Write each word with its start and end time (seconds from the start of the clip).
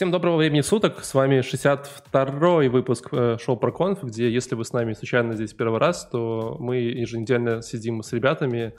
Всем 0.00 0.10
доброго 0.10 0.38
времени 0.38 0.62
суток, 0.62 1.04
с 1.04 1.12
вами 1.12 1.40
62-й 1.40 2.68
выпуск 2.68 3.10
э, 3.12 3.36
шоу 3.38 3.58
про 3.58 3.70
конф, 3.70 4.02
где 4.02 4.30
если 4.30 4.54
вы 4.54 4.64
с 4.64 4.72
нами 4.72 4.94
случайно 4.94 5.34
здесь 5.34 5.52
первый 5.52 5.78
раз, 5.78 6.08
то 6.08 6.56
мы 6.58 6.76
еженедельно 6.76 7.60
сидим 7.60 8.02
с 8.02 8.10
ребятами, 8.14 8.72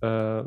э, 0.00 0.44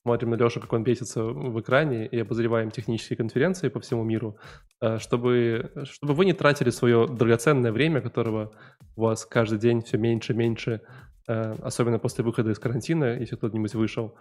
смотрим 0.00 0.30
на 0.30 0.36
Лешу, 0.36 0.62
как 0.62 0.72
он 0.72 0.84
бесится 0.84 1.22
в 1.22 1.60
экране, 1.60 2.06
и 2.06 2.18
обозреваем 2.18 2.70
технические 2.70 3.18
конференции 3.18 3.68
по 3.68 3.78
всему 3.80 4.04
миру, 4.04 4.38
э, 4.80 4.96
чтобы, 5.00 5.70
чтобы 5.82 6.14
вы 6.14 6.24
не 6.24 6.32
тратили 6.32 6.70
свое 6.70 7.06
драгоценное 7.06 7.70
время, 7.70 8.00
которого 8.00 8.52
у 8.96 9.02
вас 9.02 9.26
каждый 9.26 9.58
день 9.58 9.82
все 9.82 9.98
меньше 9.98 10.32
и 10.32 10.36
меньше, 10.36 10.80
особенно 11.26 11.98
после 11.98 12.24
выхода 12.24 12.52
из 12.52 12.58
карантина, 12.58 13.18
если 13.20 13.36
кто-нибудь 13.36 13.74
вышел. 13.74 14.14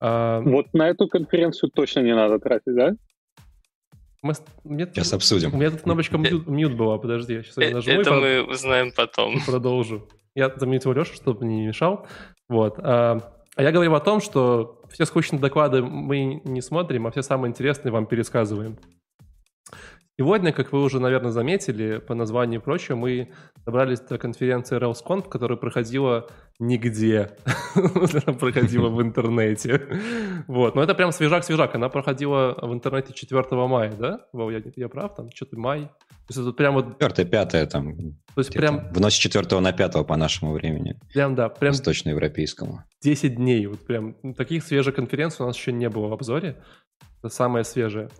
А, 0.00 0.40
вот 0.40 0.66
на 0.72 0.88
эту 0.88 1.06
конференцию 1.06 1.70
точно 1.70 2.00
не 2.00 2.16
надо 2.16 2.40
тратить, 2.40 2.74
да? 2.74 2.96
Мы, 4.24 4.32
мне, 4.64 4.86
сейчас 4.86 5.12
обсудим. 5.12 5.52
У 5.52 5.58
меня 5.58 5.70
тут 5.70 5.82
кнопочка 5.82 6.16
мьют, 6.16 6.46
мьют 6.46 6.72
была, 6.72 6.96
подожди, 6.96 7.34
я 7.34 7.42
сейчас 7.42 7.58
ее 7.58 7.74
нажму 7.74 7.92
Это 7.92 8.14
мы 8.14 8.42
узнаем 8.42 8.90
потом. 8.90 9.38
Продолжу. 9.44 10.08
Я 10.34 10.50
замьютил 10.56 10.94
Лешу, 10.94 11.12
чтобы 11.12 11.44
не 11.44 11.66
мешал. 11.66 12.06
Вот. 12.48 12.78
А, 12.78 13.20
а 13.54 13.62
я 13.62 13.70
говорил 13.70 13.94
о 13.94 14.00
том, 14.00 14.22
что 14.22 14.80
все 14.90 15.04
скучные 15.04 15.40
доклады 15.40 15.82
мы 15.82 16.40
не 16.42 16.62
смотрим, 16.62 17.06
а 17.06 17.10
все 17.10 17.20
самые 17.20 17.50
интересные 17.50 17.92
вам 17.92 18.06
пересказываем. 18.06 18.78
Сегодня, 20.16 20.52
как 20.52 20.72
вы 20.72 20.80
уже, 20.82 21.00
наверное, 21.00 21.32
заметили 21.32 21.98
по 21.98 22.14
названию 22.14 22.60
и 22.60 22.62
прочее, 22.62 22.96
мы 22.96 23.32
добрались 23.66 23.98
до 23.98 24.16
конференции 24.16 24.78
RailsConf, 24.78 25.28
которая 25.28 25.58
проходила 25.58 26.28
нигде. 26.60 27.36
Она 27.74 28.38
проходила 28.38 28.90
в 28.90 29.02
интернете. 29.02 29.82
Вот. 30.46 30.76
Но 30.76 30.84
это 30.84 30.94
прям 30.94 31.10
свежак-свежак. 31.10 31.74
Она 31.74 31.88
проходила 31.88 32.56
в 32.62 32.72
интернете 32.72 33.12
4 33.12 33.44
мая, 33.66 33.92
да? 33.92 34.20
Вау, 34.32 34.50
я, 34.50 34.62
я 34.76 34.88
прав? 34.88 35.16
Там 35.16 35.30
что-то 35.34 35.58
май? 35.58 35.80
То 35.82 36.28
есть 36.28 36.40
это 36.40 36.52
прям 36.52 36.74
вот... 36.74 37.00
4 37.00 37.28
5 37.28 37.68
там. 37.68 37.96
То 37.96 38.40
есть 38.40 38.52
прям... 38.52 38.92
В 38.92 39.00
ночь 39.00 39.18
4 39.18 39.60
на 39.60 39.72
5 39.72 40.06
по 40.06 40.16
нашему 40.16 40.52
времени. 40.52 40.96
Прям, 41.12 41.34
да. 41.34 41.48
Прям... 41.48 41.72
Восточноевропейскому. 41.72 42.84
10 43.02 43.34
дней. 43.34 43.66
Вот 43.66 43.84
прям 43.84 44.14
таких 44.34 44.62
свежих 44.62 44.94
конференций 44.94 45.42
у 45.42 45.48
нас 45.48 45.56
еще 45.56 45.72
не 45.72 45.88
было 45.88 46.06
в 46.06 46.12
обзоре. 46.12 46.62
Это 47.18 47.30
самое 47.30 47.64
свежее. 47.64 48.10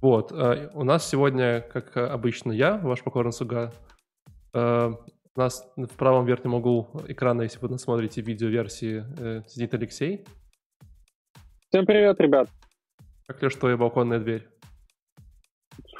Вот, 0.00 0.32
э, 0.32 0.70
у 0.72 0.82
нас 0.82 1.06
сегодня, 1.06 1.60
как 1.60 1.94
обычно, 1.96 2.52
я, 2.52 2.78
ваш 2.78 3.02
покорный 3.02 3.32
слуга. 3.32 3.70
Э, 4.54 4.92
у 5.34 5.38
нас 5.38 5.70
в 5.76 5.94
правом 5.96 6.24
верхнем 6.24 6.54
углу 6.54 6.88
экрана, 7.06 7.42
если 7.42 7.58
вы 7.58 7.78
смотрите 7.78 8.22
видеоверсии, 8.22 9.04
э, 9.18 9.42
сидит 9.46 9.74
Алексей. 9.74 10.24
Всем 11.68 11.84
привет, 11.84 12.18
ребят. 12.18 12.48
Как 13.26 13.42
ли 13.42 13.50
что 13.50 13.70
и 13.70 13.76
балконная 13.76 14.18
дверь? 14.18 14.48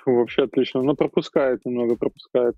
Фу, 0.03 0.15
вообще 0.15 0.45
отлично. 0.45 0.83
Но 0.83 0.95
пропускает 0.97 1.65
немного, 1.67 1.97
пропускает. 1.97 2.57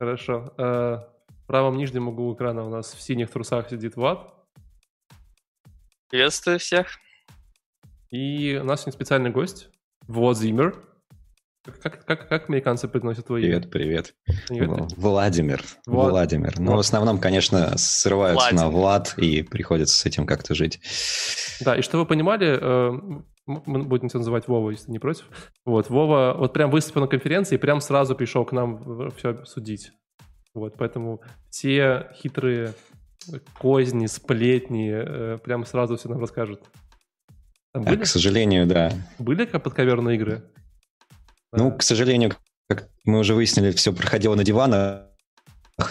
Хорошо. 0.00 0.52
В 0.58 1.46
правом 1.46 1.76
нижнем 1.78 2.08
углу 2.08 2.34
экрана 2.34 2.64
у 2.64 2.68
нас 2.68 2.92
в 2.92 3.00
синих 3.00 3.30
трусах 3.30 3.70
сидит 3.70 3.94
Влад. 3.94 4.34
Приветствую 6.10 6.58
всех. 6.58 6.88
И 8.10 8.58
у 8.60 8.64
нас 8.64 8.80
сегодня 8.80 8.92
специальный 8.92 9.30
гость. 9.30 9.70
Владимир. 10.08 10.82
Как, 11.82 12.04
как, 12.04 12.28
как 12.28 12.48
американцы 12.48 12.86
произносят 12.86 13.26
твои 13.26 13.42
Привет, 13.42 13.70
привет. 13.70 14.14
привет. 14.46 14.92
Владимир. 14.96 15.62
Влад. 15.86 16.10
Владимир. 16.12 16.54
Ну, 16.58 16.64
Влад. 16.66 16.76
в 16.76 16.80
основном, 16.80 17.18
конечно, 17.18 17.76
срываются 17.76 18.50
Владимир. 18.50 18.62
на 18.62 18.70
Влад 18.70 19.14
и 19.18 19.42
приходится 19.42 19.96
с 19.96 20.06
этим 20.06 20.26
как-то 20.26 20.54
жить. 20.54 20.80
Да, 21.64 21.74
и 21.76 21.82
что 21.82 21.98
вы 21.98 22.06
понимали, 22.06 22.56
э, 22.60 23.20
мы 23.46 23.82
будем 23.82 24.08
тебя 24.08 24.18
называть 24.18 24.46
Вова, 24.46 24.70
если 24.70 24.92
не 24.92 25.00
против. 25.00 25.24
Вот, 25.64 25.90
Вова 25.90 26.36
вот 26.38 26.52
прям 26.52 26.70
выступил 26.70 27.00
на 27.00 27.08
конференции 27.08 27.56
и 27.56 27.58
прям 27.58 27.80
сразу 27.80 28.14
пришел 28.14 28.44
к 28.44 28.52
нам 28.52 29.10
все 29.16 29.30
обсудить. 29.30 29.90
Вот, 30.54 30.74
поэтому 30.78 31.20
все 31.50 32.10
хитрые 32.14 32.74
козни, 33.58 34.06
сплетни 34.06 34.92
э, 34.94 35.38
прям 35.38 35.66
сразу 35.66 35.96
все 35.96 36.08
нам 36.08 36.20
расскажут. 36.20 36.62
Там 37.76 37.84
были? 37.84 38.04
К 38.04 38.06
сожалению, 38.06 38.66
да. 38.66 38.90
Были 39.18 39.44
как 39.44 39.62
подковерные 39.62 40.16
игры? 40.16 40.42
Ну, 41.52 41.76
к 41.76 41.82
сожалению, 41.82 42.34
как 42.70 42.88
мы 43.04 43.18
уже 43.18 43.34
выяснили, 43.34 43.70
все 43.72 43.92
проходило 43.92 44.34
на 44.34 44.44
диванах, 44.44 45.02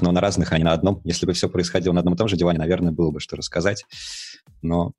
но 0.02 0.12
на 0.12 0.20
разных, 0.20 0.52
а 0.52 0.58
не 0.58 0.64
на 0.64 0.74
одном. 0.74 1.00
Если 1.04 1.28
бы 1.28 1.34
все 1.34 1.48
происходило 1.48 1.94
на 1.94 2.00
одном 2.00 2.16
и 2.16 2.18
том 2.18 2.28
же 2.28 2.38
диване, 2.38 2.58
наверное, 2.58 2.92
было 2.92 3.12
бы 3.12 3.20
что 3.20 3.36
рассказать. 3.36 3.86
Но 4.64 4.94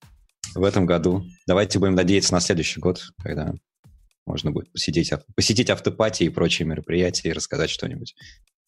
в 0.54 0.62
этом 0.62 0.86
году 0.86 1.24
давайте 1.48 1.80
будем 1.80 1.96
надеяться 1.96 2.32
на 2.32 2.38
следующий 2.38 2.78
год, 2.78 3.02
когда 3.20 3.52
можно 4.24 4.52
будет 4.52 4.70
посетить, 4.70 5.12
посетить 5.34 5.70
автопати 5.70 6.22
и 6.22 6.28
прочие 6.28 6.68
мероприятия 6.68 7.30
и 7.30 7.32
рассказать 7.32 7.70
что-нибудь 7.70 8.14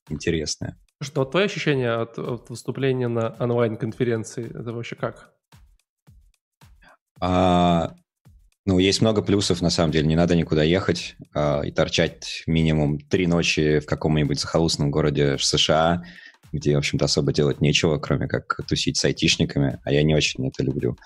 интересное. 0.08 0.76
Что, 1.00 1.24
твои 1.24 1.44
ощущения 1.44 1.92
от, 1.92 2.18
от 2.18 2.50
выступления 2.50 3.06
на 3.06 3.36
онлайн-конференции, 3.38 4.46
это 4.46 4.72
вообще 4.72 4.96
как? 4.96 5.34
А, 7.20 7.94
ну, 8.68 8.78
есть 8.78 9.00
много 9.00 9.22
плюсов, 9.22 9.62
на 9.62 9.70
самом 9.70 9.92
деле. 9.92 10.06
Не 10.06 10.14
надо 10.14 10.36
никуда 10.36 10.62
ехать 10.62 11.16
э, 11.34 11.68
и 11.68 11.70
торчать 11.70 12.42
минимум 12.46 13.00
три 13.00 13.26
ночи 13.26 13.78
в 13.78 13.86
каком-нибудь 13.86 14.38
захолустном 14.38 14.90
городе 14.90 15.38
в 15.38 15.42
США, 15.42 16.02
где, 16.52 16.74
в 16.74 16.78
общем-то, 16.78 17.06
особо 17.06 17.32
делать 17.32 17.62
нечего, 17.62 17.96
кроме 17.96 18.28
как 18.28 18.60
тусить 18.68 18.98
с 18.98 19.06
айтишниками. 19.06 19.80
А 19.84 19.90
я 19.90 20.02
не 20.02 20.14
очень 20.14 20.46
это 20.46 20.62
люблю. 20.62 20.98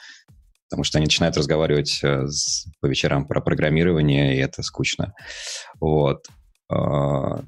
Потому 0.68 0.82
что 0.82 0.98
они 0.98 1.04
начинают 1.04 1.36
разговаривать 1.36 2.00
э, 2.02 2.26
с, 2.26 2.66
по 2.80 2.86
вечерам 2.86 3.28
про 3.28 3.40
программирование, 3.40 4.36
и 4.36 4.40
это 4.40 4.64
скучно. 4.64 5.14
Вот. 5.78 6.26
Э, 6.68 7.44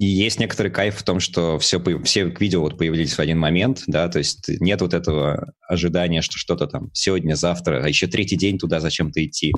и 0.00 0.06
есть 0.06 0.40
некоторый 0.40 0.72
кайф 0.72 0.96
в 0.96 1.02
том, 1.02 1.20
что 1.20 1.58
все, 1.58 1.78
все 2.04 2.24
видео 2.24 2.62
вот 2.62 2.78
появились 2.78 3.12
в 3.12 3.18
один 3.18 3.38
момент, 3.38 3.82
да, 3.86 4.08
то 4.08 4.16
есть 4.16 4.48
нет 4.48 4.80
вот 4.80 4.94
этого 4.94 5.52
ожидания, 5.68 6.22
что 6.22 6.38
что-то 6.38 6.66
там 6.66 6.88
сегодня, 6.94 7.34
завтра, 7.34 7.84
а 7.84 7.88
еще 7.88 8.06
третий 8.06 8.36
день 8.36 8.58
туда 8.58 8.80
зачем-то 8.80 9.22
идти. 9.22 9.52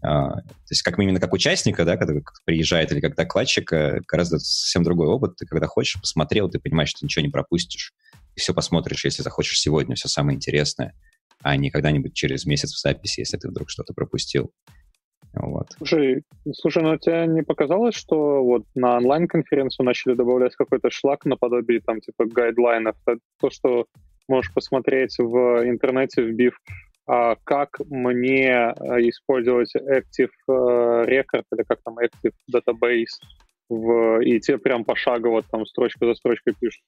А, 0.00 0.36
то 0.36 0.70
есть 0.70 0.80
как 0.80 0.98
именно 0.98 1.20
как 1.20 1.34
участника, 1.34 1.84
да, 1.84 1.98
когда 1.98 2.14
приезжает 2.46 2.92
или 2.92 3.00
как 3.00 3.14
докладчика, 3.14 4.00
гораздо 4.08 4.38
совсем 4.38 4.84
другой 4.84 5.08
опыт. 5.08 5.36
Ты 5.36 5.44
когда 5.44 5.66
хочешь, 5.66 6.00
посмотрел, 6.00 6.48
ты 6.48 6.58
понимаешь, 6.58 6.88
что 6.88 7.04
ничего 7.04 7.22
не 7.22 7.30
пропустишь. 7.30 7.92
И 8.36 8.40
все 8.40 8.54
посмотришь, 8.54 9.04
если 9.04 9.20
захочешь 9.20 9.60
сегодня, 9.60 9.96
все 9.96 10.08
самое 10.08 10.34
интересное, 10.34 10.94
а 11.42 11.56
не 11.56 11.70
когда-нибудь 11.70 12.14
через 12.14 12.46
месяц 12.46 12.72
в 12.72 12.80
записи, 12.80 13.20
если 13.20 13.36
ты 13.36 13.50
вдруг 13.50 13.68
что-то 13.68 13.92
пропустил. 13.92 14.50
Вот. 15.34 15.66
Слушай, 15.76 16.22
слушай, 16.52 16.82
ну 16.82 16.96
тебе 16.96 17.26
не 17.26 17.42
показалось, 17.42 17.94
что 17.94 18.42
вот 18.44 18.64
на 18.74 18.96
онлайн-конференцию 18.96 19.86
начали 19.86 20.14
добавлять 20.14 20.54
какой-то 20.54 20.90
шлак 20.90 21.24
наподобие 21.24 21.80
там 21.80 22.00
типа 22.00 22.26
гайдлайнов? 22.26 22.96
То, 23.40 23.50
что 23.50 23.86
можешь 24.28 24.52
посмотреть 24.54 25.16
в 25.18 25.68
интернете, 25.68 26.22
вбив 26.22 26.58
а 27.06 27.36
как 27.44 27.80
мне 27.90 28.48
э, 28.48 28.72
использовать 29.08 29.74
Active 29.76 30.30
э, 30.48 30.52
Record 30.52 31.44
или 31.52 31.62
как 31.68 31.80
там 31.84 31.98
Active 31.98 32.32
Database 32.50 33.20
в, 33.68 34.20
и 34.20 34.40
тебе 34.40 34.58
прям 34.58 34.84
пошагово 34.84 35.42
там 35.42 35.66
строчка 35.66 36.06
за 36.06 36.14
строчкой 36.14 36.54
пишут. 36.58 36.82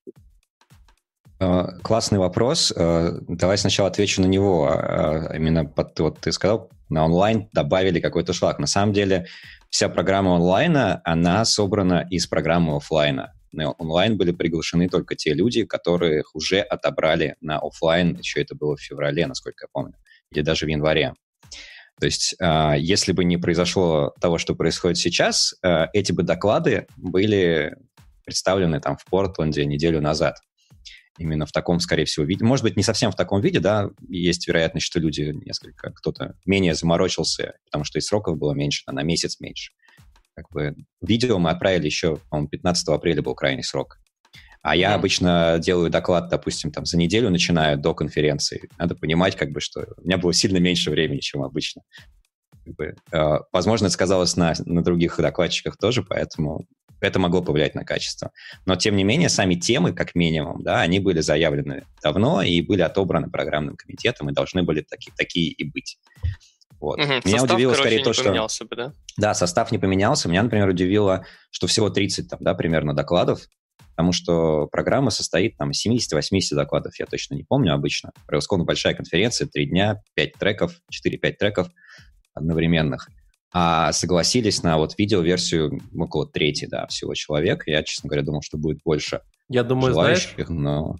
А, 1.38 1.72
классный 1.82 2.18
вопрос. 2.18 2.72
А, 2.76 3.18
давай 3.28 3.58
сначала 3.58 3.88
отвечу 3.88 4.22
на 4.22 4.26
него. 4.26 4.68
А, 4.68 5.32
именно 5.34 5.64
под, 5.64 5.98
вот 6.00 6.20
ты 6.20 6.32
сказал, 6.32 6.70
на 6.88 7.04
онлайн 7.04 7.48
добавили 7.52 8.00
какой-то 8.00 8.32
шлак. 8.32 8.58
На 8.58 8.66
самом 8.66 8.92
деле 8.92 9.26
вся 9.68 9.88
программа 9.88 10.36
онлайна, 10.36 11.02
она 11.04 11.44
собрана 11.44 12.06
из 12.10 12.26
программы 12.26 12.76
офлайна. 12.76 13.34
На 13.52 13.70
онлайн 13.72 14.16
были 14.16 14.32
приглашены 14.32 14.88
только 14.88 15.14
те 15.14 15.34
люди, 15.34 15.64
которых 15.64 16.34
уже 16.34 16.60
отобрали 16.60 17.36
на 17.40 17.58
офлайн. 17.58 18.16
Еще 18.16 18.42
это 18.42 18.54
было 18.54 18.76
в 18.76 18.80
феврале, 18.80 19.26
насколько 19.26 19.64
я 19.64 19.68
помню, 19.72 19.94
или 20.30 20.42
даже 20.42 20.66
в 20.66 20.68
январе. 20.68 21.14
То 21.98 22.04
есть, 22.04 22.34
если 22.76 23.12
бы 23.12 23.24
не 23.24 23.38
произошло 23.38 24.12
того, 24.20 24.36
что 24.36 24.54
происходит 24.54 24.98
сейчас, 24.98 25.54
эти 25.94 26.12
бы 26.12 26.22
доклады 26.22 26.86
были 26.98 27.74
представлены 28.26 28.80
там 28.80 28.98
в 28.98 29.06
Портленде 29.06 29.64
неделю 29.64 30.02
назад 30.02 30.36
именно 31.18 31.46
в 31.46 31.52
таком, 31.52 31.80
скорее 31.80 32.04
всего, 32.04 32.24
виде. 32.26 32.44
Может 32.44 32.62
быть, 32.62 32.76
не 32.76 32.82
совсем 32.82 33.10
в 33.10 33.16
таком 33.16 33.40
виде, 33.40 33.60
да, 33.60 33.90
есть 34.08 34.46
вероятность, 34.46 34.86
что 34.86 35.00
люди 35.00 35.32
несколько, 35.44 35.92
кто-то 35.92 36.34
менее 36.44 36.74
заморочился, 36.74 37.54
потому 37.66 37.84
что 37.84 37.98
и 37.98 38.02
сроков 38.02 38.38
было 38.38 38.52
меньше, 38.52 38.82
а 38.86 38.92
на 38.92 39.02
месяц 39.02 39.40
меньше. 39.40 39.72
Как 40.34 40.50
бы 40.50 40.76
видео 41.00 41.38
мы 41.38 41.50
отправили 41.50 41.86
еще, 41.86 42.16
по-моему, 42.28 42.48
15 42.48 42.88
апреля 42.88 43.22
был 43.22 43.34
крайний 43.34 43.64
срок. 43.64 43.98
А 44.62 44.74
я 44.74 44.94
обычно 44.94 45.58
делаю 45.60 45.90
доклад, 45.90 46.28
допустим, 46.28 46.72
там 46.72 46.84
за 46.84 46.98
неделю 46.98 47.30
начинаю 47.30 47.78
до 47.78 47.94
конференции. 47.94 48.68
Надо 48.78 48.96
понимать, 48.96 49.36
как 49.36 49.52
бы, 49.52 49.60
что 49.60 49.86
у 49.96 50.02
меня 50.02 50.18
было 50.18 50.32
сильно 50.32 50.58
меньше 50.58 50.90
времени, 50.90 51.20
чем 51.20 51.44
обычно. 51.44 51.82
Как 52.64 52.74
бы, 52.74 52.96
э, 53.12 53.38
возможно, 53.52 53.86
это 53.86 53.94
сказалось 53.94 54.36
на, 54.36 54.54
на 54.64 54.82
других 54.82 55.18
докладчиках 55.18 55.76
тоже, 55.76 56.02
поэтому 56.02 56.66
это 57.00 57.18
могло 57.18 57.42
повлиять 57.42 57.74
на 57.74 57.84
качество. 57.84 58.30
Но, 58.64 58.76
тем 58.76 58.96
не 58.96 59.04
менее, 59.04 59.28
сами 59.28 59.54
темы, 59.54 59.92
как 59.92 60.14
минимум, 60.14 60.62
да, 60.62 60.80
они 60.80 61.00
были 61.00 61.20
заявлены 61.20 61.84
давно 62.02 62.42
и 62.42 62.60
были 62.62 62.82
отобраны 62.82 63.30
программным 63.30 63.76
комитетом 63.76 64.30
и 64.30 64.32
должны 64.32 64.62
были 64.62 64.82
таки, 64.82 65.10
такие 65.16 65.50
и 65.50 65.64
быть. 65.64 65.98
Вот. 66.80 66.98
Мгм. 66.98 67.22
Меня 67.24 67.38
Состав, 67.38 67.56
удивило 67.56 67.72
короче, 67.72 67.88
скорее 67.88 68.04
то, 68.04 68.12
что... 68.12 68.24
поменялся 68.24 68.64
бы, 68.64 68.76
да? 68.76 68.92
Да, 69.16 69.34
состав 69.34 69.72
не 69.72 69.78
поменялся. 69.78 70.28
Меня, 70.28 70.42
например, 70.42 70.68
удивило, 70.68 71.24
что 71.50 71.66
всего 71.66 71.90
30 71.90 72.28
там, 72.28 72.38
да, 72.42 72.54
примерно 72.54 72.94
докладов, 72.94 73.40
потому 73.90 74.12
что 74.12 74.66
программа 74.66 75.10
состоит 75.10 75.56
там 75.56 75.70
из 75.70 75.86
70-80 75.86 76.54
докладов, 76.54 76.98
я 76.98 77.06
точно 77.06 77.34
не 77.34 77.44
помню 77.44 77.72
обычно. 77.72 78.12
Превосходно 78.26 78.64
большая 78.64 78.94
конференция, 78.94 79.48
3 79.48 79.66
дня, 79.66 80.02
5 80.14 80.32
треков, 80.34 80.74
4-5 80.92 81.32
треков 81.32 81.68
одновременных. 82.34 83.08
А 83.58 83.90
согласились 83.92 84.62
на 84.62 84.76
вот 84.76 84.98
видеоверсию 84.98 85.80
около 85.98 86.26
трети, 86.26 86.66
да, 86.66 86.86
всего 86.88 87.14
человек. 87.14 87.66
Я, 87.66 87.82
честно 87.82 88.08
говоря, 88.08 88.22
думал, 88.22 88.42
что 88.42 88.58
будет 88.58 88.82
больше 88.84 89.22
Я 89.48 89.64
думаю, 89.64 89.94
знаешь, 89.94 90.28
желающих, 90.28 90.50
но... 90.50 90.96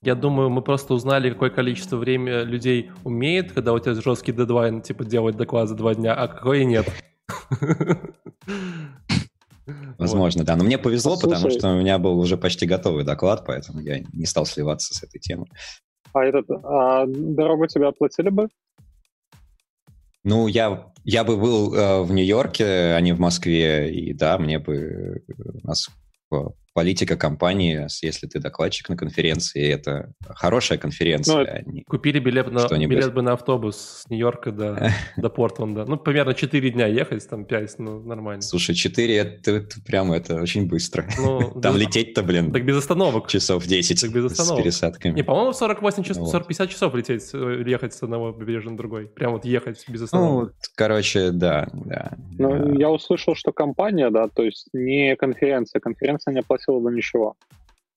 я 0.00 0.14
думаю, 0.14 0.48
мы 0.48 0.62
просто 0.62 0.94
узнали, 0.94 1.28
какое 1.28 1.50
количество 1.50 1.98
времени 1.98 2.42
людей 2.44 2.90
умеет, 3.04 3.52
когда 3.52 3.74
у 3.74 3.78
тебя 3.78 3.92
жесткий 3.96 4.32
дедлайн, 4.32 4.80
типа, 4.80 5.04
делать 5.04 5.36
доклад 5.36 5.68
за 5.68 5.74
два 5.74 5.94
дня, 5.94 6.14
а 6.14 6.26
какое 6.26 6.64
нет. 6.64 6.88
Возможно, 9.98 10.42
да. 10.42 10.56
Но 10.56 10.64
мне 10.64 10.78
повезло, 10.78 11.16
Слушай- 11.16 11.34
потому 11.34 11.50
что 11.50 11.68
у 11.68 11.78
меня 11.78 11.98
был 11.98 12.18
уже 12.18 12.38
почти 12.38 12.64
готовый 12.64 13.04
доклад, 13.04 13.44
поэтому 13.46 13.80
я 13.80 13.98
не 14.14 14.24
стал 14.24 14.46
сливаться 14.46 14.94
с 14.94 15.02
этой 15.02 15.18
темой. 15.18 15.50
А 16.14 16.24
этот, 16.24 16.46
а 16.50 17.04
дорогу 17.06 17.66
тебе 17.66 17.88
оплатили 17.88 18.30
бы? 18.30 18.48
Ну, 20.22 20.48
я, 20.48 20.89
я 21.04 21.24
бы 21.24 21.36
был 21.36 21.74
э, 21.74 22.02
в 22.02 22.12
Нью-Йорке, 22.12 22.94
а 22.94 23.00
не 23.00 23.12
в 23.12 23.20
Москве, 23.20 23.92
и 23.92 24.12
да, 24.12 24.38
мне 24.38 24.58
бы 24.58 25.22
э, 25.26 25.32
нас 25.62 25.88
э, 26.32 26.36
политика 26.74 27.16
компании, 27.16 27.86
с- 27.88 28.02
если 28.02 28.26
ты 28.26 28.38
докладчик 28.38 28.88
на 28.88 28.96
конференции, 28.96 29.68
это 29.72 30.12
хорошая 30.28 30.78
конференция, 30.78 31.34
Ну, 31.36 31.42
а 31.42 31.62
не- 31.70 31.82
Купили 31.84 32.18
билет, 32.20 32.50
на, 32.52 32.66
билет 32.86 33.12
бы 33.12 33.22
на 33.22 33.32
автобус 33.32 33.76
с 34.04 34.08
Нью-Йорка 34.10 34.52
до, 34.52 34.90
до 35.16 35.28
Портленда. 35.30 35.84
Ну, 35.86 35.96
примерно 35.96 36.34
4 36.34 36.70
дня 36.70 36.86
ехать, 36.86 37.28
там 37.28 37.44
5, 37.44 37.78
ну, 37.78 38.00
нормально. 38.02 38.42
Слушай, 38.42 38.74
4, 38.74 39.16
это, 39.16 39.50
это 39.52 39.76
прямо 39.84 40.16
это 40.16 40.40
очень 40.40 40.68
быстро. 40.68 41.04
Ну, 41.18 41.40
Там 41.60 41.74
без- 41.74 41.82
лететь-то, 41.86 42.22
блин, 42.22 42.52
Так 42.52 42.64
без 42.64 42.76
остановок. 42.76 43.28
часов 43.28 43.66
10 43.66 44.00
Так 44.00 44.12
без 44.12 44.28
с 44.28 44.32
остановок. 44.40 44.62
пересадками. 44.64 45.14
Не, 45.14 45.22
по-моему, 45.24 45.52
48 45.52 46.02
часов, 46.04 46.22
Вот. 46.32 46.34
40-50 46.34 46.68
часов 46.68 46.94
лететь, 46.94 47.28
э, 47.34 47.62
ехать 47.66 47.94
с 47.94 48.02
одного 48.02 48.32
побережья 48.32 48.70
на 48.70 48.76
другой. 48.76 49.06
Прям 49.06 49.32
вот 49.32 49.44
ехать 49.44 49.84
без 49.88 50.00
Ну, 50.00 50.04
остановок. 50.04 50.54
короче, 50.76 51.30
да, 51.32 51.68
да. 51.72 52.12
Ну, 52.38 52.52
А, 52.52 52.78
я 52.78 52.90
услышал, 52.90 53.34
что 53.34 53.52
компания, 53.52 54.10
да, 54.10 54.28
то 54.28 54.42
есть 54.44 54.68
не 54.72 55.16
конференция. 55.16 55.80
Конференция 55.80 56.32
не 56.34 56.42
оплатила 56.60 56.80
бы 56.80 56.94
ничего. 56.94 57.36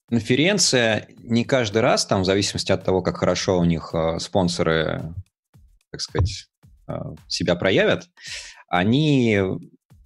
Конференция 0.09 1.07
не 1.23 1.43
каждый 1.43 1.81
раз, 1.81 2.05
там, 2.05 2.21
в 2.21 2.25
зависимости 2.25 2.71
от 2.71 2.83
того, 2.83 3.01
как 3.01 3.17
хорошо 3.17 3.59
у 3.59 3.63
них 3.63 3.91
э, 3.93 4.19
спонсоры, 4.19 5.01
так 5.91 6.01
сказать, 6.01 6.45
э, 6.87 6.93
себя 7.27 7.55
проявят, 7.55 8.09
они 8.67 9.39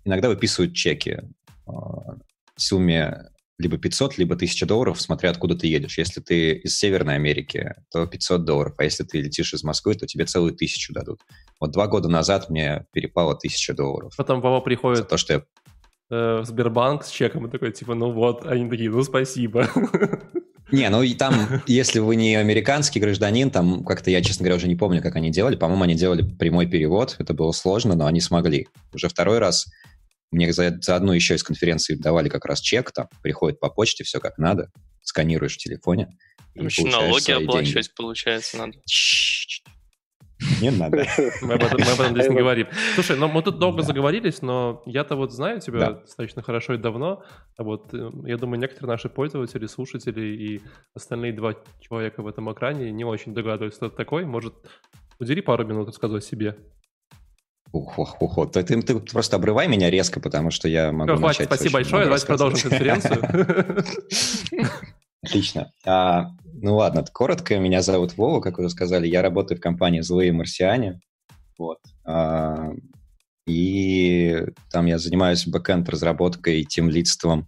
иногда 0.06 0.30
выписывают 0.30 0.76
чеки 0.76 1.20
э, 1.20 1.22
в 1.66 2.16
сумме 2.56 3.30
либо 3.60 3.80
500, 3.80 4.20
либо 4.20 4.36
1000 4.36 4.68
долларов, 4.68 5.02
смотря 5.02 5.32
откуда 5.32 5.56
ты 5.56 5.66
едешь. 5.66 5.98
Если 5.98 6.22
ты 6.22 6.52
из 6.54 6.78
Северной 6.78 7.16
Америки, 7.16 7.74
то 7.92 8.06
500 8.06 8.46
долларов, 8.46 8.76
а 8.78 8.84
если 8.84 9.04
ты 9.04 9.20
летишь 9.20 9.54
из 9.54 9.64
Москвы, 9.64 9.96
то 9.96 10.06
тебе 10.06 10.26
целую 10.26 10.54
тысячу 10.54 10.94
дадут. 10.94 11.22
Вот 11.60 11.72
два 11.72 11.88
года 11.88 12.08
назад 12.08 12.52
мне 12.52 12.86
перепало 12.94 13.32
1000 13.32 13.74
долларов. 13.74 14.14
Потом 14.16 14.42
Вова 14.42 14.60
За 14.60 14.64
приходит 14.64 15.08
то, 15.08 15.18
что 15.18 15.34
я 15.34 15.44
в 16.10 16.46
Сбербанк 16.46 17.04
с 17.04 17.10
чеком 17.10 17.48
и 17.48 17.52
такой, 17.52 17.72
типа, 17.72 17.96
ну 17.96 18.12
вот. 18.12 18.46
Они 18.46 18.70
такие, 18.70 18.90
ну 18.90 19.04
спасибо. 19.04 19.70
Не, 20.72 20.90
ну 20.90 21.02
и 21.02 21.14
там, 21.14 21.62
если 21.66 22.00
вы 22.00 22.18
не 22.18 22.36
американский 22.36 23.00
гражданин, 23.00 23.50
там 23.52 23.86
как-то 23.86 24.12
я, 24.12 24.22
честно 24.22 24.44
говоря, 24.44 24.58
уже 24.58 24.68
не 24.68 24.76
помню, 24.76 25.02
как 25.02 25.16
они 25.16 25.32
делали. 25.32 25.56
По-моему, 25.56 25.84
они 25.84 25.96
делали 25.96 26.24
прямой 26.24 26.68
перевод. 26.68 27.16
Это 27.20 27.34
было 27.34 27.54
сложно, 27.54 27.96
но 27.96 28.06
они 28.06 28.20
смогли. 28.20 28.68
Уже 28.94 29.08
второй 29.08 29.40
раз 29.40 29.68
мне 30.32 30.52
за, 30.52 30.78
за 30.82 30.96
одну 30.98 31.14
еще 31.14 31.36
из 31.36 31.44
конференции 31.44 31.96
давали 31.96 32.28
как 32.28 32.46
раз 32.46 32.60
чек, 32.60 32.92
там 32.92 33.08
приходит 33.22 33.60
по 33.62 33.70
почте, 33.70 34.04
все 34.04 34.20
как 34.20 34.38
надо, 34.38 34.70
сканируешь 35.02 35.56
в 35.56 35.58
телефоне. 35.58 36.10
еще 36.54 36.84
налоги 36.84 37.22
свои 37.22 37.38
деньги. 37.38 37.50
оплачивать, 37.50 37.96
получается, 37.96 38.58
надо. 38.58 38.74
Не 40.62 40.72
надо. 40.72 41.06
Мы 41.42 41.54
об 41.54 41.64
этом, 41.64 41.80
мы 41.80 41.92
об 41.92 42.00
этом 42.00 42.14
здесь 42.16 42.30
не 42.30 42.36
говорим. 42.36 42.68
Слушай, 42.96 43.18
ну 43.18 43.28
мы 43.28 43.42
тут 43.44 43.60
долго 43.60 43.78
Да. 43.80 43.84
заговорились, 43.84 44.42
но 44.42 44.82
я-то 44.86 45.16
вот 45.16 45.32
знаю 45.32 45.60
тебя 45.62 45.80
Да. 45.80 45.92
достаточно 46.02 46.42
хорошо 46.42 46.74
и 46.74 46.78
давно. 46.78 47.24
А 47.58 47.64
вот 47.64 47.94
э, 47.94 48.10
я 48.26 48.38
думаю, 48.38 48.60
некоторые 48.60 48.90
наши 48.92 49.10
пользователи, 49.10 49.66
слушатели 49.68 50.22
и 50.26 50.62
остальные 50.96 51.34
два 51.34 51.54
человека 51.82 52.22
в 52.24 52.28
этом 52.28 52.52
экране 52.52 52.92
не 52.92 53.04
очень 53.06 53.34
догадываются, 53.34 53.78
кто 53.80 53.90
ты 53.90 53.96
такой. 53.98 54.26
Может, 54.26 54.54
удели 55.20 55.42
пару 55.42 55.66
минут 55.66 55.88
рассказывать 55.88 56.24
о 56.24 56.28
себе. 56.28 56.56
Ух, 57.74 58.00
ух, 58.00 58.22
ух. 58.22 58.52
Ты, 58.52 58.64
ты- 58.64 58.82
ты 58.82 59.00
просто 59.00 59.36
обрывай 59.36 59.68
меня 59.68 59.90
резко, 59.90 60.20
потому 60.22 60.52
что 60.52 60.70
я 60.70 60.92
могу 60.92 61.12
Всё, 61.14 61.18
хватит, 61.20 61.40
начать 61.42 61.54
спасибо 61.60 61.74
большое, 61.74 62.04
давайте 62.06 62.26
продолжим 62.26 62.70
конференцию. 62.70 63.22
Отлично. 65.24 65.72
Ну 66.60 66.76
ладно, 66.76 67.06
коротко. 67.12 67.60
Меня 67.60 67.82
зовут 67.82 68.18
Вова, 68.18 68.42
как 68.42 68.58
уже 68.58 68.70
сказали. 68.70 69.08
Я 69.08 69.22
работаю 69.22 69.58
в 69.58 69.62
компании 69.62 70.02
«Злые 70.02 70.32
марсиане». 70.32 71.00
Вот. 71.58 71.80
А, 72.04 72.72
и 73.46 74.44
там 74.72 74.88
я 74.88 74.98
занимаюсь 74.98 75.48
бэкэнд 75.48 75.88
разработкой, 75.90 76.64
тем 76.64 76.90
лидством. 76.90 77.48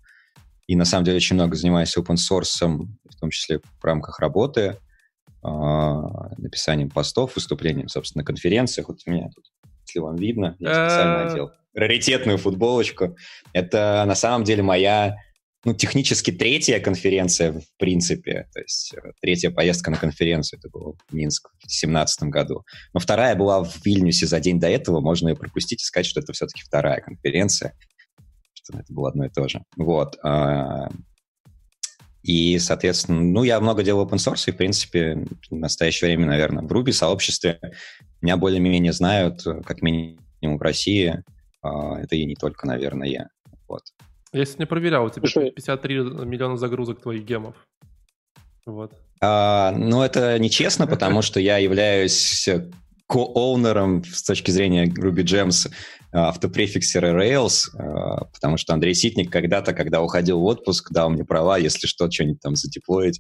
И 0.68 0.76
на 0.76 0.86
самом 0.86 1.06
деле 1.06 1.18
очень 1.18 1.36
много 1.36 1.56
занимаюсь 1.56 1.98
open 1.98 2.18
source, 2.18 2.64
в 2.64 3.20
том 3.20 3.32
числе 3.32 3.60
в 3.60 3.84
рамках 3.84 4.20
работы, 4.20 4.78
а, 5.42 6.30
написанием 6.38 6.92
постов, 6.92 7.36
выступлением, 7.36 7.88
собственно, 7.88 8.22
на 8.22 8.26
конференциях. 8.26 8.90
Вот 8.90 9.00
у 9.08 9.12
меня 9.12 9.30
тут, 9.34 9.46
если 9.88 10.00
вам 10.00 10.18
видно, 10.18 10.56
я 10.60 10.88
специально 10.88 11.24
Э. 11.24 11.32
одел 11.32 11.52
раритетную 11.74 12.38
футболочку. 12.38 13.16
Это 13.54 14.04
на 14.08 14.16
самом 14.16 14.44
деле 14.44 14.62
моя 14.64 15.16
ну, 15.66 15.74
технически 15.74 16.32
третья 16.32 16.80
конференция, 16.80 17.52
в 17.52 17.64
принципе. 17.78 18.48
То 18.54 18.62
есть 18.62 18.94
э, 18.94 19.12
третья 19.22 19.52
поездка 19.52 19.92
на 19.92 19.98
конференцию, 19.98 20.60
это 20.60 20.70
было 20.70 20.94
в 20.94 21.14
Минск 21.14 21.50
в 21.50 21.64
2017 21.64 22.24
году. 22.24 22.64
Но 22.94 23.00
вторая 23.00 23.36
была 23.36 23.64
в 23.64 23.86
Вильнюсе 23.86 24.26
за 24.26 24.40
день 24.40 24.60
до 24.60 24.70
этого. 24.70 25.02
Можно 25.02 25.30
ее 25.30 25.36
пропустить 25.36 25.82
и 25.82 25.86
сказать, 25.86 26.06
что 26.06 26.22
это 26.22 26.32
все-таки 26.32 26.64
вторая 26.64 27.02
конференция. 27.02 27.74
Что 28.54 28.80
это 28.80 28.94
было 28.94 29.10
одно 29.10 29.26
и 29.26 29.30
то 29.30 29.50
же. 29.50 29.62
Вот. 29.76 30.18
а, 30.24 30.90
И, 32.24 32.58
соответственно, 32.60 33.20
ну, 33.20 33.44
я 33.44 33.60
много 33.60 33.84
делал 33.84 34.08
open 34.08 34.18
source, 34.18 34.46
и, 34.48 34.52
в 34.52 34.58
принципе, 34.58 35.26
в 35.50 35.56
настоящее 35.56 36.08
время, 36.08 36.26
наверное, 36.28 36.64
в 36.64 36.72
Ruby 36.72 36.94
сообществе 36.94 37.60
меня 38.22 38.38
более-менее 38.38 38.94
знают, 38.94 39.44
как 39.66 39.82
минимум 39.82 40.20
в 40.58 40.62
России. 40.62 41.22
А, 41.62 42.00
Это 42.00 42.16
и 42.16 42.26
не 42.26 42.36
только, 42.36 42.66
наверное, 42.66 43.10
я. 43.10 43.28
Я 44.34 44.46
сегодня 44.46 44.68
проверял, 44.68 45.06
у 45.06 45.10
тебя 45.10 45.28
Слушай. 45.28 45.52
53 45.52 45.96
миллиона 46.26 46.58
загрузок 46.58 47.02
твоих 47.02 47.24
гемов. 47.24 47.56
Вот. 48.66 48.94
А, 49.22 49.72
ну, 49.72 50.04
это 50.04 50.38
нечестно, 50.38 50.86
потому 50.88 51.22
что 51.22 51.40
я 51.40 51.58
являюсь 51.58 52.48
ко-оунером 53.08 54.04
с 54.04 54.22
точки 54.24 54.52
зрения 54.52 54.86
Ruby 54.86 55.24
Gems 55.24 55.68
а, 56.12 56.30
автопрефиксера 56.30 57.20
Rails, 57.20 57.70
а, 57.76 58.26
потому 58.26 58.58
что 58.58 58.74
Андрей 58.74 58.94
Ситник 58.94 59.32
когда-то, 59.32 59.74
когда 59.74 60.02
уходил 60.02 60.40
в 60.40 60.44
отпуск, 60.44 60.92
дал 60.92 61.10
мне 61.10 61.26
права, 61.26 61.58
если 61.58 61.88
что, 61.88 62.10
что-нибудь 62.10 62.40
там 62.40 62.56
задеплоить, 62.56 63.20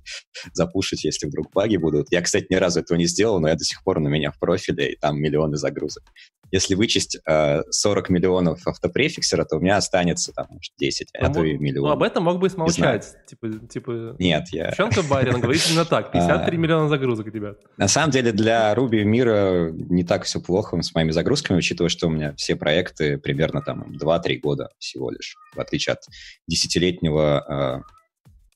запушить, 0.53 1.03
если 1.03 1.25
вдруг 1.25 1.51
баги 1.53 1.77
будут. 1.77 2.11
Я, 2.11 2.21
кстати, 2.21 2.45
ни 2.49 2.55
разу 2.55 2.81
этого 2.81 2.99
не 2.99 3.05
сделал, 3.05 3.39
но 3.39 3.47
я 3.47 3.55
до 3.55 3.63
сих 3.63 3.83
пор 3.83 3.99
на 3.99 4.09
меня 4.09 4.29
в 4.29 4.37
профиле, 4.37 4.93
и 4.93 4.95
там 4.95 5.19
миллионы 5.19 5.57
загрузок. 5.57 6.03
Если 6.51 6.75
вычесть 6.75 7.19
а, 7.25 7.61
40 7.69 8.09
миллионов 8.09 8.65
автопрефиксера, 8.67 9.45
то 9.45 9.57
у 9.57 9.59
меня 9.59 9.77
останется 9.77 10.33
там 10.33 10.47
может, 10.49 10.73
10, 10.77 11.09
а 11.17 11.27
Ну, 11.27 11.33
то 11.33 11.43
и 11.43 11.57
миллион. 11.57 11.87
Ну, 11.87 11.93
об 11.93 12.03
этом 12.03 12.23
мог 12.23 12.39
бы 12.39 12.47
и 12.47 12.49
смолчать. 12.49 13.15
Типа, 13.27 13.49
типа... 13.67 14.15
Нет, 14.19 14.49
я... 14.51 14.69
Девчонка 14.69 15.03
Барин 15.03 15.39
говорит 15.39 15.61
именно 15.69 15.85
так. 15.85 16.11
53 16.11 16.57
А. 16.57 16.59
миллиона 16.59 16.89
загрузок, 16.89 17.27
ребят. 17.27 17.59
На 17.77 17.87
самом 17.87 18.11
деле 18.11 18.31
для 18.31 18.73
Ruby 18.73 19.03
мира 19.03 19.71
не 19.71 20.03
так 20.03 20.23
все 20.23 20.39
плохо 20.39 20.81
с 20.81 20.93
моими 20.93 21.11
загрузками, 21.11 21.57
учитывая, 21.57 21.89
что 21.89 22.07
у 22.07 22.09
меня 22.09 22.33
все 22.35 22.55
проекты 22.55 23.17
примерно 23.17 23.61
там 23.61 23.95
2-3 24.01 24.39
года 24.39 24.69
всего 24.77 25.11
лишь, 25.11 25.35
в 25.55 25.59
отличие 25.59 25.93
от 25.93 25.99
десятилетнего 26.47 27.83
э, 27.85 27.99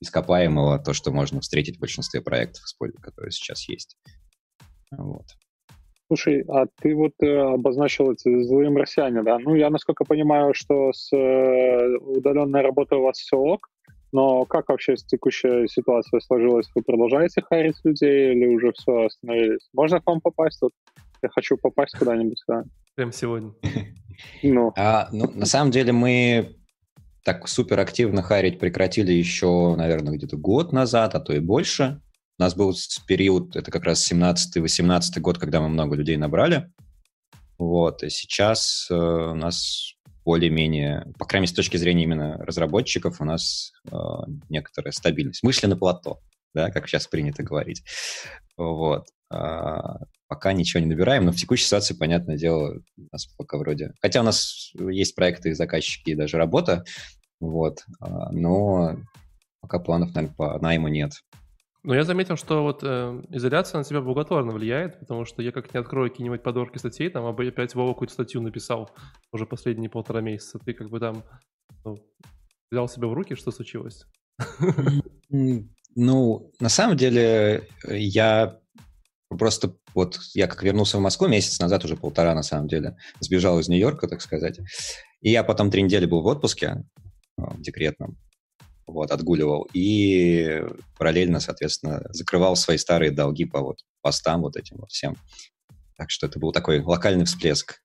ископаемого, 0.01 0.79
то, 0.79 0.93
что 0.93 1.11
можно 1.11 1.41
встретить 1.41 1.77
в 1.77 1.79
большинстве 1.79 2.21
проектов, 2.21 2.63
которые 3.01 3.31
сейчас 3.31 3.67
есть. 3.67 3.97
Вот. 4.91 5.25
Слушай, 6.07 6.43
а 6.47 6.65
ты 6.81 6.95
вот 6.95 7.13
э, 7.21 7.37
обозначил 7.37 8.11
эти 8.11 8.43
злые 8.43 8.69
марсиане, 8.69 9.23
да? 9.23 9.39
Ну, 9.39 9.55
я, 9.55 9.69
насколько 9.69 10.05
понимаю, 10.05 10.53
что 10.53 10.91
с 10.93 11.11
э, 11.15 11.97
удаленной 11.97 12.61
работой 12.61 12.99
у 12.99 13.03
вас 13.03 13.17
все 13.17 13.37
ок, 13.37 13.69
но 14.11 14.45
как 14.45 14.69
вообще 14.69 14.95
текущая 14.95 15.67
ситуация 15.67 16.19
сложилась? 16.19 16.69
Вы 16.75 16.83
продолжаете 16.83 17.41
харить 17.41 17.77
людей 17.83 18.33
или 18.33 18.45
уже 18.55 18.71
все 18.73 19.05
остановились? 19.05 19.67
Можно 19.73 20.01
к 20.01 20.07
вам 20.07 20.21
попасть? 20.21 20.61
Вот 20.61 20.71
я 21.23 21.29
хочу 21.29 21.57
попасть 21.57 21.97
куда-нибудь. 21.97 22.41
Да. 22.47 22.63
Прям 22.95 23.11
сегодня. 23.11 23.51
Ну, 24.43 24.71
А, 24.77 25.09
ну, 25.11 25.31
на 25.33 25.47
самом 25.47 25.71
деле 25.71 25.91
мы 25.91 26.55
так 27.23 27.47
супер 27.47 27.79
активно 27.79 28.21
харить 28.21 28.59
прекратили 28.59 29.11
еще, 29.11 29.75
наверное, 29.75 30.13
где-то 30.13 30.37
год 30.37 30.71
назад, 30.71 31.15
а 31.15 31.19
то 31.19 31.33
и 31.33 31.39
больше. 31.39 31.99
У 32.43 32.45
нас 32.45 32.55
был 32.55 32.75
период, 33.07 33.55
это 33.55 33.71
как 33.71 33.85
раз 33.85 34.11
17-18 34.11 35.21
год, 35.21 35.37
когда 35.37 35.61
мы 35.61 35.69
много 35.69 35.95
людей 35.95 36.17
набрали. 36.17 36.69
Вот, 37.57 38.03
и 38.03 38.09
сейчас 38.09 38.85
э, 38.91 38.93
у 38.93 39.33
нас 39.33 39.93
более-менее, 40.25 41.05
по 41.17 41.23
крайней 41.23 41.43
мере, 41.43 41.53
с 41.53 41.55
точки 41.55 41.77
зрения 41.77 42.03
именно 42.03 42.35
разработчиков, 42.39 43.21
у 43.21 43.23
нас 43.23 43.71
э, 43.89 43.95
некоторая 44.49 44.91
стабильность. 44.91 45.41
Мы 45.41 45.53
на 45.69 45.77
плато, 45.77 46.19
да, 46.53 46.69
как 46.69 46.89
сейчас 46.89 47.07
принято 47.07 47.43
говорить. 47.43 47.81
Вот. 48.57 49.05
А, 49.29 49.99
пока 50.27 50.51
ничего 50.51 50.81
не 50.81 50.87
набираем, 50.87 51.23
но 51.23 51.31
в 51.31 51.37
текущей 51.37 51.63
ситуации, 51.63 51.93
понятное 51.93 52.35
дело, 52.35 52.81
у 52.97 53.07
нас 53.09 53.25
пока 53.37 53.57
вроде... 53.57 53.93
Хотя 54.01 54.19
у 54.19 54.25
нас 54.25 54.73
есть 54.75 55.15
проекты, 55.15 55.55
заказчики 55.55 56.09
и 56.09 56.15
даже 56.15 56.35
работа, 56.35 56.83
вот, 57.39 57.85
а, 58.01 58.33
но 58.33 58.97
пока 59.61 59.79
планов, 59.79 60.13
наверное, 60.13 60.35
по 60.35 60.59
найму 60.59 60.89
нет. 60.89 61.13
Но 61.83 61.93
я 61.93 62.03
заметил, 62.03 62.37
что 62.37 62.63
вот 62.63 62.79
э, 62.83 63.21
изоляция 63.29 63.79
на 63.79 63.83
тебя 63.83 63.99
благотворно 63.99 64.53
влияет, 64.53 64.99
потому 64.99 65.25
что 65.25 65.41
я 65.41 65.51
как 65.51 65.73
не 65.73 65.79
открою 65.79 66.09
какие-нибудь 66.09 66.41
подборки 66.41 66.77
статей, 66.77 67.09
там 67.09 67.25
опять 67.25 67.75
Вова 67.75 67.93
какую-то 67.93 68.13
статью 68.13 68.41
написал 68.41 68.89
уже 69.33 69.45
последние 69.45 69.89
полтора 69.89 70.21
месяца. 70.21 70.59
Ты 70.59 70.73
как 70.73 70.89
бы 70.89 70.99
там 71.01 71.23
ну, 71.83 71.97
взял 72.71 72.87
себя 72.87 73.07
в 73.07 73.13
руки, 73.13 73.35
что 73.35 73.51
случилось? 73.51 74.05
Ну, 75.95 76.51
на 76.59 76.69
самом 76.69 76.97
деле, 76.97 77.67
я 77.87 78.59
просто 79.29 79.75
вот 79.93 80.19
я 80.33 80.47
как 80.47 80.63
вернулся 80.63 80.97
в 80.97 81.01
Москву 81.01 81.27
месяц 81.27 81.59
назад, 81.59 81.85
уже 81.85 81.95
полтора 81.95 82.33
на 82.33 82.43
самом 82.43 82.67
деле, 82.67 82.97
сбежал 83.19 83.59
из 83.59 83.67
Нью-Йорка, 83.67 84.07
так 84.07 84.21
сказать. 84.21 84.59
И 85.21 85.29
я 85.29 85.43
потом 85.43 85.69
три 85.69 85.83
недели 85.83 86.05
был 86.05 86.21
в 86.21 86.25
отпуске, 86.25 86.83
в 87.37 87.61
декретном 87.61 88.17
вот, 88.85 89.11
отгуливал, 89.11 89.67
и 89.73 90.63
параллельно, 90.97 91.39
соответственно, 91.39 92.01
закрывал 92.09 92.55
свои 92.55 92.77
старые 92.77 93.11
долги 93.11 93.45
по 93.45 93.61
вот 93.61 93.79
постам 94.01 94.41
вот 94.41 94.55
этим 94.55 94.77
вот 94.77 94.89
всем. 94.89 95.15
Так 95.97 96.09
что 96.09 96.27
это 96.27 96.39
был 96.39 96.51
такой 96.51 96.81
локальный 96.81 97.25
всплеск. 97.25 97.81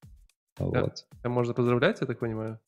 Вот. 0.58 1.06
Это 1.20 1.28
можно 1.28 1.54
поздравлять, 1.54 1.98
я 2.00 2.06
так 2.06 2.18
понимаю? 2.18 2.58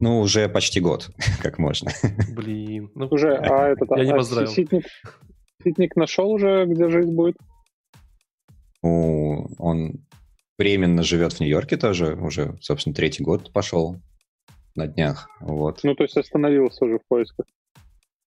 Ну, 0.00 0.20
уже 0.20 0.48
почти 0.48 0.80
год, 0.80 1.10
как 1.42 1.58
можно. 1.58 1.90
Блин. 2.34 2.90
Ну, 2.94 3.06
уже, 3.06 3.36
а 3.36 3.68
этот... 3.68 3.90
Я 3.90 4.02
а, 4.02 4.04
не 4.04 4.12
поздравил. 4.12 4.50
Ситник, 4.50 4.84
Ситник 5.62 5.96
нашел 5.96 6.30
уже, 6.30 6.66
где 6.66 6.88
жить 6.88 7.12
будет? 7.12 7.36
Ну, 8.82 9.48
он 9.58 10.04
временно 10.58 11.02
живет 11.02 11.34
в 11.34 11.40
Нью-Йорке 11.40 11.76
тоже, 11.76 12.14
уже, 12.16 12.56
собственно, 12.60 12.94
третий 12.94 13.22
год 13.22 13.52
пошел 13.52 13.96
на 14.74 14.86
днях. 14.86 15.28
Вот. 15.40 15.80
Ну, 15.82 15.94
то 15.94 16.04
есть 16.04 16.16
остановился 16.16 16.84
уже 16.84 16.98
в 16.98 17.06
поисках. 17.08 17.46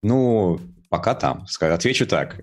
Ну, 0.04 0.60
пока 0.90 1.16
там. 1.16 1.46
Отвечу 1.60 2.08
так. 2.08 2.42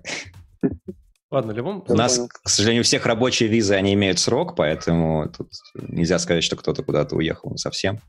Ладно, 1.31 1.51
любом... 1.51 1.83
У 1.87 1.95
нас, 1.95 2.19
к 2.43 2.49
сожалению, 2.49 2.81
у 2.81 2.83
всех 2.83 3.05
рабочие 3.05 3.49
визы, 3.49 3.73
они 3.73 3.93
имеют 3.93 4.19
срок, 4.19 4.55
поэтому 4.55 5.29
тут 5.35 5.49
нельзя 5.73 6.19
сказать, 6.19 6.43
что 6.43 6.55
кто-то 6.55 6.83
куда-то 6.83 7.15
уехал 7.15 7.57
совсем. 7.57 7.99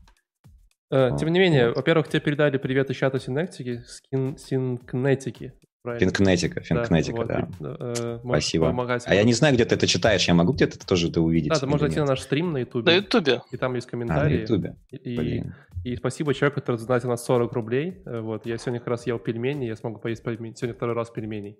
Э, 0.91 1.09
тем 1.19 1.29
не 1.29 1.39
менее, 1.39 1.71
во-первых, 1.71 2.07
тебе 2.07 2.21
передали 2.21 2.57
привет 2.57 2.89
из 2.89 2.95
чата 2.95 3.19
Синектики, 3.19 3.83
Синкнетики. 4.11 5.53
Финкнетика, 5.99 6.61
Финкнетика, 6.61 7.25
да. 7.25 7.47
Вот, 7.59 7.77
да. 7.79 7.93
Э, 7.97 8.19
Спасибо. 8.23 8.67
Помогать. 8.67 9.03
А 9.05 9.15
я 9.15 9.23
не 9.23 9.33
знаю, 9.33 9.55
где 9.55 9.65
ты 9.65 9.75
это 9.75 9.87
читаешь, 9.87 10.27
я 10.27 10.33
могу 10.33 10.53
где-то 10.53 10.79
тоже 10.85 11.09
это 11.09 11.21
увидеть? 11.21 11.49
Да, 11.49 11.59
ты 11.59 11.67
можешь 11.67 11.81
зайти 11.81 11.99
на 11.99 12.05
наш 12.05 12.21
стрим 12.21 12.51
на 12.51 12.59
Ютубе. 12.59 12.91
На 12.91 12.95
Ютубе. 12.95 13.41
И 13.51 13.57
там 13.57 13.75
есть 13.75 13.87
комментарии. 13.87 14.35
А, 14.35 14.37
на 14.37 14.41
Ютубе. 14.41 14.75
И, 14.91 15.43
и 15.83 15.95
спасибо 15.95 16.33
человеку, 16.33 16.61
который 16.61 16.77
донатил 16.77 17.09
нас 17.09 17.23
40 17.25 17.53
рублей. 17.53 18.01
Э, 18.05 18.21
вот, 18.21 18.45
я 18.45 18.57
сегодня 18.57 18.79
как 18.79 18.89
раз 18.89 19.07
ел 19.07 19.19
пельмени, 19.19 19.65
я 19.65 19.75
смогу 19.75 19.99
поесть 19.99 20.23
пельмени. 20.23 20.53
Сегодня 20.55 20.75
второй 20.75 20.95
раз 20.95 21.09
пельменей. 21.09 21.59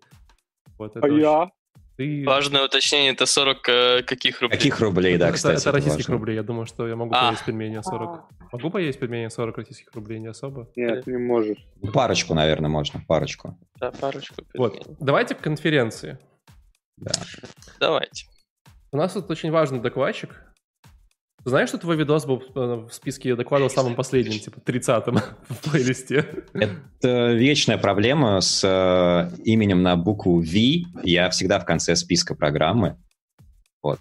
Вот, 0.78 0.96
а 0.96 1.00
очень... 1.00 1.20
я? 1.20 1.50
Ты... 1.98 2.24
Важное 2.26 2.64
уточнение, 2.64 3.12
это 3.12 3.26
40 3.26 3.70
э, 3.70 4.04
каких 4.04 4.42
рублей? 4.42 4.56
Каких 4.56 4.80
рублей, 4.80 5.18
да, 5.18 5.32
кстати. 5.32 5.60
Это, 5.60 5.70
это 5.70 5.72
российских 5.72 6.10
важно. 6.10 6.14
рублей, 6.14 6.36
я 6.36 6.44
думаю, 6.44 6.68
что 6.68 6.88
я 6.88 6.96
могу 6.96 7.12
а. 7.16 7.30
поесть 7.30 7.44
пельмени 7.44 7.82
40. 7.82 8.24
Могу 8.52 8.70
поесть 8.70 9.00
пельмени 9.00 9.30
40 9.30 9.58
российских 9.58 9.92
рублей, 9.96 10.20
не 10.20 10.28
особо? 10.28 10.70
Нет, 10.76 11.08
не 11.08 11.18
можешь. 11.18 11.58
Парочку, 11.92 12.36
наверное, 12.36 12.70
можно, 12.70 13.02
парочку. 13.08 13.58
Да, 13.80 13.90
парочку. 13.90 14.36
Пельменей. 14.36 14.84
Вот, 14.86 14.98
давайте 15.00 15.34
к 15.34 15.40
конференции. 15.40 16.20
Да. 16.98 17.12
Давайте. 17.80 18.28
У 18.92 18.98
нас 18.98 19.14
тут 19.14 19.32
очень 19.32 19.50
важный 19.50 19.80
докладчик, 19.80 20.36
знаешь, 21.50 21.70
что 21.70 21.78
твой 21.78 21.96
видос 21.96 22.26
был 22.26 22.44
э, 22.56 22.88
в 22.90 22.92
списке 22.92 23.36
докладов 23.36 23.72
самым 23.72 23.96
последним, 23.96 24.40
типа 24.40 24.60
30-м 24.60 25.20
в 25.50 25.70
плейлисте? 25.70 26.44
Это 26.54 27.34
вечная 27.34 27.78
проблема 27.78 28.42
с 28.42 28.64
э, 28.64 29.42
именем 29.44 29.84
на 29.84 29.96
букву 29.96 30.42
V. 30.42 30.86
Я 31.04 31.30
всегда 31.30 31.60
в 31.60 31.66
конце 31.66 31.96
списка 31.96 32.36
программы. 32.36 32.98
Вот. 33.82 34.00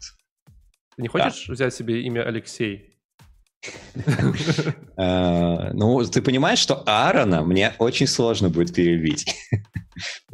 Ты 0.97 1.03
не 1.03 1.09
хочешь 1.09 1.47
да. 1.47 1.53
взять 1.53 1.75
себе 1.75 2.03
имя 2.03 2.27
Алексей? 2.27 2.97
Э, 4.97 5.73
ну, 5.73 6.03
ты 6.05 6.23
понимаешь, 6.23 6.59
что 6.59 6.83
Аарона 6.87 7.43
мне 7.43 7.75
очень 7.79 8.07
сложно 8.07 8.49
будет 8.49 8.75
перебить. 8.75 9.27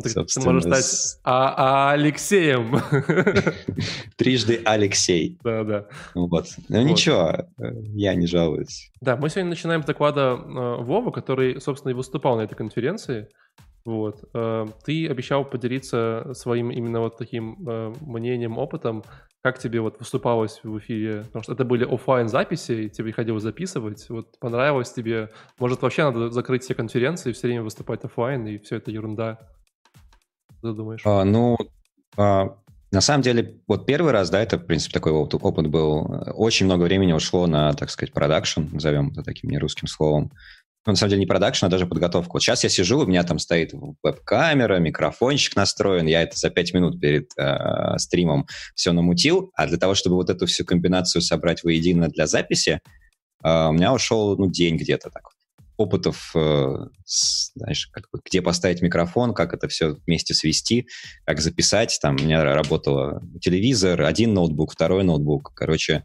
Ты 0.03 0.41
можешь 0.41 0.63
стать 0.65 1.21
а, 1.25 1.55
а 1.57 1.93
Алексеем. 1.93 2.81
Трижды 4.17 4.61
Алексей. 4.65 5.39
Да, 5.43 5.65
да. 5.65 5.87
Вот. 6.15 6.47
Ну 6.69 6.83
ничего, 6.83 7.47
я 7.59 8.15
не 8.15 8.27
жалуюсь. 8.27 8.91
Да, 9.01 9.17
мы 9.17 9.29
сегодня 9.31 9.51
начинаем 9.51 9.83
с 9.83 9.87
доклада 9.87 10.39
э, 10.39 10.83
Вова, 10.83 11.11
который, 11.11 11.61
собственно, 11.61 11.91
и 11.91 11.95
выступал 11.95 12.37
на 12.37 12.43
этой 12.43 12.55
конференции. 12.55 13.29
Вот. 13.85 14.25
Э, 14.35 14.67
ты 14.85 15.09
обещал 15.09 15.45
поделиться 15.45 16.31
своим 16.35 16.71
именно 16.71 17.01
вот 17.01 17.19
таким 17.19 17.69
э, 17.69 17.95
мнением, 18.01 18.59
опытом. 18.59 19.03
Как 19.43 19.59
тебе 19.59 19.81
вот 19.81 19.99
выступалось 19.99 20.61
в 20.63 20.79
эфире? 20.79 21.25
Потому 21.25 21.43
что 21.43 21.53
это 21.53 21.65
были 21.65 21.85
офлайн 21.85 22.29
записи, 22.29 22.89
тебе 22.89 23.07
приходилось 23.07 23.43
записывать. 23.43 24.09
Вот 24.09 24.39
понравилось 24.39 24.93
тебе? 24.93 25.31
Может, 25.59 25.83
вообще 25.83 26.05
надо 26.05 26.31
закрыть 26.31 26.63
все 26.63 26.75
конференции 26.75 27.31
и 27.31 27.33
все 27.33 27.49
время 27.49 27.63
выступать 27.63 28.05
офлайн, 28.05 28.47
и 28.47 28.59
все 28.59 28.77
это 28.77 28.93
ерунда? 28.93 29.41
Что 30.59 30.73
думаешь? 30.73 31.03
А, 31.05 31.25
ну, 31.25 31.59
а, 32.17 32.57
на 32.93 33.01
самом 33.01 33.23
деле, 33.23 33.61
вот 33.67 33.85
первый 33.85 34.13
раз, 34.13 34.31
да, 34.31 34.41
это, 34.41 34.59
в 34.59 34.67
принципе, 34.67 34.93
такой 34.93 35.11
опыт, 35.11 35.41
опыт 35.43 35.67
был. 35.67 36.25
Очень 36.35 36.67
много 36.67 36.85
времени 36.85 37.13
ушло 37.13 37.49
на, 37.49 37.73
так 37.73 37.91
сказать, 37.91 38.13
production, 38.13 38.63
назовем 38.71 39.11
это 39.11 39.25
таким 39.25 39.51
нерусским 39.51 39.89
словом 39.89 40.31
ну, 40.85 40.93
на 40.93 40.97
самом 40.97 41.11
деле 41.11 41.21
не 41.21 41.27
production, 41.27 41.67
а 41.67 41.69
даже 41.69 41.87
подготовку. 41.87 42.35
Вот 42.35 42.43
сейчас 42.43 42.65
я 42.65 42.71
сижу, 42.71 43.01
у 43.01 43.07
меня 43.07 43.23
там 43.23 43.39
стоит 43.39 43.73
веб-камера, 44.03 44.79
микрофончик 44.79 45.55
настроен, 45.55 46.07
я 46.07 46.23
это 46.23 46.37
за 46.37 46.51
пять 46.51 46.75
минут 46.75 47.01
перед 47.01 47.31
э, 47.39 47.99
стримом 47.99 48.47
все 48.75 48.93
намутил, 48.93 49.53
а 49.55 49.67
для 49.67 49.79
того, 49.79 49.95
чтобы 49.95 50.17
вот 50.17 50.29
эту 50.29 50.47
всю 50.47 50.65
комбинацию 50.65 51.23
собрать 51.23 51.63
воедино 51.63 52.09
для 52.09 52.27
записи, 52.27 52.81
э, 53.45 53.67
у 53.69 53.73
меня 53.73 53.93
ушел, 53.93 54.37
ну, 54.37 54.51
день 54.51 54.77
где-то 54.77 55.11
так 55.11 55.23
опытов, 55.77 56.33
э, 56.35 56.77
знаешь, 57.55 57.89
как, 57.93 58.05
где 58.25 58.43
поставить 58.43 58.83
микрофон, 58.83 59.35
как 59.35 59.55
это 59.55 59.69
все 59.69 59.97
вместе 60.07 60.35
свести, 60.35 60.87
как 61.25 61.41
записать. 61.41 61.99
Там 62.01 62.17
у 62.17 62.23
меня 62.23 62.43
работал 62.45 63.21
телевизор, 63.41 64.03
один 64.03 64.35
ноутбук, 64.35 64.73
второй 64.73 65.05
ноутбук. 65.05 65.53
Короче, 65.55 66.05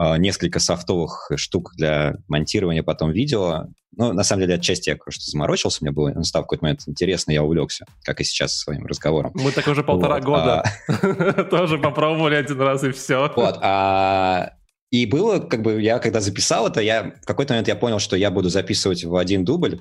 э, 0.00 0.16
несколько 0.18 0.60
софтовых 0.60 1.30
штук 1.36 1.72
для 1.76 2.16
монтирования 2.28 2.82
потом 2.82 3.12
видео. 3.12 3.66
Ну, 3.94 4.12
на 4.12 4.24
самом 4.24 4.42
деле, 4.42 4.54
отчасти 4.54 4.88
я 4.88 4.96
кое-что 4.96 5.22
заморочился, 5.30 5.78
мне 5.82 5.92
было 5.92 6.08
настал 6.10 6.42
какой-то 6.42 6.64
момент 6.64 6.82
интересно, 6.86 7.30
я 7.32 7.42
увлекся, 7.42 7.84
как 8.04 8.20
и 8.20 8.24
сейчас 8.24 8.56
своим 8.56 8.86
разговором. 8.86 9.32
Мы 9.34 9.52
так 9.52 9.66
уже 9.66 9.84
полтора 9.84 10.14
вот, 10.14 10.24
года 10.24 10.64
а... 10.88 11.44
тоже 11.50 11.78
попробовали 11.78 12.36
один 12.36 12.60
раз 12.60 12.84
и 12.84 12.90
все. 12.92 13.30
Вот, 13.36 13.58
а 13.60 14.54
и 14.92 15.06
было, 15.06 15.40
как 15.40 15.62
бы, 15.62 15.80
я 15.80 15.98
когда 15.98 16.20
записал 16.20 16.68
это, 16.68 16.82
я 16.82 17.14
в 17.22 17.24
какой-то 17.24 17.54
момент 17.54 17.66
я 17.66 17.76
понял, 17.76 17.98
что 17.98 18.14
я 18.14 18.30
буду 18.30 18.50
записывать 18.50 19.04
в 19.04 19.16
один 19.16 19.42
дубль, 19.42 19.80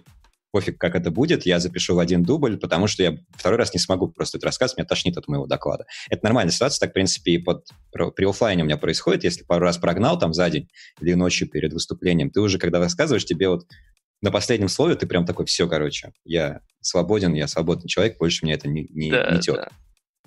пофиг, 0.52 0.78
как 0.80 0.96
это 0.96 1.12
будет, 1.12 1.46
я 1.46 1.60
запишу 1.60 1.96
в 1.96 2.00
один 2.00 2.24
дубль, 2.24 2.58
потому 2.58 2.88
что 2.88 3.04
я 3.04 3.18
второй 3.36 3.60
раз 3.60 3.74
не 3.74 3.80
смогу 3.80 4.08
просто 4.08 4.38
это 4.38 4.48
рассказывать, 4.48 4.78
меня 4.78 4.88
тошнит 4.88 5.18
от 5.18 5.28
моего 5.28 5.48
доклада. 5.48 5.86
Это 6.10 6.24
нормальная 6.24 6.54
ситуация, 6.54 6.80
так, 6.80 6.92
в 6.92 6.94
принципе, 6.94 7.34
и 7.34 7.38
под, 7.40 7.68
при 7.92 8.26
офлайне 8.26 8.64
у 8.64 8.66
меня 8.66 8.78
происходит, 8.78 9.26
если 9.26 9.44
пару 9.44 9.66
раз 9.66 9.78
прогнал 9.78 10.18
там 10.18 10.34
за 10.34 10.50
день 10.50 10.70
или 11.02 11.14
ночью 11.14 11.50
перед 11.50 11.74
выступлением, 11.74 12.30
ты 12.30 12.40
уже, 12.40 12.58
когда 12.58 12.80
рассказываешь, 12.80 13.26
тебе 13.26 13.50
вот 13.50 13.66
на 14.22 14.32
последнем 14.32 14.70
слове 14.70 14.96
ты 14.96 15.08
прям 15.08 15.26
такой, 15.26 15.46
все, 15.46 15.68
короче, 15.68 16.14
я 16.24 16.62
свободен, 16.80 17.34
я 17.34 17.48
свободный 17.48 17.90
человек, 17.90 18.18
больше 18.18 18.46
меня 18.46 18.56
это 18.56 18.70
не, 18.70 18.88
не, 18.92 19.12
да, 19.12 19.30
не 19.30 19.42
тет. 19.42 19.56
Да. 19.56 19.70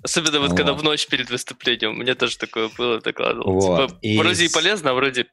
Особенно 0.05 0.39
вот, 0.39 0.51
вот 0.51 0.57
когда 0.57 0.73
в 0.73 0.83
ночь 0.83 1.07
перед 1.07 1.31
выступлением. 1.31 1.97
Мне 1.97 2.13
тоже 2.13 2.37
такое 2.37 2.69
было, 2.77 3.01
докладывал. 3.01 3.53
Вот. 3.53 3.89
Типа, 3.89 3.99
и... 4.03 4.19
Вроде 4.19 4.45
и 4.45 4.49
полезно, 4.49 4.91
а 4.91 4.93
вроде... 4.93 5.25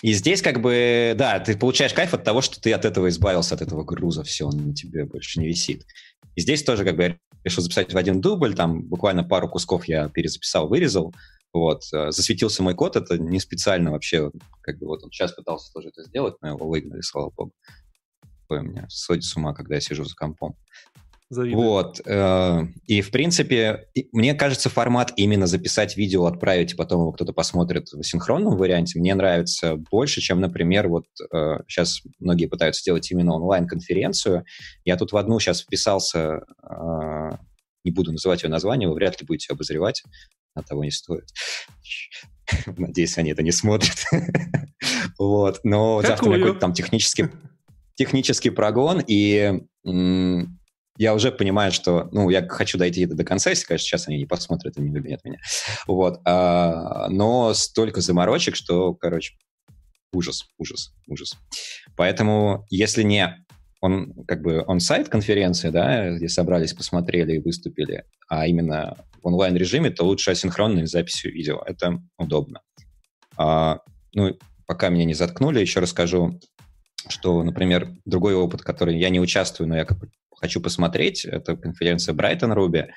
И 0.00 0.14
здесь 0.14 0.40
как 0.40 0.62
бы, 0.62 1.14
да, 1.18 1.38
ты 1.38 1.54
получаешь 1.54 1.92
кайф 1.92 2.14
от 2.14 2.24
того, 2.24 2.40
что 2.40 2.58
ты 2.58 2.72
от 2.72 2.86
этого 2.86 3.10
избавился, 3.10 3.54
от 3.54 3.60
этого 3.60 3.84
груза, 3.84 4.24
все, 4.24 4.46
он 4.46 4.68
на 4.68 4.74
тебе 4.74 5.04
больше 5.04 5.38
не 5.38 5.46
висит. 5.46 5.84
И 6.34 6.40
здесь 6.40 6.62
тоже 6.62 6.82
как 6.82 6.96
бы 6.96 7.02
я 7.02 7.18
решил 7.44 7.62
записать 7.62 7.92
в 7.92 7.96
один 7.98 8.22
дубль, 8.22 8.54
там 8.54 8.84
буквально 8.84 9.22
пару 9.22 9.50
кусков 9.50 9.84
я 9.84 10.08
перезаписал, 10.08 10.68
вырезал, 10.68 11.14
вот, 11.52 11.82
э, 11.92 12.12
засветился 12.12 12.62
мой 12.62 12.74
код, 12.74 12.96
это 12.96 13.18
не 13.18 13.38
специально 13.38 13.90
вообще, 13.90 14.30
как 14.62 14.78
бы 14.78 14.86
вот 14.86 15.04
он 15.04 15.10
сейчас 15.10 15.32
пытался 15.32 15.70
тоже 15.74 15.88
это 15.88 16.04
сделать, 16.04 16.36
но 16.40 16.48
его 16.48 16.66
выгнали, 16.66 17.02
слава 17.02 17.30
богу. 17.36 17.52
Такое 18.40 18.60
у 18.60 18.64
меня 18.64 18.86
сходит 18.88 19.24
с 19.24 19.36
ума, 19.36 19.52
когда 19.52 19.74
я 19.74 19.82
сижу 19.82 20.04
за 20.04 20.14
компом. 20.14 20.56
Завидую. 21.30 21.62
Вот. 21.62 22.00
Э, 22.06 22.66
и, 22.86 23.02
в 23.02 23.12
принципе, 23.12 23.86
мне 24.10 24.34
кажется, 24.34 24.68
формат 24.68 25.12
именно 25.14 25.46
записать 25.46 25.96
видео, 25.96 26.26
отправить, 26.26 26.72
и 26.72 26.76
потом 26.76 27.02
его 27.02 27.12
кто-то 27.12 27.32
посмотрит 27.32 27.92
в 27.92 28.02
синхронном 28.02 28.56
варианте, 28.56 28.98
мне 28.98 29.14
нравится 29.14 29.76
больше, 29.76 30.20
чем, 30.20 30.40
например, 30.40 30.88
вот 30.88 31.06
сейчас 31.68 32.04
э, 32.04 32.08
многие 32.18 32.46
пытаются 32.46 32.80
сделать 32.80 33.08
именно 33.12 33.34
онлайн-конференцию. 33.34 34.44
Я 34.84 34.96
тут 34.96 35.12
в 35.12 35.16
одну 35.16 35.38
сейчас 35.38 35.60
вписался, 35.60 36.40
э, 36.68 37.30
не 37.84 37.92
буду 37.92 38.10
называть 38.10 38.42
ее 38.42 38.48
название, 38.48 38.88
вы 38.88 38.96
вряд 38.96 39.20
ли 39.20 39.24
будете 39.24 39.52
обозревать, 39.52 40.02
на 40.56 40.64
того 40.64 40.82
не 40.82 40.90
стоит. 40.90 41.28
Надеюсь, 42.66 43.16
они 43.18 43.30
это 43.30 43.42
не 43.42 43.52
смотрят. 43.52 44.04
Вот. 45.18 45.60
Но 45.64 46.00
завтра 46.00 46.26
у 46.26 46.28
меня 46.30 46.38
какой-то 46.38 46.60
там 46.60 46.72
технический, 46.72 47.26
технический 47.94 48.48
прогон, 48.48 49.02
и 49.06 49.60
я 51.00 51.14
уже 51.14 51.32
понимаю, 51.32 51.72
что, 51.72 52.10
ну, 52.12 52.28
я 52.28 52.46
хочу 52.46 52.76
дойти 52.76 53.06
до 53.06 53.24
конца, 53.24 53.48
если, 53.48 53.64
конечно, 53.64 53.86
сейчас 53.86 54.06
они 54.06 54.18
не 54.18 54.26
посмотрят 54.26 54.76
и 54.76 54.82
не 54.82 54.90
выберут 54.90 55.24
меня. 55.24 55.38
Вот. 55.86 56.20
А, 56.26 57.08
но 57.08 57.54
столько 57.54 58.02
заморочек, 58.02 58.54
что, 58.54 58.92
короче, 58.92 59.32
ужас, 60.12 60.44
ужас, 60.58 60.92
ужас. 61.06 61.38
Поэтому, 61.96 62.66
если 62.68 63.02
не 63.02 63.34
он 63.80 64.12
как 64.28 64.42
бы 64.42 64.62
он 64.66 64.78
сайт 64.78 65.08
конференции, 65.08 65.70
да, 65.70 66.10
где 66.10 66.28
собрались, 66.28 66.74
посмотрели 66.74 67.36
и 67.36 67.38
выступили, 67.38 68.04
а 68.28 68.46
именно 68.46 68.94
в 69.22 69.26
онлайн-режиме, 69.26 69.88
то 69.88 70.04
лучше 70.04 70.32
асинхронной 70.32 70.84
записью 70.84 71.32
видео. 71.32 71.62
Это 71.64 71.98
удобно. 72.18 72.60
А, 73.38 73.78
ну, 74.12 74.36
пока 74.66 74.90
меня 74.90 75.06
не 75.06 75.14
заткнули, 75.14 75.60
еще 75.60 75.80
расскажу, 75.80 76.38
что, 77.08 77.42
например, 77.42 77.88
другой 78.04 78.34
опыт, 78.34 78.60
который 78.60 78.98
я 78.98 79.08
не 79.08 79.18
участвую, 79.18 79.66
но 79.66 79.78
я 79.78 79.86
как 79.86 79.98
бы 79.98 80.10
хочу 80.40 80.60
посмотреть. 80.60 81.24
Это 81.24 81.56
конференция 81.56 82.14
Brighton 82.14 82.54
Ruby. 82.54 82.88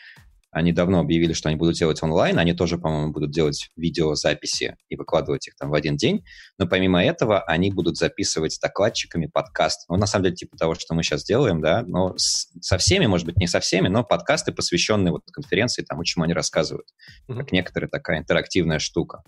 Они 0.53 0.71
давно 0.71 0.99
объявили, 0.99 1.33
что 1.33 1.49
они 1.49 1.57
будут 1.57 1.75
делать 1.75 2.01
онлайн. 2.03 2.37
Они 2.37 2.53
тоже, 2.53 2.77
по-моему, 2.77 3.11
будут 3.11 3.31
делать 3.31 3.71
видеозаписи 3.75 4.75
и 4.87 4.95
выкладывать 4.95 5.47
их 5.47 5.55
там 5.55 5.71
в 5.71 5.73
один 5.73 5.97
день. 5.97 6.23
Но 6.59 6.67
помимо 6.67 7.03
этого, 7.03 7.41
они 7.41 7.71
будут 7.71 7.97
записывать 7.97 8.53
с 8.53 8.59
докладчиками 8.59 9.25
подкаст. 9.25 9.89
Ну, 9.89 9.97
на 9.97 10.05
самом 10.05 10.25
деле, 10.25 10.35
типа 10.35 10.55
того, 10.55 10.75
что 10.75 10.93
мы 10.93 11.01
сейчас 11.01 11.23
делаем, 11.23 11.59
да, 11.59 11.81
но 11.81 12.15
с, 12.17 12.51
со 12.61 12.77
всеми, 12.77 13.07
может 13.07 13.25
быть, 13.25 13.37
не 13.37 13.47
со 13.47 13.59
всеми, 13.59 13.87
но 13.87 14.03
подкасты, 14.03 14.51
посвященные 14.51 15.11
вот 15.11 15.23
конференции, 15.31 15.81
тому, 15.81 16.03
чему 16.03 16.23
они 16.23 16.33
рассказывают. 16.33 16.87
Mm-hmm. 17.27 17.37
Как 17.37 17.51
некоторая 17.51 17.89
такая 17.89 18.19
интерактивная 18.19 18.77
штука. 18.77 19.23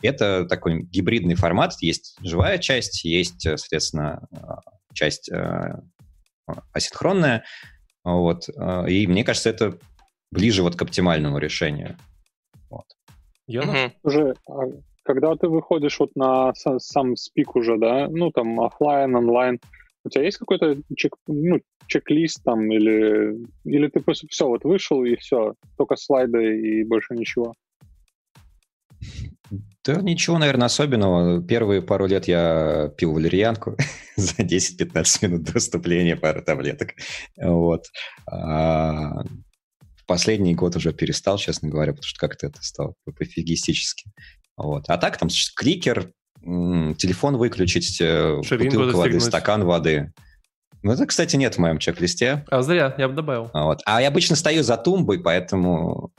Это 0.00 0.46
такой 0.46 0.84
гибридный 0.84 1.34
формат. 1.34 1.74
Есть 1.82 2.16
живая 2.22 2.56
часть, 2.56 3.04
есть, 3.04 3.42
соответственно, 3.42 4.26
часть 4.94 5.30
э, 5.30 5.74
асинхронная. 6.72 7.44
Вот. 8.04 8.48
Э, 8.48 8.88
и 8.88 9.06
мне 9.06 9.24
кажется, 9.24 9.50
это 9.50 9.78
ближе 10.30 10.62
вот 10.62 10.76
к 10.76 10.82
оптимальному 10.82 11.38
решению. 11.38 11.96
Вот. 12.70 12.86
Я 13.46 13.62
угу. 13.62 13.92
уже, 14.02 14.34
а 14.48 14.62
когда 15.04 15.34
ты 15.36 15.48
выходишь 15.48 15.98
вот 15.98 16.14
на 16.16 16.52
сам 16.54 17.16
спик 17.16 17.56
уже, 17.56 17.76
да, 17.76 18.08
ну 18.08 18.30
там 18.30 18.60
офлайн, 18.60 19.14
онлайн, 19.16 19.60
у 20.04 20.08
тебя 20.08 20.24
есть 20.24 20.38
какой-то 20.38 20.76
чек, 20.96 21.16
ну, 21.26 21.60
чек-лист 21.86 22.42
там 22.44 22.70
или, 22.72 23.36
или 23.64 23.88
ты 23.88 24.00
просто 24.00 24.26
все, 24.28 24.48
вот 24.48 24.64
вышел 24.64 25.04
и 25.04 25.16
все, 25.16 25.54
только 25.76 25.96
слайды 25.96 26.60
и 26.60 26.84
больше 26.84 27.14
ничего? 27.14 27.54
Да 29.84 30.00
ничего, 30.00 30.38
наверное, 30.38 30.66
особенного. 30.66 31.42
Первые 31.42 31.82
пару 31.82 32.06
лет 32.06 32.28
я 32.28 32.92
пил 32.96 33.12
валерьянку 33.12 33.76
за 34.16 34.42
10-15 34.42 35.26
минут 35.26 35.42
до 35.42 35.52
выступления, 35.52 36.16
пару 36.16 36.42
таблеток. 36.42 36.90
Вот. 37.36 37.86
А 38.30 39.24
последний 40.06 40.54
год 40.54 40.76
уже 40.76 40.92
перестал, 40.92 41.38
честно 41.38 41.68
говоря, 41.68 41.92
потому 41.92 42.04
что 42.04 42.18
как-то 42.18 42.46
это 42.46 42.62
стало 42.62 42.94
пофигистически. 43.04 44.10
Вот. 44.56 44.84
А 44.88 44.98
так 44.98 45.18
там 45.18 45.28
кликер, 45.56 46.12
телефон 46.42 47.36
выключить, 47.36 48.00
э, 48.00 48.40
Ширинку 48.42 48.76
бутылка 48.76 48.96
воды, 48.96 49.20
стакан 49.20 49.64
воды. 49.64 50.12
Ну, 50.82 50.92
это, 50.92 51.06
кстати, 51.06 51.36
нет 51.36 51.54
в 51.54 51.58
моем 51.58 51.78
чек-листе. 51.78 52.44
А 52.50 52.62
зря, 52.62 52.94
я 52.98 53.08
бы 53.08 53.14
добавил. 53.14 53.50
Вот. 53.54 53.80
А 53.86 54.02
я 54.02 54.08
обычно 54.08 54.34
стою 54.34 54.62
за 54.64 54.76
тумбой, 54.76 55.20
поэтому 55.20 56.12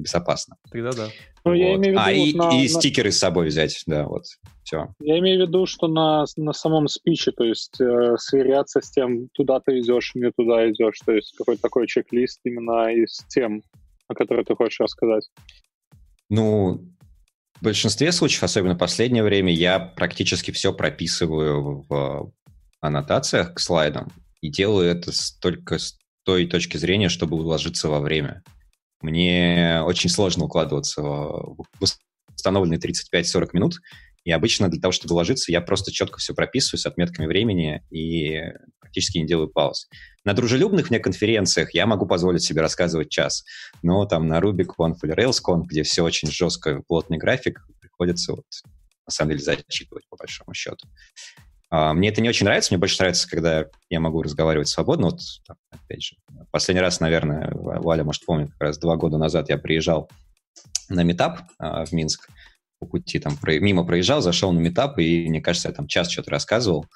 безопасно. 0.00 0.56
Тогда 0.70 0.90
да. 0.92 1.08
Ну, 1.44 1.52
вот. 1.52 1.54
я 1.54 1.74
имею 1.74 1.80
в 1.80 1.86
виду, 1.86 2.00
а, 2.00 2.12
и, 2.12 2.34
на, 2.34 2.50
и 2.50 2.62
на... 2.62 2.68
стикеры 2.68 3.12
с 3.12 3.18
собой 3.18 3.48
взять, 3.48 3.82
да, 3.86 4.04
вот, 4.06 4.24
все. 4.64 4.88
Я 5.00 5.18
имею 5.18 5.44
в 5.44 5.48
виду, 5.48 5.66
что 5.66 5.88
на, 5.88 6.24
на 6.36 6.52
самом 6.52 6.88
спиче, 6.88 7.32
то 7.32 7.44
есть 7.44 7.80
э, 7.80 8.16
сверяться 8.18 8.80
с 8.80 8.90
тем, 8.90 9.28
туда 9.32 9.60
ты 9.60 9.80
идешь, 9.80 10.12
не 10.14 10.30
туда 10.30 10.70
идешь, 10.70 11.00
то 11.04 11.12
есть 11.12 11.34
какой-то 11.36 11.62
такой 11.62 11.86
чек-лист 11.86 12.40
именно 12.44 12.92
из 12.92 13.24
тем, 13.28 13.62
о 14.08 14.14
которых 14.14 14.46
ты 14.46 14.54
хочешь 14.54 14.80
рассказать. 14.80 15.28
Ну, 16.28 16.84
в 17.60 17.64
большинстве 17.64 18.12
случаев, 18.12 18.44
особенно 18.44 18.74
в 18.74 18.78
последнее 18.78 19.22
время, 19.22 19.52
я 19.52 19.78
практически 19.78 20.50
все 20.50 20.72
прописываю 20.72 21.84
в 21.88 22.32
аннотациях 22.80 23.54
к 23.54 23.60
слайдам 23.60 24.08
и 24.40 24.50
делаю 24.50 24.88
это 24.88 25.12
только 25.40 25.78
с 25.78 25.98
той 26.24 26.46
точки 26.46 26.76
зрения, 26.76 27.08
чтобы 27.08 27.36
уложиться 27.36 27.88
во 27.88 28.00
время. 28.00 28.42
Мне 29.00 29.82
очень 29.84 30.10
сложно 30.10 30.44
укладываться 30.44 31.02
в 31.02 31.64
установленные 32.34 32.78
35-40 32.78 33.48
минут, 33.52 33.74
и 34.24 34.32
обычно 34.32 34.68
для 34.68 34.80
того, 34.80 34.92
чтобы 34.92 35.14
ложиться, 35.14 35.50
я 35.50 35.60
просто 35.60 35.92
четко 35.92 36.18
все 36.18 36.34
прописываю 36.34 36.78
с 36.78 36.86
отметками 36.86 37.26
времени 37.26 37.82
и 37.90 38.40
практически 38.80 39.18
не 39.18 39.26
делаю 39.26 39.48
пауз. 39.48 39.88
На 40.24 40.34
дружелюбных 40.34 40.90
мне 40.90 40.98
конференциях 40.98 41.74
я 41.74 41.86
могу 41.86 42.06
позволить 42.06 42.42
себе 42.42 42.60
рассказывать 42.60 43.08
час, 43.08 43.44
но 43.82 44.04
там 44.04 44.26
на 44.26 44.38
RubyConf 44.38 44.96
или 45.02 45.14
RailsConf, 45.14 45.64
где 45.66 45.82
все 45.82 46.02
очень 46.02 46.30
жестко, 46.30 46.82
плотный 46.86 47.16
график, 47.16 47.66
приходится 47.80 48.32
вот 48.32 48.44
на 49.06 49.12
самом 49.12 49.30
деле 49.30 49.42
зачитывать 49.42 50.04
по 50.10 50.16
большому 50.16 50.52
счету. 50.52 50.86
А, 51.70 51.94
мне 51.94 52.08
это 52.08 52.20
не 52.20 52.28
очень 52.28 52.44
нравится, 52.44 52.72
мне 52.72 52.78
больше 52.78 52.96
нравится, 52.98 53.28
когда 53.28 53.66
я 53.88 54.00
могу 54.00 54.22
разговаривать 54.22 54.68
свободно. 54.68 55.10
Вот, 55.10 55.20
опять 55.70 56.02
же, 56.02 56.16
последний 56.50 56.82
раз, 56.82 57.00
наверное, 57.00 57.50
Валя, 57.52 58.04
может, 58.04 58.26
помнит, 58.26 58.50
как 58.50 58.60
раз 58.60 58.78
два 58.78 58.96
года 58.96 59.18
назад 59.18 59.48
я 59.48 59.56
приезжал 59.56 60.10
на 60.88 61.02
метап 61.04 61.40
а, 61.58 61.84
в 61.84 61.92
Минск, 61.92 62.28
по 62.80 62.86
пути 62.86 63.18
там 63.18 63.38
мимо 63.42 63.84
проезжал, 63.84 64.22
зашел 64.22 64.52
на 64.52 64.58
метап, 64.58 64.98
и, 64.98 65.28
мне 65.28 65.40
кажется, 65.40 65.68
я 65.68 65.74
там 65.74 65.86
час 65.86 66.10
что-то 66.10 66.30
рассказывал. 66.30 66.86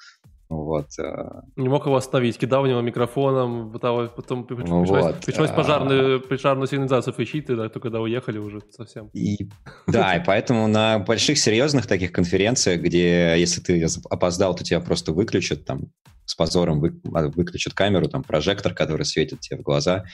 Вот. 0.47 0.87
Э, 0.99 1.41
Не 1.55 1.69
мог 1.69 1.85
его 1.85 1.95
остановить, 1.95 2.37
кидал 2.37 2.63
в 2.63 2.67
него 2.67 2.81
микрофоном, 2.81 3.71
потом, 3.71 4.09
потом 4.15 4.45
пришлось, 4.45 4.89
вот. 4.89 5.25
пришлось 5.25 5.49
а. 5.49 5.53
пожарную, 5.53 6.21
пожарную 6.21 6.67
сигнализацию 6.67 7.13
включить, 7.13 7.47
тогда, 7.47 7.63
только 7.63 7.81
когда 7.81 7.99
уехали 7.99 8.37
уже 8.37 8.61
совсем. 8.69 9.09
И, 9.13 9.49
да, 9.87 10.15
и 10.15 10.23
поэтому 10.23 10.67
на 10.67 10.99
больших 10.99 11.39
серьезных 11.39 11.87
таких 11.87 12.11
конференциях, 12.11 12.81
где 12.81 13.35
если 13.37 13.59
ты 13.59 13.83
опоздал, 14.09 14.55
то 14.55 14.63
тебя 14.63 14.79
просто 14.81 15.13
выключат, 15.13 15.65
там 15.65 15.91
с 16.25 16.35
позором 16.35 16.79
вы, 16.79 16.99
а, 17.13 17.27
выключат 17.27 17.73
камеру, 17.73 18.07
там 18.07 18.23
прожектор, 18.23 18.73
который 18.73 19.05
светит 19.05 19.39
тебе 19.41 19.57
в 19.57 19.63
глаза, 19.63 20.05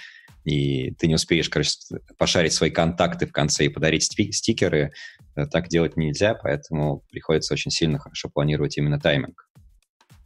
и 0.44 0.91
ты 0.96 1.08
не 1.08 1.15
успеешь, 1.15 1.50
короче, 1.50 1.72
пошарить 2.17 2.54
свои 2.54 2.70
контакты 2.70 3.28
в 3.28 3.32
конце 3.32 3.65
и 3.65 3.70
подарить 3.70 4.04
стикеры, 4.04 4.91
э, 5.36 5.46
так 5.46 5.67
делать 5.67 5.98
нельзя, 5.98 6.34
поэтому 6.36 7.04
приходится 7.12 7.54
очень 7.54 7.72
сильно 7.72 8.00
хорошо 8.00 8.30
планировать 8.30 8.78
именно 8.78 9.00
тайминг. 9.00 9.48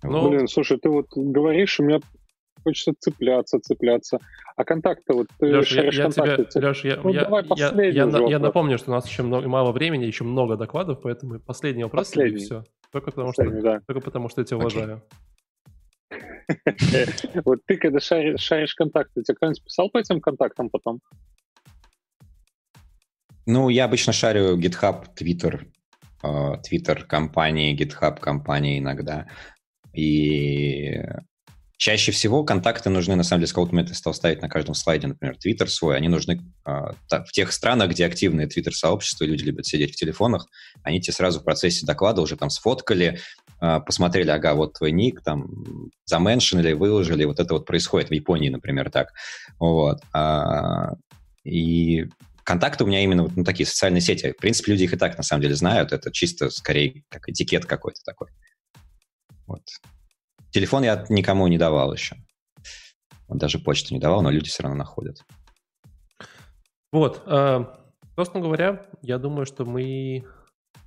Ну, 0.10 0.30
Блин, 0.30 0.48
слушай, 0.48 0.78
ты 0.78 0.89
вот 0.89 1.08
говоришь, 1.15 1.80
у 1.80 1.84
меня 1.84 2.00
хочется 2.63 2.94
цепляться, 3.00 3.60
цепляться. 3.60 4.20
А 4.56 4.63
контакты, 4.63 5.13
вот 5.13 5.28
ты 5.39 5.48
Леш, 5.48 5.72
я, 5.72 5.84
я 5.84 6.10
тебе, 6.10 6.68
Леш, 6.68 6.84
я, 6.84 7.00
ну, 7.04 7.10
я, 7.10 7.28
я, 7.56 8.06
я, 8.06 8.28
я, 8.28 8.39
напомню, 8.39 8.78
что 8.78 8.91
у 8.91 8.94
нас 8.94 9.08
еще 9.08 9.24
много, 9.24 9.48
мало 9.48 9.72
времени, 9.72 10.06
еще 10.06 10.24
много 10.24 10.56
докладов, 10.58 11.02
поэтому 11.04 11.39
последний 11.39 11.84
вопрос 11.84 12.08
последний. 12.08 12.41
и 12.41 12.46
все. 12.46 12.63
Только 12.91 13.12
потому, 13.12 13.34
что, 13.34 13.50
да. 13.62 13.82
только 13.86 14.02
потому 14.02 14.30
что 14.30 14.41
я 14.41 14.46
тебя 14.46 14.58
уважаю. 14.58 15.02
Вот 17.44 17.60
ты, 17.65 17.78
когда 17.78 18.00
шаришь 18.00 18.76
контакты, 18.76 19.24
тебе 19.24 19.36
кто-нибудь 19.36 19.63
писал 19.63 19.89
по 19.89 19.98
этим 19.98 20.22
контактам 20.22 20.70
потом? 20.70 21.02
Ну, 23.46 23.70
я 23.70 23.86
обычно 23.86 24.13
шарю 24.13 24.58
GitHub, 24.58 25.06
Twitter, 25.20 25.65
Twitter 26.24 27.04
компании, 27.04 27.78
GitHub 27.78 28.20
компании 28.20 28.80
иногда. 28.80 29.28
И 29.95 31.01
чаще 31.77 32.12
всего 32.12 32.43
контакты 32.43 32.89
нужны, 32.89 33.15
на 33.15 33.23
самом 33.23 33.41
деле, 33.41 33.47
с 33.47 33.53
кого-то 33.53 33.75
я 33.75 33.88
стал 33.93 34.13
ставить 34.13 34.41
на 34.41 34.49
каждом 34.49 34.75
слайде, 34.75 35.08
например, 35.08 35.36
Twitter 35.36 35.67
свой, 35.67 35.97
они 35.97 36.08
нужны 36.08 36.41
э, 36.65 36.69
в 36.69 37.31
тех 37.31 37.51
странах, 37.51 37.91
где 37.91 38.05
активные 38.05 38.47
Twitter-сообщества, 38.47 39.25
люди 39.25 39.43
любят 39.43 39.65
сидеть 39.65 39.93
в 39.93 39.95
телефонах, 39.95 40.47
они 40.84 41.01
тебе 41.01 41.13
сразу 41.13 41.39
в 41.39 41.43
процессе 41.43 41.86
доклада 41.86 42.21
уже 42.21 42.38
там 42.38 42.49
сфоткали, 42.49 43.19
э, 43.62 43.79
посмотрели, 43.86 44.29
ага, 44.29 44.53
вот 44.53 44.73
твой 44.73 44.91
ник, 44.91 45.21
там, 45.21 45.47
заменшинили, 46.05 46.73
выложили, 46.73 47.25
вот 47.25 47.39
это 47.39 47.53
вот 47.53 47.65
происходит 47.65 48.10
в 48.10 48.13
Японии, 48.13 48.49
например, 48.49 48.89
так. 48.89 49.10
Вот. 49.60 49.99
А, 50.13 50.93
и 51.43 52.05
контакты 52.43 52.84
у 52.84 52.88
меня 52.88 53.03
именно 53.03 53.23
вот 53.23 53.36
ну, 53.36 53.43
такие 53.43 53.65
социальные 53.65 54.01
сети. 54.01 54.31
В 54.31 54.38
принципе, 54.38 54.71
люди 54.71 54.84
их 54.84 54.93
и 54.93 54.97
так, 54.97 55.17
на 55.17 55.23
самом 55.23 55.41
деле, 55.41 55.55
знают, 55.55 55.91
это 55.91 56.12
чисто, 56.12 56.49
скорее, 56.49 57.03
как 57.10 57.27
этикет 57.27 57.65
какой-то 57.65 57.99
такой. 58.05 58.29
Вот. 59.47 59.62
Телефон 60.51 60.84
я 60.84 61.05
никому 61.10 61.47
не 61.47 61.58
давал 61.58 61.93
еще. 61.93 62.15
Он 63.27 63.38
даже 63.38 63.60
почту 63.60 63.93
не 63.93 63.99
давал, 63.99 64.21
но 64.21 64.29
люди 64.29 64.49
все 64.49 64.63
равно 64.63 64.77
находят. 64.77 65.17
Вот. 66.91 67.23
Э, 67.25 67.65
собственно 68.15 68.43
говоря, 68.43 68.86
я 69.01 69.17
думаю, 69.17 69.45
что 69.45 69.65
мы 69.65 70.23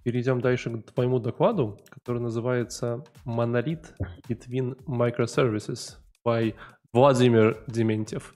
перейдем 0.04 0.40
дальше 0.40 0.70
к 0.70 0.92
твоему 0.92 1.18
докладу, 1.18 1.78
который 1.90 2.22
называется 2.22 3.04
«Monolith 3.26 3.94
between 4.28 4.76
microservices» 4.86 5.96
by 6.26 6.54
Владимир 6.92 7.62
Дементьев. 7.66 8.34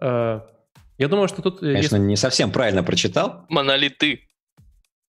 Э, 0.00 0.40
я 0.98 1.08
думаю, 1.08 1.28
что 1.28 1.42
тут... 1.42 1.60
Конечно, 1.60 1.96
есть... 1.96 2.06
не 2.06 2.16
совсем 2.16 2.50
правильно 2.50 2.82
прочитал. 2.82 3.46
Монолиты. 3.48 4.28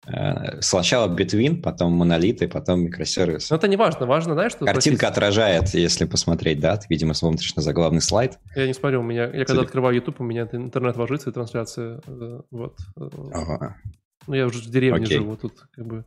Э, 0.07 0.61
сначала 0.61 1.13
Between, 1.13 1.61
потом 1.61 1.93
монолиты, 1.93 2.47
потом 2.47 2.81
микросервис. 2.81 3.49
Но 3.49 3.57
это 3.57 3.67
не 3.67 3.75
важно. 3.75 4.05
Важно, 4.05 4.33
знаешь, 4.33 4.51
что... 4.51 4.65
Картинка 4.65 4.97
спросить... 4.97 5.17
отражает, 5.17 5.69
если 5.69 6.05
посмотреть, 6.05 6.59
да? 6.59 6.77
Ты, 6.77 6.87
видимо, 6.89 7.13
смотришь 7.13 7.55
на 7.55 7.61
заглавный 7.61 8.01
слайд. 8.01 8.39
Я 8.55 8.67
не 8.67 8.73
смотрю, 8.73 9.01
у 9.01 9.03
меня... 9.03 9.29
Я 9.31 9.45
когда 9.45 9.61
открываю 9.61 9.95
YouTube, 9.95 10.21
у 10.21 10.23
меня 10.23 10.47
интернет 10.51 10.95
ложится 10.97 11.29
и 11.29 11.33
трансляция. 11.33 12.01
Э, 12.07 12.41
вот. 12.51 12.77
Ага. 13.33 13.77
Ну, 14.27 14.33
я 14.33 14.45
уже 14.45 14.59
в 14.59 14.65
деревне 14.65 15.05
Окей. 15.05 15.17
живу, 15.17 15.35
тут 15.37 15.53
как 15.71 15.85
бы 15.85 16.05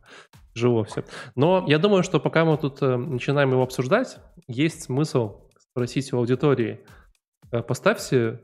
живу 0.53 0.83
все. 0.83 1.05
Но 1.35 1.65
я 1.67 1.79
думаю, 1.79 2.03
что 2.03 2.19
пока 2.19 2.43
мы 2.43 2.57
тут 2.57 2.81
начинаем 2.81 3.51
его 3.51 3.63
обсуждать, 3.63 4.17
есть 4.47 4.83
смысл 4.83 5.47
спросить 5.57 6.11
у 6.11 6.17
аудитории. 6.17 6.81
Поставьте 7.67 8.39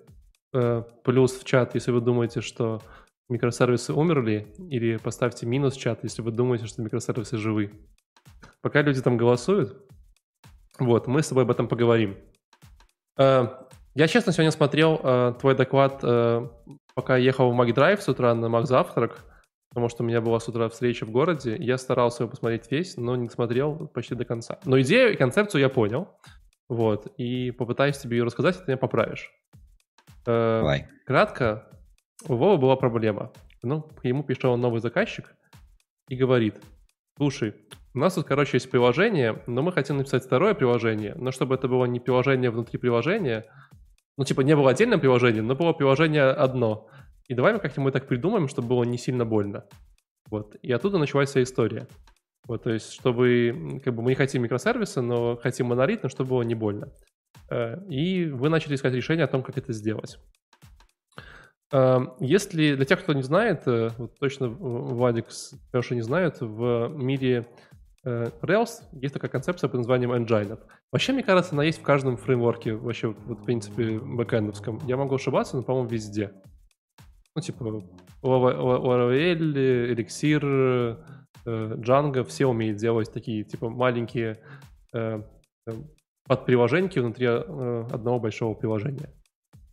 Э, 0.55 0.83
плюс 1.03 1.33
в 1.33 1.43
чат, 1.43 1.75
если 1.75 1.91
вы 1.91 1.99
думаете, 1.99 2.39
что 2.39 2.81
микросервисы 3.29 3.93
умерли, 3.93 4.53
или 4.57 4.97
поставьте 4.97 5.45
минус 5.45 5.75
чат, 5.75 6.03
если 6.03 6.21
вы 6.21 6.31
думаете, 6.31 6.65
что 6.67 6.81
микросервисы 6.81 7.37
живы. 7.37 7.71
Пока 8.61 8.81
люди 8.81 9.01
там 9.01 9.17
голосуют, 9.17 9.83
вот, 10.79 11.07
мы 11.07 11.21
с 11.21 11.27
тобой 11.27 11.43
об 11.43 11.51
этом 11.51 11.67
поговорим. 11.67 12.17
Э, 13.17 13.47
я, 13.93 14.07
честно, 14.07 14.33
сегодня 14.33 14.51
смотрел 14.51 14.99
э, 15.01 15.33
твой 15.39 15.55
доклад, 15.55 16.01
пока 16.95 17.17
ехал 17.17 17.51
в 17.51 17.59
MacDrive 17.59 18.01
с 18.01 18.09
утра 18.09 18.33
на 18.33 18.47
MacZавтрак, 18.47 19.19
потому 19.69 19.89
что 19.89 20.03
у 20.03 20.05
меня 20.05 20.21
была 20.21 20.39
с 20.39 20.47
утра 20.47 20.69
встреча 20.69 21.05
в 21.05 21.11
городе, 21.11 21.55
я 21.57 21.77
старался 21.77 22.23
его 22.23 22.31
посмотреть 22.31 22.71
весь, 22.71 22.95
но 22.95 23.15
не 23.17 23.27
смотрел 23.27 23.87
почти 23.89 24.15
до 24.15 24.23
конца. 24.23 24.57
Но 24.63 24.79
идею 24.79 25.13
и 25.13 25.17
концепцию 25.17 25.61
я 25.61 25.69
понял, 25.69 26.07
вот, 26.69 27.07
и 27.17 27.51
попытаюсь 27.51 27.97
тебе 27.97 28.17
ее 28.17 28.23
рассказать, 28.23 28.57
ты 28.57 28.63
меня 28.67 28.77
поправишь. 28.77 29.31
Э, 30.25 30.59
Давай. 30.59 30.87
Кратко, 31.05 31.67
у 32.27 32.35
Вовы 32.35 32.57
была 32.57 32.75
проблема. 32.75 33.31
Ну, 33.63 33.87
ему 34.03 34.23
пришел 34.23 34.55
новый 34.57 34.79
заказчик 34.79 35.35
и 36.09 36.15
говорит, 36.15 36.61
слушай, 37.17 37.55
у 37.93 37.99
нас 37.99 38.15
тут, 38.15 38.25
короче, 38.25 38.57
есть 38.57 38.69
приложение, 38.69 39.43
но 39.47 39.61
мы 39.61 39.71
хотим 39.71 39.97
написать 39.97 40.25
второе 40.25 40.53
приложение, 40.53 41.15
но 41.15 41.31
чтобы 41.31 41.55
это 41.55 41.67
было 41.67 41.85
не 41.85 41.99
приложение 41.99 42.51
внутри 42.51 42.77
приложения, 42.77 43.45
ну, 44.17 44.23
типа, 44.23 44.41
не 44.41 44.55
было 44.55 44.71
отдельное 44.71 44.97
приложение, 44.97 45.41
но 45.41 45.55
было 45.55 45.73
приложение 45.73 46.23
одно. 46.23 46.89
И 47.27 47.33
давай 47.33 47.53
мы 47.53 47.59
как-нибудь 47.59 47.93
так 47.93 48.07
придумаем, 48.07 48.47
чтобы 48.47 48.69
было 48.69 48.83
не 48.83 48.97
сильно 48.97 49.25
больно. 49.25 49.65
Вот. 50.29 50.55
И 50.61 50.71
оттуда 50.71 50.97
началась 50.97 51.29
вся 51.29 51.43
история. 51.43 51.87
Вот, 52.47 52.63
то 52.63 52.71
есть, 52.71 52.91
чтобы, 52.93 53.81
как 53.83 53.95
бы, 53.95 54.03
мы 54.03 54.11
не 54.11 54.15
хотим 54.15 54.43
микросервисы, 54.43 55.01
но 55.01 55.35
хотим 55.37 55.67
монолит, 55.67 56.03
но 56.03 56.09
чтобы 56.09 56.29
было 56.31 56.43
не 56.43 56.53
больно. 56.53 56.91
Э, 57.49 57.77
и 57.89 58.25
вы 58.25 58.49
начали 58.49 58.75
искать 58.75 58.93
решение 58.93 59.25
о 59.25 59.27
том, 59.27 59.41
как 59.41 59.57
это 59.57 59.73
сделать. 59.73 60.19
Э, 61.71 61.99
если 62.19 62.75
для 62.75 62.85
тех, 62.85 63.01
кто 63.01 63.13
не 63.13 63.23
знает, 63.23 63.67
э, 63.67 63.89
вот 63.97 64.17
точно 64.19 64.47
Владик 64.49 65.27
Леша 65.73 65.95
не 65.95 66.01
знает, 66.01 66.41
в 66.41 66.89
мире 66.89 67.47
Rails 68.03 68.83
есть 68.91 69.15
такая 69.15 69.31
концепция 69.31 69.67
под 69.67 69.79
названием 69.79 70.11
engine. 70.11 70.59
Вообще, 70.91 71.11
мне 71.11 71.23
кажется, 71.23 71.53
она 71.53 71.63
есть 71.63 71.79
в 71.79 71.81
каждом 71.81 72.17
фреймворке, 72.17 72.75
вообще, 72.75 73.07
вот, 73.07 73.39
в 73.39 73.43
принципе, 73.45 73.97
бэкэндовском. 73.97 74.79
Я 74.85 74.95
могу 74.95 75.15
ошибаться, 75.15 75.57
но, 75.57 75.63
по-моему, 75.63 75.89
везде. 75.89 76.31
Ну, 77.35 77.41
типа, 77.41 77.81
Laravel, 78.21 79.95
Elixir, 79.95 81.03
Django, 81.45 82.23
все 82.25 82.45
умеют 82.45 82.77
делать 82.77 83.11
такие, 83.11 83.43
типа, 83.43 83.69
маленькие 83.69 84.37
под 86.27 86.45
приложеньки 86.45 86.99
внутри 86.99 87.27
э, 87.27 87.83
одного 87.91 88.19
большого 88.19 88.53
приложения. 88.55 89.09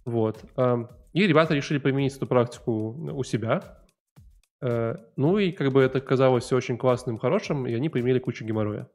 Вот. 0.05 0.45
И 1.13 1.27
ребята 1.27 1.55
решили 1.55 1.79
применить 1.79 2.17
эту 2.17 2.27
практику 2.27 2.93
у 3.13 3.23
себя. 3.25 3.79
Э, 4.63 4.97
ну 5.17 5.39
и 5.39 5.53
как 5.53 5.73
бы 5.73 5.83
это 5.83 6.01
казалось 6.01 6.45
все 6.45 6.57
очень 6.57 6.79
классным, 6.79 7.19
хорошим, 7.19 7.67
и 7.67 7.75
они 7.75 7.89
применили 7.89 8.19
кучу 8.19 8.45
геморроя. 8.45 8.89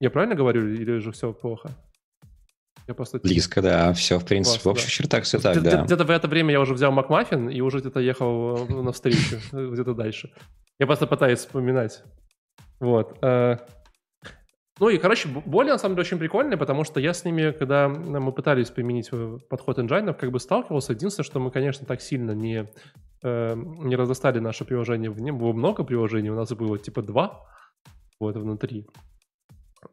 Я 0.00 0.10
правильно 0.10 0.34
говорю, 0.34 0.66
или 0.66 0.98
же 0.98 1.12
все 1.12 1.32
плохо? 1.32 1.70
Я 2.86 2.94
просто... 2.94 3.18
Близко, 3.18 3.62
да, 3.62 3.92
все, 3.92 4.18
в 4.18 4.26
принципе, 4.26 4.62
Классно, 4.62 4.70
в 4.70 4.72
общих 4.72 4.86
да. 4.86 4.92
чертах 4.92 5.24
все 5.24 5.38
так, 5.38 5.62
да. 5.62 5.82
Где-то 5.84 6.04
в 6.04 6.10
это 6.10 6.28
время 6.28 6.52
я 6.52 6.60
уже 6.60 6.74
взял 6.74 6.92
Макмаффин 6.92 7.48
и 7.48 7.60
уже 7.60 7.78
где-то 7.78 8.00
ехал 8.00 8.66
на 8.66 8.92
встречу, 8.92 9.36
где-то 9.52 9.94
дальше. 9.94 10.32
Я 10.78 10.86
просто 10.86 11.06
пытаюсь 11.06 11.38
вспоминать. 11.38 12.02
Вот. 12.80 13.18
Ну 14.80 14.88
и, 14.88 14.98
короче, 14.98 15.28
более, 15.28 15.72
на 15.72 15.78
самом 15.78 15.94
деле, 15.94 16.06
очень 16.06 16.18
прикольные, 16.18 16.56
потому 16.56 16.82
что 16.82 16.98
я 16.98 17.14
с 17.14 17.24
ними, 17.24 17.52
когда 17.52 17.88
мы 17.88 18.32
пытались 18.32 18.70
применить 18.70 19.08
э, 19.12 19.38
подход 19.48 19.78
engine, 19.78 20.12
как 20.14 20.32
бы 20.32 20.40
сталкивался. 20.40 20.94
Единственное, 20.94 21.24
что 21.24 21.38
мы, 21.38 21.52
конечно, 21.52 21.86
так 21.86 22.00
сильно 22.00 22.32
не, 22.32 22.68
э, 23.22 23.54
не 23.54 23.94
разостали 23.94 24.40
наше 24.40 24.64
приложение. 24.64 25.10
В 25.10 25.20
нем 25.20 25.38
было 25.38 25.52
много 25.52 25.84
приложений, 25.84 26.30
у 26.30 26.36
нас 26.36 26.52
было 26.52 26.76
типа 26.76 27.02
два 27.02 27.46
вот 28.18 28.36
внутри. 28.36 28.88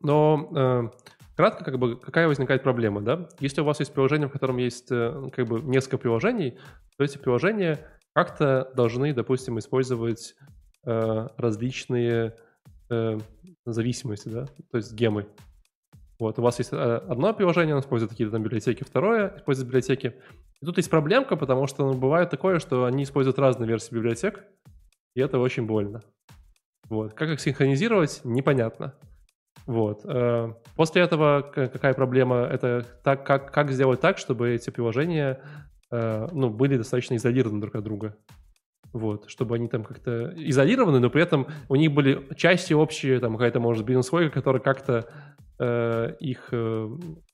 Но 0.02 0.50
э, 0.56 0.90
кратко, 1.36 1.64
как 1.64 1.78
бы, 1.78 2.00
какая 2.00 2.28
возникает 2.28 2.64
проблема, 2.64 3.02
да? 3.02 3.30
Если 3.40 3.62
у 3.62 3.66
вас 3.66 3.80
есть 3.80 3.94
приложение, 3.94 4.30
в 4.30 4.32
котором 4.32 4.58
есть 4.58 4.92
э, 4.92 5.30
как 5.32 5.48
бы 5.48 5.62
несколько 5.62 6.00
приложений, 6.00 6.58
то 6.98 7.04
эти 7.04 7.20
приложения 7.20 7.86
как-то 8.14 8.72
должны, 8.76 9.14
допустим, 9.14 9.60
использовать 9.60 10.34
э, 10.86 11.28
различные 11.38 12.36
э, 12.92 13.20
зависимости, 13.66 14.30
да, 14.30 14.46
то 14.72 14.78
есть 14.78 14.94
гемы. 14.94 15.28
Вот, 16.20 16.38
у 16.38 16.42
вас 16.42 16.60
есть 16.60 16.72
э, 16.72 16.76
одно 16.76 17.34
приложение, 17.34 17.74
оно 17.74 17.82
использует 17.82 18.12
какие-то 18.12 18.34
там 18.34 18.44
библиотеки, 18.44 18.84
второе 18.84 19.38
использует 19.38 19.68
библиотеки. 19.68 20.16
И 20.62 20.66
тут 20.66 20.78
есть 20.78 20.90
проблемка, 20.90 21.36
потому 21.36 21.66
что 21.68 21.92
ну, 21.92 21.98
бывает 21.98 22.30
такое, 22.30 22.60
что 22.60 22.86
они 22.86 23.04
используют 23.04 23.40
разные 23.40 23.68
версии 23.68 23.96
библиотек, 23.96 24.44
и 25.16 25.22
это 25.22 25.40
очень 25.40 25.66
больно. 25.66 26.02
Вот. 26.90 27.14
Как 27.14 27.30
их 27.30 27.40
синхронизировать, 27.40 28.22
непонятно. 28.24 28.94
Вот. 29.66 30.02
Э, 30.06 30.54
после 30.76 31.02
этого 31.02 31.42
какая 31.42 31.94
проблема? 31.94 32.42
Это 32.42 32.86
так, 33.04 33.26
как, 33.26 33.52
как 33.52 33.72
сделать 33.72 34.02
так, 34.02 34.18
чтобы 34.18 34.52
эти 34.52 34.70
приложения 34.70 35.42
ну, 35.94 36.50
были 36.50 36.78
достаточно 36.78 37.16
изолированы 37.16 37.60
друг 37.60 37.76
от 37.76 37.84
друга 37.84 38.16
вот, 38.94 39.30
чтобы 39.30 39.56
они 39.56 39.68
там 39.68 39.84
как-то 39.84 40.34
изолированы, 40.36 41.00
но 41.00 41.10
при 41.10 41.24
этом 41.24 41.48
у 41.70 41.76
них 41.76 41.92
были 41.94 42.28
части 42.36 42.74
общие, 42.74 43.20
там 43.20 43.34
какая-то, 43.34 43.60
может, 43.60 43.86
бизнес-логика, 43.86 44.34
которая 44.34 44.62
как-то 44.62 45.08
э, 45.60 46.16
их 46.20 46.50
э, 46.52 46.90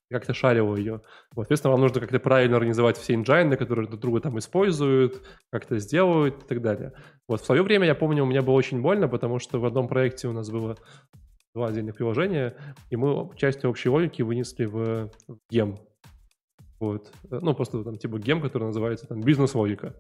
как-то 0.10 0.34
шарила 0.34 0.76
ее. 0.76 1.02
Вот, 1.36 1.44
соответственно, 1.44 1.74
вам 1.74 1.82
нужно 1.82 2.00
как-то 2.00 2.20
правильно 2.20 2.58
организовать 2.58 2.98
все 2.98 3.16
инжайны, 3.16 3.58
которые 3.58 3.88
друг 3.88 4.00
друга 4.00 4.22
там 4.22 4.38
используют, 4.38 5.22
как-то 5.52 5.80
сделают 5.80 6.44
и 6.44 6.48
так 6.48 6.62
далее. 6.62 6.94
Вот, 7.28 7.42
в 7.42 7.46
свое 7.46 7.64
время, 7.64 7.88
я 7.88 7.96
помню, 7.96 8.24
у 8.24 8.28
меня 8.28 8.42
было 8.42 8.56
очень 8.56 8.82
больно, 8.82 9.08
потому 9.08 9.40
что 9.40 9.60
в 9.60 9.66
одном 9.66 9.88
проекте 9.88 10.28
у 10.28 10.34
нас 10.34 10.50
было 10.50 10.78
два 11.54 11.68
отдельных 11.68 11.96
приложения, 11.96 12.56
и 12.90 12.96
мы 12.96 13.30
часть 13.36 13.66
общей 13.66 13.90
логики 13.90 14.22
вынесли 14.22 14.66
в, 14.66 15.12
гем. 15.50 15.78
Вот. 16.80 17.12
Ну, 17.30 17.56
просто 17.56 17.84
там 17.84 17.98
типа 17.98 18.20
гем, 18.20 18.42
который 18.42 18.66
называется 18.66 19.08
там 19.08 19.22
бизнес-логика 19.22 19.96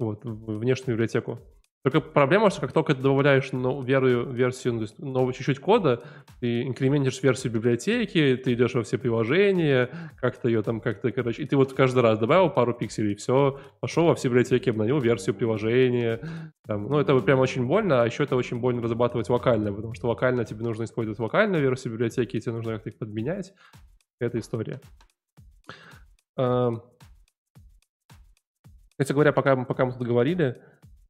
вот, 0.00 0.24
в 0.24 0.58
внешнюю 0.58 0.96
библиотеку. 0.96 1.38
Только 1.82 2.02
проблема, 2.02 2.50
что 2.50 2.60
как 2.60 2.72
только 2.72 2.94
ты 2.94 3.00
добавляешь 3.00 3.52
новую 3.52 4.30
версию, 4.32 4.74
ну, 4.74 4.86
новую 4.98 5.32
чуть-чуть 5.32 5.60
кода, 5.60 6.02
ты 6.38 6.64
инкрементишь 6.64 7.22
версию 7.22 7.54
библиотеки, 7.54 8.36
ты 8.36 8.52
идешь 8.52 8.74
во 8.74 8.82
все 8.82 8.98
приложения, 8.98 9.88
как-то 10.20 10.48
ее 10.48 10.62
там 10.62 10.82
как-то, 10.82 11.10
короче, 11.10 11.42
и 11.42 11.46
ты 11.46 11.56
вот 11.56 11.72
каждый 11.72 12.00
раз 12.00 12.18
добавил 12.18 12.50
пару 12.50 12.74
пикселей, 12.74 13.14
все, 13.14 13.58
пошел 13.80 14.04
во 14.04 14.14
все 14.14 14.28
библиотеки, 14.28 14.68
обновил 14.68 15.00
версию 15.00 15.34
приложения. 15.34 16.20
Там, 16.66 16.86
ну, 16.86 16.98
это 16.98 17.18
прям 17.20 17.38
очень 17.38 17.66
больно, 17.66 18.02
а 18.02 18.06
еще 18.06 18.24
это 18.24 18.36
очень 18.36 18.60
больно 18.60 18.82
разрабатывать 18.82 19.30
локально, 19.30 19.72
потому 19.72 19.94
что 19.94 20.08
локально 20.08 20.44
тебе 20.44 20.62
нужно 20.62 20.84
использовать 20.84 21.18
локальную 21.18 21.62
версию 21.62 21.94
библиотеки, 21.94 22.36
и 22.36 22.40
тебе 22.40 22.52
нужно 22.52 22.74
как-то 22.74 22.90
их 22.90 22.98
подменять. 22.98 23.54
Это 24.18 24.38
история. 24.38 24.82
Кстати 29.00 29.14
говоря, 29.14 29.32
пока, 29.32 29.56
пока 29.56 29.86
мы 29.86 29.92
тут 29.94 30.06
говорили, 30.06 30.60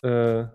э, 0.04 0.46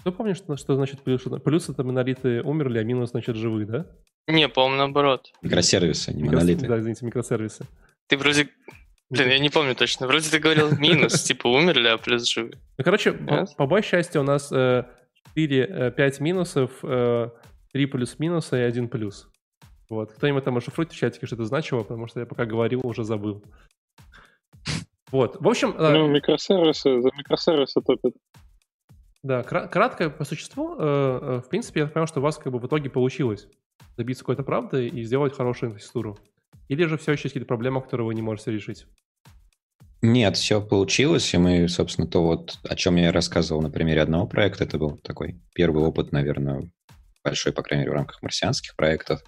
кто 0.00 0.12
помнит, 0.12 0.36
что, 0.36 0.58
что 0.58 0.74
значит 0.74 1.00
плюс? 1.00 1.22
Плюс 1.42 1.70
это 1.70 1.82
монолиты 1.82 2.42
умерли, 2.42 2.78
а 2.78 2.84
минус 2.84 3.12
значит 3.12 3.36
живы, 3.36 3.64
да? 3.64 3.86
Не, 4.26 4.50
по-моему, 4.50 4.76
наоборот. 4.76 5.32
Микросервисы, 5.40 6.12
не 6.12 6.24
монолиты. 6.24 6.68
Да, 6.68 6.78
извините, 6.78 7.06
микросервисы. 7.06 7.64
Ты 8.06 8.18
вроде... 8.18 8.50
Блин, 9.08 9.30
я 9.30 9.38
не 9.38 9.48
помню 9.48 9.74
точно. 9.74 10.06
Вроде 10.06 10.28
ты 10.28 10.38
говорил 10.40 10.76
минус, 10.78 11.22
типа 11.22 11.46
умерли, 11.46 11.88
а 11.88 11.96
плюс 11.96 12.28
живы. 12.28 12.52
Ну, 12.76 12.84
короче, 12.84 13.12
по 13.56 13.66
большей 13.66 13.92
части 13.92 14.18
у 14.18 14.22
нас 14.22 14.52
4-5 14.52 14.90
э, 15.34 16.10
минусов, 16.20 16.70
3 16.82 17.86
плюс 17.86 18.18
минуса 18.18 18.58
и 18.58 18.60
1 18.60 18.88
плюс. 18.88 19.26
Вот. 19.88 20.12
Кто-нибудь 20.12 20.44
там 20.44 20.58
расшифруйте 20.58 20.94
в 20.94 20.98
чатике, 20.98 21.24
что 21.24 21.36
это 21.36 21.46
значило, 21.46 21.82
потому 21.82 22.08
что 22.08 22.20
я 22.20 22.26
пока 22.26 22.44
говорил, 22.44 22.80
уже 22.84 23.04
забыл. 23.04 23.42
Вот, 25.12 25.40
в 25.40 25.46
общем... 25.48 25.76
Ну, 25.78 26.08
микросервисы, 26.08 27.00
за 27.00 27.10
микросервисы 27.16 27.80
топят. 27.80 28.14
Да, 29.22 29.44
кратко 29.44 30.10
по 30.10 30.24
существу, 30.24 30.74
в 30.74 31.44
принципе, 31.48 31.80
я 31.80 31.86
понял, 31.86 32.08
что 32.08 32.18
у 32.18 32.22
вас 32.22 32.38
как 32.38 32.52
бы 32.52 32.58
в 32.58 32.66
итоге 32.66 32.90
получилось 32.90 33.46
добиться 33.96 34.24
какой-то 34.24 34.42
правды 34.42 34.88
и 34.88 35.04
сделать 35.04 35.36
хорошую 35.36 35.70
инфраструктуру. 35.70 36.18
Или 36.68 36.84
же 36.86 36.96
все 36.96 37.12
еще 37.12 37.24
есть 37.24 37.34
какие-то 37.34 37.46
проблемы, 37.46 37.82
которые 37.82 38.06
вы 38.06 38.14
не 38.14 38.22
можете 38.22 38.50
решить? 38.50 38.86
Нет, 40.00 40.36
все 40.36 40.60
получилось, 40.60 41.32
и 41.34 41.38
мы, 41.38 41.68
собственно, 41.68 42.08
то 42.08 42.24
вот, 42.24 42.58
о 42.64 42.74
чем 42.74 42.96
я 42.96 43.12
рассказывал 43.12 43.62
на 43.62 43.70
примере 43.70 44.00
одного 44.00 44.26
проекта, 44.26 44.64
это 44.64 44.78
был 44.78 44.96
такой 44.96 45.40
первый 45.54 45.84
опыт, 45.84 46.10
наверное, 46.10 46.72
большой, 47.22 47.52
по 47.52 47.62
крайней 47.62 47.82
мере, 47.82 47.92
в 47.92 47.96
рамках 47.96 48.22
марсианских 48.22 48.74
проектов. 48.74 49.22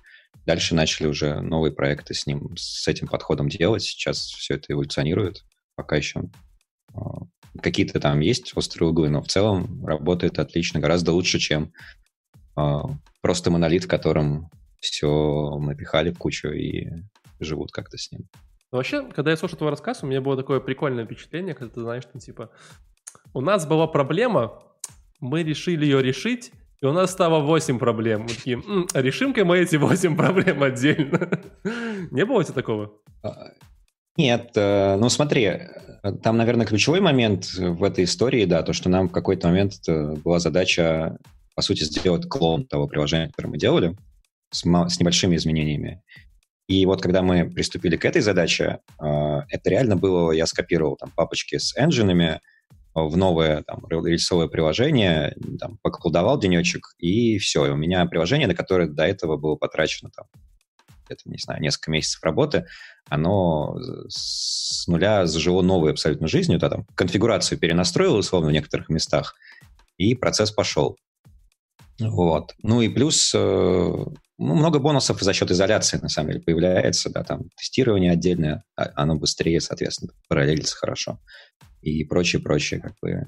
Дальше 0.46 0.74
начали 0.74 1.06
уже 1.06 1.40
новые 1.40 1.72
проекты 1.72 2.14
с 2.14 2.26
ним, 2.26 2.56
с 2.56 2.88
этим 2.88 3.06
подходом 3.06 3.48
делать. 3.48 3.82
Сейчас 3.82 4.18
все 4.18 4.54
это 4.54 4.72
эволюционирует. 4.72 5.44
Пока 5.76 5.96
еще 5.96 6.22
а, 6.94 7.22
какие-то 7.60 8.00
там 8.00 8.20
есть 8.20 8.56
острые 8.56 8.90
углы, 8.90 9.10
но 9.10 9.22
в 9.22 9.28
целом 9.28 9.84
работает 9.84 10.38
отлично, 10.38 10.80
гораздо 10.80 11.12
лучше, 11.12 11.38
чем 11.38 11.72
а, 12.56 12.84
просто 13.20 13.50
монолит, 13.50 13.84
в 13.84 13.88
котором 13.88 14.50
все 14.80 15.58
напихали 15.58 16.10
в 16.10 16.18
кучу 16.18 16.48
и 16.48 16.88
живут 17.40 17.72
как-то 17.72 17.96
с 17.96 18.12
ним. 18.12 18.28
Но 18.70 18.78
вообще, 18.78 19.08
когда 19.10 19.30
я 19.30 19.36
слушал 19.36 19.56
твой 19.56 19.70
рассказ, 19.70 20.02
у 20.02 20.06
меня 20.06 20.20
было 20.20 20.36
такое 20.36 20.60
прикольное 20.60 21.04
впечатление, 21.04 21.54
когда 21.54 21.72
ты 21.72 21.80
знаешь, 21.80 22.02
что 22.02 22.18
типа, 22.18 22.50
у 23.32 23.40
нас 23.40 23.66
была 23.66 23.86
проблема, 23.86 24.62
мы 25.20 25.42
решили 25.42 25.84
ее 25.84 26.02
решить, 26.02 26.52
и 26.80 26.86
у 26.86 26.92
нас 26.92 27.12
стало 27.12 27.40
8 27.40 27.78
проблем. 27.78 28.22
Мы 28.22 28.28
такие, 28.28 28.56
решим-ка 28.94 29.44
мы 29.44 29.58
эти 29.58 29.76
8 29.76 30.16
проблем 30.16 30.62
отдельно. 30.62 31.40
Не 32.10 32.26
было 32.26 32.40
у 32.40 32.42
тебя 32.42 32.54
такого? 32.54 32.92
Нет, 34.16 34.52
э, 34.54 34.96
ну 34.96 35.08
смотри, 35.08 35.50
там, 36.22 36.36
наверное, 36.36 36.66
ключевой 36.66 37.00
момент 37.00 37.46
в 37.54 37.82
этой 37.82 38.04
истории, 38.04 38.44
да, 38.44 38.62
то, 38.62 38.72
что 38.72 38.88
нам 38.88 39.08
в 39.08 39.12
какой-то 39.12 39.48
момент 39.48 39.74
э, 39.88 40.14
была 40.24 40.38
задача, 40.38 41.18
по 41.56 41.62
сути, 41.62 41.82
сделать 41.84 42.28
клон 42.28 42.66
того 42.66 42.86
приложения, 42.86 43.28
которое 43.28 43.48
мы 43.48 43.58
делали, 43.58 43.96
с, 44.50 44.62
с 44.62 45.00
небольшими 45.00 45.36
изменениями. 45.36 46.02
И 46.68 46.86
вот 46.86 47.02
когда 47.02 47.22
мы 47.22 47.50
приступили 47.50 47.96
к 47.96 48.04
этой 48.06 48.22
задаче, 48.22 48.78
это 48.98 49.68
реально 49.68 49.96
было, 49.96 50.30
я 50.30 50.46
скопировал 50.46 50.96
там 50.96 51.10
папочки 51.14 51.58
с 51.58 51.76
энджинами 51.76 52.40
в 52.94 53.16
новое 53.16 53.62
там, 53.62 53.84
рельсовое 53.88 54.46
приложение, 54.46 55.36
там, 55.58 55.78
поколдовал 55.82 56.38
денечек, 56.38 56.94
и 56.98 57.38
все. 57.38 57.66
И 57.66 57.70
у 57.70 57.76
меня 57.76 58.06
приложение, 58.06 58.46
на 58.46 58.54
которое 58.54 58.88
до 58.88 59.04
этого 59.04 59.36
было 59.36 59.56
потрачено 59.56 60.10
там, 60.14 60.26
это, 61.08 61.22
не 61.26 61.38
знаю, 61.38 61.60
несколько 61.60 61.90
месяцев 61.90 62.22
работы, 62.22 62.66
оно 63.08 63.76
с 64.08 64.86
нуля 64.86 65.26
зажило 65.26 65.62
новой 65.62 65.92
абсолютно 65.92 66.28
жизнью, 66.28 66.58
да, 66.58 66.70
там, 66.70 66.86
конфигурацию 66.94 67.58
перенастроил, 67.58 68.16
условно, 68.16 68.48
в 68.48 68.52
некоторых 68.52 68.88
местах, 68.88 69.34
и 69.96 70.14
процесс 70.14 70.50
пошел. 70.50 70.96
Вот. 72.00 72.54
Ну 72.62 72.80
и 72.80 72.88
плюс 72.88 73.32
э, 73.34 73.38
ну, 73.38 74.14
много 74.54 74.80
бонусов 74.80 75.20
за 75.20 75.32
счет 75.32 75.50
изоляции, 75.50 75.98
на 76.02 76.08
самом 76.08 76.30
деле, 76.30 76.42
появляется, 76.42 77.10
да, 77.10 77.22
там 77.22 77.50
тестирование 77.56 78.12
отдельное, 78.12 78.64
а, 78.76 78.90
оно 78.96 79.14
быстрее, 79.14 79.60
соответственно, 79.60 80.12
параллелится 80.28 80.76
хорошо 80.76 81.20
и 81.82 82.02
прочее, 82.04 82.42
прочее, 82.42 82.80
как 82.80 82.94
бы 83.00 83.26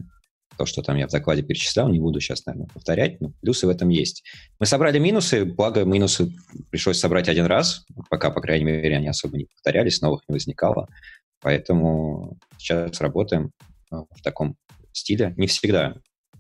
то, 0.57 0.65
что 0.65 0.83
там 0.83 0.97
я 0.97 1.07
в 1.07 1.11
докладе 1.11 1.43
перечислял, 1.43 1.89
не 1.89 2.01
буду 2.01 2.21
сейчас, 2.21 2.47
наверное, 2.47 2.69
повторять, 2.73 3.21
но 3.21 3.31
плюсы 3.43 3.67
в 3.67 3.71
этом 3.71 3.89
есть. 3.89 4.25
Мы 4.59 4.67
собрали 4.67 4.99
минусы, 4.99 5.45
благо 5.45 5.85
минусы 5.85 6.33
пришлось 6.71 6.99
собрать 6.99 7.29
один 7.29 7.47
раз, 7.47 7.85
пока, 8.09 8.31
по 8.31 8.41
крайней 8.41 8.65
мере, 8.65 8.97
они 8.97 9.09
особо 9.09 9.37
не 9.37 9.45
повторялись, 9.45 10.01
новых 10.01 10.23
не 10.29 10.33
возникало, 10.33 10.89
поэтому 11.41 12.39
сейчас 12.59 13.01
работаем 13.01 13.51
э, 13.93 13.97
в 14.11 14.23
таком 14.23 14.57
стиле. 14.93 15.35
Не 15.37 15.47
всегда 15.47 15.97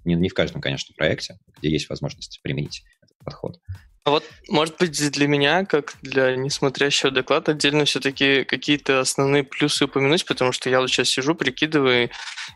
не, 0.06 0.14
не 0.14 0.28
в 0.28 0.34
каждом, 0.34 0.62
конечно, 0.62 0.94
проекте, 0.96 1.36
где 1.58 1.70
есть 1.70 1.90
возможность 1.90 2.40
применить 2.42 2.84
этот 3.02 3.18
подход. 3.24 3.60
А 4.06 4.10
вот, 4.10 4.22
может 4.48 4.76
быть, 4.78 5.10
для 5.10 5.26
меня, 5.26 5.64
как 5.64 5.94
для 6.00 6.36
несмотрящего 6.36 7.10
доклада, 7.10 7.50
отдельно 7.50 7.84
все-таки 7.86 8.44
какие-то 8.44 9.00
основные 9.00 9.42
плюсы 9.42 9.86
упомянуть, 9.86 10.24
потому 10.24 10.52
что 10.52 10.70
я 10.70 10.78
вот 10.80 10.90
сейчас 10.90 11.08
сижу, 11.08 11.34
прикидываю, 11.34 12.10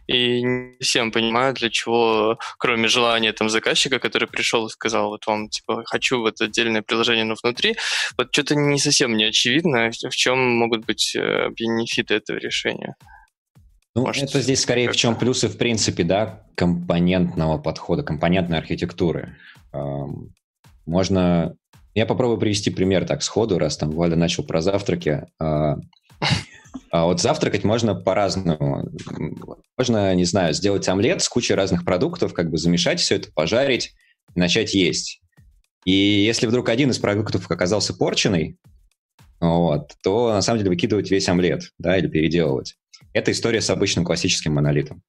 и 0.06 0.42
не 0.42 0.76
всем 0.80 1.10
понимаю, 1.10 1.52
для 1.52 1.68
чего, 1.68 2.38
кроме 2.56 2.86
желания 2.86 3.32
там 3.32 3.50
заказчика, 3.50 3.98
который 3.98 4.28
пришел 4.28 4.64
и 4.68 4.70
сказал, 4.70 5.08
вот 5.08 5.26
вам, 5.26 5.48
типа, 5.48 5.82
хочу 5.86 6.20
вот 6.20 6.40
отдельное 6.40 6.82
приложение, 6.82 7.24
но 7.24 7.34
внутри, 7.42 7.74
вот 8.16 8.28
что-то 8.30 8.54
не 8.54 8.78
совсем 8.78 9.16
не 9.16 9.24
очевидно, 9.24 9.90
в 9.90 10.14
чем 10.14 10.38
могут 10.38 10.86
быть 10.86 11.16
э, 11.16 11.48
бенефиты 11.50 12.14
этого 12.14 12.36
решения. 12.36 12.94
Ну, 13.96 14.02
Может, 14.02 14.22
это 14.22 14.40
здесь 14.40 14.60
скорее 14.60 14.88
в 14.88 14.94
чем 14.94 15.16
плюсы, 15.16 15.48
в 15.48 15.58
принципе, 15.58 16.04
да, 16.04 16.44
компонентного 16.54 17.58
подхода, 17.58 18.04
компонентной 18.04 18.58
архитектуры. 18.58 19.36
Можно... 20.90 21.54
Я 21.94 22.04
попробую 22.04 22.38
привести 22.38 22.70
пример 22.70 23.06
так 23.06 23.22
сходу, 23.22 23.58
раз 23.58 23.76
там 23.76 23.92
Валя 23.92 24.16
начал 24.16 24.42
про 24.42 24.60
завтраки. 24.60 25.24
А, 25.38 25.76
а 26.90 27.04
вот 27.04 27.20
завтракать 27.20 27.62
можно 27.62 27.94
по-разному. 27.94 28.90
Можно, 29.78 30.14
не 30.16 30.24
знаю, 30.24 30.52
сделать 30.52 30.88
омлет 30.88 31.22
с 31.22 31.28
кучей 31.28 31.54
разных 31.54 31.84
продуктов, 31.84 32.34
как 32.34 32.50
бы 32.50 32.58
замешать 32.58 32.98
все 32.98 33.16
это, 33.16 33.30
пожарить 33.32 33.94
и 34.34 34.40
начать 34.40 34.74
есть. 34.74 35.20
И 35.84 35.92
если 35.92 36.48
вдруг 36.48 36.68
один 36.68 36.90
из 36.90 36.98
продуктов 36.98 37.48
оказался 37.48 37.94
порченный, 37.94 38.58
вот, 39.40 39.92
то 40.02 40.32
на 40.32 40.42
самом 40.42 40.58
деле 40.58 40.70
выкидывать 40.70 41.10
весь 41.10 41.28
омлет, 41.28 41.70
да, 41.78 41.96
или 41.96 42.08
переделывать. 42.08 42.74
Это 43.12 43.30
история 43.30 43.60
с 43.60 43.70
обычным 43.70 44.04
классическим 44.04 44.54
монолитом. 44.54 45.02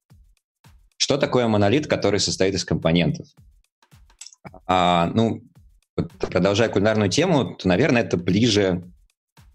Что 0.97 1.17
такое 1.17 1.47
монолит, 1.47 1.87
который 1.87 2.19
состоит 2.19 2.53
из 2.53 2.63
компонентов? 2.63 3.27
А, 4.67 5.11
ну, 5.13 5.41
продолжая 5.95 6.69
кулинарную 6.69 7.09
тему, 7.09 7.55
то, 7.55 7.67
наверное, 7.67 8.03
это 8.03 8.17
ближе... 8.17 8.83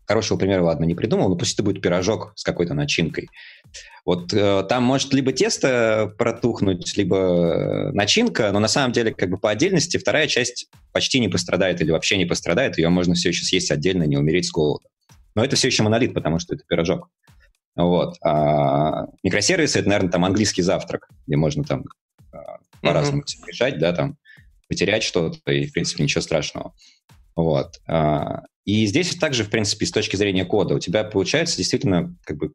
Хорошего 0.09 0.39
примера, 0.39 0.63
ладно, 0.63 0.85
не 0.85 0.95
придумал, 0.95 1.29
но 1.29 1.35
пусть 1.35 1.55
это 1.55 1.65
будет 1.65 1.83
пирожок 1.83 2.33
с 2.37 2.45
какой-то 2.45 2.75
начинкой. 2.75 3.29
Вот 4.05 4.33
э, 4.33 4.63
там 4.69 4.85
может 4.85 5.13
либо 5.13 5.33
тесто 5.33 6.15
протухнуть, 6.17 6.97
либо 6.97 7.17
э, 7.17 7.91
начинка, 7.91 8.53
но 8.53 8.61
на 8.61 8.69
самом 8.69 8.93
деле 8.93 9.13
как 9.13 9.31
бы 9.31 9.37
по 9.37 9.51
отдельности 9.51 9.97
вторая 9.97 10.29
часть 10.29 10.69
почти 10.93 11.19
не 11.19 11.29
пострадает 11.29 11.81
или 11.81 11.91
вообще 11.91 12.17
не 12.19 12.25
пострадает, 12.25 12.79
ее 12.79 12.89
можно 12.89 13.15
все 13.15 13.31
еще 13.31 13.45
съесть 13.45 13.73
отдельно, 13.73 14.05
не 14.05 14.17
умереть 14.17 14.47
с 14.47 14.53
голода. 14.53 14.87
Но 15.35 15.45
это 15.45 15.57
все 15.57 15.67
еще 15.67 15.83
монолит, 15.83 16.15
потому 16.15 16.39
что 16.39 16.55
это 16.55 16.63
пирожок. 16.69 17.09
Вот. 17.75 18.17
А 18.25 19.07
микросервисы— 19.25 19.79
это, 19.81 19.89
наверное, 19.89 20.13
там 20.13 20.25
английский 20.25 20.63
завтрак, 20.63 21.09
где 21.27 21.37
можно 21.37 21.65
там 21.65 21.83
а, 22.33 22.59
по-разному 22.81 23.23
mm-hmm. 23.23 23.49
решать, 23.49 23.79
да, 23.79 23.93
там 23.93 24.17
потерять 24.69 25.03
что-то, 25.03 25.53
и, 25.53 25.67
в 25.67 25.73
принципе, 25.73 26.03
ничего 26.03 26.21
страшного. 26.21 26.75
Вот. 27.35 27.81
А, 27.87 28.43
и 28.65 28.87
здесь 28.87 29.15
также, 29.17 29.45
в 29.45 29.51
принципе, 29.51 29.87
с 29.87 29.93
точки 29.93 30.17
зрения 30.17 30.45
кода 30.45 30.75
у 30.75 30.81
тебя 30.81 31.05
получается 31.05 31.57
действительно 31.57 32.17
как 32.25 32.39
бы 32.39 32.53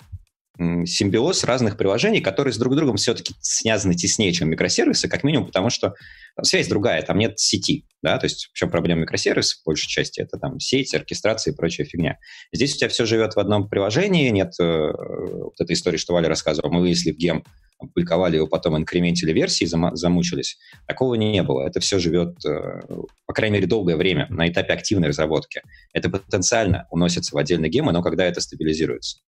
симбиоз 0.85 1.43
разных 1.43 1.77
приложений, 1.77 2.21
которые 2.21 2.53
с 2.53 2.57
друг 2.57 2.75
другом 2.75 2.97
все-таки 2.97 3.33
связаны 3.39 3.95
теснее, 3.95 4.31
чем 4.31 4.49
микросервисы, 4.49 5.07
как 5.07 5.23
минимум 5.23 5.47
потому, 5.47 5.69
что 5.69 5.95
связь 6.43 6.67
другая, 6.67 7.01
там 7.01 7.17
нет 7.17 7.39
сети, 7.39 7.85
да, 8.03 8.17
то 8.17 8.25
есть 8.25 8.49
в 8.51 8.53
чем 8.53 8.69
проблема 8.69 9.01
микросервисов, 9.01 9.59
в 9.61 9.65
большей 9.65 9.87
части, 9.87 10.21
это 10.21 10.37
там 10.37 10.59
сеть, 10.59 10.93
оркестрация 10.93 11.53
и 11.53 11.55
прочая 11.55 11.87
фигня. 11.87 12.17
Здесь 12.53 12.75
у 12.75 12.77
тебя 12.77 12.89
все 12.89 13.05
живет 13.05 13.35
в 13.35 13.39
одном 13.39 13.69
приложении, 13.69 14.29
нет 14.29 14.53
э, 14.59 14.91
вот 14.91 15.59
этой 15.59 15.73
истории, 15.73 15.97
что 15.97 16.13
Валя 16.13 16.29
рассказывал, 16.29 16.71
мы 16.71 16.81
вынесли 16.81 17.11
в 17.11 17.17
гем, 17.17 17.43
опубликовали 17.81 18.37
его, 18.37 18.47
потом 18.47 18.77
инкрементили 18.77 19.33
версии, 19.33 19.65
зам, 19.65 19.95
замучились. 19.95 20.57
Такого 20.87 21.15
не 21.15 21.43
было. 21.43 21.67
Это 21.67 21.79
все 21.79 21.99
живет, 21.99 22.43
э, 22.45 22.81
по 23.25 23.33
крайней 23.33 23.55
мере, 23.55 23.67
долгое 23.67 23.97
время 23.97 24.27
на 24.29 24.47
этапе 24.47 24.73
активной 24.73 25.09
разработки. 25.09 25.61
Это 25.93 26.09
потенциально 26.09 26.87
уносится 26.91 27.35
в 27.35 27.37
отдельный 27.37 27.69
гем, 27.69 27.85
но 27.85 28.01
когда 28.01 28.25
это 28.25 28.41
стабилизируется. 28.41 29.19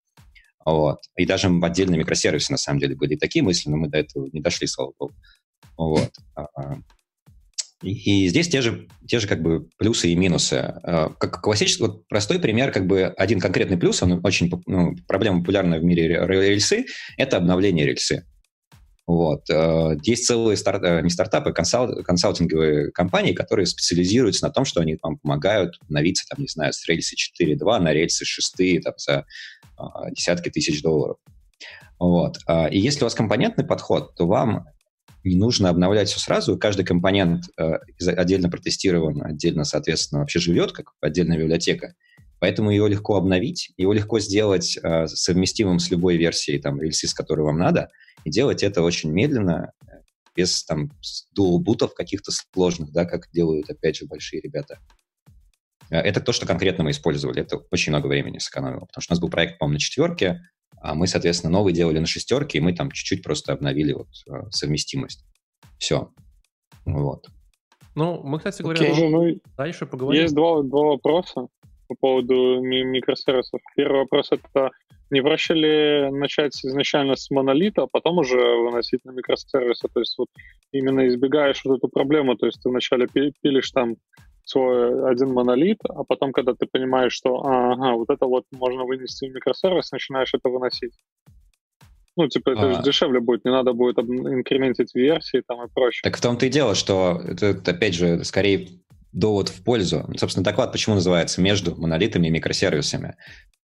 Вот. 0.66 1.00
И 1.18 1.26
даже 1.26 1.50
в 1.50 1.64
отдельные 1.64 2.00
микросервисы, 2.00 2.52
на 2.52 2.58
самом 2.58 2.80
деле, 2.80 2.96
были 2.96 3.16
такие 3.16 3.44
мысли, 3.44 3.70
но 3.70 3.78
мы 3.78 3.90
до 3.90 3.98
этого 3.98 4.30
не 4.32 4.40
дошли, 4.40 4.68
слава 4.68 4.94
богу. 4.98 5.14
Вот. 5.78 6.12
А. 6.36 6.76
И, 7.82 8.26
и 8.26 8.30
здесь 8.30 8.48
те 8.48 8.62
же, 8.62 8.88
те 9.08 9.20
же 9.20 9.28
как 9.28 9.42
бы 9.42 9.68
плюсы 9.78 10.10
и 10.10 10.16
минусы. 10.16 10.56
А, 10.56 11.10
как 11.20 11.42
классический, 11.42 11.84
вот 11.84 12.08
простой 12.08 12.40
пример, 12.40 12.72
как 12.72 12.88
бы 12.88 13.06
один 13.06 13.40
конкретный 13.40 13.78
плюс, 13.78 14.02
он 14.02 14.22
очень, 14.24 14.50
ну, 14.66 14.96
проблема 15.08 15.40
популярная 15.40 15.80
в 15.80 15.84
мире 15.84 16.26
рельсы, 16.26 16.86
это 17.18 17.38
обновление 17.38 17.86
рельсы. 17.86 18.26
Вот. 19.06 19.44
Есть 20.04 20.28
целые 20.28 20.56
старт, 20.56 20.82
э, 20.84 21.02
не 21.02 21.10
стартапы, 21.10 21.52
консалт, 21.52 22.06
консалтинговые 22.06 22.92
компании, 22.92 23.34
которые 23.34 23.66
специализируются 23.66 24.46
на 24.46 24.52
том, 24.52 24.64
что 24.64 24.80
они 24.80 24.98
вам 25.02 25.18
помогают 25.18 25.78
обновиться, 25.82 26.26
там, 26.30 26.40
не 26.40 26.48
знаю, 26.48 26.72
с 26.72 26.88
рельсы 26.88 27.16
4.2 27.16 27.80
на 27.80 27.92
рельсы 27.92 28.24
6 28.24 28.82
там, 28.82 28.94
за 28.98 29.26
а, 29.78 30.10
десятки 30.12 30.50
тысяч 30.50 30.82
долларов. 30.82 31.18
Вот. 32.00 32.38
А, 32.48 32.68
и 32.68 32.80
если 32.80 33.02
у 33.02 33.06
вас 33.06 33.16
компонентный 33.16 33.66
подход, 33.66 34.16
то 34.16 34.26
вам 34.26 34.66
не 35.24 35.36
нужно 35.36 35.70
обновлять 35.70 36.10
все 36.10 36.20
сразу. 36.20 36.58
Каждый 36.58 36.86
компонент 36.86 37.46
э, 37.58 37.78
отдельно 38.08 38.50
протестирован, 38.50 39.24
отдельно, 39.24 39.64
соответственно, 39.64 40.22
вообще 40.22 40.40
живет, 40.40 40.74
как 40.74 40.94
отдельная 41.02 41.38
библиотека. 41.38 41.96
Поэтому 42.44 42.72
его 42.72 42.88
легко 42.88 43.16
обновить, 43.16 43.72
его 43.78 43.94
легко 43.94 44.20
сделать 44.20 44.78
э, 44.78 45.08
совместимым 45.08 45.80
с 45.80 45.90
любой 45.90 46.18
версией 46.18 46.60
там, 46.60 46.82
рельсы, 46.82 47.08
которую 47.16 47.46
вам 47.46 47.58
надо, 47.58 47.88
и 48.26 48.30
делать 48.30 48.64
это 48.64 48.82
очень 48.82 49.14
медленно, 49.14 49.72
без 50.36 50.66
там 50.66 50.92
дуал-бутов 51.32 51.94
каких-то 51.94 52.34
сложных, 52.34 52.92
да, 52.92 53.06
как 53.06 53.30
делают, 53.32 53.70
опять 53.70 53.96
же, 53.96 54.08
большие 54.08 54.42
ребята. 54.42 54.80
Э, 55.90 56.00
это 56.00 56.20
то, 56.20 56.34
что 56.34 56.46
конкретно 56.46 56.84
мы 56.84 56.92
использовали. 56.92 57.40
Это 57.40 57.62
очень 57.72 57.94
много 57.94 58.08
времени 58.08 58.40
сэкономило, 58.40 58.88
потому 58.88 59.02
что 59.02 59.14
у 59.14 59.16
нас 59.16 59.22
был 59.22 59.30
проект, 59.30 59.58
по-моему, 59.58 59.76
на 59.76 59.80
четверке, 59.80 60.42
а 60.82 60.96
мы, 60.96 61.08
соответственно, 61.08 61.54
новый 61.54 61.72
делали 61.72 62.00
на 62.00 62.08
шестерке, 62.08 62.58
и 62.58 62.62
мы 62.62 62.74
там 62.74 62.92
чуть-чуть 62.92 63.24
просто 63.24 63.54
обновили 63.54 63.94
вот 63.94 64.10
э, 64.30 64.50
совместимость. 64.52 65.24
Все. 65.78 66.12
Вот. 66.84 67.26
Ну, 67.96 68.22
мы, 68.22 68.40
кстати 68.40 68.64
говоря, 68.64 68.86
okay. 68.86 69.08
ну, 69.08 69.40
дальше 69.56 69.86
поговорим. 69.86 70.24
Есть 70.24 70.36
два, 70.36 70.62
два 70.62 70.88
вопроса 70.88 71.48
по 71.96 72.08
поводу 72.08 72.62
ми- 72.62 72.84
микросервисов. 72.84 73.62
Первый 73.76 74.02
вопрос— 74.02 74.30
это 74.32 74.72
не 75.10 75.22
проще 75.22 75.54
ли 75.54 76.10
начать 76.12 76.54
изначально 76.66 77.16
с 77.16 77.30
монолита, 77.30 77.84
а 77.84 77.88
потом 77.88 78.18
уже 78.18 78.38
выносить 78.38 79.06
на 79.06 79.12
микросервисы? 79.12 79.88
То 79.94 80.00
есть 80.00 80.18
вот 80.18 80.28
именно 80.72 81.08
избегаешь 81.08 81.62
вот 81.66 81.78
эту 81.78 81.88
проблему, 81.88 82.36
то 82.36 82.48
есть 82.48 82.62
ты 82.64 82.70
вначале 82.70 83.08
пилишь 83.08 83.72
там 83.72 83.96
свой 84.44 85.10
один 85.10 85.32
монолит, 85.32 85.80
а 85.88 86.04
потом, 86.04 86.32
когда 86.32 86.54
ты 86.54 86.66
понимаешь, 86.66 87.14
что 87.14 87.46
ага, 87.46 87.94
вот 87.94 88.10
это 88.10 88.26
вот 88.26 88.46
можно 88.52 88.84
вынести 88.84 89.30
в 89.30 89.34
микросервис, 89.34 89.92
начинаешь 89.92 90.34
это 90.34 90.50
выносить. 90.50 90.94
Ну, 92.16 92.28
типа, 92.28 92.52
это 92.52 92.70
а... 92.70 92.74
же 92.74 92.84
дешевле 92.84 93.20
будет, 93.20 93.46
не 93.46 93.52
надо 93.52 93.74
будет 93.74 93.98
инкрементить 94.00 94.94
версии 94.94 95.42
там 95.48 95.64
и 95.64 95.70
прочее. 95.74 96.02
Так 96.04 96.18
в 96.18 96.22
том-то 96.22 96.46
и 96.46 96.50
дело, 96.50 96.76
что 96.76 97.22
это, 97.26 97.56
опять 97.72 97.96
же, 97.96 98.24
скорее 98.24 98.68
довод 99.14 99.50
в 99.50 99.64
пользу. 99.64 100.10
Собственно, 100.18 100.44
доклад 100.44 100.72
почему 100.72 100.96
называется 100.96 101.42
«Между 101.42 101.76
монолитами 101.76 102.28
и 102.28 102.32
микросервисами». 102.32 103.16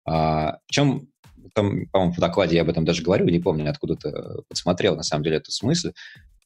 А, 0.06 0.60
в 0.68 0.72
чем, 0.72 1.08
там, 1.54 1.88
по-моему, 1.88 2.14
в 2.14 2.20
докладе 2.20 2.56
я 2.56 2.62
об 2.62 2.70
этом 2.70 2.86
даже 2.86 3.02
говорю, 3.02 3.26
не 3.26 3.40
помню, 3.40 3.70
откуда-то 3.70 4.44
подсмотрел, 4.48 4.96
на 4.96 5.04
самом 5.04 5.24
деле, 5.24 5.38
эту 5.38 5.52
смысл. 5.52 5.90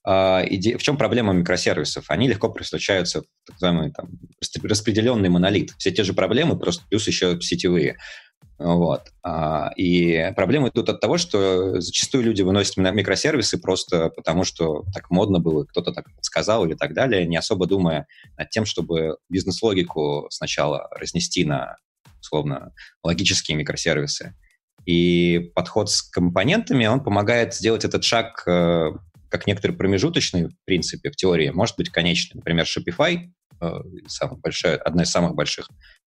А, 0.04 0.44
иде... 0.48 0.78
В 0.78 0.84
чем 0.84 0.98
проблема 0.98 1.34
микросервисов? 1.34 2.06
Они 2.10 2.28
легко 2.28 2.50
превращаются 2.50 3.22
в 3.22 3.26
так 3.46 3.56
называемый 3.62 3.92
там, 3.92 4.10
распределенный 4.64 5.30
монолит. 5.30 5.74
Все 5.78 5.92
те 5.92 6.04
же 6.04 6.14
проблемы, 6.14 6.58
просто 6.58 6.84
плюс 6.90 7.08
еще 7.08 7.40
сетевые. 7.42 7.98
Вот. 8.64 9.12
А, 9.24 9.72
и 9.76 10.32
проблемы 10.36 10.70
тут 10.70 10.90
от 10.90 11.00
того, 11.00 11.18
что 11.18 11.82
зачастую 11.82 12.24
люди 12.24 12.44
выносят 12.44 12.78
микросервисы 12.78 13.58
просто 13.58 14.10
потому, 14.10 14.44
что 14.44 14.84
так 14.94 15.10
модно 15.10 15.40
было, 15.40 15.66
кто-то 15.66 15.92
так 15.92 16.14
подсказал 16.16 16.66
или 16.66 16.76
так 16.76 16.94
далее, 16.94 17.26
не 17.26 17.38
особо 17.38 17.66
думая 17.66 18.06
над 18.38 18.52
тем, 18.52 18.66
чтобы 18.66 19.18
бизнес-логику 19.30 20.28
сначала 20.30 20.88
разнести 20.92 21.44
на, 21.44 21.78
условно, 22.20 22.72
логические 23.04 23.58
микросервисы. 23.58 24.36
И 24.86 25.52
подход 25.56 25.90
с 25.90 26.04
компонентами, 26.04 26.86
он 26.86 27.04
помогает 27.04 27.56
сделать 27.56 27.84
этот 27.84 28.04
шаг 28.04 28.44
э, 28.48 28.92
как 29.30 29.48
некоторый 29.48 29.72
промежуточный, 29.72 30.50
в 30.50 30.56
принципе, 30.66 31.10
в 31.10 31.16
теории, 31.16 31.50
может 31.50 31.78
быть 31.78 31.90
конечный. 31.90 32.38
Например, 32.38 32.66
Shopify, 32.66 33.30
э, 33.60 33.72
самая 34.08 34.38
большая, 34.38 34.78
одна 34.78 35.04
из 35.04 35.10
самых 35.10 35.34
больших 35.34 35.68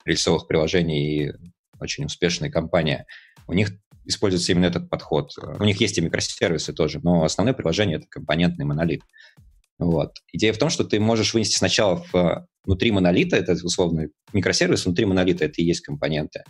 рельсовых 0.06 0.48
приложений 0.48 1.34
очень 1.80 2.06
успешная 2.06 2.50
компания. 2.50 3.06
У 3.48 3.54
них 3.54 3.72
используется 4.06 4.52
именно 4.52 4.66
этот 4.66 4.90
подход. 4.90 5.32
У 5.60 5.64
них 5.64 5.80
есть 5.82 5.98
и 5.98 6.02
микросервисы 6.02 6.74
тоже, 6.74 7.00
но 7.04 7.24
основное 7.24 7.54
приложение— 7.54 7.98
это 7.98 8.08
компонентный 8.08 8.66
монолит. 8.66 9.02
Вот. 9.80 10.16
Идея 10.32 10.54
в 10.54 10.58
том, 10.58 10.70
что 10.70 10.84
ты 10.84 11.00
можешь 11.00 11.34
вынести 11.34 11.58
сначала 11.58 12.04
в, 12.12 12.48
внутри 12.66 12.92
монолита, 12.92 13.36
это 13.36 13.54
условно 13.54 14.08
микросервис, 14.34 14.86
внутри 14.86 15.06
монолита 15.06 15.46
это 15.46 15.62
и 15.62 15.66
есть 15.66 15.82
компоненты. 15.82 16.44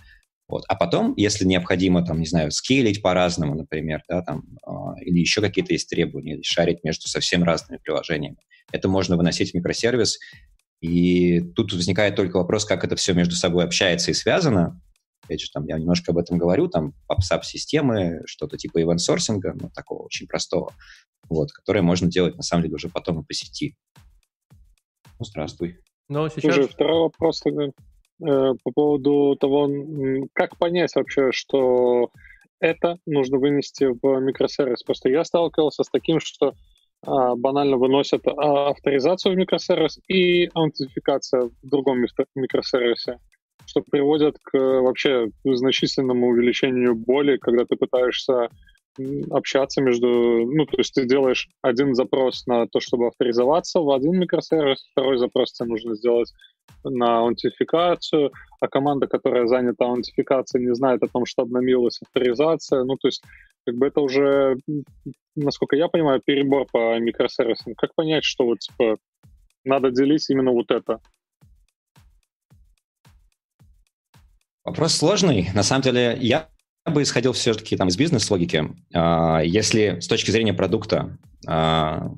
Вот. 0.48 0.64
А 0.70 0.76
потом, 0.76 1.14
если 1.18 1.44
необходимо, 1.44 2.06
там, 2.06 2.20
не 2.20 2.26
знаю, 2.26 2.52
скейлить 2.52 3.02
по-разному, 3.02 3.56
например, 3.56 4.02
да, 4.08 4.22
там, 4.22 4.44
э, 4.66 5.04
или 5.04 5.20
еще 5.20 5.42
какие-то 5.42 5.74
есть 5.74 5.90
требования, 5.90 6.36
или 6.36 6.42
шарить 6.42 6.86
между 6.86 7.10
совсем 7.10 7.44
разными 7.44 7.80
приложениями, 7.84 8.38
это 8.72 8.88
можно 8.88 9.18
выносить 9.18 9.52
в 9.52 9.54
микросервис. 9.56 10.20
И 10.80 11.42
тут 11.56 11.74
возникает 11.74 12.16
только 12.16 12.38
вопрос, 12.38 12.64
как 12.64 12.86
это 12.86 12.96
все 12.96 13.14
между 13.14 13.36
собой 13.36 13.66
общается 13.66 14.12
и 14.12 14.14
связано. 14.14 14.80
Опять 15.24 15.42
же, 15.42 15.52
там 15.52 15.66
я 15.66 15.78
немножко 15.78 16.12
об 16.12 16.18
этом 16.18 16.38
говорю, 16.38 16.68
там 16.68 16.94
PubSub-системы, 17.10 18.22
что-то 18.26 18.58
типа 18.58 18.82
event-сорсинга, 18.82 19.54
ну, 19.60 19.70
такого 19.70 20.04
очень 20.04 20.28
простого, 20.28 20.74
вот, 21.30 21.52
которое 21.52 21.82
можно 21.82 22.10
делать, 22.10 22.36
на 22.36 22.44
самом 22.44 22.64
деле, 22.64 22.76
уже 22.76 22.90
потом 22.90 23.22
и 23.22 23.26
по 23.26 23.34
сети. 23.34 23.76
Ну, 25.20 25.26
здравствуй. 25.26 25.80
Ну, 26.10 26.30
сейчас... 26.30 26.56
Слушай, 26.56 26.68
второй 26.68 27.02
вопрос 27.02 27.42
тогда. 27.42 27.66
Э, 27.66 28.54
по 28.64 28.72
поводу 28.72 29.36
того, 29.40 29.70
как 30.34 30.58
понять 30.58 30.96
вообще, 30.96 31.32
что 31.32 32.12
это 32.60 32.98
нужно 33.06 33.38
вынести 33.38 33.86
в 33.86 34.20
микросервис. 34.20 34.84
Просто 34.84 35.10
я 35.10 35.24
сталкивался 35.24 35.84
с 35.84 35.90
таким, 35.90 36.20
что 36.20 36.54
а, 37.06 37.36
банально 37.36 37.78
выносят 37.78 38.28
а, 38.28 38.70
авторизацию 38.70 39.36
в 39.36 39.38
микросервис 39.38 40.00
и 40.08 40.50
аутентификация 40.54 41.44
в 41.44 41.52
другом 41.62 42.04
микросервисе, 42.36 43.20
что 43.68 43.82
приводит 43.82 44.38
к 44.42 44.58
вообще 44.58 45.30
значительному 45.44 46.30
увеличению 46.30 46.96
боли, 46.96 47.38
когда 47.38 47.66
ты 47.66 47.76
пытаешься 47.76 48.50
общаться 49.30 49.82
между... 49.82 50.08
Ну, 50.08 50.66
то 50.66 50.78
есть 50.78 50.94
ты 50.94 51.06
делаешь 51.06 51.48
один 51.62 51.94
запрос 51.94 52.48
на 52.48 52.66
то, 52.68 52.80
чтобы 52.80 53.08
авторизоваться 53.08 53.80
в 53.80 53.92
один 53.92 54.18
микросервис, 54.20 54.88
второй 54.92 55.18
запрос 55.18 55.52
тебе 55.52 55.70
нужно 55.70 55.96
сделать 55.96 56.32
на 56.84 57.20
аутентификацию, 57.20 58.32
а 58.60 58.68
команда, 58.68 59.08
которая 59.08 59.46
занята 59.46 59.86
аутентификацией, 59.86 60.66
не 60.66 60.74
знает 60.74 61.04
о 61.04 61.08
том, 61.08 61.26
что 61.26 61.44
обновилась 61.44 62.00
авторизация. 62.02 62.84
Ну, 62.86 62.96
то 62.96 63.10
есть, 63.10 63.22
как 63.66 63.76
бы 63.76 63.88
это 63.88 64.02
уже, 64.02 64.56
насколько 65.36 65.76
я 65.76 65.90
понимаю, 65.90 66.22
перебор 66.26 66.66
по 66.72 66.98
микросервисам. 66.98 67.76
Как 67.76 67.94
понять, 67.94 68.24
что 68.24 68.46
вот, 68.46 68.60
типа, 68.60 68.96
надо 69.64 69.92
делить 69.92 70.28
именно 70.30 70.52
вот 70.52 70.72
это? 70.72 71.00
Вопрос 74.68 74.96
сложный. 74.96 75.50
На 75.54 75.64
самом 75.64 75.82
деле, 75.82 76.18
я 76.20 76.50
бы 76.86 77.02
исходил 77.02 77.32
все-таки 77.32 77.78
там 77.78 77.88
из 77.88 77.96
бизнес-логики. 77.96 78.66
А, 78.94 79.40
если 79.40 80.02
с 80.02 80.10
точки 80.10 80.30
зрения 80.30 80.54
продукта 80.54 81.18
а, 81.48 82.12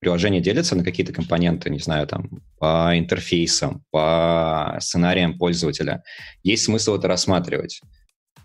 приложение 0.00 0.40
делится 0.40 0.74
на 0.74 0.82
какие-то 0.82 1.12
компоненты, 1.12 1.68
не 1.68 1.80
знаю, 1.80 2.06
там, 2.06 2.30
по 2.58 2.98
интерфейсам, 2.98 3.84
по 3.90 4.78
сценариям 4.80 5.36
пользователя, 5.36 6.02
есть 6.42 6.64
смысл 6.64 6.94
это 6.94 7.08
рассматривать 7.08 7.82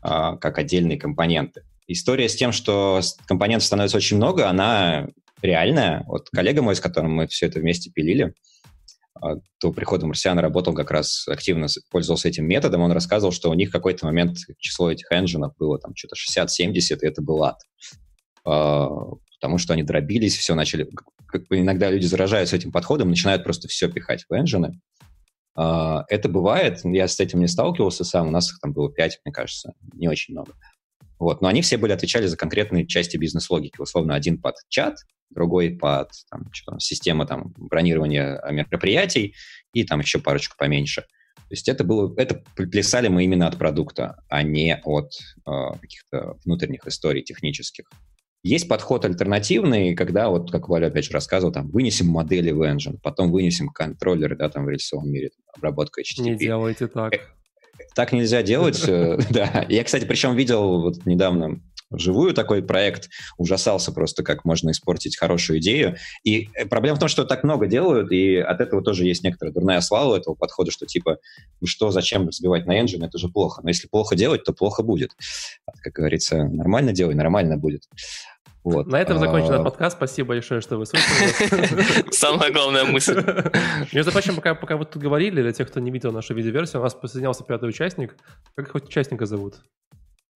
а, 0.01 0.35
как 0.35 0.57
отдельные 0.57 0.99
компоненты. 0.99 1.61
История 1.87 2.27
с 2.27 2.35
тем, 2.35 2.51
что 2.51 2.99
компонентов 3.27 3.65
становится 3.65 3.95
очень 3.95 4.17
много, 4.17 4.49
она 4.49 5.07
реальная. 5.41 6.03
Вот 6.05 6.29
коллега 6.31 6.61
мой, 6.61 6.75
с 6.75 6.81
которым 6.81 7.13
мы 7.13 7.27
все 7.27 7.45
это 7.45 7.61
вместе 7.61 7.91
пилили, 7.91 8.33
до 9.61 9.71
прихода 9.71 10.07
марсиана 10.07 10.41
работал 10.41 10.73
как 10.73 10.91
раз 10.91 11.27
активно, 11.27 11.67
пользовался 11.91 12.29
этим 12.29 12.45
методом, 12.45 12.81
он 12.81 12.91
рассказывал, 12.91 13.31
что 13.31 13.49
у 13.49 13.53
них 13.53 13.69
в 13.69 13.71
какой-то 13.71 14.05
момент 14.05 14.37
число 14.59 14.91
этих 14.91 15.11
энджинов 15.11 15.53
было 15.57 15.77
там 15.79 15.95
что-то 15.95 16.15
60-70, 16.15 16.99
и 17.01 17.05
это 17.05 17.21
был 17.21 17.43
ад. 17.43 17.59
А, 18.45 18.89
потому 19.39 19.57
что 19.57 19.73
они 19.73 19.83
дробились, 19.83 20.37
все 20.37 20.55
начали... 20.55 20.89
Как 21.27 21.47
бы 21.47 21.59
иногда 21.59 21.91
люди 21.91 22.05
заражаются 22.05 22.55
этим 22.55 22.71
подходом, 22.71 23.09
начинают 23.09 23.43
просто 23.43 23.67
все 23.67 23.89
пихать 23.89 24.25
в 24.27 24.33
энджины. 24.33 24.79
А, 25.55 26.05
это 26.07 26.29
бывает, 26.29 26.81
я 26.83 27.07
с 27.07 27.19
этим 27.19 27.39
не 27.39 27.47
сталкивался 27.47 28.03
сам, 28.03 28.27
у 28.27 28.31
нас 28.31 28.51
их 28.51 28.59
там 28.59 28.71
было 28.71 28.91
5, 28.91 29.19
мне 29.25 29.33
кажется, 29.33 29.73
не 29.93 30.07
очень 30.07 30.33
много. 30.33 30.53
Вот, 31.19 31.41
но 31.41 31.49
они 31.49 31.61
все 31.61 31.77
были 31.77 31.91
отвечали 31.91 32.25
за 32.27 32.37
конкретные 32.37 32.87
части 32.87 33.17
бизнес-логики. 33.17 33.79
Условно, 33.79 34.15
один 34.15 34.41
под 34.41 34.55
чат, 34.69 34.95
другой 35.29 35.71
под 35.71 36.11
там, 36.31 36.51
что 36.51 36.71
там, 36.71 36.79
система 36.79 37.27
там, 37.27 37.53
бронирования 37.57 38.41
мероприятий 38.49 39.35
и 39.73 39.83
там 39.83 39.99
еще 39.99 40.19
парочку 40.19 40.55
поменьше. 40.57 41.01
То 41.01 41.53
есть 41.53 41.67
это 41.67 41.83
было, 41.83 42.13
это 42.17 42.43
плясали 42.55 43.07
мы 43.07 43.23
именно 43.23 43.47
от 43.47 43.57
продукта, 43.57 44.23
а 44.29 44.43
не 44.43 44.79
от 44.83 45.11
э, 45.47 45.51
каких-то 45.81 46.37
внутренних 46.45 46.85
историй 46.85 47.23
технических. 47.23 47.89
Есть 48.43 48.69
подход 48.69 49.03
альтернативный, 49.03 49.95
когда, 49.95 50.29
вот 50.29 50.51
как 50.51 50.69
Валя 50.69 50.87
опять 50.87 51.05
же 51.05 51.11
рассказывал, 51.11 51.51
там, 51.51 51.69
вынесем 51.71 52.07
модели 52.07 52.51
в 52.51 52.61
engine, 52.61 52.97
потом 53.01 53.31
вынесем 53.31 53.69
контроллеры, 53.69 54.37
да, 54.37 54.49
там, 54.49 54.65
в 54.65 54.69
рельсовом 54.69 55.11
мире, 55.11 55.29
там, 55.29 55.43
обработка 55.57 56.01
HTTP. 56.01 56.21
Не 56.21 56.35
делайте 56.35 56.87
так. 56.87 57.13
Так 57.95 58.11
нельзя 58.11 58.41
делать, 58.43 58.83
э, 58.87 59.19
да. 59.29 59.65
Я, 59.69 59.83
кстати, 59.83 60.05
причем 60.05 60.35
видел 60.35 60.81
вот 60.81 61.05
недавно 61.05 61.59
вживую 61.89 62.33
такой 62.33 62.61
проект, 62.61 63.09
ужасался 63.37 63.91
просто, 63.91 64.23
как 64.23 64.45
можно 64.45 64.71
испортить 64.71 65.17
хорошую 65.17 65.59
идею. 65.59 65.97
И 66.23 66.49
э, 66.53 66.65
проблема 66.65 66.97
в 66.97 66.99
том, 66.99 67.09
что 67.09 67.25
так 67.25 67.43
много 67.43 67.67
делают, 67.67 68.11
и 68.11 68.37
от 68.37 68.61
этого 68.61 68.83
тоже 68.83 69.05
есть 69.05 69.23
некоторая 69.23 69.53
дурная 69.53 69.81
слава 69.81 70.15
этого 70.15 70.35
подхода, 70.35 70.71
что 70.71 70.85
типа, 70.85 71.17
вы 71.59 71.67
что, 71.67 71.91
зачем 71.91 72.27
разбивать 72.27 72.65
на 72.65 72.79
engine, 72.79 73.05
это 73.05 73.17
же 73.17 73.29
плохо. 73.29 73.61
Но 73.63 73.69
если 73.69 73.87
плохо 73.87 74.15
делать, 74.15 74.43
то 74.43 74.53
плохо 74.53 74.83
будет. 74.83 75.11
Как 75.81 75.93
говорится, 75.93 76.43
нормально 76.43 76.93
делай, 76.93 77.15
нормально 77.15 77.57
будет. 77.57 77.83
Вот. 78.63 78.87
На 78.87 79.01
этом 79.01 79.19
закончен 79.19 79.53
а... 79.53 79.63
подкаст. 79.63 79.97
Спасибо 79.97 80.29
большое, 80.29 80.61
что 80.61 80.77
вы 80.77 80.85
слушали. 80.85 82.11
Самая 82.11 82.51
главная 82.51 82.85
мысль. 82.85 83.23
Между 83.93 84.11
прочим, 84.11 84.35
пока, 84.35 84.53
пока 84.55 84.77
вы 84.77 84.85
тут 84.85 85.01
говорили, 85.01 85.41
для 85.41 85.53
тех, 85.53 85.69
кто 85.69 85.79
не 85.79 85.91
видел 85.91 86.11
нашу 86.11 86.33
видеоверсию, 86.33 86.81
у 86.81 86.83
нас 86.83 86.93
присоединялся 86.93 87.43
пятый 87.43 87.69
участник. 87.69 88.15
Как 88.55 88.71
хоть 88.71 88.85
участника 88.85 89.25
зовут? 89.25 89.61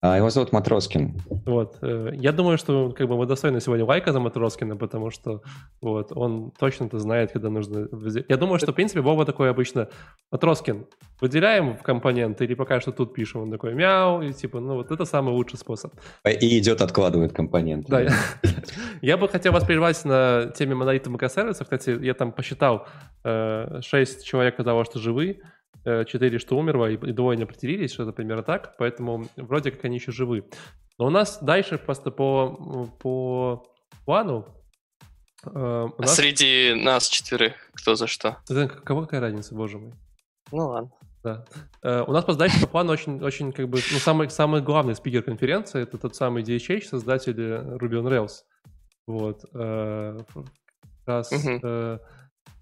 А, 0.05 0.17
его 0.17 0.29
зовут 0.29 0.51
Матроскин. 0.51 1.13
Вот. 1.45 1.77
Э, 1.81 2.11
я 2.13 2.33
думаю, 2.33 2.57
что 2.57 2.91
как 2.91 3.07
бы 3.07 3.15
мы 3.15 3.25
достойны 3.25 3.61
сегодня 3.61 3.85
лайка 3.85 4.11
за 4.11 4.19
Матроскина, 4.19 4.75
потому 4.75 5.11
что 5.11 5.41
вот 5.81 6.11
он 6.13 6.51
точно-то 6.59 6.99
знает, 6.99 7.31
когда 7.31 7.49
нужно... 7.49 7.87
Я 8.27 8.35
думаю, 8.35 8.59
что, 8.59 8.73
в 8.73 8.75
принципе, 8.75 8.99
Вова 8.99 9.25
такой 9.25 9.49
обычно... 9.49 9.87
Матроскин, 10.29 10.87
выделяем 11.21 11.77
в 11.77 11.83
компонент 11.83 12.41
или 12.41 12.53
пока 12.53 12.81
что 12.81 12.91
тут 12.91 13.13
пишем? 13.13 13.43
Он 13.43 13.51
такой 13.51 13.75
мяу, 13.75 14.21
и 14.21 14.33
типа, 14.33 14.59
ну 14.59 14.73
вот 14.73 14.91
это 14.91 15.05
самый 15.05 15.33
лучший 15.33 15.57
способ. 15.57 15.93
И 16.25 16.59
идет, 16.59 16.81
откладывает 16.81 17.31
компонент. 17.31 17.87
Да. 17.87 18.05
Я 19.01 19.15
бы 19.15 19.29
хотел 19.29 19.53
вас 19.53 19.63
прервать 19.63 20.03
на 20.03 20.51
теме 20.53 20.75
монолитов 20.75 21.13
микросервисов. 21.13 21.67
Кстати, 21.67 21.97
я 22.01 22.13
там 22.13 22.33
посчитал 22.33 22.87
6 23.23 23.23
э, 23.23 24.23
человек 24.25 24.57
того, 24.57 24.83
что 24.83 24.99
живы. 24.99 25.39
4 25.83 26.39
что 26.39 26.57
умерло, 26.57 26.89
и 26.89 26.97
двое 26.97 27.37
не 27.37 27.43
определились, 27.43 27.93
что-то 27.93 28.11
примерно 28.11 28.43
так, 28.43 28.75
поэтому 28.77 29.27
вроде 29.35 29.71
как 29.71 29.85
они 29.85 29.97
еще 29.97 30.11
живы. 30.11 30.45
Но 30.97 31.07
у 31.07 31.09
нас 31.09 31.39
дальше 31.41 31.77
просто 31.77 32.11
по, 32.11 32.89
по 32.99 33.65
плану 34.05 34.45
э, 35.45 35.49
а 35.53 35.89
нас... 35.97 36.15
Среди 36.15 36.73
нас 36.75 37.07
четверых 37.07 37.53
кто 37.73 37.95
за 37.95 38.07
что? 38.07 38.37
Кого 38.83 39.01
какая 39.01 39.21
разница, 39.21 39.55
боже 39.55 39.79
мой? 39.79 39.93
Ну 40.51 40.67
ладно. 40.67 40.91
Да. 41.23 41.45
Uh, 41.81 42.03
у 42.05 42.11
нас 42.11 42.25
по 42.25 42.33
дальше 42.33 42.59
по 42.59 42.67
плану 42.67 42.91
очень, 42.91 43.23
очень 43.23 43.53
как 43.53 43.69
бы, 43.69 43.79
ну, 43.93 43.97
самый, 43.97 44.29
самый 44.29 44.61
главный 44.61 44.93
спикер 44.93 45.23
конференции 45.23 45.81
это 45.81 45.97
тот 45.97 46.17
самый 46.17 46.43
DHH, 46.43 46.83
создатель 46.83 47.39
Ruby 47.39 48.01
on 48.01 48.09
Rails. 48.09 48.41
Вот. 49.07 49.45
Uh, 49.53 50.25
раз, 51.05 51.31
uh-huh. 51.31 51.99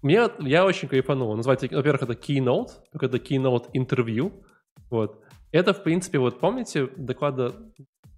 Мне, 0.02 0.28
я 0.40 0.64
очень 0.64 0.88
кайфанул. 0.88 1.34
Называется, 1.36 1.68
во-первых, 1.70 2.02
это 2.02 2.12
Keynote, 2.12 2.68
только 2.90 3.06
это 3.06 3.16
Keynote 3.18 3.70
интервью. 3.72 4.44
Вот. 4.90 5.22
Это, 5.52 5.72
в 5.72 5.82
принципе, 5.82 6.18
вот 6.18 6.40
помните 6.40 6.88
доклада 6.96 7.54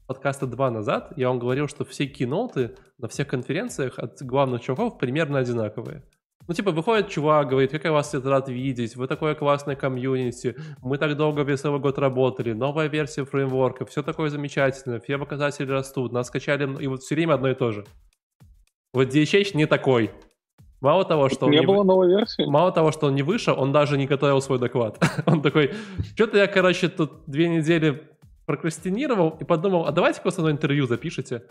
подкаста 0.06 0.46
два 0.46 0.70
назад, 0.70 1.12
я 1.16 1.28
вам 1.28 1.38
говорил, 1.38 1.68
что 1.68 1.84
все 1.84 2.06
киноты 2.06 2.76
на 2.98 3.08
всех 3.08 3.28
конференциях 3.28 3.98
от 3.98 4.22
главных 4.22 4.62
чуваков 4.62 4.98
примерно 4.98 5.38
одинаковые. 5.38 6.02
Ну, 6.46 6.52
типа, 6.52 6.72
выходит 6.72 7.08
чувак, 7.08 7.48
говорит, 7.48 7.70
как 7.70 7.84
я 7.84 7.92
вас 7.92 8.12
рад 8.12 8.50
видеть, 8.50 8.96
вы 8.96 9.06
такое 9.06 9.34
классное 9.34 9.76
комьюнити, 9.76 10.56
мы 10.82 10.98
так 10.98 11.16
долго 11.16 11.42
весь 11.42 11.60
целый 11.60 11.80
год 11.80 11.98
работали, 11.98 12.52
новая 12.52 12.88
версия 12.88 13.24
фреймворка, 13.24 13.86
все 13.86 14.02
такое 14.02 14.28
замечательное, 14.28 15.00
все 15.00 15.16
показатели 15.16 15.70
растут, 15.70 16.12
нас 16.12 16.26
скачали, 16.26 16.82
и 16.82 16.86
вот 16.86 17.02
все 17.02 17.14
время 17.14 17.34
одно 17.34 17.48
и 17.48 17.54
то 17.54 17.72
же. 17.72 17.86
Вот 18.92 19.08
DHH 19.08 19.56
не 19.56 19.64
такой. 19.64 20.10
Мало 20.84 21.06
того, 21.06 21.30
что 21.30 21.48
не 21.48 21.60
он 21.60 21.66
было 21.66 21.82
не... 21.82 21.88
новой 21.88 22.08
версии. 22.08 22.44
Мало 22.44 22.70
того, 22.70 22.92
что 22.92 23.06
он 23.06 23.14
не 23.14 23.22
вышел, 23.22 23.58
он 23.58 23.72
даже 23.72 23.96
не 23.96 24.06
готовил 24.06 24.42
свой 24.42 24.58
доклад. 24.58 25.02
он 25.26 25.40
такой, 25.40 25.72
что-то 26.14 26.36
я, 26.36 26.46
короче, 26.46 26.90
тут 26.90 27.22
две 27.26 27.48
недели 27.48 28.06
прокрастинировал 28.44 29.30
и 29.40 29.44
подумал, 29.44 29.86
а 29.86 29.92
давайте-ка 29.92 30.30
со 30.30 30.42
мной 30.42 30.52
интервью 30.52 30.86
запишите. 30.86 31.44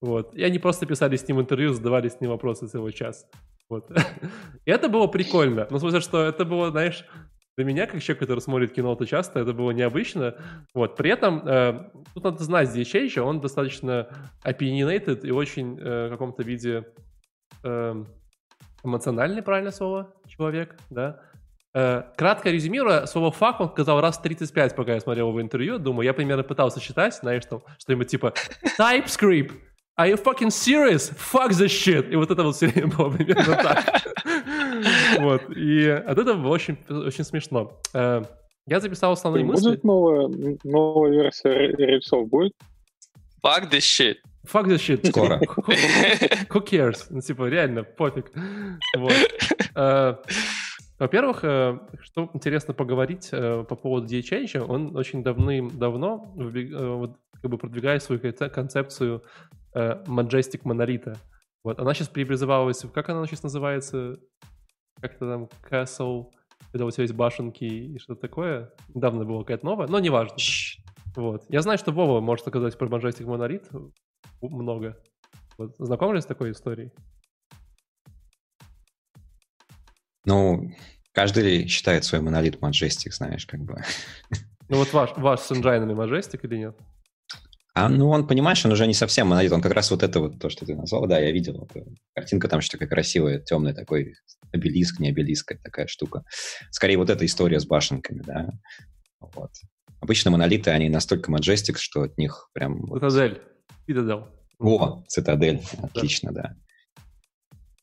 Вот. 0.00 0.32
И 0.34 0.42
они 0.44 0.60
просто 0.60 0.86
писали 0.86 1.16
с 1.16 1.26
ним 1.26 1.40
интервью, 1.40 1.72
задавали 1.72 2.08
с 2.08 2.20
ним 2.20 2.30
вопросы 2.30 2.68
целый 2.68 2.92
час. 2.92 3.26
Вот. 3.68 3.90
и 4.64 4.70
это 4.70 4.88
было 4.88 5.08
прикольно. 5.08 5.66
Ну, 5.68 5.78
в 5.78 5.80
смысле, 5.80 6.00
что 6.00 6.22
это 6.22 6.44
было, 6.44 6.70
знаешь, 6.70 7.04
для 7.56 7.64
меня, 7.64 7.86
как 7.88 8.00
человек, 8.00 8.20
который 8.20 8.38
смотрит 8.38 8.72
кино 8.72 8.94
то 8.94 9.04
часто, 9.04 9.40
это 9.40 9.52
было 9.52 9.72
необычно. 9.72 10.36
Вот. 10.74 10.94
При 10.94 11.10
этом, 11.10 11.42
э, 11.44 11.90
тут 12.14 12.22
надо 12.22 12.44
знать 12.44 12.68
здесь 12.68 12.94
еще, 12.94 13.22
он 13.22 13.40
достаточно 13.40 14.06
opinionated 14.44 15.26
и 15.26 15.32
очень 15.32 15.76
э, 15.76 16.06
в 16.06 16.10
каком-то 16.10 16.44
виде 16.44 16.84
э, 17.64 18.04
эмоциональный, 18.86 19.42
правильное 19.42 19.72
слово, 19.72 20.14
человек, 20.26 20.76
да. 20.90 21.20
Э, 21.74 22.04
кратко 22.16 22.50
резюмируя, 22.50 23.04
слово 23.04 23.30
«фак» 23.30 23.60
он 23.60 23.70
сказал 23.70 24.00
раз 24.00 24.18
35, 24.18 24.74
пока 24.74 24.94
я 24.94 25.00
смотрел 25.00 25.28
его 25.28 25.42
интервью. 25.42 25.78
Думаю, 25.78 26.06
я 26.06 26.14
примерно 26.14 26.42
пытался 26.42 26.80
считать, 26.80 27.14
знаешь, 27.14 27.44
там 27.44 27.62
что-нибудь 27.78 28.08
типа 28.08 28.32
«TypeScript, 28.78 29.52
Are 29.98 30.06
you 30.10 30.16
fucking 30.16 30.50
serious? 30.50 31.10
Fuck 31.16 31.52
the 31.52 31.68
shit! 31.68 32.10
И 32.10 32.16
вот 32.16 32.30
это 32.30 32.42
вот 32.42 32.54
все 32.54 32.66
время 32.66 32.88
было 32.94 33.10
примерно 33.10 33.56
так. 33.56 34.02
Вот. 35.20 35.56
И 35.56 35.88
от 35.88 36.18
этого 36.18 36.34
было 36.34 36.50
очень, 36.50 36.76
очень 36.88 37.24
смешно. 37.24 37.72
Э, 37.94 38.22
я 38.66 38.80
записал 38.80 39.12
основные 39.12 39.44
мысли. 39.44 39.70
Будет 39.70 39.84
новая, 39.84 40.28
новая 40.64 41.10
версия 41.12 41.68
рельсов? 41.76 42.28
Будет? 42.28 42.52
Fuck 43.42 43.70
this 43.70 43.80
shit. 43.80 44.16
Fuck 44.46 44.66
this 44.66 44.78
shit. 44.78 45.06
Скоро. 45.06 45.40
Who 46.50 46.64
cares? 46.64 47.06
Ну, 47.10 47.20
типа, 47.20 47.48
реально, 47.48 47.82
пофиг. 47.82 48.30
Вот. 48.96 49.12
Uh, 49.74 50.16
во-первых, 50.98 51.44
uh, 51.44 51.78
что 52.00 52.30
интересно 52.32 52.72
поговорить 52.72 53.30
uh, 53.32 53.64
по 53.64 53.76
поводу 53.76 54.06
DHH, 54.06 54.58
он 54.58 54.96
очень 54.96 55.22
давным-давно 55.22 56.34
как 57.42 57.50
бы 57.50 57.58
продвигает 57.58 58.02
свою 58.02 58.20
концепцию 58.20 59.22
Majestic 59.74 60.62
монолита. 60.64 61.18
Вот. 61.62 61.78
Она 61.78 61.92
сейчас 61.92 62.08
преобразовалась, 62.08 62.84
как 62.94 63.08
она 63.10 63.26
сейчас 63.26 63.42
называется? 63.42 64.18
Как-то 65.00 65.28
там 65.28 65.48
Castle, 65.68 66.30
когда 66.72 66.86
у 66.86 66.90
тебя 66.90 67.02
есть 67.02 67.14
башенки 67.14 67.64
и 67.64 67.98
что-то 67.98 68.22
такое. 68.22 68.72
Недавно 68.94 69.24
было 69.24 69.40
какая-то 69.40 69.66
новая, 69.66 69.86
но 69.88 69.98
неважно. 69.98 70.36
Вот. 71.16 71.44
Я 71.48 71.60
знаю, 71.60 71.76
что 71.76 71.92
Вова 71.92 72.20
может 72.20 72.46
сказать 72.46 72.78
про 72.78 72.86
Majestic 72.86 73.26
монолит 73.26 73.68
много. 74.40 74.96
Вот, 75.58 75.74
знаком 75.78 76.14
ли 76.14 76.20
с 76.20 76.26
такой 76.26 76.52
историей? 76.52 76.92
Ну, 80.24 80.70
каждый 81.12 81.66
считает 81.68 82.04
свой 82.04 82.20
монолит 82.20 82.56
Majestic, 82.56 83.12
знаешь, 83.12 83.46
как 83.46 83.60
бы. 83.60 83.82
Ну 84.68 84.78
вот 84.78 84.92
ваш, 84.92 85.10
ваш 85.16 85.40
с 85.40 85.52
энджайнами 85.52 85.92
Majestic 85.92 86.40
или 86.42 86.56
нет? 86.56 86.76
А, 87.74 87.88
ну, 87.88 88.08
он, 88.08 88.26
понимаешь, 88.26 88.64
он 88.64 88.72
уже 88.72 88.86
не 88.86 88.94
совсем 88.94 89.28
монолит, 89.28 89.52
он 89.52 89.60
как 89.60 89.72
раз 89.72 89.90
вот 89.90 90.02
это 90.02 90.18
вот, 90.18 90.40
то, 90.40 90.48
что 90.48 90.64
ты 90.64 90.74
назвал, 90.74 91.06
да, 91.06 91.18
я 91.18 91.30
видел. 91.30 91.68
Это, 91.70 91.84
картинка 92.14 92.48
там 92.48 92.60
что 92.62 92.72
такая 92.72 92.88
красивая, 92.88 93.38
темная, 93.38 93.74
такой 93.74 94.14
обелиск, 94.50 94.98
не 94.98 95.10
обелиск, 95.10 95.54
такая 95.62 95.86
штука. 95.86 96.22
Скорее, 96.70 96.96
вот 96.96 97.10
эта 97.10 97.24
история 97.26 97.60
с 97.60 97.66
башенками, 97.66 98.22
да. 98.22 98.48
Вот. 99.20 99.50
Обычно 100.00 100.30
монолиты, 100.30 100.70
они 100.70 100.88
настолько 100.88 101.30
majestic, 101.30 101.76
что 101.76 102.02
от 102.02 102.16
них 102.18 102.48
прям... 102.52 102.86
Цитадель. 102.94 103.42
Цитадель. 103.86 104.24
О, 104.58 105.02
Цитадель. 105.06 105.62
Отлично, 105.82 106.32
да. 106.32 106.42
да. 106.42 106.56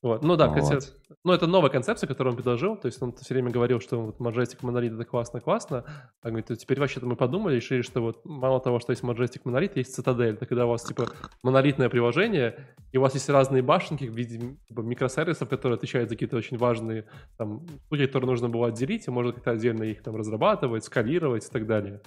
Вот. 0.03 0.21
Ну 0.21 0.35
да, 0.35 0.49
вот. 0.49 0.61
кстати, 0.61 0.89
ну 1.23 1.31
это 1.31 1.47
новая 1.47 1.69
концепция, 1.69 2.07
которую 2.07 2.33
он 2.33 2.35
предложил, 2.35 2.75
то 2.75 2.87
есть 2.87 3.01
он 3.01 3.13
все 3.13 3.33
время 3.33 3.51
говорил, 3.51 3.79
что 3.79 4.01
вот 4.01 4.19
Majestic 4.19 4.59
Monolith 4.59 4.95
это 4.95 5.05
классно-классно, 5.05 5.85
а 6.21 6.29
говорит, 6.29 6.49
теперь 6.59 6.77
вообще-то 6.77 7.05
мы 7.05 7.15
подумали, 7.15 7.55
решили, 7.55 7.81
что 7.81 8.01
вот 8.01 8.25
мало 8.25 8.59
того, 8.59 8.81
что 8.81 8.91
есть 8.91 9.01
Majestic 9.01 9.43
Monolith, 9.45 9.71
есть 9.75 9.95
Цитадель, 9.95 10.33
это 10.33 10.45
когда 10.45 10.65
у 10.65 10.69
вас 10.71 10.83
типа 10.83 11.07
монолитное 11.41 11.87
приложение, 11.87 12.75
и 12.91 12.97
у 12.97 13.01
вас 13.01 13.13
есть 13.13 13.29
разные 13.29 13.63
башенки 13.63 14.03
в 14.03 14.13
виде 14.13 14.57
типа, 14.67 14.81
микросервисов, 14.81 15.47
которые 15.47 15.77
отвечают 15.77 16.09
за 16.09 16.15
какие-то 16.15 16.35
очень 16.35 16.57
важные 16.57 17.05
там 17.37 17.65
штуки, 17.85 18.07
которые 18.07 18.29
нужно 18.29 18.49
было 18.49 18.67
отделить, 18.67 19.07
и 19.07 19.11
можно 19.11 19.31
как-то 19.31 19.51
отдельно 19.51 19.83
их 19.83 20.03
там 20.03 20.17
разрабатывать, 20.17 20.83
скалировать 20.83 21.45
и 21.45 21.49
так 21.49 21.65
далее. 21.65 22.01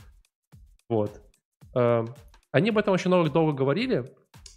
Вот. 0.91 1.23
Они 2.57 2.71
об 2.71 2.79
этом 2.79 2.95
очень 2.95 3.09
много 3.09 3.29
долго 3.29 3.53
говорили, 3.53 4.11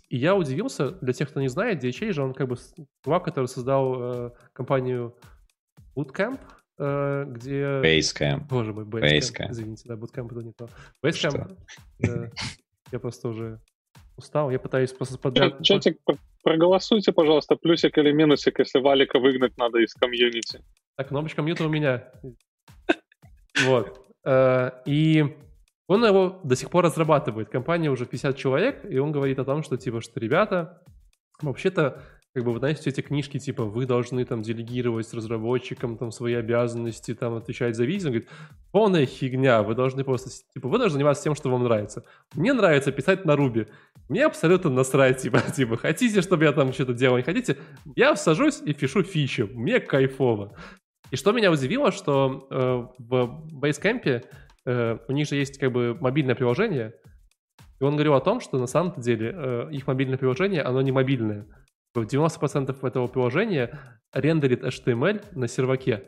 и 0.07 0.15
я 0.15 0.33
удивился, 0.33 0.91
для 0.91 1.11
тех, 1.11 1.29
кто 1.29 1.41
не 1.41 1.49
знает, 1.49 1.83
DHA 1.83 2.13
же 2.13 2.23
он 2.23 2.33
как 2.33 2.47
бы 2.47 2.55
чувак, 3.03 3.25
который 3.25 3.47
создал 3.47 4.27
э, 4.27 4.31
компанию 4.53 5.17
Bootcamp, 5.97 6.39
э, 6.77 7.25
где... 7.27 7.61
Basecamp. 7.83 8.47
Боже 8.47 8.71
мой, 8.71 8.85
Basecamp. 8.85 9.01
Basecamp. 9.01 9.51
Извините, 9.51 9.83
да, 9.85 9.95
Bootcamp 9.95 10.31
это 10.31 10.45
не 10.45 10.53
то. 10.53 10.69
Basecamp. 11.03 11.57
Да, 11.99 12.29
я 12.93 12.99
просто 12.99 13.27
уже 13.27 13.59
устал, 14.15 14.49
я 14.49 14.59
пытаюсь 14.59 14.93
просто 14.93 15.17
подряд... 15.17 15.61
Чатик, 15.61 15.97
проголосуйте, 16.41 17.11
пожалуйста, 17.11 17.57
плюсик 17.57 17.97
или 17.97 18.13
минусик, 18.13 18.59
если 18.59 18.79
Валика 18.79 19.19
выгнать 19.19 19.57
надо 19.57 19.79
из 19.79 19.93
комьюнити. 19.93 20.63
Так, 20.95 21.09
кнопочка 21.09 21.41
мьюта 21.41 21.65
у 21.65 21.69
меня. 21.69 22.09
Вот. 23.65 24.07
Э, 24.23 24.71
и 24.85 25.35
он 25.89 26.05
его 26.05 26.39
до 26.43 26.55
сих 26.55 26.69
пор 26.69 26.85
разрабатывает. 26.85 27.49
Компания 27.49 27.89
уже 27.89 28.05
50 28.05 28.37
человек, 28.37 28.85
и 28.87 28.99
он 28.99 29.11
говорит 29.11 29.39
о 29.39 29.43
том, 29.43 29.63
что 29.63 29.75
типа, 29.75 30.01
что 30.01 30.19
ребята, 30.19 30.83
вообще-то 31.41 32.03
как 32.35 32.43
бы, 32.43 32.51
вы 32.53 32.59
знаете, 32.59 32.81
все 32.81 32.91
эти 32.91 33.01
книжки, 33.01 33.39
типа, 33.39 33.63
вы 33.63 33.87
должны 33.87 34.23
там 34.23 34.43
делегировать 34.43 35.11
разработчикам 35.15 35.97
там 35.97 36.11
свои 36.11 36.35
обязанности, 36.35 37.15
там, 37.15 37.33
отвечать 37.33 37.75
за 37.75 37.85
видео. 37.85 38.09
Он 38.09 38.13
говорит, 38.13 38.29
полная 38.71 39.05
фигня, 39.07 39.63
вы 39.63 39.73
должны 39.73 40.03
просто, 40.03 40.29
типа, 40.53 40.67
вы 40.67 40.77
должны 40.77 40.93
заниматься 40.93 41.23
тем, 41.23 41.33
что 41.33 41.49
вам 41.49 41.63
нравится. 41.63 42.05
Мне 42.35 42.53
нравится 42.53 42.91
писать 42.91 43.25
на 43.25 43.35
Руби. 43.35 43.65
Мне 44.09 44.27
абсолютно 44.27 44.69
насрать, 44.69 45.17
типа, 45.23 45.41
типа, 45.41 45.75
хотите, 45.77 46.21
чтобы 46.21 46.45
я 46.45 46.51
там 46.51 46.71
что-то 46.71 46.93
делал, 46.93 47.17
не 47.17 47.23
хотите, 47.23 47.57
я 47.95 48.15
сажусь 48.15 48.61
и 48.63 48.75
пишу 48.75 49.01
фичу, 49.01 49.49
мне 49.51 49.79
кайфово. 49.79 50.55
И 51.09 51.15
что 51.15 51.31
меня 51.31 51.51
удивило, 51.51 51.91
что 51.91 52.47
э, 52.51 53.01
в 53.03 53.43
Basecamp 53.59 54.23
э, 54.65 54.97
у 55.07 55.11
них 55.11 55.27
же 55.27 55.35
есть 55.35 55.57
как 55.57 55.71
бы 55.71 55.97
мобильное 55.99 56.35
приложение, 56.35 56.93
и 57.79 57.83
он 57.83 57.95
говорил 57.95 58.13
о 58.13 58.21
том, 58.21 58.41
что 58.41 58.57
на 58.57 58.67
самом 58.67 58.99
деле 58.99 59.33
э, 59.33 59.69
их 59.71 59.87
мобильное 59.87 60.17
приложение, 60.17 60.61
оно 60.61 60.81
не 60.81 60.91
мобильное. 60.91 61.45
90% 61.95 62.87
этого 62.87 63.07
приложения 63.07 63.77
рендерит 64.13 64.63
HTML 64.63 65.25
на 65.31 65.47
серваке. 65.47 66.03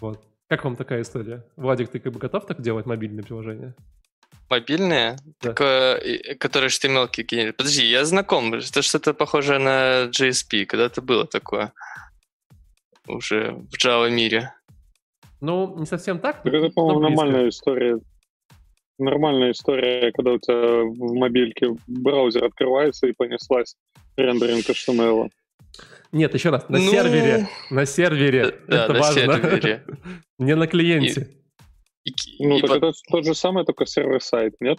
Вот. 0.00 0.24
Как 0.48 0.64
вам 0.64 0.76
такая 0.76 1.02
история? 1.02 1.44
Владик, 1.56 1.88
ты 1.88 1.98
как 1.98 2.12
бы 2.12 2.18
готов 2.18 2.46
так 2.46 2.60
делать 2.60 2.86
мобильное 2.86 3.24
приложение? 3.24 3.74
Мобильные? 4.50 5.16
Да. 5.40 5.50
Такое, 5.50 6.36
которые 6.38 6.68
HTML 6.68 7.08
генерируют. 7.10 7.56
Подожди, 7.56 7.86
я 7.86 8.04
знаком. 8.04 8.52
Это 8.54 8.82
что-то 8.82 9.14
похоже 9.14 9.58
на 9.58 10.04
JSP. 10.10 10.66
Когда-то 10.66 11.00
было 11.00 11.26
такое. 11.26 11.72
Уже 13.06 13.52
в 13.52 13.74
Java 13.82 14.10
мире. 14.10 14.52
Ну, 15.44 15.76
не 15.78 15.84
совсем 15.84 16.18
так. 16.20 16.42
Так 16.42 16.54
это, 16.54 16.70
по-моему, 16.70 17.00
нормальная 17.00 17.48
история. 17.50 18.00
Нормальная 18.98 19.50
история, 19.52 20.10
когда 20.12 20.32
у 20.32 20.38
тебя 20.38 20.84
в 20.84 21.14
мобильке 21.14 21.76
браузер 21.86 22.44
открывается 22.44 23.06
и 23.08 23.12
понеслась 23.12 23.76
рендеринг 24.16 24.64
HTML. 24.66 25.28
Нет, 26.12 26.32
еще 26.32 26.48
раз, 26.50 26.66
на 26.70 26.78
Ну, 26.78 26.90
сервере. 26.90 27.48
На 27.70 27.84
сервере. 27.84 28.58
Да, 28.68 28.84
это 28.84 28.92
на 28.94 28.98
важно. 29.00 29.20
сервере. 29.20 29.84
Не 30.38 30.54
на 30.54 30.66
клиенте. 30.66 31.28
И- 32.04 32.12
Ну, 32.38 32.56
и 32.56 32.60
так 32.62 32.70
вот- 32.70 32.76
это 32.78 32.92
тот 33.10 33.24
же 33.26 33.34
самый, 33.34 33.64
только 33.66 33.84
сервер-сайт, 33.84 34.54
нет? 34.60 34.78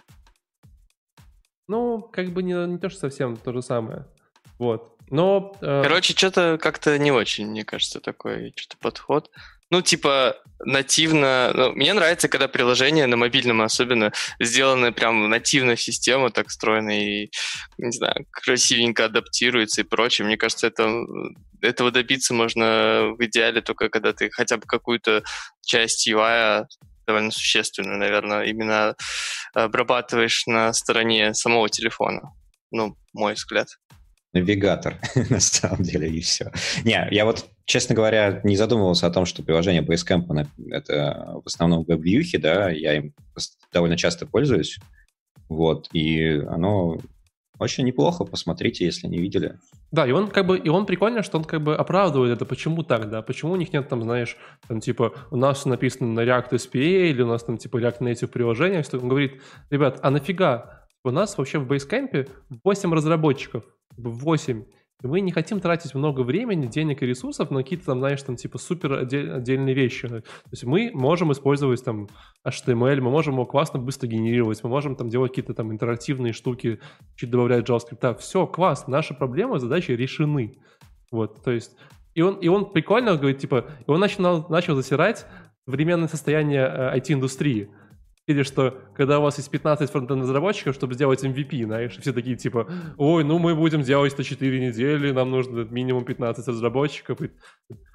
Ну, 1.68 2.00
как 2.00 2.30
бы 2.30 2.42
не, 2.42 2.54
не 2.66 2.78
то, 2.78 2.88
что 2.88 3.00
совсем 3.00 3.36
то 3.36 3.52
же 3.52 3.62
самое. 3.62 4.06
Вот. 4.58 4.96
Но... 5.10 5.54
э, 5.60 5.82
Короче, 5.84 6.14
что-то 6.16 6.58
как-то 6.60 6.98
не 6.98 7.12
очень, 7.12 7.46
мне 7.48 7.64
кажется, 7.64 8.00
такой 8.00 8.52
что-то 8.56 8.76
подход. 8.80 9.30
Ну, 9.70 9.82
типа, 9.82 10.36
нативно... 10.64 11.52
ну, 11.54 11.72
мне 11.72 11.92
нравится, 11.92 12.28
когда 12.28 12.46
приложение 12.48 13.06
на 13.06 13.16
мобильном 13.16 13.62
особенно 13.62 14.12
сделано 14.40 14.92
прям 14.92 15.28
нативно 15.28 15.74
в 15.74 15.80
систему, 15.82 16.30
так 16.30 16.48
встроено 16.48 16.90
и, 16.90 17.30
не 17.78 17.90
знаю, 17.90 18.26
красивенько 18.30 19.06
адаптируется 19.06 19.80
и 19.80 19.84
прочее. 19.84 20.26
Мне 20.26 20.36
кажется, 20.36 20.68
это, 20.68 20.88
этого 21.62 21.90
добиться 21.90 22.32
можно 22.32 23.14
в 23.18 23.24
идеале 23.24 23.60
только 23.60 23.88
когда 23.88 24.12
ты 24.12 24.30
хотя 24.30 24.56
бы 24.56 24.62
какую-то 24.66 25.24
часть 25.64 26.08
UI 26.08 26.64
довольно 27.06 27.30
существенную, 27.30 27.98
наверное, 27.98 28.44
именно 28.44 28.96
обрабатываешь 29.54 30.46
на 30.46 30.72
стороне 30.72 31.34
самого 31.34 31.68
телефона. 31.68 32.32
Ну, 32.70 32.96
мой 33.12 33.34
взгляд. 33.34 33.68
Навигатор, 34.40 34.96
на 35.30 35.40
самом 35.40 35.82
деле, 35.82 36.08
и 36.08 36.20
все. 36.20 36.52
Не, 36.84 37.08
я 37.10 37.24
вот, 37.24 37.46
честно 37.64 37.94
говоря, 37.94 38.40
не 38.44 38.56
задумывался 38.56 39.06
о 39.06 39.10
том, 39.10 39.24
что 39.26 39.42
приложение 39.42 39.82
Basecamp, 39.82 40.46
это 40.70 41.40
в 41.44 41.46
основном 41.46 41.84
веб-вьюхи, 41.84 42.38
да, 42.38 42.70
я 42.70 42.96
им 42.96 43.14
довольно 43.72 43.96
часто 43.96 44.26
пользуюсь, 44.26 44.78
вот, 45.48 45.88
и 45.92 46.42
оно 46.48 46.98
очень 47.58 47.84
неплохо, 47.84 48.24
посмотрите, 48.24 48.84
если 48.84 49.06
не 49.06 49.18
видели. 49.18 49.58
Да, 49.90 50.06
и 50.06 50.10
он 50.10 50.28
как 50.28 50.46
бы, 50.46 50.58
и 50.58 50.68
он 50.68 50.84
прикольно, 50.84 51.22
что 51.22 51.38
он 51.38 51.44
как 51.44 51.62
бы 51.62 51.74
оправдывает 51.74 52.32
это, 52.32 52.44
почему 52.44 52.82
так, 52.82 53.08
да, 53.08 53.22
почему 53.22 53.52
у 53.52 53.56
них 53.56 53.72
нет 53.72 53.88
там, 53.88 54.02
знаешь, 54.02 54.36
там 54.68 54.80
типа, 54.80 55.14
у 55.30 55.36
нас 55.36 55.64
написано 55.64 56.12
на 56.12 56.20
React 56.20 56.50
SPA, 56.50 57.10
или 57.10 57.22
у 57.22 57.26
нас 57.26 57.44
там 57.44 57.56
типа 57.56 57.78
React 57.78 58.00
Native 58.00 58.26
приложение, 58.28 58.82
что 58.82 58.98
он 58.98 59.08
говорит, 59.08 59.40
ребят, 59.70 59.98
а 60.02 60.10
нафига? 60.10 60.86
У 61.04 61.10
нас 61.10 61.38
вообще 61.38 61.58
в 61.58 61.70
Basecamp 61.70 62.28
8 62.64 62.92
разработчиков, 62.92 63.64
8. 63.96 64.64
И 65.02 65.06
мы 65.06 65.20
не 65.20 65.30
хотим 65.30 65.60
тратить 65.60 65.94
много 65.94 66.22
времени, 66.22 66.66
денег 66.66 67.02
и 67.02 67.06
ресурсов 67.06 67.50
на 67.50 67.62
какие-то 67.62 67.86
там, 67.86 67.98
знаешь, 67.98 68.22
там 68.22 68.36
типа 68.36 68.56
супер 68.56 68.94
отдель- 68.94 69.30
отдельные 69.30 69.74
вещи. 69.74 70.08
То 70.08 70.22
есть 70.50 70.64
мы 70.64 70.90
можем 70.94 71.32
использовать 71.32 71.84
там 71.84 72.08
HTML, 72.46 73.02
мы 73.02 73.10
можем 73.10 73.34
его 73.34 73.44
классно 73.44 73.78
быстро 73.78 74.06
генерировать, 74.06 74.62
мы 74.64 74.70
можем 74.70 74.96
там 74.96 75.10
делать 75.10 75.32
какие-то 75.32 75.52
там 75.52 75.70
интерактивные 75.70 76.32
штуки, 76.32 76.80
чуть 77.14 77.30
добавлять 77.30 77.68
JavaScript. 77.68 78.18
Все, 78.18 78.46
класс, 78.46 78.86
наши 78.86 79.12
проблемы, 79.12 79.58
задачи 79.58 79.90
решены. 79.90 80.54
Вот, 81.12 81.42
то 81.44 81.50
есть, 81.50 81.76
и 82.14 82.22
он, 82.22 82.36
и 82.36 82.48
он 82.48 82.72
прикольно 82.72 83.16
говорит, 83.16 83.38
типа, 83.38 83.66
и 83.86 83.90
он 83.90 84.00
начал, 84.00 84.48
начал 84.48 84.74
засирать 84.76 85.26
современное 85.66 86.08
состояние 86.08 86.62
э, 86.62 86.98
IT-индустрии. 86.98 87.70
Или 88.26 88.42
что, 88.42 88.76
когда 88.94 89.20
у 89.20 89.22
вас 89.22 89.38
есть 89.38 89.50
15 89.50 89.88
фронтенд-разработчиков, 89.90 90.74
чтобы 90.74 90.94
сделать 90.94 91.22
MVP, 91.22 91.64
знаешь, 91.64 91.96
все 91.96 92.12
такие 92.12 92.36
типа, 92.36 92.68
ой, 92.96 93.22
ну 93.22 93.38
мы 93.38 93.54
будем 93.54 93.82
делать 93.82 94.14
это 94.14 94.24
4 94.24 94.68
недели, 94.68 95.12
нам 95.12 95.30
нужно 95.30 95.60
минимум 95.60 96.04
15 96.04 96.48
разработчиков. 96.48 97.18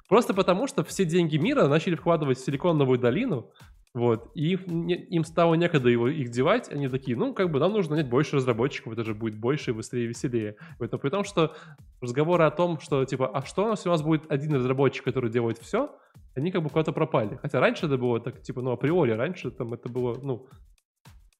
Просто 0.08 0.32
потому, 0.32 0.66
что 0.66 0.84
все 0.84 1.04
деньги 1.04 1.36
мира 1.36 1.68
начали 1.68 1.96
вкладывать 1.96 2.38
в 2.38 2.44
Силиконовую 2.44 2.98
долину, 2.98 3.50
вот, 3.94 4.30
и 4.34 4.52
им 4.54 5.24
стало 5.24 5.54
некогда 5.54 5.90
его, 5.90 6.08
их 6.08 6.30
девать, 6.30 6.70
они 6.72 6.88
такие, 6.88 7.14
ну, 7.14 7.34
как 7.34 7.50
бы 7.50 7.58
нам 7.60 7.72
нужно 7.72 7.96
нанять 7.96 8.08
больше 8.08 8.36
разработчиков, 8.36 8.94
это 8.94 9.04
же 9.04 9.14
будет 9.14 9.36
больше, 9.36 9.74
быстрее, 9.74 10.06
веселее. 10.06 10.56
Это 10.80 10.96
при 10.96 11.10
том, 11.10 11.24
что 11.24 11.54
разговоры 12.00 12.44
о 12.44 12.50
том, 12.50 12.80
что, 12.80 13.04
типа, 13.04 13.28
а 13.28 13.44
что 13.44 13.66
у 13.66 13.68
нас, 13.68 13.86
у 13.86 13.90
нас 13.90 14.00
будет 14.00 14.30
один 14.30 14.54
разработчик, 14.54 15.04
который 15.04 15.30
делает 15.30 15.58
все, 15.58 15.94
они 16.34 16.50
как 16.50 16.62
бы 16.62 16.70
куда-то 16.70 16.92
пропали. 16.92 17.36
Хотя 17.36 17.60
раньше 17.60 17.86
это 17.86 17.96
было 17.96 18.20
так, 18.20 18.42
типа, 18.42 18.62
ну, 18.62 18.72
априори, 18.72 19.12
раньше 19.12 19.50
там 19.50 19.72
это 19.72 19.88
было, 19.88 20.18
ну, 20.22 20.46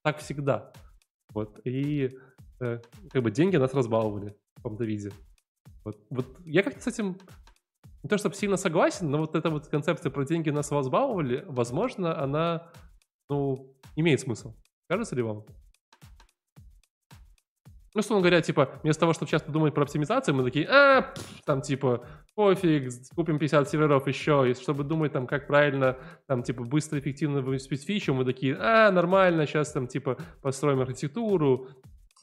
так 0.02 0.18
всегда. 0.18 0.72
Вот, 1.32 1.60
и 1.64 2.10
э, 2.60 2.78
как 3.10 3.22
бы 3.22 3.30
деньги 3.30 3.56
нас 3.56 3.72
разбаловали 3.72 4.36
в 4.54 4.56
каком-то 4.56 4.84
виде. 4.84 5.12
Вот, 5.84 5.96
вот 6.10 6.26
я 6.44 6.62
как-то 6.62 6.80
с 6.80 6.86
этим 6.86 7.16
не 8.02 8.08
то 8.08 8.18
чтобы 8.18 8.34
сильно 8.34 8.56
согласен, 8.56 9.10
но 9.10 9.18
вот 9.18 9.34
эта 9.34 9.48
вот 9.48 9.68
концепция 9.68 10.10
про 10.10 10.24
деньги 10.24 10.50
нас 10.50 10.72
разбаловали, 10.72 11.44
возможно, 11.46 12.20
она, 12.20 12.70
ну, 13.28 13.74
имеет 13.96 14.20
смысл. 14.20 14.54
Кажется 14.88 15.14
ли 15.14 15.22
вам? 15.22 15.44
Ну, 17.94 18.00
условно 18.00 18.22
говоря, 18.22 18.40
типа, 18.40 18.70
вместо 18.82 19.00
того, 19.00 19.12
чтобы 19.12 19.30
часто 19.30 19.52
думать 19.52 19.74
про 19.74 19.82
оптимизацию, 19.82 20.34
мы 20.34 20.44
такие, 20.44 20.66
а, 20.66 21.02
пф, 21.02 21.42
там, 21.44 21.60
типа, 21.60 22.06
пофиг, 22.34 22.90
купим 23.14 23.38
50 23.38 23.68
серверов 23.68 24.06
еще, 24.08 24.50
и 24.50 24.54
чтобы 24.54 24.82
думать, 24.82 25.12
там, 25.12 25.26
как 25.26 25.46
правильно, 25.46 25.98
там, 26.26 26.42
типа, 26.42 26.64
быстро, 26.64 26.98
эффективно 26.98 27.42
выступить 27.42 27.84
фичу, 27.84 28.14
мы 28.14 28.24
такие, 28.24 28.56
а, 28.58 28.90
нормально, 28.90 29.46
сейчас, 29.46 29.72
там, 29.72 29.86
типа, 29.86 30.16
построим 30.40 30.80
архитектуру, 30.80 31.68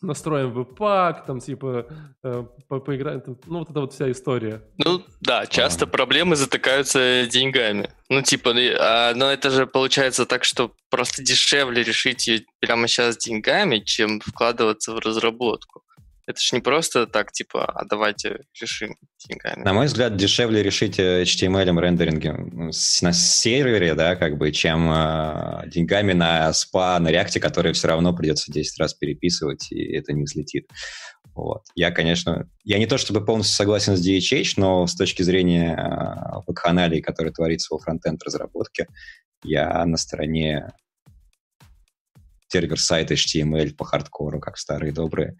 настроим 0.01 0.51
веб-пак, 0.53 1.25
там, 1.25 1.39
типа, 1.39 1.87
э, 2.23 2.43
по- 2.67 2.79
поиграем, 2.79 3.21
там, 3.21 3.37
ну, 3.47 3.59
вот 3.59 3.69
эта 3.69 3.81
вот 3.81 3.93
вся 3.93 4.09
история. 4.11 4.61
Ну 4.77 5.03
да, 5.21 5.45
часто 5.45 5.87
проблемы 5.87 6.35
затыкаются 6.35 7.27
деньгами. 7.29 7.89
Ну 8.09 8.21
типа, 8.21 8.53
а, 8.79 9.13
но 9.13 9.31
это 9.31 9.49
же 9.49 9.67
получается 9.67 10.25
так, 10.25 10.43
что 10.43 10.71
просто 10.89 11.23
дешевле 11.23 11.83
решить 11.83 12.27
ее 12.27 12.41
прямо 12.59 12.87
сейчас 12.87 13.17
деньгами, 13.17 13.79
чем 13.79 14.19
вкладываться 14.21 14.93
в 14.93 14.99
разработку. 14.99 15.83
Это 16.29 16.39
же 16.39 16.49
не 16.55 16.61
просто 16.61 17.07
так, 17.07 17.31
типа, 17.31 17.65
а 17.65 17.85
давайте 17.85 18.41
решим 18.61 18.95
деньгами. 19.27 19.63
На 19.63 19.73
мой 19.73 19.87
взгляд, 19.87 20.15
дешевле 20.15 20.61
решить 20.61 20.99
э, 20.99 21.23
HTML 21.23 21.81
рендеринги 21.81 22.31
на 23.01 23.13
сервере, 23.13 23.95
да, 23.95 24.15
как 24.15 24.37
бы, 24.37 24.51
чем 24.51 24.91
э, 24.91 25.63
деньгами 25.65 26.13
на 26.13 26.51
SPA, 26.51 26.99
на 26.99 27.09
React, 27.09 27.39
которые 27.39 27.73
все 27.73 27.87
равно 27.87 28.15
придется 28.15 28.51
10 28.51 28.79
раз 28.79 28.93
переписывать, 28.93 29.71
и 29.71 29.95
это 29.95 30.13
не 30.13 30.21
взлетит. 30.21 30.69
Вот. 31.33 31.63
Я, 31.73 31.89
конечно, 31.89 32.47
я 32.63 32.77
не 32.77 32.85
то 32.85 32.99
чтобы 32.99 33.25
полностью 33.25 33.55
согласен 33.55 33.97
с 33.97 34.07
DHH, 34.07 34.53
но 34.57 34.85
с 34.85 34.93
точки 34.93 35.23
зрения 35.23 35.73
э, 35.73 36.41
вакханалии, 36.45 37.01
который 37.01 37.33
творится 37.33 37.73
во 37.73 37.79
фронтенд 37.79 38.21
разработке, 38.23 38.85
я 39.43 39.83
на 39.83 39.97
стороне 39.97 40.73
сервер-сайт 42.49 43.11
HTML 43.11 43.75
по 43.75 43.85
хардкору, 43.85 44.39
как 44.39 44.57
старые 44.57 44.91
добрые. 44.91 45.37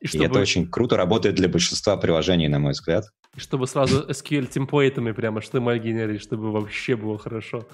И 0.00 0.06
И 0.06 0.22
это 0.22 0.38
очень 0.40 0.68
круто 0.68 0.96
работает 0.96 1.34
для 1.36 1.48
большинства 1.48 1.96
приложений, 1.96 2.48
на 2.48 2.58
мой 2.58 2.72
взгляд. 2.72 3.04
И 3.36 3.40
чтобы 3.40 3.66
сразу 3.66 4.02
SQL 4.08 4.46
темплейтами 4.46 5.12
прямо 5.12 5.40
HTML 5.40 5.78
генерить, 5.78 6.22
чтобы 6.22 6.52
вообще 6.52 6.96
было 6.96 7.18
хорошо. 7.18 7.66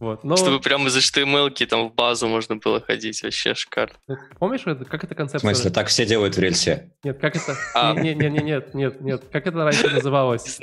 Вот. 0.00 0.22
Но, 0.22 0.36
Чтобы 0.36 0.60
прямо 0.60 0.86
из 0.86 0.96
HTML 0.96 1.50
там 1.66 1.88
в 1.88 1.94
базу 1.94 2.28
можно 2.28 2.54
было 2.56 2.80
ходить, 2.80 3.20
вообще 3.24 3.54
шикарно. 3.54 3.96
помнишь, 4.38 4.62
это, 4.64 4.84
как 4.84 5.02
эта 5.02 5.14
В 5.14 5.16
концепция? 5.16 5.40
смысле, 5.52 5.70
так 5.72 5.88
все 5.88 6.06
делают 6.06 6.36
в 6.36 6.38
рельсе. 6.38 6.92
Нет, 7.02 7.18
как 7.18 7.34
это? 7.34 7.56
А. 7.74 7.94
Не, 7.94 8.14
не, 8.14 8.30
не, 8.30 8.38
нет, 8.38 8.74
нет, 8.74 9.00
нет. 9.00 9.24
Как 9.32 9.48
это 9.48 9.64
раньше 9.64 9.90
называлось? 9.90 10.60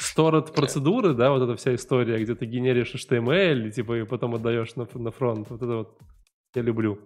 Сторот 0.00 0.54
процедуры, 0.54 1.14
да, 1.14 1.30
вот 1.30 1.42
эта 1.42 1.56
вся 1.56 1.74
история, 1.74 2.18
где 2.18 2.34
ты 2.34 2.46
генеришь 2.46 2.94
HTML, 2.94 3.68
и, 3.68 3.70
типа, 3.70 4.00
и 4.00 4.04
потом 4.04 4.34
отдаешь 4.34 4.74
на, 4.74 4.88
на 4.92 5.12
фронт. 5.12 5.46
Вот 5.50 5.62
это 5.62 5.76
вот 5.76 5.98
я 6.54 6.62
люблю. 6.62 7.00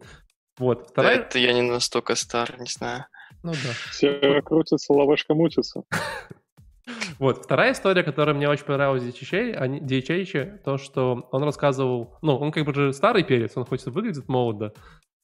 Вот. 0.59 0.91
Вторая... 0.91 1.19
Это 1.19 1.39
я 1.39 1.53
не 1.53 1.63
настолько 1.63 2.15
стар, 2.15 2.59
не 2.59 2.67
знаю. 2.67 3.07
Ну 3.43 3.53
да. 3.53 3.73
Все 3.91 4.43
крутится, 4.43 4.93
лавашка 4.93 5.35
мутится. 5.35 5.83
Вот, 7.21 7.45
вторая 7.45 7.73
история, 7.73 8.03
которая 8.03 8.35
мне 8.35 8.49
очень 8.49 8.65
понравилась 8.65 9.05
Дичейчи, 9.05 10.61
то, 10.65 10.79
что 10.79 11.29
он 11.31 11.45
рассказывал, 11.45 12.19
ну, 12.23 12.37
он 12.37 12.51
как 12.51 12.65
бы 12.65 12.75
же 12.75 12.93
старый 12.93 13.23
перец, 13.23 13.53
он 13.57 13.65
хоть 13.65 13.87
и 13.87 13.91
выглядит 13.91 14.29
молодо, 14.29 14.75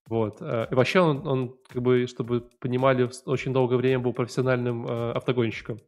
вот. 0.09 0.39
Э, 0.41 0.67
и 0.71 0.75
вообще 0.75 1.01
он, 1.01 1.27
он, 1.27 1.55
как 1.69 1.83
бы, 1.83 2.07
чтобы 2.07 2.49
понимали, 2.61 3.09
очень 3.27 3.53
долгое 3.53 3.77
время 3.77 4.01
был 4.01 4.13
профессиональным 4.13 4.87
э, 4.87 5.13
автогонщиком. 5.13 5.79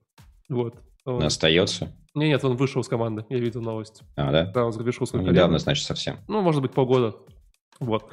Вот. 0.49 0.75
Он... 1.05 1.23
Остается? 1.23 1.93
Не, 2.15 2.29
нет, 2.29 2.45
он 2.45 2.57
вышел 2.57 2.83
с 2.83 2.89
команды, 2.89 3.25
я 3.31 3.39
видел 3.39 3.63
новость. 3.63 4.03
А, 4.17 4.31
да? 4.31 4.45
Да, 4.47 4.67
он 4.67 4.73
завершил 4.73 5.07
свою 5.07 5.25
ну, 5.25 5.33
Недавно, 5.33 5.59
значит, 5.59 5.87
совсем. 5.87 6.19
Ну, 6.29 6.43
может 6.43 6.61
быть, 6.61 6.73
полгода. 6.73 7.17
Вот. 7.81 8.11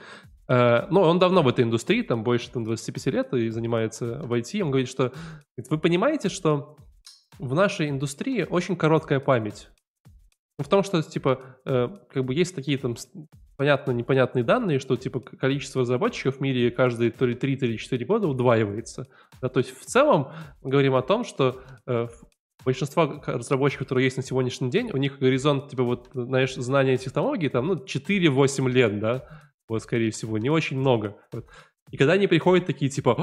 Э, 0.47 0.87
ну, 0.89 1.01
он 1.01 1.19
давно 1.19 1.43
в 1.43 1.47
этой 1.47 1.63
индустрии, 1.63 2.01
там 2.01 2.23
больше 2.23 2.51
там, 2.51 2.63
25 2.63 3.05
лет 3.07 3.33
и 3.33 3.49
занимается 3.49 4.19
в 4.23 4.33
IT. 4.33 4.61
Он 4.61 4.71
говорит, 4.71 4.89
что 4.89 5.13
вы 5.69 5.77
понимаете, 5.77 6.29
что 6.29 6.77
в 7.37 7.53
нашей 7.53 7.89
индустрии 7.89 8.45
очень 8.49 8.75
короткая 8.75 9.19
память. 9.19 9.69
Ну, 10.57 10.63
в 10.63 10.69
том, 10.69 10.83
что, 10.83 11.01
типа, 11.03 11.41
э, 11.65 11.89
как 12.09 12.25
бы 12.25 12.33
есть 12.33 12.55
такие 12.55 12.77
там 12.77 12.95
понятно 13.57 13.91
непонятные 13.91 14.43
данные, 14.43 14.79
что, 14.79 14.95
типа, 14.95 15.19
количество 15.19 15.81
разработчиков 15.81 16.37
в 16.37 16.41
мире 16.41 16.71
каждые 16.71 17.11
то 17.11 17.25
ли 17.25 17.35
3, 17.35 17.57
то 17.57 17.65
ли 17.65 17.77
4 17.77 18.05
года 18.05 18.27
удваивается. 18.27 19.07
Да, 19.41 19.49
то 19.49 19.59
есть, 19.59 19.77
в 19.77 19.85
целом, 19.85 20.29
мы 20.61 20.71
говорим 20.71 20.95
о 20.95 21.01
том, 21.01 21.23
что 21.23 21.61
э, 21.85 22.07
большинство 22.63 23.21
разработчиков, 23.25 23.85
которые 23.85 24.05
есть 24.05 24.17
на 24.17 24.23
сегодняшний 24.23 24.69
день, 24.69 24.89
у 24.93 24.97
них 24.97 25.19
горизонт, 25.19 25.69
типа, 25.69 25.83
вот, 25.83 26.09
знаешь, 26.13 26.55
знания 26.55 26.97
технологий, 26.97 27.49
там, 27.49 27.67
ну, 27.67 27.75
4-8 27.75 28.69
лет, 28.69 28.99
да, 28.99 29.27
вот, 29.67 29.83
скорее 29.83 30.11
всего, 30.11 30.37
не 30.37 30.49
очень 30.49 30.77
много. 30.77 31.17
Вот. 31.31 31.45
И 31.91 31.97
когда 31.97 32.13
они 32.13 32.27
приходят 32.27 32.65
такие, 32.65 32.91
типа, 32.91 33.15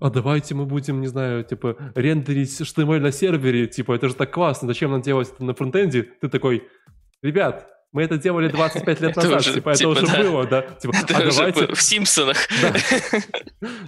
а 0.00 0.10
давайте 0.10 0.54
мы 0.54 0.66
будем, 0.66 1.00
не 1.00 1.08
знаю, 1.08 1.42
типа, 1.44 1.76
рендерить 1.94 2.60
HTML 2.60 3.00
на 3.00 3.10
сервере, 3.10 3.66
типа, 3.66 3.94
это 3.94 4.08
же 4.08 4.14
так 4.14 4.32
классно, 4.32 4.68
зачем 4.68 4.92
нам 4.92 5.02
делать 5.02 5.32
это 5.32 5.44
на 5.44 5.54
фронтенде? 5.54 6.02
Ты 6.20 6.28
такой, 6.28 6.68
ребят, 7.22 7.73
мы 7.94 8.02
это 8.02 8.18
делали 8.18 8.48
25 8.48 9.00
лет 9.00 9.14
назад, 9.14 9.40
уже, 9.40 9.54
типа, 9.54 9.70
это 9.70 9.78
типа, 9.78 9.90
уже 9.90 10.06
да. 10.06 10.22
было, 10.22 10.46
да. 10.46 10.62
Типа, 10.62 10.96
это 11.00 11.16
а 11.16 11.30
давайте... 11.30 11.72
в 11.72 11.80
Симпсонах. 11.80 12.36
Да. 12.60 12.74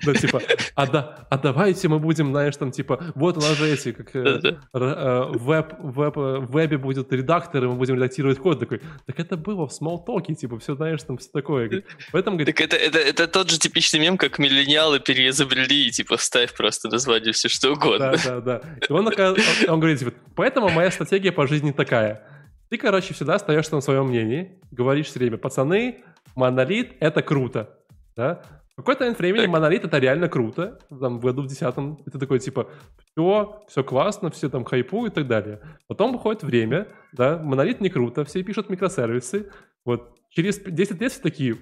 да, 0.04 0.14
типа, 0.14 0.42
а, 0.76 0.86
да, 0.86 1.26
а 1.28 1.36
давайте 1.36 1.88
мы 1.88 1.98
будем, 1.98 2.30
знаешь, 2.30 2.56
там, 2.56 2.70
типа, 2.70 3.02
вот 3.16 3.36
у 3.36 3.40
нас 3.40 3.56
же 3.58 3.68
эти, 3.68 3.90
как 3.90 4.14
э, 4.14 4.40
э, 4.72 5.24
веб, 5.34 5.74
веб, 5.80 6.16
э, 6.16 6.38
в 6.38 6.52
вебе 6.52 6.78
будет 6.78 7.12
редактор, 7.12 7.64
и 7.64 7.66
мы 7.66 7.74
будем 7.74 7.96
редактировать 7.96 8.38
код. 8.38 8.60
Такой, 8.60 8.80
так 9.06 9.18
это 9.18 9.36
было 9.36 9.66
в 9.66 9.72
смолтоке, 9.72 10.36
типа, 10.36 10.60
все, 10.60 10.76
знаешь, 10.76 11.02
там, 11.02 11.18
все 11.18 11.28
такое. 11.32 11.82
В 12.12 12.14
этом, 12.14 12.36
говорит... 12.36 12.54
Так 12.54 12.64
это, 12.64 12.76
это, 12.76 13.00
это 13.00 13.26
тот 13.26 13.50
же 13.50 13.58
типичный 13.58 13.98
мем, 13.98 14.18
как 14.18 14.38
миллениалы 14.38 15.00
переизобрели, 15.00 15.88
и, 15.88 15.90
типа, 15.90 16.16
вставь 16.16 16.54
просто 16.54 16.88
название 16.88 17.32
все 17.32 17.48
что 17.48 17.72
угодно. 17.72 18.14
Да, 18.24 18.40
да, 18.40 18.60
да. 18.60 18.62
И 18.88 18.92
он, 18.92 19.08
он, 19.08 19.36
он 19.68 19.80
говорит, 19.80 19.98
типа, 19.98 20.12
поэтому 20.36 20.68
моя 20.68 20.92
стратегия 20.92 21.32
по 21.32 21.48
жизни 21.48 21.72
такая– 21.72 22.22
ты, 22.68 22.78
короче, 22.78 23.14
всегда 23.14 23.34
остаешься 23.34 23.74
на 23.74 23.80
своем 23.80 24.06
мнении, 24.08 24.60
говоришь 24.70 25.06
все 25.06 25.18
время, 25.18 25.38
пацаны, 25.38 26.04
монолит— 26.34 26.96
это 27.00 27.22
круто, 27.22 27.78
да? 28.16 28.42
В 28.72 28.76
какой-то 28.80 29.04
момент 29.04 29.18
времени 29.18 29.46
монолит— 29.46 29.84
это 29.86 29.98
реально 29.98 30.28
круто, 30.28 30.78
там, 30.88 31.18
в 31.18 31.22
году 31.22 31.42
в 31.42 31.46
десятом, 31.46 31.98
это 32.06 32.18
такой, 32.18 32.40
типа, 32.40 32.68
все, 33.12 33.62
все 33.68 33.82
классно, 33.82 34.30
все 34.30 34.50
там 34.50 34.64
хайпуют 34.64 35.14
и 35.14 35.16
так 35.16 35.26
далее. 35.26 35.60
Потом 35.86 36.12
выходит 36.12 36.42
время, 36.42 36.88
да, 37.12 37.38
монолит 37.38 37.80
не 37.80 37.88
круто, 37.88 38.24
все 38.24 38.42
пишут 38.42 38.68
микросервисы, 38.68 39.50
вот, 39.84 40.18
через 40.30 40.58
10 40.58 41.00
лет 41.00 41.12
все 41.12 41.22
такие, 41.22 41.56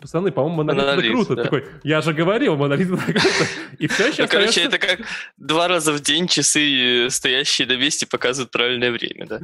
Пацаны, 0.00 0.30
по-моему, 0.30 0.58
монолит, 0.58 0.84
монолит 0.84 1.04
это 1.04 1.12
круто. 1.12 1.34
Да. 1.34 1.42
Такой, 1.42 1.64
я 1.82 2.00
же 2.02 2.12
говорил, 2.12 2.56
монолит 2.56 2.88
это 2.88 3.02
круто. 3.02 3.46
И 3.78 3.88
все 3.88 4.08
еще 4.08 4.22
ну, 4.22 4.28
короче, 4.28 4.60
это 4.60 4.78
как 4.78 5.00
два 5.36 5.66
раза 5.66 5.92
в 5.92 6.00
день 6.00 6.28
часы, 6.28 7.06
э, 7.06 7.10
стоящие 7.10 7.66
на 7.66 7.76
месте, 7.76 8.06
показывают 8.06 8.52
правильное 8.52 8.92
время, 8.92 9.26
да? 9.26 9.40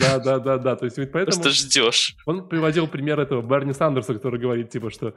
Да, 0.00 0.18
да, 0.20 0.38
да, 0.38 0.58
да. 0.58 0.76
То 0.76 0.84
есть 0.84 0.96
ведь 0.96 1.10
поэтому... 1.10 1.42
Просто 1.42 1.50
ждешь. 1.50 2.14
Он 2.24 2.48
приводил 2.48 2.86
пример 2.86 3.18
этого 3.18 3.42
Берни 3.42 3.72
Сандерса, 3.72 4.14
который 4.14 4.38
говорит, 4.38 4.70
типа, 4.70 4.92
что 4.92 5.12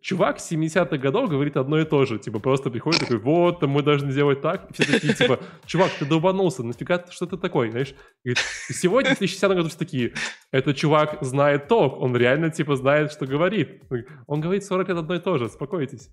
чувак 0.00 0.38
70-х 0.38 0.96
годов 0.96 1.30
говорит 1.30 1.56
одно 1.56 1.78
и 1.78 1.84
то 1.84 2.04
же. 2.04 2.18
Типа, 2.18 2.40
просто 2.40 2.70
приходит 2.70 3.02
такой, 3.02 3.18
вот, 3.18 3.62
мы 3.62 3.84
должны 3.84 4.10
сделать 4.10 4.40
так. 4.40 4.68
И 4.68 4.72
все 4.74 4.92
такие, 4.94 5.14
типа, 5.14 5.38
чувак, 5.64 5.92
ты 5.96 6.06
долбанулся, 6.06 6.64
нафига 6.64 6.98
ты 6.98 7.36
такой, 7.36 7.70
знаешь? 7.70 7.94
Говорит, 8.24 8.44
сегодня, 8.68 9.14
в 9.14 9.18
2010 9.18 9.48
году, 9.50 9.68
все 9.68 9.78
такие, 9.78 10.12
этот 10.50 10.76
чувак 10.76 11.18
знает 11.20 11.68
ток, 11.68 12.00
он 12.00 12.16
реально, 12.16 12.50
типа, 12.50 12.74
знает, 12.74 13.12
что 13.12 13.26
говорит. 13.26 13.82
Он 14.26 14.40
говорит 14.40 14.64
40 14.64 14.88
лет 14.88 14.98
одно 14.98 15.14
и 15.14 15.20
то 15.20 15.38
же, 15.38 15.46
успокойтесь. 15.46 16.10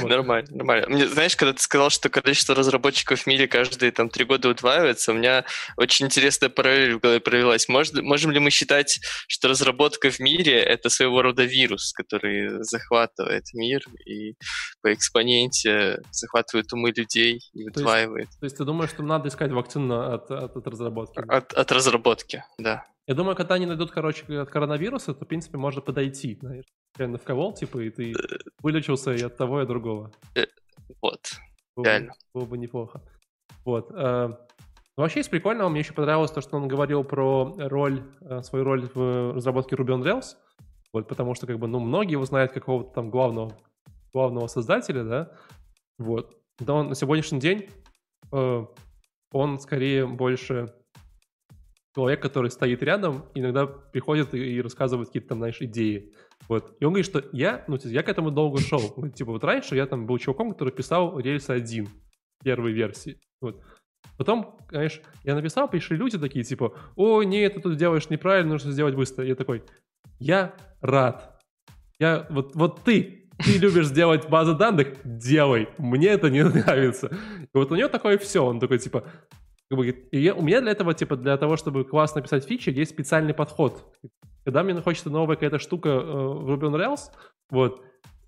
Вот. 0.00 0.10
Нормально, 0.10 0.48
нормально. 0.50 0.86
Мне, 0.88 1.08
знаешь, 1.08 1.34
когда 1.34 1.52
ты 1.52 1.62
сказал, 1.62 1.90
что 1.90 2.08
количество 2.10 2.54
разработчиков 2.54 3.20
в 3.20 3.26
мире 3.26 3.48
каждые 3.48 3.90
там 3.90 4.10
три 4.10 4.24
года 4.24 4.48
удваивается, 4.50 5.12
у 5.12 5.14
меня 5.14 5.44
очень 5.76 6.06
интересная 6.06 6.50
параллель 6.50 6.94
в 6.94 7.00
голове 7.00 7.20
провелась. 7.20 7.68
Может, 7.68 8.00
можем 8.02 8.30
ли 8.30 8.38
мы 8.38 8.50
считать, 8.50 9.00
что 9.28 9.48
разработка 9.48 10.10
в 10.10 10.20
мире— 10.20 10.60
это 10.62 10.90
своего 10.90 11.22
рода 11.22 11.44
вирус, 11.44 11.92
который 11.92 12.62
захватывает 12.62 13.44
мир 13.54 13.80
и 14.04 14.34
по 14.82 14.92
экспоненте 14.92 16.02
захватывает 16.12 16.72
умы 16.72 16.92
людей 16.94 17.40
и 17.54 17.66
удваивает? 17.66 18.26
То 18.26 18.30
есть, 18.30 18.40
то 18.40 18.46
есть 18.46 18.56
ты 18.58 18.64
думаешь, 18.64 18.90
что 18.90 19.02
надо 19.02 19.28
искать 19.28 19.52
вакцину 19.52 20.12
от, 20.12 20.30
от, 20.30 20.56
от 20.56 20.66
разработки? 20.66 21.18
От, 21.26 21.52
от 21.54 21.72
разработки, 21.72 22.44
да. 22.58 22.84
Я 23.06 23.14
думаю, 23.14 23.36
когда 23.36 23.54
они 23.54 23.64
найдут, 23.64 23.90
короче, 23.90 24.22
от 24.38 24.50
коронавируса, 24.50 25.14
то, 25.14 25.24
в 25.24 25.28
принципе, 25.28 25.56
можно 25.56 25.80
подойти, 25.80 26.36
знаешь. 26.38 26.66
Реально 26.96 27.18
вколол, 27.18 27.52
типа, 27.52 27.78
и 27.78 27.90
ты 27.90 28.14
вылечился 28.62 29.12
и 29.12 29.22
от 29.22 29.36
того, 29.36 29.60
и 29.60 29.62
от 29.62 29.68
другого. 29.68 30.10
Э, 30.34 30.46
вот, 31.00 31.32
было, 31.76 31.84
реально. 31.84 32.14
Было 32.34 32.44
бы 32.44 32.58
неплохо. 32.58 33.02
Вот. 33.64 33.90
Э, 33.92 34.30
вообще, 34.96 35.20
есть 35.20 35.30
прикольно, 35.30 35.68
мне 35.68 35.80
еще 35.80 35.92
понравилось 35.92 36.30
то, 36.30 36.40
что 36.40 36.56
он 36.56 36.66
говорил 36.66 37.04
про 37.04 37.54
роль, 37.56 38.02
э, 38.20 38.42
свою 38.42 38.64
роль 38.64 38.88
в 38.94 39.34
разработке 39.34 39.76
Ruby 39.76 40.00
on 40.00 40.02
Rails. 40.02 40.36
Вот, 40.92 41.06
потому 41.06 41.34
что, 41.34 41.46
как 41.46 41.58
бы, 41.58 41.68
ну, 41.68 41.80
многие 41.80 42.12
его 42.12 42.24
знают 42.24 42.52
какого-то 42.52 42.90
там 42.94 43.10
главного, 43.10 43.56
главного 44.12 44.46
создателя, 44.46 45.04
да. 45.04 45.32
Вот. 45.98 46.34
Да 46.58 46.74
он 46.74 46.88
на 46.88 46.94
сегодняшний 46.94 47.38
день 47.38 47.68
он 49.32 49.58
скорее 49.58 50.06
больше 50.06 50.74
человек, 51.98 52.22
который 52.22 52.48
стоит 52.48 52.80
рядом, 52.84 53.24
иногда 53.34 53.66
приходит 53.66 54.32
и, 54.32 54.62
рассказывает 54.62 55.08
какие-то 55.08 55.30
там, 55.30 55.38
знаешь, 55.38 55.60
идеи. 55.60 56.12
Вот. 56.48 56.76
И 56.78 56.84
он 56.84 56.92
говорит, 56.92 57.06
что 57.06 57.24
я, 57.32 57.64
ну, 57.66 57.76
я 57.82 58.04
к 58.04 58.08
этому 58.08 58.30
долго 58.30 58.60
шел. 58.60 58.94
Вот, 58.96 59.14
типа, 59.16 59.32
вот 59.32 59.42
раньше 59.42 59.74
я 59.74 59.84
там 59.84 60.06
был 60.06 60.16
чуваком, 60.18 60.52
который 60.52 60.72
писал 60.72 61.18
рельсы 61.18 61.50
1 61.50 61.88
первой 62.44 62.72
версии. 62.72 63.18
Вот. 63.40 63.60
Потом, 64.16 64.56
знаешь, 64.70 65.00
я 65.24 65.34
написал, 65.34 65.68
пришли 65.68 65.96
люди 65.96 66.18
такие, 66.18 66.44
типа, 66.44 66.72
ой, 66.94 67.26
нет, 67.26 67.54
ты 67.54 67.60
тут 67.60 67.76
делаешь 67.76 68.10
неправильно, 68.10 68.52
нужно 68.52 68.70
сделать 68.70 68.94
быстро. 68.94 69.24
Я 69.24 69.34
такой, 69.34 69.64
я 70.20 70.54
рад. 70.80 71.36
Я, 71.98 72.28
вот, 72.30 72.54
вот 72.54 72.84
ты, 72.84 73.28
ты 73.44 73.58
любишь 73.58 73.86
сделать 73.86 74.28
базу 74.28 74.54
данных, 74.54 74.98
делай. 75.02 75.68
Мне 75.78 76.10
это 76.10 76.30
не 76.30 76.44
нравится. 76.44 77.10
И 77.40 77.58
вот 77.58 77.72
у 77.72 77.74
него 77.74 77.88
такое 77.88 78.18
все. 78.18 78.44
Он 78.44 78.60
такой, 78.60 78.78
типа, 78.78 79.02
и 79.70 80.20
я, 80.20 80.34
у 80.34 80.42
меня 80.42 80.60
для 80.60 80.72
этого, 80.72 80.94
типа, 80.94 81.16
для 81.16 81.36
того, 81.36 81.56
чтобы 81.56 81.84
классно 81.84 82.22
писать 82.22 82.44
фичи, 82.44 82.70
есть 82.70 82.92
специальный 82.92 83.34
подход. 83.34 83.84
Когда 84.44 84.62
мне 84.62 84.80
хочется 84.80 85.10
новая 85.10 85.36
какая-то 85.36 85.58
штука 85.58 85.90
э, 85.90 86.00
в 86.02 86.50
Ruby 86.50 86.70
on 86.70 86.74
Rails, 86.74 87.10
вот, 87.50 87.82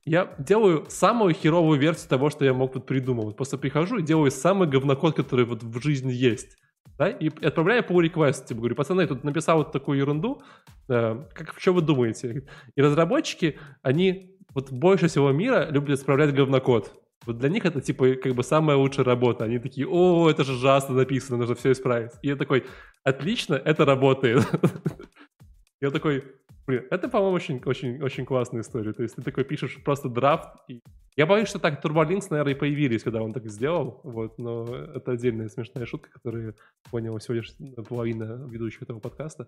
я 0.04 0.34
делаю 0.38 0.84
самую 0.88 1.34
херовую 1.34 1.78
версию 1.78 2.08
того, 2.08 2.30
что 2.30 2.44
я 2.44 2.52
мог 2.52 2.74
бы 2.74 2.80
придумать. 2.80 3.36
Просто 3.36 3.58
прихожу 3.58 3.98
и 3.98 4.02
делаю 4.02 4.30
самый 4.30 4.68
говнокод, 4.68 5.14
который 5.14 5.44
вот 5.44 5.62
в 5.62 5.82
жизни 5.82 6.12
есть. 6.12 6.56
Да, 6.98 7.08
и 7.08 7.30
отправляю 7.42 7.82
pull 7.82 8.06
request, 8.06 8.46
типа, 8.46 8.60
говорю, 8.60 8.74
пацаны, 8.74 9.06
тут 9.06 9.24
написал 9.24 9.58
вот 9.58 9.72
такую 9.72 9.98
ерунду, 9.98 10.42
э, 10.88 11.24
как, 11.32 11.58
что 11.58 11.72
вы 11.72 11.80
думаете? 11.80 12.46
И 12.76 12.82
разработчики, 12.82 13.58
они 13.82 14.36
вот 14.54 14.70
больше 14.70 15.08
всего 15.08 15.32
мира 15.32 15.68
любят 15.70 15.98
исправлять 15.98 16.34
говнокод. 16.34 16.92
Вот 17.26 17.38
для 17.38 17.48
них 17.48 17.64
это, 17.64 17.80
типа, 17.80 18.14
как 18.14 18.34
бы 18.34 18.42
самая 18.42 18.76
лучшая 18.76 19.04
работа. 19.04 19.44
Они 19.44 19.58
такие, 19.58 19.86
о, 19.86 20.30
это 20.30 20.44
же 20.44 20.54
ужасно 20.54 20.94
написано, 20.94 21.38
нужно 21.38 21.54
все 21.54 21.72
исправить. 21.72 22.12
И 22.22 22.28
я 22.28 22.36
такой, 22.36 22.64
отлично, 23.04 23.54
это 23.54 23.84
работает. 23.84 24.44
Я 25.82 25.90
такой, 25.90 26.24
блин, 26.66 26.86
это, 26.90 27.08
по-моему, 27.08 27.36
очень, 27.36 27.62
очень, 27.64 28.02
очень 28.02 28.26
классная 28.26 28.60
история. 28.60 28.92
То 28.92 29.02
есть 29.02 29.16
ты 29.16 29.22
такой 29.22 29.44
пишешь 29.44 29.82
просто 29.82 30.10
драфт, 30.10 30.50
и 30.68 30.82
я 31.20 31.26
боюсь, 31.26 31.50
что 31.50 31.58
так 31.58 31.84
Turbolinks, 31.84 32.28
наверное, 32.30 32.54
и 32.54 32.56
появились, 32.56 33.02
когда 33.02 33.20
он 33.20 33.34
так 33.34 33.46
сделал, 33.46 34.00
вот, 34.04 34.38
но 34.38 34.64
это 34.74 35.12
отдельная 35.12 35.50
смешная 35.50 35.84
шутка, 35.84 36.08
которую 36.10 36.56
понял 36.90 37.18
всего 37.18 37.34
лишь 37.34 37.52
половина 37.90 38.48
ведущих 38.48 38.80
этого 38.80 39.00
подкаста. 39.00 39.46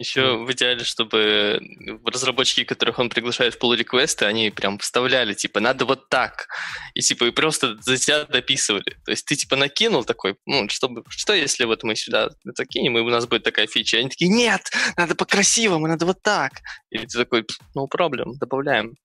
Еще 0.00 0.36
в 0.38 0.50
идеале, 0.50 0.82
чтобы 0.82 1.60
разработчики, 2.04 2.64
которых 2.64 2.98
он 2.98 3.08
приглашает 3.08 3.54
в 3.54 3.62
pull 3.62 3.76
реквесты 3.76 4.24
они 4.24 4.50
прям 4.50 4.78
вставляли, 4.78 5.34
типа, 5.34 5.60
надо 5.60 5.84
вот 5.84 6.08
так, 6.08 6.48
и 6.94 7.00
типа, 7.00 7.26
и 7.26 7.30
просто 7.30 7.76
за 7.80 7.98
тебя 7.98 8.24
дописывали. 8.24 8.96
То 9.04 9.12
есть 9.12 9.24
ты 9.24 9.36
типа 9.36 9.54
накинул 9.54 10.02
такой, 10.02 10.34
ну, 10.44 10.68
чтобы, 10.70 11.04
что 11.08 11.34
если 11.34 11.66
вот 11.66 11.84
мы 11.84 11.94
сюда 11.94 12.30
закинем, 12.56 12.98
и 12.98 13.00
у 13.00 13.08
нас 13.10 13.28
будет 13.28 13.44
такая 13.44 13.68
фича? 13.68 13.98
И 13.98 14.00
они 14.00 14.08
такие, 14.08 14.28
нет, 14.28 14.62
надо 14.96 15.14
по-красивому, 15.14 15.86
надо 15.86 16.04
вот 16.04 16.20
так. 16.20 16.50
И 16.90 16.98
ты 16.98 17.16
такой, 17.16 17.46
ну, 17.76 17.86
проблем, 17.86 18.32
добавляем. 18.40 18.96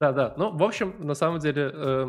Да, 0.00 0.12
да. 0.12 0.34
Ну, 0.36 0.56
в 0.56 0.62
общем, 0.62 0.94
на 0.98 1.14
самом 1.14 1.40
деле, 1.40 1.70
э, 1.74 2.08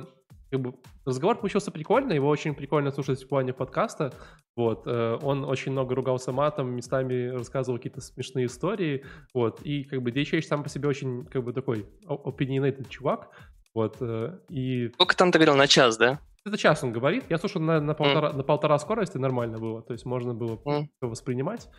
как 0.50 0.62
бы, 0.62 0.74
разговор 1.06 1.38
получился 1.38 1.72
прикольный, 1.72 2.16
его 2.16 2.30
очень 2.30 2.56
прикольно 2.56 2.92
слушать 2.92 3.22
в 3.22 3.28
плане 3.28 3.52
подкаста. 3.52 4.14
Вот, 4.56 4.84
э, 4.86 5.18
он 5.22 5.44
очень 5.44 5.74
много 5.74 5.94
ругался 5.94 6.32
матом, 6.32 6.74
местами 6.74 7.28
рассказывал 7.28 7.78
какие-то 7.78 8.00
смешные 8.00 8.46
истории. 8.46 9.04
Вот, 9.34 9.62
и 9.64 9.84
как 9.84 10.02
бы 10.02 10.12
DHH 10.12 10.44
сам 10.44 10.64
по 10.64 10.70
себе 10.70 10.88
очень 10.88 11.26
как 11.26 11.44
бы 11.44 11.52
такой 11.52 11.86
opinionated 12.08 12.88
чувак. 12.88 13.30
Вот, 13.74 13.98
э, 14.00 14.40
и... 14.50 14.90
Сколько 14.94 15.18
там 15.18 15.32
ты 15.32 15.40
говорил, 15.40 15.56
на 15.56 15.68
час, 15.68 15.98
да? 15.98 16.20
Это 16.46 16.58
час 16.58 16.84
он 16.84 16.92
говорит. 16.94 17.26
Я 17.30 17.38
слушал 17.38 17.62
на, 17.62 17.80
на, 17.80 17.94
полтора, 17.94 18.30
mm. 18.30 18.38
на 18.38 18.44
полтора 18.44 18.80
скорости, 18.80 19.18
нормально 19.18 19.60
было. 19.60 19.82
То 19.84 19.94
есть 19.94 20.06
можно 20.06 20.34
было 20.34 20.56
mm. 20.56 20.88
воспринимать. 21.02 21.70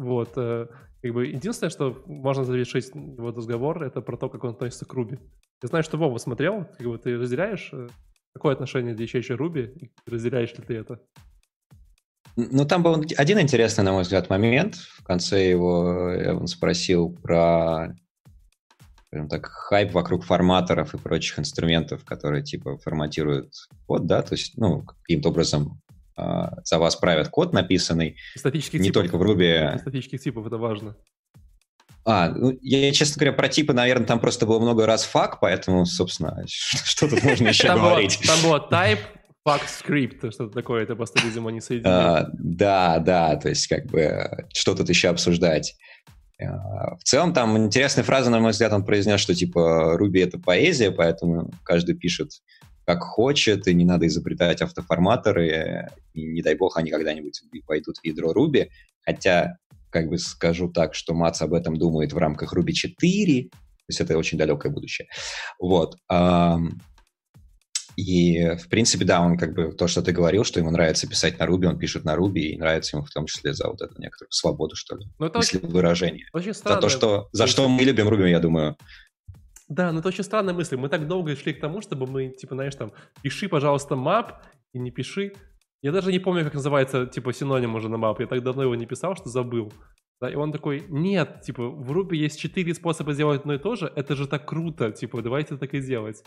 Вот. 0.00 0.32
Э, 0.36 0.66
как 1.02 1.12
бы 1.12 1.26
единственное, 1.26 1.70
что 1.70 2.02
можно 2.06 2.44
завершить 2.44 2.88
его 2.94 3.32
разговор, 3.32 3.82
это 3.82 4.00
про 4.00 4.16
то, 4.16 4.30
как 4.30 4.44
он 4.44 4.50
относится 4.50 4.86
к 4.86 4.92
Руби. 4.94 5.18
Я 5.62 5.68
знаю, 5.68 5.84
что 5.84 5.98
Вова 5.98 6.16
смотрел. 6.16 6.64
Как 6.78 6.86
бы 6.86 6.96
ты 6.96 7.18
разделяешь 7.18 7.68
э, 7.72 7.88
какое 8.32 8.54
отношение 8.54 8.94
DHH 8.94 9.34
Руби? 9.36 9.92
Разделяешь 10.06 10.54
ли 10.56 10.64
ты 10.66 10.74
это? 10.74 11.00
Ну, 12.36 12.64
там 12.64 12.82
был 12.82 13.04
один 13.18 13.40
интересный, 13.40 13.84
на 13.84 13.92
мой 13.92 14.02
взгляд, 14.02 14.30
момент. 14.30 14.76
В 14.76 15.04
конце 15.04 15.50
его 15.50 16.10
э, 16.10 16.32
он 16.32 16.46
спросил 16.46 17.14
про 17.22 17.94
скажем 19.08 19.28
так, 19.28 19.46
хайп 19.46 19.92
вокруг 19.92 20.24
форматоров 20.24 20.94
и 20.94 20.98
прочих 20.98 21.40
инструментов, 21.40 22.04
которые 22.04 22.42
типа 22.42 22.78
форматируют 22.78 23.52
код, 23.86 24.06
да, 24.06 24.22
то 24.22 24.34
есть, 24.34 24.56
ну, 24.56 24.84
каким-то 24.84 25.30
образом 25.30 25.80
э, 25.89 25.89
за 26.16 26.78
вас 26.78 26.96
правят 26.96 27.28
код 27.28 27.52
написанный. 27.52 28.16
Статических 28.36 28.80
не 28.80 28.88
типов. 28.88 29.02
только 29.02 29.16
в 29.16 29.22
Ruby. 29.22 29.78
Статических 29.78 30.20
типов, 30.20 30.46
это 30.46 30.58
важно. 30.58 30.96
А, 32.04 32.30
ну, 32.30 32.56
я, 32.62 32.92
честно 32.92 33.20
говоря, 33.20 33.36
про 33.36 33.48
типы, 33.48 33.72
наверное, 33.72 34.06
там 34.06 34.20
просто 34.20 34.46
было 34.46 34.58
много 34.58 34.86
раз 34.86 35.04
фак, 35.04 35.38
поэтому, 35.40 35.84
собственно, 35.86 36.42
что 36.46 37.08
тут 37.08 37.22
можно 37.22 37.48
еще 37.48 37.68
говорить? 37.68 38.18
Там 38.26 38.40
было 38.42 38.66
type, 38.70 39.00
fuck 39.46 39.62
script, 39.66 40.32
что-то 40.32 40.52
такое, 40.52 40.82
это 40.82 40.96
просто, 40.96 41.20
видимо, 41.24 41.50
не 41.50 41.60
соединено. 41.60 42.30
Да, 42.32 42.98
да, 42.98 43.36
то 43.36 43.48
есть 43.48 43.66
как 43.66 43.86
бы 43.86 44.46
что 44.52 44.74
тут 44.74 44.88
еще 44.88 45.08
обсуждать? 45.08 45.74
А, 46.42 46.96
в 46.96 47.02
целом 47.04 47.34
там 47.34 47.56
интересная 47.58 48.04
фраза, 48.04 48.30
на 48.30 48.40
мой 48.40 48.52
взгляд, 48.52 48.72
он 48.72 48.84
произнес, 48.84 49.20
что 49.20 49.34
типа 49.34 49.96
Ruby— 50.00 50.22
это 50.24 50.38
поэзия, 50.38 50.90
поэтому 50.90 51.50
каждый 51.64 51.96
пишет 51.96 52.30
как 52.94 53.04
хочет, 53.04 53.68
и 53.68 53.74
не 53.74 53.84
надо 53.84 54.06
изобретать 54.08 54.62
автоформаторы, 54.62 55.88
и 56.12 56.24
не 56.24 56.42
дай 56.42 56.56
бог 56.56 56.76
они 56.76 56.90
когда-нибудь 56.90 57.42
пойдут 57.66 57.98
в 57.98 58.04
ядро 58.04 58.32
Ruby. 58.32 58.68
Хотя, 59.04 59.58
как 59.90 60.08
бы 60.08 60.18
скажу 60.18 60.68
так, 60.68 60.94
что 60.94 61.14
Мац 61.14 61.40
об 61.40 61.54
этом 61.54 61.78
думает 61.78 62.12
в 62.12 62.18
рамках 62.18 62.52
Ruby 62.52 62.72
4, 62.72 63.42
то 63.44 63.50
есть 63.88 64.00
это 64.00 64.18
очень 64.18 64.38
далекое 64.38 64.72
будущее. 64.72 65.06
Вот. 65.60 65.96
И, 67.96 68.56
в 68.56 68.68
принципе, 68.68 69.04
да, 69.04 69.20
он 69.20 69.36
как 69.36 69.54
бы 69.54 69.72
то, 69.72 69.86
что 69.86 70.02
ты 70.02 70.10
говорил, 70.10 70.42
что 70.42 70.58
ему 70.58 70.70
нравится 70.70 71.06
писать 71.06 71.38
на 71.38 71.46
Руби, 71.46 71.68
он 71.68 71.78
пишет 71.78 72.04
на 72.04 72.16
Руби, 72.16 72.52
и 72.52 72.58
нравится 72.58 72.96
ему 72.96 73.06
в 73.06 73.10
том 73.10 73.26
числе 73.26 73.52
за 73.52 73.68
вот 73.68 73.82
эту 73.82 74.00
некоторую 74.00 74.32
свободу, 74.32 74.74
что 74.74 74.96
ли, 74.96 75.06
но 75.18 75.26
это 75.26 75.38
если 75.38 75.58
очень, 75.58 75.68
выражение. 75.68 76.26
Очень 76.32 76.54
странно. 76.54 76.76
За 76.76 76.80
то, 76.80 76.88
что, 76.88 77.28
за 77.32 77.46
что 77.46 77.68
мы 77.68 77.82
любим 77.82 78.08
Руби, 78.08 78.30
я 78.30 78.40
думаю. 78.40 78.76
Да, 79.70 79.92
но 79.92 80.00
это 80.00 80.08
очень 80.08 80.24
странная 80.24 80.52
мысль. 80.52 80.76
Мы 80.76 80.88
так 80.88 81.06
долго 81.06 81.36
шли 81.36 81.54
к 81.54 81.60
тому, 81.60 81.80
чтобы 81.80 82.08
мы, 82.08 82.30
типа, 82.30 82.56
знаешь, 82.56 82.74
там, 82.74 82.92
пиши, 83.22 83.48
пожалуйста, 83.48 83.94
мап, 83.94 84.42
и 84.72 84.80
не 84.80 84.90
пиши. 84.90 85.32
Я 85.80 85.92
даже 85.92 86.10
не 86.10 86.18
помню, 86.18 86.42
как 86.44 86.54
называется, 86.54 87.06
типа, 87.06 87.32
синоним 87.32 87.76
уже 87.76 87.88
на 87.88 87.96
мап. 87.96 88.18
Я 88.18 88.26
так 88.26 88.42
давно 88.42 88.64
его 88.64 88.74
не 88.74 88.86
писал, 88.86 89.14
что 89.14 89.28
забыл. 89.28 89.72
Да, 90.20 90.28
и 90.28 90.34
он 90.34 90.50
такой, 90.50 90.84
нет, 90.88 91.42
типа, 91.42 91.68
в 91.68 91.92
Руби 91.92 92.18
есть 92.18 92.38
четыре 92.40 92.74
способа 92.74 93.12
сделать 93.12 93.42
одно 93.42 93.54
и 93.54 93.58
то 93.58 93.76
же, 93.76 93.90
это 93.94 94.16
же 94.16 94.26
так 94.26 94.46
круто, 94.46 94.90
типа, 94.90 95.22
давайте 95.22 95.56
так 95.56 95.72
и 95.72 95.80
делать. 95.80 96.22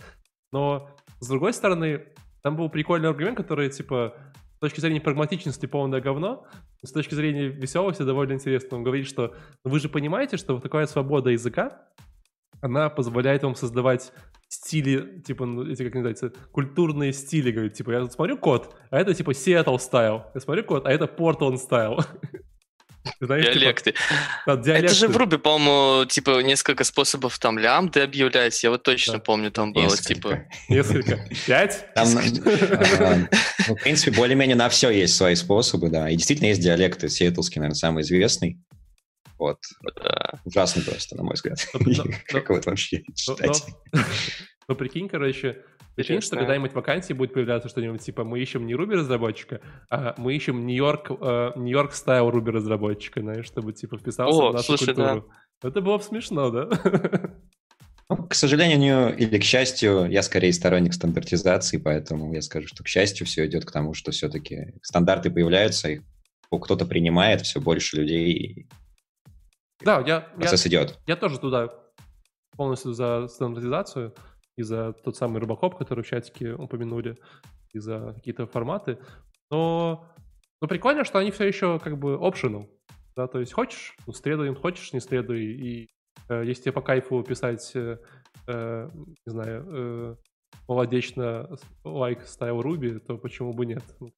Но, 0.53 0.89
с 1.19 1.27
другой 1.27 1.53
стороны, 1.53 2.05
там 2.41 2.55
был 2.55 2.69
прикольный 2.69 3.09
аргумент, 3.09 3.37
который, 3.37 3.69
типа, 3.69 4.15
с 4.55 4.59
точки 4.61 4.79
зрения 4.79 5.01
прагматичности 5.01 5.65
полное 5.65 5.99
говно, 5.99 6.47
с 6.81 6.91
точки 6.93 7.13
зрения 7.13 7.49
веселости 7.49 8.03
довольно 8.03 8.33
интересно. 8.33 8.77
Он 8.77 8.83
говорит, 8.83 9.05
что 9.05 9.35
ну, 9.65 9.71
вы 9.71 9.79
же 9.79 9.89
понимаете, 9.89 10.37
что 10.37 10.53
вот 10.53 10.63
такая 10.63 10.87
свобода 10.87 11.29
языка, 11.29 11.89
она 12.63 12.89
позволяет 12.89 13.43
вам 13.43 13.55
создавать 13.55 14.13
стили, 14.47 15.21
типа, 15.25 15.45
ну, 15.45 15.69
эти, 15.69 15.83
как 15.83 15.93
называется, 15.95 16.31
культурные 16.51 17.11
стили, 17.11 17.51
говорит, 17.51 17.73
типа, 17.73 17.91
я 17.91 18.05
смотрю 18.05 18.37
код, 18.37 18.75
а 18.89 18.99
это, 18.99 19.13
типа, 19.13 19.31
Seattle 19.31 19.77
style, 19.77 20.23
я 20.33 20.41
смотрю 20.41 20.63
код, 20.63 20.85
а 20.85 20.91
это 20.91 21.05
Portland 21.05 21.57
style. 21.57 22.05
Знаешь, 23.19 23.47
типа, 23.47 23.59
диалекты. 23.59 23.91
Типа, 23.91 23.99
да, 24.45 24.55
диалекты. 24.55 24.85
Это 24.85 24.95
же 24.95 25.07
в 25.09 25.17
Руби, 25.17 25.37
по-моему, 25.37 26.05
типа 26.05 26.41
несколько 26.41 26.85
способов 26.85 27.37
там 27.37 27.59
лямбды 27.59 27.99
объявлять. 27.99 28.63
Я 28.63 28.69
вот 28.69 28.83
точно 28.83 29.15
да. 29.15 29.19
помню, 29.19 29.51
там 29.51 29.73
было 29.73 29.83
несколько. 29.83 30.13
типа... 30.13 30.43
Несколько. 30.69 31.19
Пять? 31.45 31.85
Там, 31.95 32.07
а, 32.17 33.27
ну, 33.67 33.75
в 33.75 33.81
принципе, 33.81 34.15
более-менее 34.15 34.55
на 34.55 34.69
все 34.69 34.89
есть 34.89 35.17
свои 35.17 35.35
способы, 35.35 35.89
да. 35.89 36.09
И 36.09 36.15
действительно 36.15 36.47
есть 36.47 36.61
диалекты. 36.61 37.09
Сиэтлский, 37.09 37.59
наверное, 37.59 37.75
самый 37.75 38.03
известный. 38.03 38.57
Вот. 39.37 39.59
Да. 39.95 40.39
Ужасный 40.45 40.83
просто, 40.83 41.15
на 41.15 41.23
мой 41.23 41.33
взгляд. 41.33 41.59
Как 42.27 42.49
вот 42.49 42.65
вообще 42.65 43.03
читать? 43.15 43.65
Ну, 44.67 44.75
прикинь, 44.75 45.09
короче, 45.09 45.63
Прикинь, 45.95 46.21
что 46.21 46.37
когда-нибудь 46.37 46.73
вакансии 46.73 47.13
будет 47.13 47.33
появляться 47.33 47.69
что-нибудь 47.69 48.01
типа 48.01 48.23
мы 48.23 48.39
ищем 48.39 48.65
не 48.65 48.73
Ruby 48.73 48.95
разработчика, 48.95 49.61
а 49.91 50.15
мы 50.17 50.35
ищем 50.35 50.65
Нью-Йорк, 50.65 51.11
э, 51.11 51.51
Нью-Йорк 51.55 51.93
стайл 51.93 52.29
Ruby 52.29 52.49
разработчика, 52.49 53.21
знаешь, 53.21 53.45
чтобы 53.45 53.73
типа 53.73 53.97
вписался 53.99 54.41
О, 54.41 54.49
в 54.49 54.53
нашу 54.53 54.65
слушай, 54.65 54.87
культуру. 54.87 55.29
Да. 55.61 55.69
Это 55.69 55.81
было 55.81 55.97
бы 55.97 56.03
смешно, 56.03 56.49
да? 56.49 56.69
Ну, 58.09 58.17
к 58.27 58.35
сожалению 58.35 59.15
или 59.15 59.39
к 59.39 59.43
счастью, 59.43 60.11
я 60.11 60.21
скорее 60.23 60.51
сторонник 60.51 60.93
стандартизации, 60.93 61.77
поэтому 61.77 62.33
я 62.33 62.41
скажу, 62.41 62.67
что 62.67 62.83
к 62.83 62.87
счастью 62.87 63.25
все 63.25 63.45
идет 63.45 63.63
к 63.63 63.71
тому, 63.71 63.93
что 63.93 64.11
все-таки 64.11 64.73
стандарты 64.81 65.31
появляются, 65.31 65.87
их 65.87 66.01
кто-то 66.51 66.85
принимает, 66.85 67.41
все 67.41 67.61
больше 67.61 67.97
людей. 67.97 68.67
Да, 69.83 70.01
я, 70.05 70.21
процесс 70.21 70.65
я, 70.65 70.69
идет. 70.69 70.99
Я 71.07 71.15
тоже 71.15 71.39
туда 71.39 71.69
полностью 72.55 72.93
за 72.93 73.27
стандартизацию 73.27 74.13
и 74.55 74.63
за 74.63 74.93
тот 74.93 75.17
самый 75.17 75.39
рыбохоп, 75.39 75.77
который 75.77 76.03
в 76.03 76.07
чатике 76.07 76.53
упомянули, 76.53 77.17
и 77.73 77.79
за 77.79 78.13
какие-то 78.15 78.45
форматы. 78.45 78.99
Но, 79.49 80.05
но 80.61 80.67
прикольно, 80.67 81.03
что 81.03 81.19
они 81.19 81.31
все 81.31 81.45
еще 81.45 81.79
как 81.79 81.97
бы 81.97 82.15
optional. 82.15 82.69
Да, 83.15 83.27
то 83.27 83.39
есть 83.39 83.53
хочешь, 83.53 83.95
ну, 84.07 84.13
следуй, 84.13 84.53
хочешь, 84.55 84.93
не 84.93 84.99
следуй. 84.99 85.43
И 85.43 85.89
э, 86.29 86.43
если 86.45 86.63
тебе 86.63 86.71
по 86.71 86.81
кайфу 86.81 87.21
писать, 87.23 87.71
э, 87.75 87.97
э, 88.47 88.89
не 88.93 89.31
знаю, 89.31 89.65
э, 89.67 90.15
молодечно 90.67 91.49
лайк 91.83 92.23
стайл 92.25 92.61
Руби, 92.61 92.99
то 92.99 93.17
почему 93.17 93.53
бы 93.53 93.65
нет? 93.65 93.83
Ну, 93.99 94.11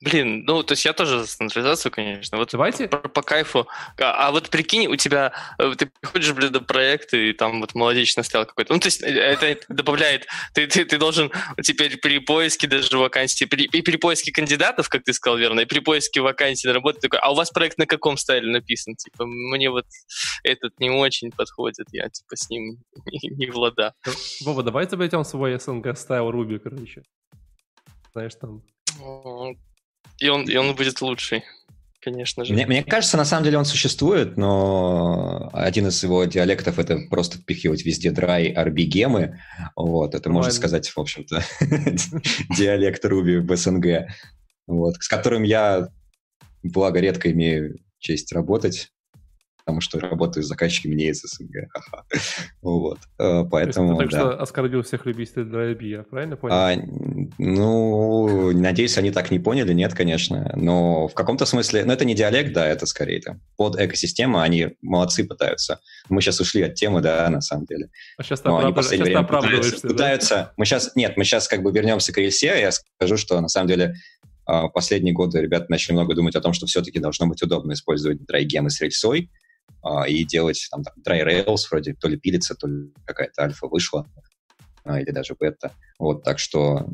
блин, 0.00 0.44
ну, 0.44 0.62
то 0.62 0.72
есть 0.72 0.84
я 0.84 0.92
тоже 0.92 1.20
за 1.20 1.26
стандартизацию, 1.26 1.92
конечно. 1.92 2.38
Вот 2.38 2.50
Давайте. 2.52 2.88
По, 2.88 2.98
по 2.98 3.22
кайфу. 3.22 3.68
А, 4.00 4.28
а 4.28 4.30
вот 4.32 4.50
прикинь, 4.50 4.86
у 4.86 4.96
тебя, 4.96 5.32
э, 5.58 5.74
ты 5.76 5.90
приходишь, 6.00 6.32
блин, 6.32 6.52
до 6.52 6.60
проекта, 6.60 7.16
и 7.16 7.32
там 7.32 7.60
вот 7.60 7.74
молодечно 7.74 8.22
стоял 8.22 8.46
какой-то. 8.46 8.72
Ну, 8.72 8.80
то 8.80 8.86
есть 8.86 9.02
э, 9.02 9.06
это 9.06 9.56
добавляет, 9.68 10.26
ты, 10.52 10.66
ты, 10.66 10.84
ты 10.84 10.98
должен 10.98 11.30
теперь 11.62 11.98
при 11.98 12.18
поиске 12.18 12.66
даже 12.66 12.98
вакансии, 12.98 13.44
при, 13.44 13.64
и 13.64 13.82
при 13.82 13.96
поиске 13.96 14.32
кандидатов, 14.32 14.88
как 14.88 15.04
ты 15.04 15.12
сказал 15.12 15.38
верно, 15.38 15.60
и 15.60 15.64
при 15.64 15.80
поиске 15.80 16.20
вакансии 16.20 16.66
на 16.66 16.74
работу 16.74 17.00
такой, 17.00 17.18
а 17.20 17.32
у 17.32 17.34
вас 17.34 17.50
проект 17.50 17.78
на 17.78 17.86
каком 17.86 18.16
стайле 18.16 18.50
написан? 18.50 18.96
Типа, 18.96 19.24
мне 19.26 19.70
вот 19.70 19.86
этот 20.42 20.78
не 20.80 20.90
очень 20.90 21.30
подходит, 21.30 21.86
я 21.92 22.08
типа 22.08 22.36
с 22.36 22.50
ним 22.50 22.78
не, 23.06 23.30
не 23.30 23.46
влада. 23.46 23.94
Вова, 24.40 24.62
давай 24.62 24.88
заберем 24.88 25.24
свой 25.24 25.58
СНГ 25.58 25.96
стайл 25.96 26.30
Руби, 26.30 26.58
короче. 26.58 27.02
Знаешь, 28.12 28.34
там 28.36 28.62
и 30.18 30.28
он, 30.28 30.44
и 30.44 30.56
он 30.56 30.74
будет 30.74 31.00
лучший, 31.00 31.44
конечно 32.00 32.44
же. 32.44 32.52
Мне, 32.52 32.66
мне 32.66 32.82
кажется, 32.84 33.16
на 33.16 33.24
самом 33.24 33.44
деле 33.44 33.58
он 33.58 33.64
существует, 33.64 34.36
но 34.36 35.50
один 35.52 35.88
из 35.88 36.02
его 36.02 36.24
диалектов 36.24 36.78
это 36.78 36.98
просто 37.10 37.38
впихивать 37.38 37.84
везде 37.84 38.10
драй 38.10 38.48
арбигемы. 38.48 39.40
Вот, 39.76 40.14
это 40.14 40.30
можно 40.30 40.52
сказать, 40.52 40.88
в 40.88 40.98
общем-то, 40.98 41.42
диалект 42.56 43.04
Руби 43.04 43.38
в 43.38 43.56
СНГ, 43.56 44.06
вот, 44.66 44.96
с 44.96 45.08
которым 45.08 45.42
я, 45.42 45.88
благо, 46.62 47.00
редко 47.00 47.30
имею 47.32 47.78
честь 47.98 48.32
работать 48.32 48.90
потому 49.64 49.80
что 49.80 49.98
работаю 49.98 50.44
с 50.44 50.46
заказчиками 50.46 50.94
не 50.94 51.08
из 51.08 51.22
СНГ. 51.22 51.68
вот. 52.62 52.98
Поэтому, 53.16 53.96
ты 53.96 54.04
так 54.04 54.10
что 54.10 54.38
оскорбил 54.38 54.82
всех 54.82 55.06
любителей 55.06 55.44
DRB, 55.44 55.84
я 55.84 56.02
правильно 56.02 56.36
понял? 56.36 56.54
А, 56.54 56.74
ну, 57.38 58.52
надеюсь, 58.52 58.96
они 58.96 59.10
так 59.10 59.30
не 59.30 59.38
поняли, 59.38 59.72
нет, 59.72 59.94
конечно. 59.94 60.52
Но 60.54 61.08
в 61.08 61.14
каком-то 61.14 61.46
смысле, 61.46 61.84
ну, 61.84 61.92
это 61.92 62.04
не 62.04 62.14
диалект, 62.14 62.52
да, 62.52 62.66
это 62.66 62.86
скорее 62.86 63.20
там 63.20 63.40
под 63.56 63.78
экосистема, 63.80 64.42
они 64.42 64.76
молодцы 64.82 65.24
пытаются. 65.24 65.80
Мы 66.08 66.20
сейчас 66.20 66.40
ушли 66.40 66.62
от 66.62 66.74
темы, 66.74 67.00
да, 67.00 67.28
на 67.30 67.40
самом 67.40 67.66
деле. 67.66 67.90
А 68.18 68.22
сейчас 68.22 68.40
ты, 68.40 68.48
оправдыв... 68.48 68.84
сейчас 68.84 69.00
время 69.00 69.22
пытаются, 69.24 69.82
да? 69.82 69.88
пытаются... 69.88 70.52
Мы 70.56 70.64
сейчас... 70.64 70.94
Нет, 70.94 71.16
мы 71.16 71.24
сейчас 71.24 71.48
как 71.48 71.62
бы 71.62 71.72
вернемся 71.72 72.12
к 72.12 72.18
рельсе, 72.18 72.60
я 72.60 72.70
скажу, 72.70 73.16
что 73.16 73.40
на 73.40 73.48
самом 73.48 73.68
деле 73.68 73.94
а, 74.46 74.68
последние 74.68 75.14
годы 75.14 75.40
ребята 75.40 75.66
начали 75.68 75.94
много 75.94 76.14
думать 76.14 76.36
о 76.36 76.40
том, 76.40 76.52
что 76.52 76.66
все-таки 76.66 76.98
должно 76.98 77.26
быть 77.26 77.42
удобно 77.42 77.72
использовать 77.72 78.24
драйгемы 78.24 78.70
с 78.70 78.80
рельсой, 78.80 79.30
а, 79.82 80.06
и 80.08 80.24
делать 80.24 80.66
там, 80.70 80.82
там 80.82 81.14
rails, 81.14 81.62
вроде 81.70 81.94
то 81.94 82.08
ли 82.08 82.16
пилится, 82.16 82.54
то 82.54 82.66
ли 82.66 82.92
какая-то 83.04 83.42
альфа 83.42 83.66
вышла. 83.66 84.06
а, 84.84 85.00
или 85.00 85.10
даже 85.10 85.34
бета. 85.34 85.72
Вот, 85.98 86.22
так 86.22 86.38
что 86.38 86.86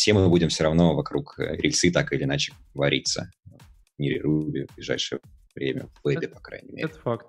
все 0.00 0.14
мы 0.14 0.30
будем 0.30 0.48
все 0.48 0.64
равно 0.64 0.94
вокруг 0.94 1.38
э, 1.38 1.56
рельсы 1.56 1.90
так 1.92 2.10
или 2.14 2.24
иначе 2.24 2.54
вариться 2.72 3.30
в 3.44 4.00
мире 4.00 4.22
Ruby 4.22 4.66
в 4.66 4.74
ближайшее 4.74 5.20
время, 5.54 5.88
в 5.92 6.08
вебе, 6.08 6.26
по 6.26 6.40
крайней 6.40 6.72
мере. 6.72 6.88
Это 6.88 6.98
факт. 6.98 7.26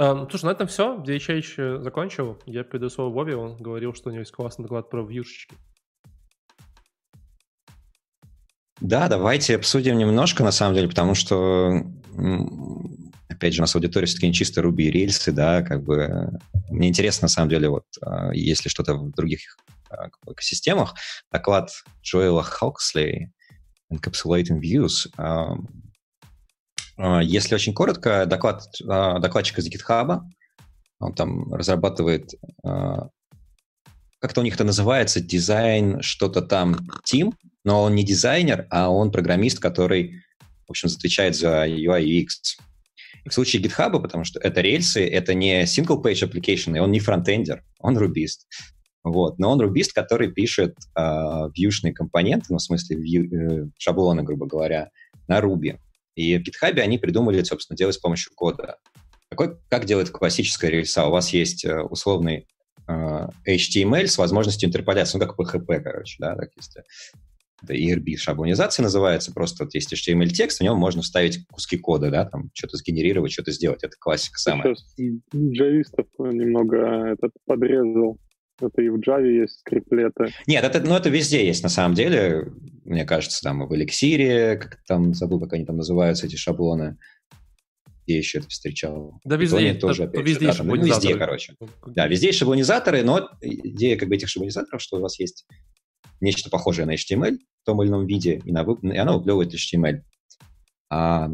Um, 0.00 0.26
слушай, 0.30 0.46
на 0.46 0.52
этом 0.52 0.68
все. 0.68 1.02
DHH 1.06 1.82
закончил. 1.82 2.40
Я 2.46 2.64
передаю 2.64 2.88
слово 2.88 3.12
Вове. 3.12 3.36
Он 3.36 3.58
говорил, 3.58 3.92
что 3.92 4.08
у 4.08 4.12
него 4.12 4.20
есть 4.20 4.32
классный 4.32 4.62
доклад 4.62 4.88
про 4.88 5.04
вьюшечки. 5.04 5.54
Да, 8.80 9.08
давайте 9.08 9.56
обсудим 9.56 9.98
немножко, 9.98 10.42
на 10.42 10.52
самом 10.52 10.76
деле, 10.76 10.88
потому 10.88 11.14
что, 11.14 11.84
опять 13.28 13.52
же, 13.52 13.60
у 13.60 13.64
нас 13.64 13.74
аудитория 13.74 14.06
все-таки 14.06 14.28
не 14.28 14.32
чисто 14.32 14.62
Ruby 14.62 14.84
и 14.84 14.90
рельсы, 14.90 15.30
да, 15.30 15.60
как 15.60 15.82
бы 15.82 16.30
мне 16.70 16.88
интересно, 16.88 17.26
на 17.26 17.28
самом 17.28 17.50
деле, 17.50 17.68
вот, 17.68 17.84
а, 18.00 18.30
если 18.32 18.68
что-то 18.68 18.94
в 18.94 19.10
других 19.10 19.58
экосистемах, 20.26 20.94
доклад 21.30 21.70
Джоэла 22.02 22.42
Хоксли 22.42 23.32
Encapsulating 23.92 24.60
Views, 24.60 25.08
а, 25.16 25.56
если 27.22 27.54
очень 27.54 27.74
коротко, 27.74 28.26
доклад 28.26 28.64
докладчика 28.80 29.60
из 29.60 29.68
GitHub, 29.68 30.20
он 30.98 31.14
там 31.14 31.54
разрабатывает 31.54 32.34
как-то 34.20 34.40
у 34.40 34.44
них 34.44 34.54
это 34.54 34.64
называется, 34.64 35.20
дизайн, 35.20 36.02
что-то 36.02 36.42
там, 36.42 36.76
Team, 37.10 37.32
но 37.64 37.82
он 37.82 37.94
не 37.94 38.04
дизайнер, 38.04 38.66
а 38.70 38.90
он 38.90 39.12
программист, 39.12 39.60
который, 39.60 40.22
в 40.66 40.70
общем, 40.70 40.88
отвечает 40.88 41.36
за 41.36 41.66
UI 41.66 42.02
и 42.02 42.24
UX. 42.24 42.58
В 43.24 43.32
случае 43.32 43.62
GitHub, 43.62 44.00
потому 44.00 44.24
что 44.24 44.40
это 44.40 44.60
рельсы, 44.60 45.06
это 45.06 45.34
не 45.34 45.62
single-page 45.64 46.28
application, 46.28 46.76
и 46.76 46.80
он 46.80 46.90
не 46.90 47.00
фронтендер, 47.00 47.62
он 47.78 47.96
рубист. 47.96 48.48
Вот. 49.10 49.38
Но 49.38 49.50
он 49.50 49.60
рубист, 49.60 49.92
который 49.92 50.30
пишет 50.32 50.74
э, 50.96 51.00
вьюшные 51.54 51.92
компоненты, 51.92 52.46
ну, 52.50 52.58
в 52.58 52.62
смысле, 52.62 52.96
view, 52.96 53.34
э, 53.34 53.68
шаблоны, 53.78 54.22
грубо 54.22 54.46
говоря, 54.46 54.90
на 55.26 55.40
Ruby. 55.40 55.78
И 56.14 56.36
в 56.36 56.42
GitHub 56.42 56.78
они 56.80 56.98
придумали, 56.98 57.42
собственно, 57.42 57.76
делать 57.76 57.94
с 57.94 57.98
помощью 57.98 58.32
кода. 58.34 58.76
Какой, 59.30 59.56
как 59.68 59.84
делает 59.84 60.10
классическая 60.10 60.70
рельса? 60.70 61.06
У 61.06 61.10
вас 61.10 61.32
есть 61.32 61.64
э, 61.64 61.80
условный 61.80 62.46
э, 62.88 63.28
HTML 63.46 64.06
с 64.06 64.18
возможностью 64.18 64.68
интерполяции, 64.68 65.18
ну, 65.18 65.26
как 65.26 65.38
PHP, 65.38 65.80
короче, 65.80 66.16
да, 66.18 66.34
так 66.34 66.50
если 66.56 66.82
это 67.62 67.74
ERB 67.74 68.16
шаблонизация 68.16 68.84
называется, 68.84 69.32
просто 69.32 69.64
вот 69.64 69.74
есть 69.74 69.92
HTML-текст, 69.92 70.58
в 70.58 70.62
нем 70.62 70.76
можно 70.76 71.02
вставить 71.02 71.46
куски 71.48 71.76
кода, 71.76 72.10
да, 72.10 72.24
там 72.24 72.50
что-то 72.54 72.76
сгенерировать, 72.76 73.32
что-то 73.32 73.52
сделать, 73.52 73.82
это 73.82 73.96
классика 73.98 74.38
самая. 74.38 74.74
Сейчас 74.74 74.94
джавистов 75.34 76.06
немного 76.18 77.12
этот 77.12 77.32
подрезал. 77.46 78.18
Это 78.60 78.82
и 78.82 78.88
в 78.88 78.96
Java 78.96 79.26
есть 79.26 79.60
скриплеты. 79.60 80.32
Нет, 80.46 80.64
это, 80.64 80.80
ну, 80.80 80.94
это 80.94 81.08
везде 81.10 81.46
есть 81.46 81.62
на 81.62 81.68
самом 81.68 81.94
деле. 81.94 82.52
Мне 82.84 83.04
кажется, 83.04 83.40
там 83.42 83.66
в 83.66 83.72
Elixir, 83.72 84.56
как 84.56 84.78
там, 84.86 85.14
забыл, 85.14 85.40
как 85.40 85.52
они 85.52 85.64
там 85.64 85.76
называются, 85.76 86.26
эти 86.26 86.36
шаблоны. 86.36 86.96
Где 88.04 88.18
еще 88.18 88.38
это 88.38 88.48
встречал? 88.48 89.20
Да, 89.24 89.36
везде, 89.36 89.68
есть, 89.68 89.80
тоже, 89.80 90.04
опять 90.04 90.26
везде 90.26 90.52
же, 90.52 90.64
да, 90.64 90.70
там, 90.70 90.82
везде, 90.82 91.14
короче. 91.14 91.54
Да, 91.86 92.06
везде 92.06 92.28
есть 92.28 92.38
шаблонизаторы, 92.38 93.02
но 93.02 93.28
идея 93.42 93.98
как 93.98 94.08
бы 94.08 94.16
этих 94.16 94.28
шаблонизаторов, 94.28 94.80
что 94.80 94.96
у 94.96 95.00
вас 95.00 95.20
есть 95.20 95.46
нечто 96.20 96.48
похожее 96.48 96.86
на 96.86 96.94
HTML 96.94 97.36
в 97.36 97.66
том 97.66 97.82
или 97.82 97.90
ином 97.90 98.06
виде, 98.06 98.40
и, 98.44 98.50
на, 98.50 98.62
и 98.62 98.96
оно 98.96 99.18
выплевывает 99.18 99.54
HTML. 99.54 100.00
А 100.90 101.30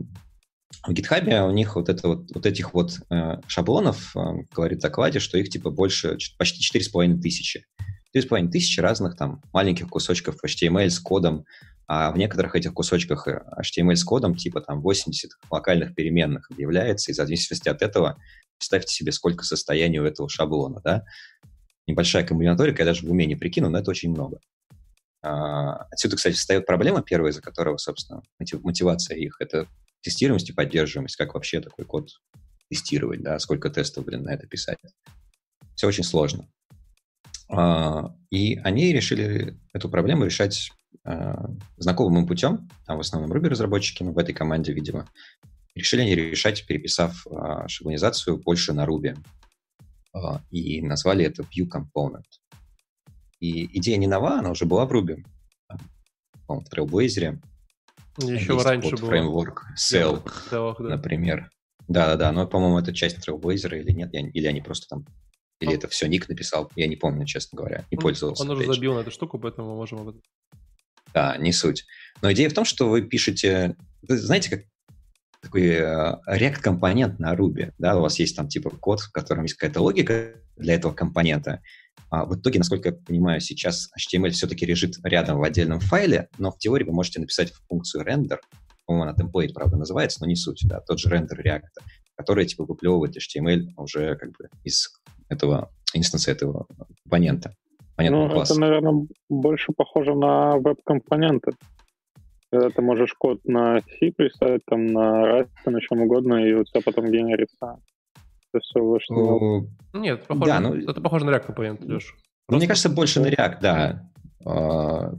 в 0.87 0.91
GitHub 0.91 1.49
у 1.49 1.51
них 1.51 1.77
вот, 1.77 1.89
это 1.89 2.09
вот, 2.09 2.31
вот 2.35 2.47
этих 2.47 2.75
вот 2.75 2.99
э, 3.11 3.41
шаблонов, 3.47 4.15
э, 4.17 4.21
говорит 4.55 4.79
в 4.79 4.83
докладе, 4.83 5.19
что 5.19 5.39
их 5.39 5.49
типа 5.49 5.71
больше, 5.71 6.19
почти 6.39 6.79
4,5 6.79 7.21
тысячи. 7.21 7.65
4,5 8.17 8.49
тысячи 8.51 8.81
разных 8.81 9.17
там 9.17 9.43
маленьких 9.53 9.89
кусочков 9.89 10.37
HTML 10.45 10.91
с 10.91 11.01
кодом, 11.01 11.45
а 11.87 12.13
в 12.13 12.19
некоторых 12.19 12.55
этих 12.55 12.75
кусочках 12.75 13.29
э, 13.29 13.43
HTML 13.61 13.97
с 13.97 14.05
кодом 14.05 14.35
типа 14.35 14.61
там 14.61 14.81
80 14.81 15.31
локальных 15.51 15.95
переменных 15.95 16.51
объявляется, 16.51 17.11
и 17.11 17.15
в 17.15 17.17
зависимости 17.17 17.69
от 17.69 17.83
этого 17.83 18.19
представьте 18.59 18.93
себе, 18.95 19.13
сколько 19.13 19.45
состояний 19.45 20.01
у 20.01 20.05
этого 20.05 20.29
шаблона, 20.29 20.81
да. 20.83 21.05
Небольшая 21.87 22.25
комбинаторика, 22.25 22.83
я 22.83 22.87
даже 22.87 23.07
в 23.07 23.11
уме 23.11 23.27
не 23.27 23.37
прикину, 23.37 23.69
но 23.69 23.79
это 23.79 23.91
очень 23.91 24.11
много. 24.11 24.39
А, 25.23 25.87
отсюда, 25.91 26.17
кстати, 26.17 26.35
встает 26.35 26.67
проблема 26.67 27.03
первая, 27.03 27.31
из-за 27.33 27.43
которого, 27.43 27.77
собственно, 27.77 28.23
мотивация 28.39 29.17
их, 29.17 29.37
это 29.41 29.67
тестируемость 30.05 30.51
и 30.51 30.53
поддерживаемость, 30.53 31.17
как 31.17 31.35
вообще 31.35 31.61
такой 31.61 31.85
код 31.85 32.11
тестировать, 32.69 33.23
да, 33.23 33.39
сколько 33.39 33.71
тестов, 33.71 34.05
блин, 34.05 34.23
на 34.23 34.35
это 34.35 34.47
писать. 34.47 34.79
Все 35.75 35.89
очень 35.89 36.05
сложно. 36.05 36.49
А, 37.49 38.15
и 38.31 38.57
они 38.59 38.93
решили 38.93 39.59
эту 39.73 39.89
проблему 39.89 40.25
решать 40.25 40.71
а, 41.05 41.49
знакомым 41.77 42.27
путем, 42.27 42.69
там 42.87 42.99
в 42.99 43.01
основном 43.01 43.33
Ruby-разработчики, 43.33 44.03
в 44.03 44.19
этой 44.19 44.35
команде, 44.35 44.73
видимо, 44.73 45.09
решили 45.75 46.03
они 46.03 46.15
решать, 46.15 46.67
переписав 46.67 47.27
шаблонизацию 47.67 48.37
больше 48.39 48.73
на 48.73 48.85
Ruby. 48.85 49.17
И 50.51 50.81
назвали 50.81 51.25
это 51.25 51.43
View 51.43 51.69
Component. 51.69 52.23
И 53.41 53.79
идея 53.79 53.97
не 53.97 54.07
нова, 54.07 54.39
она 54.39 54.51
уже 54.51 54.65
была 54.65 54.87
в 54.87 54.93
Ruby. 54.93 55.25
В 56.47 56.63
Trailblazer. 56.73 57.41
Еще 58.19 58.57
раньше 58.63 58.97
был. 58.97 59.09
Фреймворк 59.09 59.67
Cell, 59.77 60.23
да. 60.51 60.75
например. 60.79 61.51
Да-да-да, 61.89 62.33
но, 62.33 62.47
по-моему, 62.47 62.79
это 62.79 62.95
часть 62.95 63.19
Trailblazer 63.19 63.79
или 63.79 63.93
нет, 63.93 64.11
или 64.13 64.47
они 64.47 64.61
просто 64.61 64.87
там... 64.89 65.07
Или 65.61 65.71
он... 65.71 65.77
это 65.77 65.89
все 65.89 66.07
Ник 66.07 66.29
написал, 66.29 66.71
я 66.77 66.87
не 66.87 66.97
помню, 66.97 67.27
честно 67.27 67.59
говоря, 67.59 67.85
не 67.91 67.97
он, 67.97 68.03
пользовался. 68.03 68.43
Он 68.43 68.51
уже 68.51 68.67
забил 68.67 68.95
на 68.95 69.01
эту 69.01 69.11
штуку, 69.11 69.39
поэтому 69.39 69.71
мы 69.71 69.77
можем 69.77 70.01
об 70.01 70.09
этом... 70.09 70.23
Да, 71.13 71.37
не 71.37 71.53
суть. 71.53 71.85
Но 72.23 72.33
идея 72.33 72.49
в 72.49 72.55
том, 72.55 72.65
что 72.65 72.89
вы 72.89 73.03
пишете... 73.03 73.77
Знаете, 74.03 74.51
как 74.51 74.61
такой 75.45 75.69
э, 75.69 76.17
React-компонент 76.27 77.19
на 77.19 77.35
Ruby, 77.35 77.73
да, 77.79 77.97
у 77.99 78.01
вас 78.01 78.19
есть 78.19 78.37
там 78.37 78.49
типа 78.49 78.71
код, 78.71 79.01
в 79.01 79.13
котором 79.13 79.43
есть 79.43 79.55
какая-то 79.55 79.81
логика 79.81 80.35
для 80.57 80.75
этого 80.75 80.93
компонента, 80.93 81.61
а 82.11 82.25
в 82.25 82.37
итоге, 82.37 82.59
насколько 82.59 82.91
я 82.91 82.95
понимаю, 82.95 83.41
сейчас 83.41 83.91
HTML 83.99 84.31
все-таки 84.31 84.67
лежит 84.67 84.95
рядом 85.03 85.39
в 85.39 85.43
отдельном 85.43 85.81
файле, 85.81 86.29
но 86.39 86.51
в 86.51 86.59
теории 86.59 86.85
вы 86.85 86.93
можете 86.93 87.21
написать 87.21 87.53
функцию 87.69 88.05
render, 88.05 88.39
по-моему, 88.87 89.09
она 89.09 89.15
template, 89.15 89.53
правда, 89.55 89.77
называется, 89.77 90.21
но 90.21 90.27
не 90.27 90.37
суть, 90.37 90.63
да, 90.67 90.81
тот 90.81 90.99
же 90.99 91.09
рендер 91.09 91.41
React, 91.41 91.83
который, 92.17 92.47
типа, 92.47 92.65
выплевывает 92.65 93.17
HTML 93.17 93.69
уже 93.77 94.17
как 94.17 94.31
бы 94.31 94.49
из 94.63 94.89
этого 95.29 95.71
инстанса 95.95 96.33
этого 96.33 96.67
компонента. 97.05 97.55
Ну, 97.97 98.29
класса. 98.29 98.55
это, 98.55 98.61
наверное, 98.61 99.07
больше 99.29 99.73
похоже 99.73 100.15
на 100.15 100.57
веб-компоненты. 100.59 101.53
Когда 102.51 102.71
ты 102.71 102.83
можешь 102.83 103.15
код 103.15 103.45
на 103.45 103.81
C 103.81 104.13
представить, 104.13 104.65
там, 104.67 104.87
на 104.87 105.41
Rust, 105.41 105.49
на 105.67 105.81
чем 105.81 106.03
угодно, 106.03 106.35
и 106.45 106.53
у 106.53 106.65
тебя 106.65 106.81
потом 106.85 107.07
генерится 107.07 107.79
все 108.61 108.81
вышло. 108.81 109.15
Ну, 109.15 109.69
Нет, 109.93 110.27
похоже, 110.27 110.51
да, 110.51 110.61
ну, 110.61 110.75
это 110.75 111.01
похоже 111.01 111.25
на 111.25 111.31
React 111.31 111.47
компонент, 111.47 111.85
Леш. 111.85 112.15
Ну, 112.49 112.57
мне 112.57 112.67
кажется, 112.67 112.89
больше 112.89 113.21
на 113.21 113.29
React, 113.29 113.59
да. 113.61 114.11
А, 114.45 115.15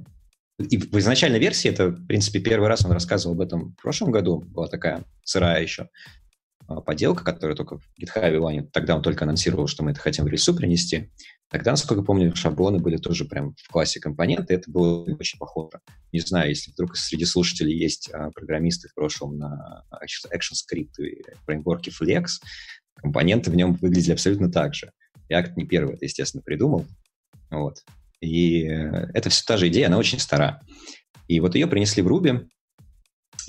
и 0.59 0.77
в 0.77 0.97
изначальной 0.97 1.39
версии, 1.39 1.69
это, 1.69 1.89
в 1.89 2.07
принципе, 2.07 2.39
первый 2.39 2.69
раз 2.69 2.85
он 2.85 2.91
рассказывал 2.91 3.35
об 3.35 3.41
этом 3.41 3.75
в 3.77 3.81
прошлом 3.81 4.11
году, 4.11 4.39
была 4.39 4.67
такая 4.67 5.03
сырая 5.23 5.61
еще 5.61 5.89
а, 6.67 6.81
поделка, 6.81 7.25
которая 7.25 7.57
только 7.57 7.77
в 7.77 7.83
GitHub 8.01 8.37
One, 8.37 8.69
тогда 8.71 8.95
он 8.95 9.01
только 9.01 9.25
анонсировал, 9.25 9.67
что 9.67 9.83
мы 9.83 9.91
это 9.91 9.99
хотим 9.99 10.25
в 10.25 10.27
рельсу 10.27 10.55
принести. 10.55 11.11
Тогда, 11.49 11.71
насколько 11.71 12.03
помню, 12.03 12.35
шаблоны 12.35 12.79
были 12.79 12.97
тоже 12.97 13.25
прям 13.25 13.53
в 13.55 13.71
классе 13.71 13.99
компоненты, 13.99 14.53
это 14.53 14.71
было 14.71 15.03
очень 15.19 15.37
похоже. 15.37 15.79
Не 16.11 16.21
знаю, 16.21 16.49
если 16.49 16.71
вдруг 16.71 16.95
среди 16.95 17.25
слушателей 17.25 17.77
есть 17.77 18.09
а, 18.13 18.29
программисты 18.31 18.87
в 18.87 18.93
прошлом 18.93 19.37
на 19.37 19.83
ActionScript 19.91 21.03
и 21.03 21.23
фреймворке 21.45 21.91
Flex, 21.91 22.25
компоненты 22.95 23.51
в 23.51 23.55
нем 23.55 23.73
выглядели 23.73 24.13
абсолютно 24.13 24.51
так 24.51 24.73
же. 24.73 24.91
React 25.31 25.53
не 25.55 25.65
первый 25.65 25.95
это, 25.95 26.05
естественно, 26.05 26.43
придумал. 26.43 26.85
Вот. 27.49 27.83
И 28.21 28.65
э, 28.67 29.09
это 29.13 29.29
все 29.29 29.43
та 29.45 29.57
же 29.57 29.67
идея, 29.67 29.87
она 29.87 29.97
очень 29.97 30.19
стара. 30.19 30.61
И 31.27 31.39
вот 31.39 31.55
ее 31.55 31.67
принесли 31.67 32.01
в 32.03 32.07
Ruby. 32.07 32.47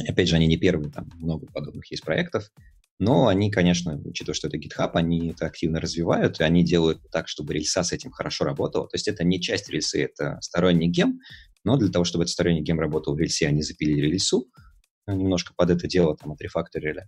Опять 0.09 0.29
же, 0.29 0.37
они 0.37 0.47
не 0.47 0.57
первые, 0.57 0.91
там 0.91 1.09
много 1.17 1.47
подобных 1.47 1.91
есть 1.91 2.05
проектов. 2.05 2.51
Но 2.99 3.29
они, 3.29 3.51
конечно, 3.51 4.01
учитывая, 4.05 4.35
что 4.35 4.49
это 4.49 4.57
GitHub, 4.57 4.91
они 4.95 5.31
это 5.31 5.47
активно 5.47 5.81
развивают, 5.81 6.41
и 6.41 6.45
они 6.45 6.65
делают 6.65 7.01
так, 7.11 7.29
чтобы 7.29 7.53
рельса 7.53 7.83
с 7.83 7.93
этим 7.93 8.11
хорошо 8.11 8.45
работала. 8.45 8.89
То 8.89 8.95
есть 8.95 9.07
это 9.07 9.23
не 9.23 9.41
часть 9.41 9.69
рельсы, 9.69 10.03
это 10.03 10.39
сторонний 10.41 10.89
гем, 10.89 11.21
но 11.63 11.77
для 11.77 11.91
того, 11.91 12.05
чтобы 12.05 12.25
этот 12.25 12.33
сторонний 12.33 12.63
гем 12.63 12.81
работал 12.81 13.15
в 13.15 13.19
рельсе, 13.19 13.49
они 13.49 13.63
запилили 13.63 14.07
рельсу, 14.07 14.47
немножко 15.07 15.53
под 15.55 15.71
это 15.71 15.87
дело 15.87 16.17
там 16.17 16.33
отрефакторили. 16.33 17.07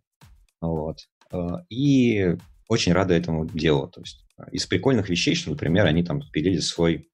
Вот. 0.60 0.98
Э, 1.32 1.58
и 1.68 2.36
очень 2.68 2.92
рады 2.92 3.14
этому 3.14 3.46
делу. 3.46 3.88
То 3.88 4.00
есть 4.00 4.24
э, 4.38 4.44
из 4.52 4.66
прикольных 4.66 5.08
вещей, 5.08 5.34
что, 5.34 5.50
например, 5.50 5.86
они 5.86 6.02
там 6.02 6.20
пилили 6.32 6.58
свой, 6.58 7.08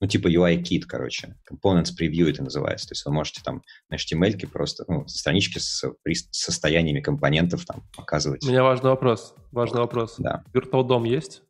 ну, 0.00 0.06
типа 0.06 0.28
UI-кит, 0.28 0.86
короче, 0.86 1.36
Components 1.50 1.90
Preview 1.98 2.28
это 2.30 2.42
называется. 2.42 2.88
То 2.88 2.92
есть 2.92 3.04
вы 3.04 3.12
можете 3.12 3.40
там 3.42 3.62
на 3.88 3.96
HTML 3.96 4.46
просто, 4.48 4.84
ну, 4.88 5.06
странички 5.08 5.58
с 5.58 5.84
состояниями 6.30 7.00
компонентов 7.00 7.64
там 7.64 7.82
показывать. 7.96 8.44
У 8.44 8.48
меня 8.48 8.62
важный 8.62 8.90
вопрос. 8.90 9.34
Важный 9.50 9.80
вопрос. 9.80 10.16
Да. 10.18 10.44
Virtual 10.52 10.86
DOM 10.86 11.06
есть? 11.06 11.42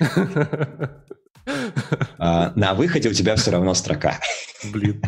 А, 2.18 2.52
на 2.54 2.74
выходе 2.74 3.08
у 3.08 3.12
тебя 3.12 3.36
все 3.36 3.50
равно 3.50 3.74
строка. 3.74 4.20
Блин. 4.72 5.02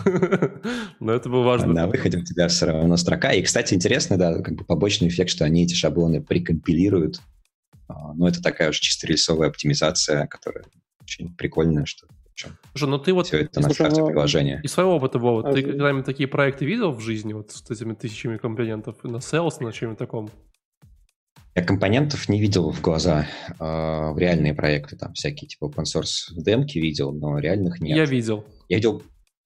Но 1.01 1.13
это 1.13 1.29
было 1.29 1.43
важно. 1.43 1.73
На 1.73 1.87
выходе 1.87 2.19
у 2.19 2.25
тебя 2.25 2.49
все 2.49 2.67
равно 2.67 2.97
строка. 2.97 3.33
И, 3.33 3.43
кстати, 3.43 3.75
интересно, 3.75 4.17
да, 4.17 4.41
как 4.41 4.55
бы 4.55 4.65
побочный 4.65 5.09
эффект, 5.09 5.31
что 5.31 5.45
они 5.45 5.65
эти 5.65 5.75
шаблоны 5.75 6.23
прикомпилируют. 6.23 7.21
А, 7.89 8.15
ну, 8.15 8.27
это 8.27 8.43
такая 8.43 8.71
уже 8.71 8.81
чисто 8.81 9.07
рельсовая 9.07 9.51
оптимизация, 9.51 10.27
которая 10.27 10.65
очень 11.03 11.35
прикольная, 11.35 11.85
что 11.85 12.07
Слушай, 12.73 12.89
ну 12.89 12.99
ты 12.99 13.13
вот... 13.13 13.27
Все 13.27 13.43
это 13.43 13.61
на 13.61 13.71
старте 13.71 14.01
ну, 14.01 14.09
приложения. 14.09 14.61
Из 14.63 14.73
своего 14.73 14.97
опыта, 14.97 15.19
Вова, 15.19 15.49
а 15.49 15.53
ты 15.53 15.63
когда-нибудь 15.63 16.05
такие 16.05 16.29
проекты 16.29 16.65
видел 16.65 16.91
в 16.93 17.01
жизни, 17.01 17.33
вот 17.35 17.53
с 17.53 17.71
этими 17.71 17.95
тысячами 17.95 18.39
компонентов, 18.39 19.05
на 19.05 19.19
Sales, 19.19 19.63
на 19.63 19.73
чем-нибудь 19.73 19.99
таком? 19.99 20.31
Я 21.55 21.63
компонентов 21.63 22.29
не 22.29 22.41
видел 22.41 22.71
в 22.71 22.81
глаза 22.81 23.27
э, 23.49 23.55
в 23.63 24.17
реальные 24.19 24.55
проекты, 24.55 24.97
там 24.97 25.13
всякие 25.13 25.49
типа 25.49 25.67
open 25.67 25.85
source 25.85 26.33
демки 26.35 26.79
видел, 26.79 27.13
но 27.13 27.39
реальных 27.39 27.81
нет. 27.81 27.97
Я 27.97 28.05
видел. 28.07 28.45
Я 28.69 28.77
видел 28.77 29.03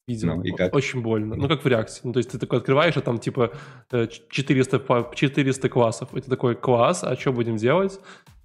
Видел. 0.09 0.36
Ну, 0.36 0.42
и 0.42 0.52
как? 0.52 0.72
Очень 0.72 1.02
больно. 1.02 1.34
Ну, 1.34 1.48
как 1.48 1.64
в 1.64 1.66
реакции. 1.66 2.02
Ну, 2.04 2.12
то 2.12 2.18
есть 2.18 2.30
ты 2.30 2.38
такой 2.38 2.59
открываешь, 2.59 2.96
а 2.96 3.00
там 3.00 3.18
типа 3.18 3.52
400, 3.90 4.76
э, 4.88 5.14
400 5.14 5.68
классов. 5.68 6.14
Это 6.14 6.30
такой 6.30 6.54
класс, 6.54 7.02
а 7.02 7.16
что 7.16 7.32
будем 7.32 7.57
делать? 7.57 7.98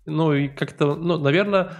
Ну, 0.08 0.34
и 0.34 0.48
как-то, 0.48 0.96
ну, 0.96 1.20
наверное, 1.20 1.72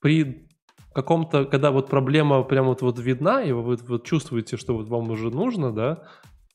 при 0.00 0.48
каком-то, 0.92 1.44
когда 1.44 1.70
вот 1.70 1.88
проблема 1.88 2.42
прям 2.42 2.66
вот, 2.66 2.82
вот 2.82 2.98
видна, 2.98 3.44
и 3.44 3.52
вы 3.52 3.76
вот 3.76 4.04
чувствуете, 4.04 4.56
что 4.56 4.76
вот 4.76 4.88
вам 4.88 5.08
уже 5.10 5.30
нужно, 5.30 5.72
да, 5.72 6.02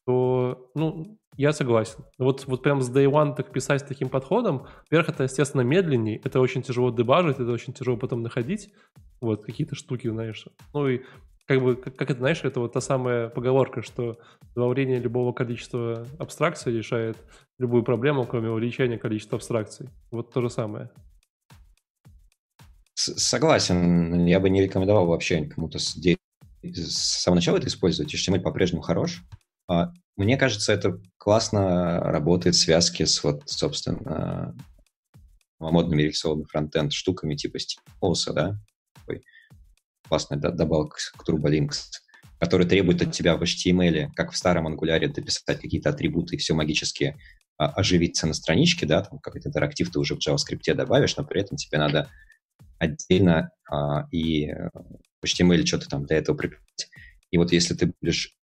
то, 0.05 0.69
ну, 0.76 1.17
я 1.38 1.51
согласен. 1.53 2.05
Вот, 2.17 2.45
вот 2.47 2.63
прям 2.63 2.81
с 2.81 2.89
day 2.89 3.05
one 3.05 3.36
так 3.36 3.51
писать 3.51 3.81
с 3.81 3.83
таким 3.83 4.09
подходом, 4.09 4.67
во-первых, 4.83 5.09
это, 5.09 5.23
естественно, 5.23 5.61
медленнее, 5.61 6.19
это 6.23 6.39
очень 6.39 6.61
тяжело 6.61 6.91
дебажить, 6.91 7.39
это 7.39 7.51
очень 7.51 7.73
тяжело 7.73 7.97
потом 7.97 8.21
находить, 8.21 8.69
вот, 9.21 9.43
какие-то 9.45 9.75
штуки, 9.75 10.07
знаешь. 10.07 10.45
Ну 10.73 10.88
и 10.88 11.01
как 11.47 11.61
бы, 11.61 11.75
как, 11.75 11.95
как 11.95 12.09
это, 12.09 12.19
знаешь, 12.19 12.43
это 12.43 12.59
вот 12.59 12.73
та 12.73 12.81
самая 12.81 13.29
поговорка, 13.29 13.81
что 13.81 14.17
добавление 14.55 14.99
любого 14.99 15.31
количества 15.31 16.07
абстракций 16.17 16.75
решает 16.75 17.17
любую 17.59 17.83
проблему, 17.83 18.25
кроме 18.25 18.49
увеличения 18.49 18.97
количества 18.97 19.38
абстракций. 19.38 19.89
Вот 20.11 20.33
то 20.33 20.41
же 20.41 20.49
самое. 20.49 20.89
Согласен, 22.95 24.25
я 24.25 24.39
бы 24.39 24.49
не 24.49 24.61
рекомендовал 24.61 25.05
вообще 25.05 25.45
кому-то 25.45 25.79
с, 25.79 25.95
с 26.63 27.21
самого 27.21 27.36
начала 27.36 27.57
это 27.57 27.67
использовать. 27.67 28.13
HTML 28.13 28.39
по-прежнему 28.39 28.81
хорош, 28.81 29.21
мне 30.16 30.38
кажется, 30.38 30.74
это 30.74 30.99
классно 31.18 31.99
работает 31.99 32.55
в 32.55 32.59
связке 32.59 33.05
с 33.05 33.24
вот, 33.24 33.43
собственно, 33.45 34.55
модными 35.59 36.03
рельсовыми 36.03 36.43
фронтенд 36.43 36.93
штуками 36.93 37.36
типа 37.36 37.57
Steve 37.57 38.34
да? 38.34 38.57
Такой 38.95 39.24
классная 40.07 40.38
добавка 40.38 40.97
к 41.18 41.28
TurboLinks, 41.28 41.80
который 42.39 42.68
требует 42.68 43.01
от 43.01 43.11
тебя 43.11 43.38
в 43.38 43.43
HTML, 43.43 44.09
как 44.16 44.32
в 44.32 44.38
старом 44.38 44.68
Angular, 44.68 45.07
дописать 45.07 45.59
какие-то 45.59 45.89
атрибуты 45.89 46.36
и 46.36 46.38
все 46.38 46.53
магически 46.53 47.18
а, 47.57 47.68
оживиться 47.70 48.28
на 48.28 48.34
страничке, 48.34 48.86
да, 48.86 49.01
там 49.01 49.20
какой-то 49.20 49.49
интерактив 49.49 49.89
ты 49.89 49.99
уже 49.99 50.16
в 50.16 50.20
JavaScript 50.20 50.74
добавишь, 50.74 51.16
но 51.18 51.24
при 51.24 51.41
этом 51.41 51.57
тебе 51.57 51.78
надо 51.78 52.09
отдельно 52.78 53.49
а, 53.70 54.07
и 54.11 54.51
в 55.22 55.26
HTML 55.26 55.66
что-то 55.66 55.88
там 55.88 56.05
для 56.05 56.18
этого 56.18 56.36
приписать. 56.36 56.89
И 57.32 57.38
вот 57.38 57.51
если 57.51 57.74
ты 57.74 57.93
будешь 57.99 58.36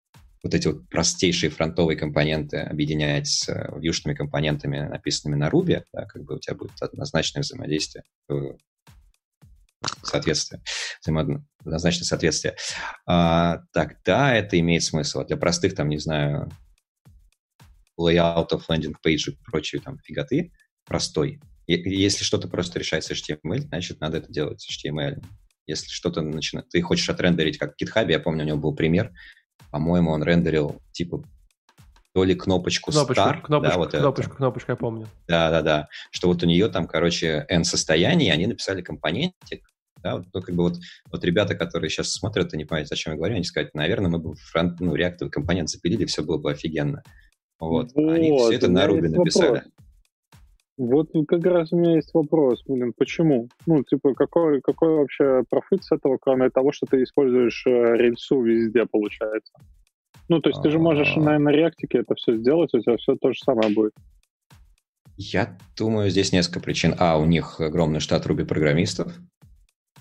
вот 0.43 0.55
эти 0.55 0.69
вот 0.69 0.89
простейшие 0.89 1.51
фронтовые 1.51 1.99
компоненты 1.99 2.59
объединять 2.59 3.27
с 3.27 3.49
э, 3.49 3.79
вьюшными 3.79 4.15
компонентами, 4.15 4.81
написанными 4.81 5.39
на 5.39 5.49
Ruby, 5.49 5.83
да, 5.93 6.07
как 6.07 6.25
бы 6.25 6.37
у 6.37 6.39
тебя 6.39 6.57
будет 6.57 6.81
однозначное 6.81 7.43
взаимодействие, 7.43 8.05
соответствие, 10.03 10.63
однозначное 11.07 12.05
соответствие, 12.05 12.57
а, 13.07 13.63
тогда 13.73 14.35
это 14.35 14.59
имеет 14.59 14.83
смысл. 14.83 15.25
Для 15.25 15.37
простых, 15.37 15.75
там, 15.75 15.89
не 15.89 15.99
знаю, 15.99 16.51
landing 17.99 18.95
page 19.05 19.31
и 19.31 19.37
прочие 19.45 19.81
там 19.81 19.99
фиготы, 19.99 20.53
простой. 20.87 21.41
Если 21.67 22.25
что-то 22.25 22.49
просто 22.49 22.79
решается 22.79 23.15
HTML, 23.15 23.61
значит, 23.61 24.01
надо 24.01 24.19
это 24.19 24.33
делать 24.33 24.67
HTML. 24.69 25.23
Если 25.67 25.89
что-то 25.89 26.23
начинает... 26.23 26.69
Ты 26.71 26.81
хочешь 26.83 27.09
отрендерить, 27.09 27.59
как 27.59 27.75
в 27.75 27.83
GitHub, 27.83 28.11
я 28.11 28.19
помню, 28.19 28.45
у 28.45 28.47
него 28.47 28.59
был 28.59 28.75
пример, 28.75 29.13
по-моему, 29.71 30.11
он 30.11 30.23
рендерил 30.23 30.81
типа 30.93 31.23
то 32.13 32.25
ли 32.25 32.35
кнопочку, 32.35 32.91
кнопочку 32.91 33.23
Star, 33.23 33.41
кнопочку, 33.41 33.73
да, 33.73 33.79
вот 33.79 33.91
кнопочку, 33.93 34.31
это. 34.31 34.37
кнопочку, 34.37 34.73
я 34.73 34.77
помню. 34.77 35.07
Да-да-да, 35.29 35.89
что 36.11 36.29
вот 36.29 36.43
у 36.43 36.47
нее 36.47 36.69
там, 36.69 36.87
короче, 36.87 37.47
N 37.49 37.65
состояние, 37.65 38.33
они 38.33 38.47
написали 38.47 38.83
компонентик, 38.83 39.71
да, 40.03 40.17
вот, 40.17 40.27
ну, 40.33 40.43
как 40.43 40.55
бы 40.55 40.65
вот, 40.65 40.79
вот 41.13 41.25
ребята, 41.25 41.55
которые 41.55 41.91
сейчас 41.91 42.11
смотрят 42.11 42.53
и 42.53 42.57
не 42.57 42.65
понимают, 42.65 42.91
о 42.91 42.97
чем 42.97 43.13
я 43.13 43.17
говорю, 43.17 43.37
они 43.37 43.45
скажут, 43.45 43.75
наверное, 43.75 44.11
мы 44.11 44.19
бы 44.19 44.35
фронт, 44.35 44.81
ну, 44.81 44.95
реактовый 44.95 45.31
компонент 45.31 45.69
запилили, 45.69 46.05
все 46.07 46.23
было 46.23 46.39
бы 46.39 46.51
офигенно. 46.51 47.03
Вот, 47.61 47.93
вот 47.95 48.13
они 48.13 48.37
все 48.37 48.53
это 48.53 48.69
на 48.69 48.87
Ruby 48.87 49.09
написали. 49.09 49.49
Вопрос. 49.49 49.65
Вот 50.81 51.11
как 51.29 51.45
раз 51.45 51.75
у 51.75 51.77
меня 51.77 51.97
есть 51.97 52.09
вопрос, 52.15 52.63
блин, 52.67 52.95
почему? 52.97 53.51
Ну, 53.67 53.85
типа, 53.85 54.15
какой, 54.15 54.63
какой 54.63 54.95
вообще 54.95 55.43
профит 55.51 55.85
с 55.85 55.93
этого, 55.93 56.17
кроме 56.19 56.49
того, 56.49 56.73
что 56.73 56.87
ты 56.87 57.03
используешь 57.03 57.67
э, 57.67 57.71
рельсу 57.99 58.41
везде, 58.41 58.87
получается? 58.87 59.53
Ну, 60.31 60.41
то 60.41 60.49
есть 60.49 60.63
ты 60.63 60.71
же 60.71 60.79
можешь 60.79 61.17
на, 61.17 61.39
на 61.39 61.51
реактике 61.51 61.99
это 61.99 62.15
все 62.15 62.35
сделать, 62.39 62.73
у 62.73 62.81
тебя 62.81 62.97
все 62.97 63.15
то 63.17 63.31
же 63.31 63.39
самое 63.45 63.75
будет. 63.75 63.93
Я 65.19 65.59
думаю, 65.77 66.09
здесь 66.09 66.33
несколько 66.33 66.61
причин. 66.61 66.95
А, 66.99 67.19
у 67.19 67.27
них 67.27 67.61
огромный 67.61 68.01
штат 68.01 68.25
Ruby-программистов. 68.25 69.13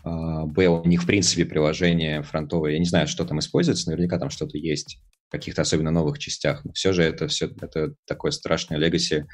А, 0.05 0.45
Б, 0.45 0.67
у 0.67 0.85
них, 0.85 1.03
в 1.03 1.05
принципе, 1.05 1.43
приложение 1.43 2.23
фронтовое. 2.23 2.71
Я 2.71 2.79
не 2.79 2.85
знаю, 2.85 3.07
что 3.07 3.25
там 3.25 3.39
используется, 3.39 3.89
наверняка 3.89 4.17
там 4.17 4.29
что-то 4.29 4.57
есть 4.57 4.97
в 5.27 5.31
каких-то 5.31 5.61
особенно 5.61 5.91
новых 5.91 6.19
частях. 6.19 6.65
Но 6.65 6.71
все 6.71 6.91
же 6.91 7.03
это 7.03 7.27
все 7.27 7.47
это 7.61 7.93
такое 8.05 8.31
страшное 8.31 8.79
legacy 8.79 9.25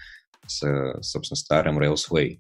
с, 0.48 1.02
собственно, 1.02 1.38
старым 1.38 1.80
Rails 1.80 2.13
way, 2.13 2.40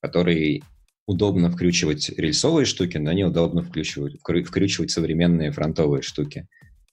который 0.00 0.62
удобно 1.06 1.50
вкручивать 1.50 2.10
рельсовые 2.10 2.66
штуки, 2.66 2.98
но 2.98 3.12
неудобно 3.12 3.62
вкручивать, 3.62 4.18
вкручивать 4.20 4.90
современные 4.90 5.52
фронтовые 5.52 6.02
штуки. 6.02 6.48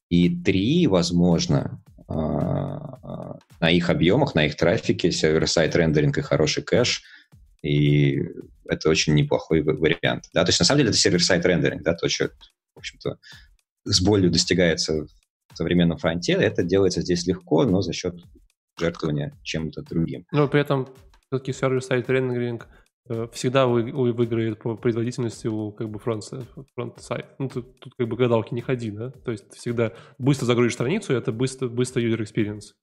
И 0.09 0.29
три, 0.29 0.85
возможно, 0.85 1.81
а, 2.07 3.37
на 3.59 3.71
их 3.71 3.89
объемах, 3.89 4.35
на 4.35 4.45
их 4.45 4.55
трафике, 4.55 5.11
server-side 5.11 5.75
rendering 5.75 6.17
и 6.17 6.21
хороший 6.21 6.63
кэш, 6.63 7.01
и 7.63 8.21
это 8.67 8.89
очень 8.89 9.15
неплохой 9.15 9.61
вариант. 9.61 10.25
Да? 10.33 10.43
То 10.43 10.49
есть, 10.49 10.59
на 10.59 10.65
самом 10.65 10.79
деле, 10.79 10.89
это 10.89 10.99
server-side 10.99 11.45
rendering, 11.45 11.81
да, 11.81 11.93
то, 11.95 12.07
что, 12.09 12.29
в 12.75 12.79
общем-то, 12.79 13.17
с 13.85 14.01
болью 14.01 14.29
достигается 14.29 15.05
в 15.05 15.57
современном 15.57 15.97
фронте, 15.97 16.33
это 16.33 16.63
делается 16.63 17.01
здесь 17.01 17.25
легко, 17.25 17.65
но 17.65 17.81
за 17.81 17.93
счет 17.93 18.15
жертвования 18.79 19.37
чем-то 19.43 19.81
другим. 19.83 20.25
Но 20.31 20.47
при 20.47 20.61
этом 20.61 20.87
все-таки 21.27 21.53
server-side 21.53 22.09
rendering 22.09 22.67
всегда 23.31 23.67
вы, 23.67 23.91
вы, 23.91 24.13
выиграет 24.13 24.59
по 24.59 24.75
производительности 24.75 25.47
у 25.47 25.71
как 25.71 25.89
бы 25.89 25.99
фронт, 25.99 26.23
front 26.73 26.99
side. 26.99 27.25
Ну, 27.37 27.49
тут, 27.49 27.79
тут 27.79 27.93
как 27.97 28.07
бы 28.07 28.15
гадалки 28.15 28.53
не 28.53 28.61
ходи, 28.61 28.91
да? 28.91 29.09
То 29.09 29.31
есть 29.31 29.49
ты 29.49 29.57
всегда 29.57 29.91
быстро 30.17 30.45
загрузишь 30.45 30.73
страницу, 30.73 31.13
и 31.13 31.17
это 31.17 31.31
быстро, 31.31 31.67
быстро 31.67 32.01
user 32.01 32.21
experience 32.21 32.73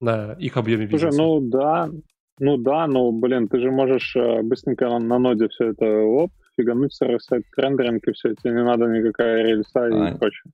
на 0.00 0.32
их 0.34 0.56
объеме 0.56 0.86
бизнеса. 0.86 1.12
Слушай, 1.12 1.26
ну 1.26 1.40
да, 1.48 1.90
ну 2.38 2.56
да, 2.58 2.86
но, 2.86 3.12
блин, 3.12 3.48
ты 3.48 3.60
же 3.60 3.70
можешь 3.70 4.14
э, 4.16 4.42
быстренько 4.42 4.88
на, 4.88 4.98
на 4.98 5.18
ноде 5.18 5.48
все 5.48 5.68
это 5.68 5.86
оп, 5.86 6.32
фигануть 6.56 6.92
server-side 6.92 7.44
rendering, 7.56 8.06
и 8.08 8.12
все, 8.12 8.34
тебе 8.34 8.54
не 8.54 8.64
надо 8.64 8.86
никакая 8.86 9.42
рельса 9.44 9.84
а, 9.84 10.10
и 10.10 10.18
прочее. 10.18 10.52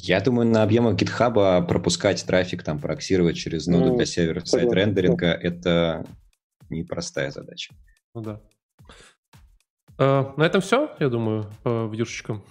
Я 0.00 0.20
думаю, 0.20 0.48
на 0.48 0.62
объемах 0.62 0.94
GitHub 0.94 1.66
пропускать 1.66 2.24
трафик, 2.24 2.62
там, 2.62 2.78
проксировать 2.78 3.36
через 3.36 3.66
ноду 3.66 3.86
ну, 3.86 3.96
для 3.96 4.06
сервер-сайт 4.06 4.72
рендеринга— 4.72 5.26
это 5.42 6.06
непростая 6.70 7.32
задача. 7.32 7.74
Ну 8.14 8.22
да. 8.22 8.40
А, 9.98 10.34
на 10.36 10.44
этом 10.44 10.60
все, 10.60 10.94
я 11.00 11.08
думаю, 11.08 11.50
по 11.64 11.88
вьюшечкам. 11.92 12.44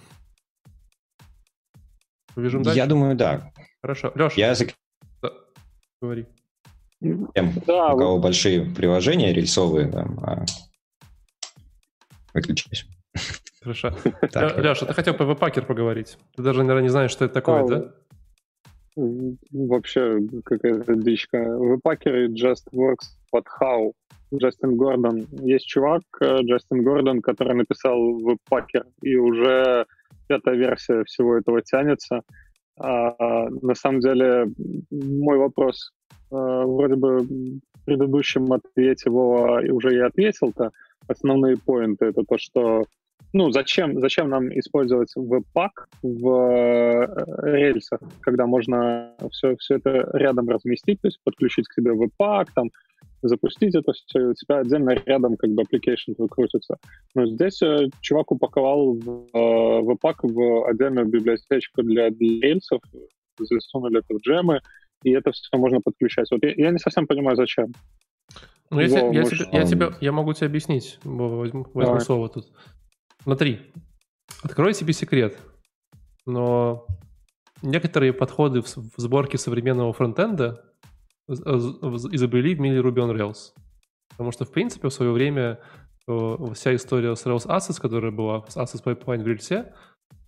Побежим 2.34 2.62
дальше? 2.62 2.78
Я 2.78 2.86
думаю, 2.86 3.16
да. 3.16 3.50
Хорошо. 3.80 4.12
Леш, 4.14 4.34
я... 4.34 4.54
да. 5.22 5.30
говори. 6.02 6.26
Тем, 7.00 7.54
да, 7.66 7.94
у 7.94 7.98
кого 7.98 8.14
вот... 8.16 8.22
большие 8.22 8.66
приложения 8.74 9.32
рельсовые, 9.32 9.90
там, 9.90 10.18
а... 10.20 10.44
выключились. 12.34 12.86
Хорошо. 13.68 13.92
Леша, 14.60 14.86
ты 14.86 14.94
хотел 14.94 15.14
по 15.14 15.24
веб-пакер 15.24 15.66
поговорить. 15.66 16.16
Ты 16.36 16.42
даже, 16.42 16.60
наверное, 16.60 16.84
не 16.84 16.88
знаешь, 16.88 17.10
что 17.10 17.26
это 17.26 17.34
такое, 17.34 17.66
да? 17.66 17.92
Вообще 19.52 20.18
какая-то 20.44 20.94
дичка. 20.94 21.38
Веб-пакер 21.38 22.16
и 22.16 22.28
Just 22.28 22.64
Works 22.72 23.18
под 23.30 23.44
How. 23.60 23.92
Джастин 24.34 24.76
Гордон. 24.76 25.26
Есть 25.40 25.66
чувак, 25.66 26.02
э, 26.20 26.42
Джастин 26.42 26.82
Гордон, 26.82 27.22
который 27.22 27.54
написал 27.54 27.98
веб-пакер, 28.20 28.84
и 29.00 29.16
уже 29.16 29.86
пятая 30.28 30.54
версия 30.54 31.02
всего 31.04 31.38
этого 31.38 31.62
тянется. 31.62 32.20
А, 32.78 33.48
на 33.48 33.74
самом 33.74 34.00
деле, 34.00 34.52
мой 34.90 35.38
вопрос 35.38 35.92
а, 36.30 36.66
вроде 36.66 36.96
бы 36.96 37.20
в 37.20 37.84
предыдущем 37.86 38.52
ответе 38.52 39.08
Вова 39.08 39.62
уже 39.70 39.94
и 39.94 39.98
ответил-то. 39.98 40.72
Основные 41.06 41.56
поинты— 41.56 42.04
это 42.06 42.22
то, 42.28 42.36
что 42.36 42.84
ну, 43.32 43.50
зачем, 43.50 44.00
зачем 44.00 44.30
нам 44.30 44.48
использовать 44.58 45.12
Webpack 45.16 45.70
в 46.02 46.28
э, 46.28 47.52
рельсах, 47.52 48.00
когда 48.20 48.46
можно 48.46 49.14
все, 49.30 49.56
все 49.56 49.76
это 49.76 50.10
рядом 50.14 50.48
разместить, 50.48 51.00
то 51.02 51.08
есть 51.08 51.20
подключить 51.24 51.68
к 51.68 51.74
себе 51.74 51.92
Webpack, 51.92 52.48
там, 52.54 52.70
запустить 53.22 53.74
это 53.74 53.92
все, 53.92 54.20
и 54.20 54.24
у 54.24 54.34
тебя 54.34 54.58
отдельно 54.58 54.94
рядом 55.06 55.36
как 55.36 55.50
бы 55.50 55.62
application 55.62 56.14
выкрутится. 56.16 56.76
Но 57.14 57.26
здесь 57.26 57.60
э, 57.62 57.88
чувак 58.00 58.32
упаковал 58.32 58.94
в, 58.94 59.26
э, 59.34 59.38
Webpack 59.38 60.16
в 60.22 60.68
отдельную 60.68 61.06
библиотечку 61.06 61.82
для, 61.82 62.10
для 62.10 62.40
рельсов, 62.40 62.80
засунули 63.38 63.98
это 63.98 64.14
в 64.14 64.20
джемы, 64.20 64.60
и 65.02 65.10
это 65.10 65.32
все 65.32 65.56
можно 65.56 65.80
подключать. 65.80 66.30
Вот 66.30 66.42
я, 66.42 66.54
я 66.56 66.70
не 66.70 66.78
совсем 66.78 67.06
понимаю, 67.06 67.36
зачем. 67.36 67.72
Ну, 68.70 68.80
я, 68.80 68.88
тебе, 68.88 69.48
я, 69.52 69.64
тебе, 69.64 69.90
я 70.00 70.12
могу 70.12 70.34
тебе 70.34 70.46
объяснить, 70.46 70.98
возьму, 71.04 71.66
возьму 71.72 72.00
слово 72.00 72.28
тут. 72.28 72.46
Смотри, 73.22 73.72
открой 74.42 74.74
себе 74.74 74.92
секрет, 74.92 75.38
но 76.26 76.86
некоторые 77.62 78.12
подходы 78.12 78.62
в, 78.62 78.66
сборке 78.96 79.38
современного 79.38 79.92
фронтенда 79.92 80.64
изобрели 81.28 82.54
в 82.54 82.60
мире 82.60 82.80
Ruby 82.80 82.96
on 82.96 83.14
Rails. 83.14 83.52
Потому 84.10 84.32
что, 84.32 84.44
в 84.44 84.52
принципе, 84.52 84.88
в 84.88 84.92
свое 84.92 85.12
время 85.12 85.60
э, 86.08 86.36
вся 86.54 86.74
история 86.74 87.14
с 87.14 87.26
Rails 87.26 87.46
Assets, 87.46 87.80
которая 87.80 88.10
была 88.10 88.44
с 88.48 88.56
Assets 88.56 88.82
Pipeline 88.82 89.22
в 89.22 89.26
рельсе, 89.26 89.72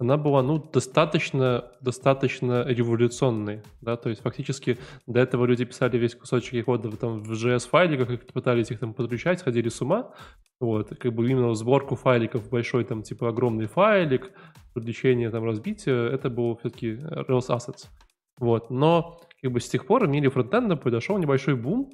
она 0.00 0.16
была, 0.16 0.42
ну, 0.42 0.58
достаточно, 0.58 1.70
достаточно 1.82 2.64
революционной, 2.66 3.62
да, 3.82 3.98
то 3.98 4.08
есть 4.08 4.22
фактически 4.22 4.78
до 5.06 5.20
этого 5.20 5.44
люди 5.44 5.66
писали 5.66 5.98
весь 5.98 6.14
кусочек 6.14 6.64
кода 6.64 6.90
там 6.96 7.18
в 7.18 7.30
JS-файликах, 7.32 8.32
пытались 8.32 8.70
их 8.70 8.78
там 8.80 8.94
подключать, 8.94 9.40
сходили 9.40 9.68
с 9.68 9.82
ума, 9.82 10.14
вот, 10.58 10.96
как 10.98 11.12
бы 11.12 11.28
именно 11.28 11.54
сборку 11.54 11.96
файликов 11.96 12.48
большой, 12.48 12.84
там, 12.84 13.02
типа, 13.02 13.28
огромный 13.28 13.66
файлик, 13.66 14.32
привлечение, 14.72 15.28
там, 15.28 15.44
разбитие, 15.44 16.10
это 16.10 16.30
было 16.30 16.56
все-таки 16.56 16.92
Rails 16.92 17.48
Assets, 17.48 17.88
вот, 18.38 18.70
но, 18.70 19.20
как 19.42 19.52
бы, 19.52 19.60
с 19.60 19.68
тех 19.68 19.86
пор 19.86 20.06
в 20.06 20.08
мире 20.08 20.30
фронтенда 20.30 20.76
произошел 20.76 21.18
небольшой 21.18 21.56
бум, 21.56 21.90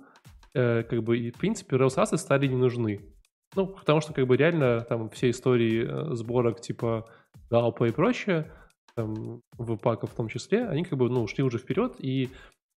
э, 0.55 0.85
как 0.85 1.03
бы, 1.03 1.19
и, 1.19 1.33
в 1.33 1.39
принципе, 1.39 1.75
Rails 1.75 1.97
Assets 1.97 2.19
стали 2.19 2.47
не 2.47 2.57
нужны, 2.57 3.01
ну, 3.57 3.67
потому 3.67 4.01
что, 4.01 4.13
как 4.13 4.29
бы, 4.29 4.37
реально, 4.37 4.83
там, 4.83 5.11
все 5.11 5.31
истории 5.31 5.87
э, 5.89 6.15
сборок, 6.15 6.61
типа, 6.61 7.09
Галпа 7.51 7.89
и 7.89 7.93
прочее, 7.93 8.53
там, 8.95 9.43
Впака 9.59 10.07
в 10.07 10.15
том 10.15 10.29
числе, 10.29 10.67
они 10.67 10.85
как 10.85 10.99
бы, 10.99 11.09
ну, 11.09 11.23
ушли 11.23 11.45
уже 11.45 11.59
вперед, 11.59 11.97
и, 11.99 12.31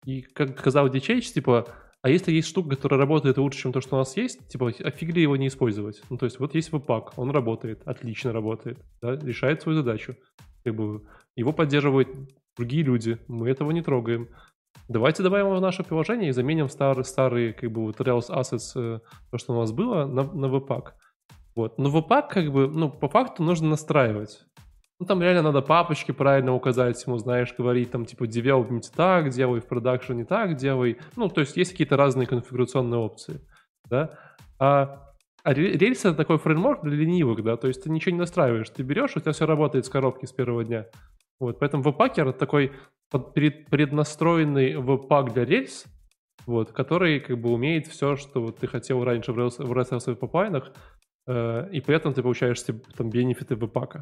и 0.06 0.22
как 0.22 0.60
сказал 0.60 0.88
DCH, 0.88 1.34
типа, 1.34 1.66
а 2.02 2.10
если 2.10 2.32
есть 2.32 2.48
штука, 2.48 2.70
которая 2.70 3.00
работает 3.00 3.38
лучше, 3.38 3.60
чем 3.60 3.74
то, 3.74 3.82
что 3.82 3.96
у 3.96 4.00
нас 4.00 4.16
есть, 4.16 4.48
типа, 4.48 4.68
офигли 4.68 5.20
его 5.20 5.36
не 5.36 5.48
использовать. 5.48 6.02
Ну, 6.10 6.18
то 6.18 6.26
есть, 6.26 6.40
вот 6.40 6.56
есть 6.56 6.72
веб-пак, 6.72 7.18
он 7.18 7.32
работает, 7.32 7.82
отлично 7.86 8.32
работает, 8.32 8.80
да, 9.02 9.16
решает 9.16 9.62
свою 9.62 9.80
задачу. 9.80 10.16
Как 10.64 10.76
бы 10.76 11.04
его 11.36 11.52
поддерживают 11.52 12.10
другие 12.58 12.84
люди, 12.84 13.18
мы 13.28 13.50
этого 13.50 13.72
не 13.72 13.82
трогаем. 13.82 14.30
Давайте 14.88 15.24
добавим 15.24 15.48
его 15.48 15.58
в 15.58 15.62
наше 15.62 15.84
приложение 15.84 16.30
и 16.30 16.34
заменим 16.34 16.70
старые, 16.70 17.04
старые 17.04 17.54
как 17.54 17.72
бы, 17.72 17.82
вот 17.82 18.00
Rails 18.00 18.30
Assets, 18.30 18.72
э, 18.76 19.00
то, 19.32 19.38
что 19.38 19.54
у 19.54 19.60
нас 19.60 19.72
было, 19.72 20.06
на, 20.06 20.24
на 20.24 20.48
веб-пак. 20.48 20.96
Вот. 21.60 21.78
Но 21.78 21.90
веб-пак, 21.90 22.30
как 22.30 22.54
бы, 22.54 22.70
ну, 22.70 22.90
по 22.90 23.10
факту 23.10 23.44
нужно 23.44 23.68
настраивать. 23.68 24.46
Ну, 24.98 25.06
там 25.06 25.22
реально 25.22 25.42
надо 25.42 25.62
папочки 25.62 26.14
правильно 26.14 26.56
указать 26.56 27.06
ему, 27.06 27.18
знаешь, 27.18 27.54
говорить 27.54 27.92
там, 27.92 28.06
типа, 28.06 28.24
development 28.24 28.84
так, 28.96 29.28
делай 29.28 29.60
в 29.60 29.66
продакшн 29.66 30.14
не 30.14 30.24
так, 30.24 30.56
делай. 30.56 31.00
Ну, 31.18 31.28
то 31.28 31.42
есть 31.42 31.58
есть 31.58 31.72
какие-то 31.72 31.98
разные 31.98 32.28
конфигурационные 32.28 33.02
опции, 33.02 33.42
да. 33.90 34.18
А, 34.58 35.06
а 35.44 35.54
рельс 35.54 36.06
это 36.06 36.16
такой 36.16 36.38
фреймворк 36.38 36.82
для 36.82 36.96
ленивых, 36.96 37.44
да, 37.44 37.58
то 37.58 37.68
есть 37.68 37.84
ты 37.84 37.90
ничего 37.90 38.14
не 38.14 38.20
настраиваешь, 38.20 38.70
ты 38.70 38.82
берешь, 38.82 39.18
у 39.18 39.20
тебя 39.20 39.34
все 39.34 39.46
работает 39.46 39.86
с 39.86 39.90
коробки 39.90 40.28
с 40.28 40.32
первого 40.32 40.64
дня. 40.64 40.86
Вот, 41.42 41.60
поэтому 41.60 41.84
веб-пакер 41.84 42.30
это 42.30 42.40
такой 42.40 42.72
преднастроенный 43.12 44.78
веб-пак 44.78 45.34
для 45.34 45.44
рельс, 45.44 45.88
вот, 46.46 46.72
который 46.72 47.20
как 47.20 47.38
бы 47.38 47.52
умеет 47.52 47.88
все, 47.88 48.16
что 48.16 48.42
вот 48.42 48.60
ты 48.60 48.68
хотел 48.68 49.04
раньше 49.04 49.34
в 49.34 49.40
RSS, 49.40 49.66
в 49.66 49.72
RSS 49.72 50.16
пайплайнах, 50.16 50.70
э, 50.70 50.72
и 51.72 51.82
при 51.82 51.96
этом 51.96 52.14
ты 52.14 52.24
получаешь 52.24 52.62
там 52.98 53.10
бенефиты 53.10 53.56
веб-пака. 53.56 54.02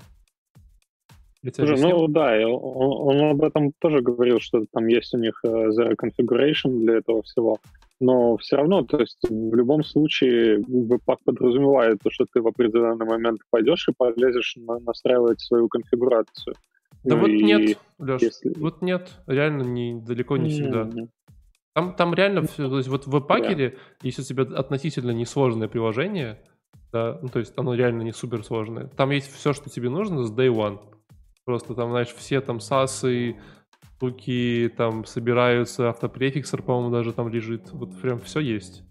Слушай, 1.56 1.80
ну 1.80 2.08
да, 2.08 2.36
он, 2.48 3.20
он 3.22 3.32
об 3.32 3.44
этом 3.44 3.72
тоже 3.80 4.02
говорил, 4.02 4.40
что 4.40 4.66
там 4.72 4.88
есть 4.88 5.14
у 5.14 5.18
них 5.18 5.40
э, 5.44 5.48
Zero 5.48 5.96
Configuration 5.96 6.80
для 6.80 6.98
этого 6.98 7.22
всего. 7.22 7.60
Но 8.00 8.38
все 8.38 8.58
равно, 8.58 8.84
то 8.84 9.00
есть 9.00 9.20
в 9.28 9.56
любом 9.56 9.84
случае 9.84 10.60
Webpack 10.60 11.18
подразумевает 11.26 12.00
то, 12.04 12.12
что 12.12 12.26
ты 12.32 12.42
в 12.42 12.48
определенный 12.48 13.06
момент 13.06 13.42
пойдешь 13.50 13.88
и 13.88 13.94
полезешь 13.96 14.56
на, 14.58 14.80
настраивать 14.80 15.40
свою 15.42 15.68
конфигурацию. 15.68 16.56
Да 17.04 17.16
ну 17.16 17.22
вот 17.22 17.30
и 17.30 17.44
нет, 17.44 17.78
Леш, 17.98 18.22
если... 18.22 18.54
вот 18.60 18.82
нет, 18.82 19.10
реально 19.26 19.64
не, 19.64 20.00
далеко 20.00 20.38
не 20.38 20.50
всегда. 20.50 20.90
Там, 21.74 21.96
там 21.96 22.14
реально 22.14 22.42
все, 22.44 22.70
то 22.70 22.78
есть 22.78 22.90
вот 22.90 23.06
в 23.06 23.12
веб-пакере, 23.12 23.68
yeah. 23.68 23.78
если 24.02 24.22
у 24.22 24.26
тебя 24.26 24.44
относительно 24.44 25.12
несложное 25.12 25.68
приложение, 25.68 26.40
да, 26.92 27.20
ну 27.22 27.30
то 27.30 27.40
есть 27.40 27.54
оно 27.58 27.74
реально 27.74 28.04
не 28.04 28.14
супер 28.14 28.44
сложное, 28.44 28.88
там 28.88 29.12
есть 29.12 29.34
все, 29.34 29.54
что 29.54 29.70
тебе 29.70 29.90
нужно 29.90 30.24
с 30.24 30.32
day 30.32 30.50
one. 30.54 30.80
Просто 31.46 31.76
там, 31.76 31.92
знаешь, 31.92 32.14
все 32.14 32.42
там 32.42 32.60
сасы, 32.60 33.38
штуки 33.98 34.72
там 34.78 35.06
собираются, 35.06 35.90
автопрефиксер, 35.90 36.62
по-моему, 36.62 36.92
даже 36.92 37.14
там 37.14 37.30
лежит. 37.30 37.72
Вот 37.72 38.00
прям 38.00 38.20
все 38.20 38.40
есть. 38.40 38.84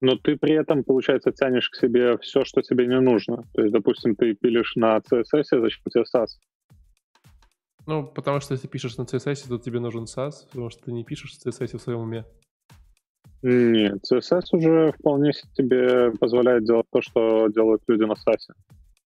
Но 0.00 0.16
ты 0.16 0.36
при 0.36 0.54
этом, 0.54 0.82
получается, 0.82 1.30
тянешь 1.30 1.68
к 1.68 1.76
себе 1.76 2.16
все, 2.18 2.44
что 2.44 2.62
тебе 2.62 2.86
не 2.86 2.98
нужно. 3.00 3.44
То 3.54 3.62
есть, 3.62 3.72
допустим, 3.72 4.16
ты 4.16 4.34
пилишь 4.34 4.74
на 4.76 4.96
CSS, 4.98 5.60
зачем 5.60 5.82
тебе 5.90 6.04
SAS? 6.04 6.28
Ну, 7.86 8.06
потому 8.06 8.40
что 8.40 8.54
если 8.54 8.68
пишешь 8.68 8.96
на 8.96 9.02
CSS, 9.02 9.48
то 9.48 9.58
тебе 9.58 9.80
нужен 9.80 10.04
SAS, 10.04 10.46
потому 10.48 10.70
что 10.70 10.84
ты 10.84 10.92
не 10.92 11.04
пишешь 11.04 11.36
CSS 11.44 11.76
в 11.76 11.82
своем 11.82 12.00
уме. 12.00 12.24
Нет, 13.42 14.00
CSS 14.10 14.44
уже 14.52 14.92
вполне 14.98 15.32
себе 15.32 16.12
позволяет 16.12 16.64
делать 16.64 16.86
то, 16.90 17.00
что 17.00 17.48
делают 17.48 17.82
люди 17.88 18.02
на 18.02 18.12
SAS 18.12 18.52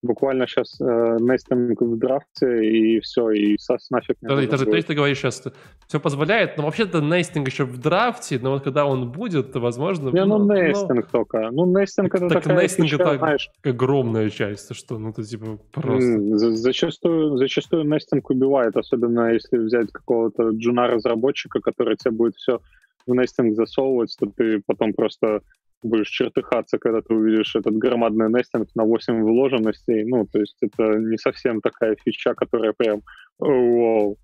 буквально 0.04 0.46
сейчас 0.46 0.80
э, 0.80 0.84
нестинг 0.84 1.80
в 1.80 1.98
драфте, 1.98 2.64
и 2.64 3.00
все, 3.00 3.30
и 3.30 3.54
SAS 3.54 3.78
нафиг 3.90 4.16
не 4.20 4.28
Подожди, 4.28 4.50
даже, 4.50 4.66
то 4.66 4.76
есть 4.76 4.86
ты 4.86 4.94
говоришь 4.94 5.18
сейчас, 5.18 5.42
все 5.86 6.00
позволяет, 6.00 6.56
но 6.56 6.64
вообще-то 6.64 7.00
нестинг 7.00 7.48
еще 7.48 7.64
в 7.64 7.78
драфте, 7.78 8.38
но 8.40 8.52
вот 8.52 8.62
когда 8.62 8.86
он 8.86 9.10
будет, 9.10 9.52
то, 9.52 9.60
возможно... 9.60 10.10
Не, 10.10 10.24
ну, 10.24 10.38
ну 10.38 10.54
нестинг 10.54 11.06
ну, 11.12 11.18
только. 11.18 11.50
Ну, 11.50 11.66
нестинг 11.78 12.14
это 12.14 12.28
так 12.28 12.42
такая 12.42 12.62
нестинг 12.62 12.88
фича, 12.88 13.02
это 13.02 13.18
знаешь... 13.18 13.50
огромная 13.64 14.30
часть, 14.30 14.68
ты 14.68 14.74
что, 14.74 14.98
ну, 14.98 15.10
это 15.10 15.22
типа 15.22 15.58
просто... 15.72 16.38
Зачастую, 16.56 17.36
зачастую 17.38 17.84
нестинг 17.84 18.30
убивает, 18.30 18.76
особенно 18.76 19.32
если 19.32 19.56
взять 19.56 19.90
какого-то 19.90 20.50
джуна-разработчика, 20.50 21.60
который 21.60 21.96
тебе 21.96 22.12
будет 22.12 22.36
все 22.36 22.60
в 23.06 23.14
нестинг 23.14 23.54
засовывать, 23.54 24.14
то 24.18 24.26
ты 24.26 24.62
потом 24.66 24.92
просто 24.92 25.40
будешь 25.82 26.08
чертыхаться, 26.08 26.78
когда 26.78 27.02
ты 27.02 27.14
увидишь 27.14 27.54
этот 27.54 27.76
громадный 27.76 28.28
нестинг 28.28 28.68
на 28.74 28.84
8 28.84 29.22
вложенностей. 29.22 30.04
Ну, 30.04 30.26
то 30.26 30.40
есть 30.40 30.56
это 30.60 30.98
не 30.98 31.18
совсем 31.18 31.60
такая 31.60 31.96
фича, 32.02 32.34
которая 32.34 32.72
прям 32.72 33.02
вау. 33.38 34.16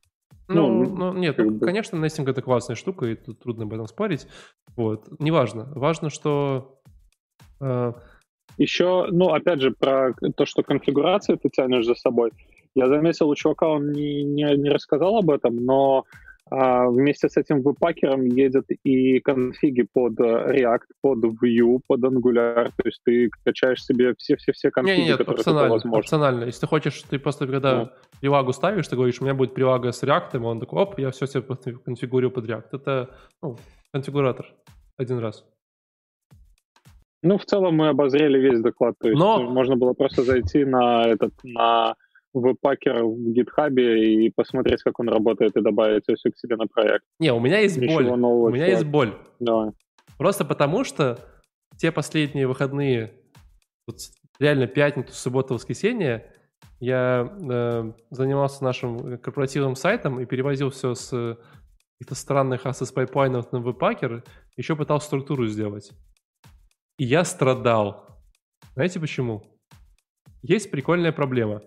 Ну, 0.48 0.82
ну, 0.82 0.96
ну 0.96 1.12
нет, 1.12 1.38
ну, 1.38 1.50
бы... 1.50 1.64
конечно, 1.64 1.96
нестинг 1.96 2.28
это 2.28 2.42
классная 2.42 2.76
штука, 2.76 3.06
и 3.06 3.14
тут 3.14 3.40
трудно 3.40 3.64
об 3.64 3.74
этом 3.74 3.86
спорить. 3.86 4.26
Вот. 4.76 5.08
Неважно. 5.20 5.68
Важно, 5.74 6.10
что... 6.10 6.80
Э... 7.60 7.92
Еще, 8.58 9.06
ну, 9.10 9.28
опять 9.28 9.60
же, 9.60 9.70
про 9.70 10.12
то, 10.36 10.44
что 10.44 10.62
конфигурацию 10.62 11.38
ты 11.38 11.48
тянешь 11.50 11.86
за 11.86 11.94
собой. 11.94 12.32
Я 12.74 12.88
заметил, 12.88 13.28
у 13.28 13.34
чувака 13.34 13.68
он 13.68 13.92
не, 13.92 14.22
не, 14.22 14.56
не 14.56 14.70
рассказал 14.70 15.18
об 15.18 15.30
этом, 15.30 15.56
но 15.64 16.04
вместе 16.50 17.28
с 17.28 17.36
этим 17.36 17.62
веб-пакером 17.62 18.24
едет 18.24 18.64
и 18.82 19.20
конфиги 19.20 19.86
под 19.92 20.18
React, 20.18 20.86
под 21.00 21.24
Vue, 21.24 21.80
под 21.86 22.00
Angular. 22.00 22.70
То 22.76 22.82
есть 22.84 23.00
ты 23.04 23.30
качаешь 23.44 23.84
себе 23.84 24.14
все-все-все 24.18 24.70
конфиги, 24.70 25.00
не, 25.00 25.06
нет, 25.06 25.18
которые 25.18 25.40
опционально, 25.40 25.70
возможно. 25.70 25.98
опционально. 25.98 26.44
Если 26.44 26.60
ты 26.60 26.66
хочешь, 26.66 27.02
ты 27.02 27.18
просто 27.18 27.46
когда 27.46 27.78
ну. 27.78 27.90
прилагу 28.20 28.52
ставишь, 28.52 28.88
ты 28.88 28.96
говоришь, 28.96 29.20
у 29.20 29.24
меня 29.24 29.34
будет 29.34 29.54
прилага 29.54 29.92
с 29.92 30.02
React, 30.02 30.34
и 30.34 30.38
он 30.38 30.60
такой, 30.60 30.82
оп, 30.82 30.98
я 30.98 31.10
все 31.10 31.26
себе 31.26 31.42
конфигурирую 31.84 32.32
под 32.32 32.46
React. 32.46 32.68
Это 32.72 33.10
ну, 33.42 33.56
конфигуратор 33.92 34.46
один 34.96 35.18
раз. 35.18 35.44
Ну, 37.22 37.36
в 37.36 37.44
целом 37.44 37.76
мы 37.76 37.88
обозрели 37.88 38.38
весь 38.38 38.60
доклад. 38.60 38.94
То 38.98 39.08
есть 39.08 39.20
Но... 39.20 39.42
можно 39.42 39.76
было 39.76 39.92
просто 39.92 40.22
зайти 40.22 40.64
на 40.64 41.06
этот, 41.06 41.32
на 41.44 41.94
Webpacker 42.32 43.04
в 43.04 43.32
гитхабе 43.32 44.24
и 44.24 44.30
посмотреть, 44.30 44.82
как 44.82 44.98
он 45.00 45.08
работает, 45.08 45.56
и 45.56 45.60
добавить 45.60 46.04
все 46.04 46.30
к 46.30 46.38
себе 46.38 46.56
на 46.56 46.66
проект. 46.66 47.04
Не, 47.18 47.32
у 47.32 47.40
меня 47.40 47.60
есть 47.60 47.76
Ничего 47.76 47.94
боль. 47.94 48.06
Нового, 48.06 48.48
у 48.48 48.50
меня 48.50 48.66
чувак. 48.66 48.80
есть 48.80 48.90
боль. 48.90 49.14
Давай. 49.40 49.70
Просто 50.18 50.44
потому, 50.44 50.84
что 50.84 51.18
те 51.76 51.90
последние 51.92 52.46
выходные, 52.46 53.12
вот 53.86 53.96
реально 54.38 54.66
пятницу, 54.66 55.12
субботу, 55.12 55.54
воскресенье, 55.54 56.32
я 56.78 57.36
э, 57.40 57.92
занимался 58.10 58.64
нашим 58.64 59.18
корпоративным 59.18 59.76
сайтом 59.76 60.20
и 60.20 60.26
перевозил 60.26 60.70
все 60.70 60.94
с 60.94 61.10
каких-то 61.98 62.14
странных 62.14 62.64
assets 62.64 62.92
пайплайнов 62.94 63.52
на 63.52 63.60
Webpacker, 63.60 64.24
еще 64.56 64.76
пытался 64.76 65.06
структуру 65.06 65.46
сделать. 65.46 65.90
И 66.98 67.04
я 67.04 67.24
страдал. 67.24 68.06
Знаете 68.74 69.00
почему? 69.00 69.42
есть 70.42 70.70
прикольная 70.70 71.12
проблема. 71.12 71.62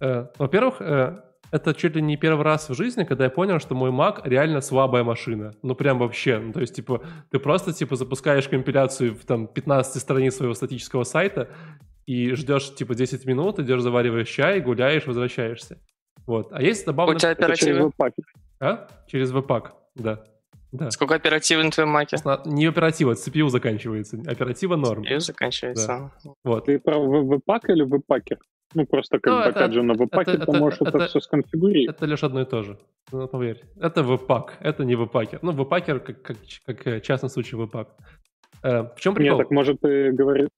Э, 0.00 0.26
во-первых, 0.38 0.76
э, 0.80 1.16
это 1.50 1.74
чуть 1.74 1.94
ли 1.94 2.02
не 2.02 2.16
первый 2.16 2.44
раз 2.44 2.68
в 2.68 2.74
жизни, 2.74 3.04
когда 3.04 3.24
я 3.24 3.30
понял, 3.30 3.60
что 3.60 3.74
мой 3.74 3.90
Mac 3.90 4.20
реально 4.24 4.60
слабая 4.60 5.04
машина. 5.04 5.52
Ну, 5.62 5.74
прям 5.74 5.98
вообще. 5.98 6.38
Ну, 6.38 6.52
то 6.52 6.60
есть, 6.60 6.74
типа, 6.74 7.02
ты 7.30 7.38
просто, 7.38 7.72
типа, 7.72 7.96
запускаешь 7.96 8.48
компиляцию 8.48 9.14
в, 9.14 9.24
там, 9.24 9.46
15 9.46 10.00
страниц 10.00 10.36
своего 10.36 10.54
статического 10.54 11.04
сайта 11.04 11.48
и 12.06 12.32
ждешь, 12.32 12.74
типа, 12.74 12.94
10 12.94 13.24
минут, 13.26 13.58
идешь, 13.58 13.80
завариваешь 13.80 14.28
чай, 14.28 14.60
гуляешь, 14.60 15.06
возвращаешься. 15.06 15.78
Вот. 16.26 16.48
А 16.52 16.62
есть 16.62 16.84
добавлено... 16.84 17.16
У 17.16 17.20
тебя 17.20 17.30
оперативы? 17.30 17.92
А? 18.60 18.88
Через 19.06 19.32
Webpack, 19.32 19.70
да. 19.94 20.24
Да. 20.72 20.90
Сколько 20.90 21.14
оперативы 21.14 21.62
на 21.62 21.70
твоем 21.70 21.90
маке? 21.90 22.16
Не 22.44 22.66
оператива, 22.66 23.12
CPU 23.12 23.48
заканчивается. 23.48 24.18
Оператива 24.26 24.76
норм. 24.76 25.04
CPU 25.04 25.20
заканчивается. 25.20 26.10
Да. 26.24 26.30
Вот. 26.44 26.66
Ты 26.66 26.78
про 26.80 26.96
Webpack 26.96 27.60
или 27.68 27.86
Webpacker? 27.86 28.38
Ну, 28.76 28.84
просто 28.84 29.18
как 29.18 29.32
ну, 29.32 29.38
бы, 29.38 29.44
опять 29.46 29.72
же, 29.72 29.82
на 29.82 29.94
веб-паке 29.94 30.32
это, 30.32 30.44
ты 30.44 30.52
это, 30.52 30.60
можешь 30.60 30.82
это, 30.82 30.98
это 30.98 31.06
все 31.06 31.20
сконфигурировать. 31.20 31.96
Это 31.96 32.04
лишь 32.04 32.22
одно 32.22 32.42
и 32.42 32.44
то 32.44 32.62
же, 32.62 32.78
ну, 33.10 33.26
поверь. 33.26 33.62
Это 33.80 34.02
веб-пак, 34.02 34.58
это 34.60 34.84
не 34.84 34.96
веб-пакер. 34.96 35.38
Ну, 35.40 35.52
веб-пакер, 35.52 35.98
как, 35.98 36.20
как, 36.20 36.36
как 36.66 36.86
э, 36.86 37.00
частный 37.00 37.30
случай 37.30 37.56
веб-пак. 37.56 37.88
Э, 38.62 38.82
в 38.94 39.00
чем 39.00 39.14
прикол? 39.14 39.38
Нет, 39.38 39.46
так 39.46 39.50
может 39.50 39.80
ты 39.80 40.12
говоришь... 40.12 40.50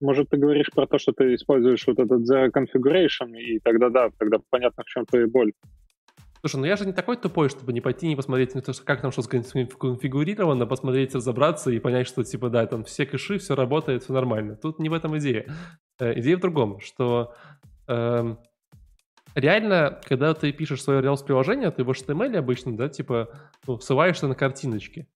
Может, 0.00 0.30
ты 0.30 0.38
говоришь 0.38 0.70
про 0.74 0.86
то, 0.86 0.96
что 0.98 1.12
ты 1.12 1.34
используешь 1.34 1.86
вот 1.86 1.98
этот 1.98 2.22
Zero 2.22 2.50
Configuration, 2.50 3.36
и 3.36 3.58
тогда 3.58 3.90
да, 3.90 4.08
тогда 4.16 4.38
понятно, 4.48 4.82
в 4.84 4.86
чем 4.86 5.04
твоя 5.04 5.26
боль. 5.26 5.52
Слушай, 6.40 6.60
ну 6.60 6.66
я 6.66 6.76
же 6.76 6.86
не 6.86 6.92
такой 6.92 7.16
тупой, 7.16 7.48
чтобы 7.48 7.72
не 7.72 7.80
пойти, 7.80 8.06
не 8.06 8.16
посмотреть, 8.16 8.54
на 8.54 8.62
то, 8.62 8.72
как 8.84 9.02
там 9.02 9.12
что 9.12 9.22
сконфигурировано, 9.22 10.66
посмотреть, 10.66 11.14
разобраться 11.14 11.70
и 11.70 11.80
понять, 11.80 12.06
что 12.06 12.22
типа 12.22 12.48
да, 12.48 12.64
там 12.66 12.84
все 12.84 13.04
кэши, 13.06 13.38
все 13.38 13.54
работает, 13.54 14.04
все 14.04 14.12
нормально. 14.12 14.56
Тут 14.56 14.78
не 14.78 14.88
в 14.88 14.94
этом 14.94 15.18
идея. 15.18 15.46
Э, 15.98 16.18
идея 16.18 16.36
в 16.36 16.40
другом, 16.40 16.78
что 16.80 17.34
реально, 19.34 20.00
когда 20.04 20.34
ты 20.34 20.52
пишешь 20.52 20.82
свое 20.82 21.00
Rails-приложение, 21.00 21.70
ты 21.70 21.84
в 21.84 21.90
HTML 21.90 22.36
обычно, 22.36 22.76
да, 22.76 22.88
типа, 22.88 23.28
ну, 23.66 23.78
ссылаешься 23.78 24.26
на 24.28 24.34
картиночки. 24.34 25.06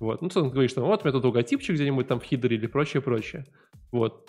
Вот. 0.00 0.22
Ну, 0.22 0.28
ты 0.28 0.40
говоришь, 0.42 0.70
что 0.70 0.82
вот 0.82 1.02
у 1.02 1.04
меня 1.04 1.12
тут 1.12 1.24
логотипчик 1.24 1.74
где-нибудь 1.74 2.06
там 2.06 2.20
в 2.20 2.24
хидере 2.24 2.56
или 2.56 2.66
прочее, 2.66 3.02
прочее. 3.02 3.44
Вот. 3.90 4.28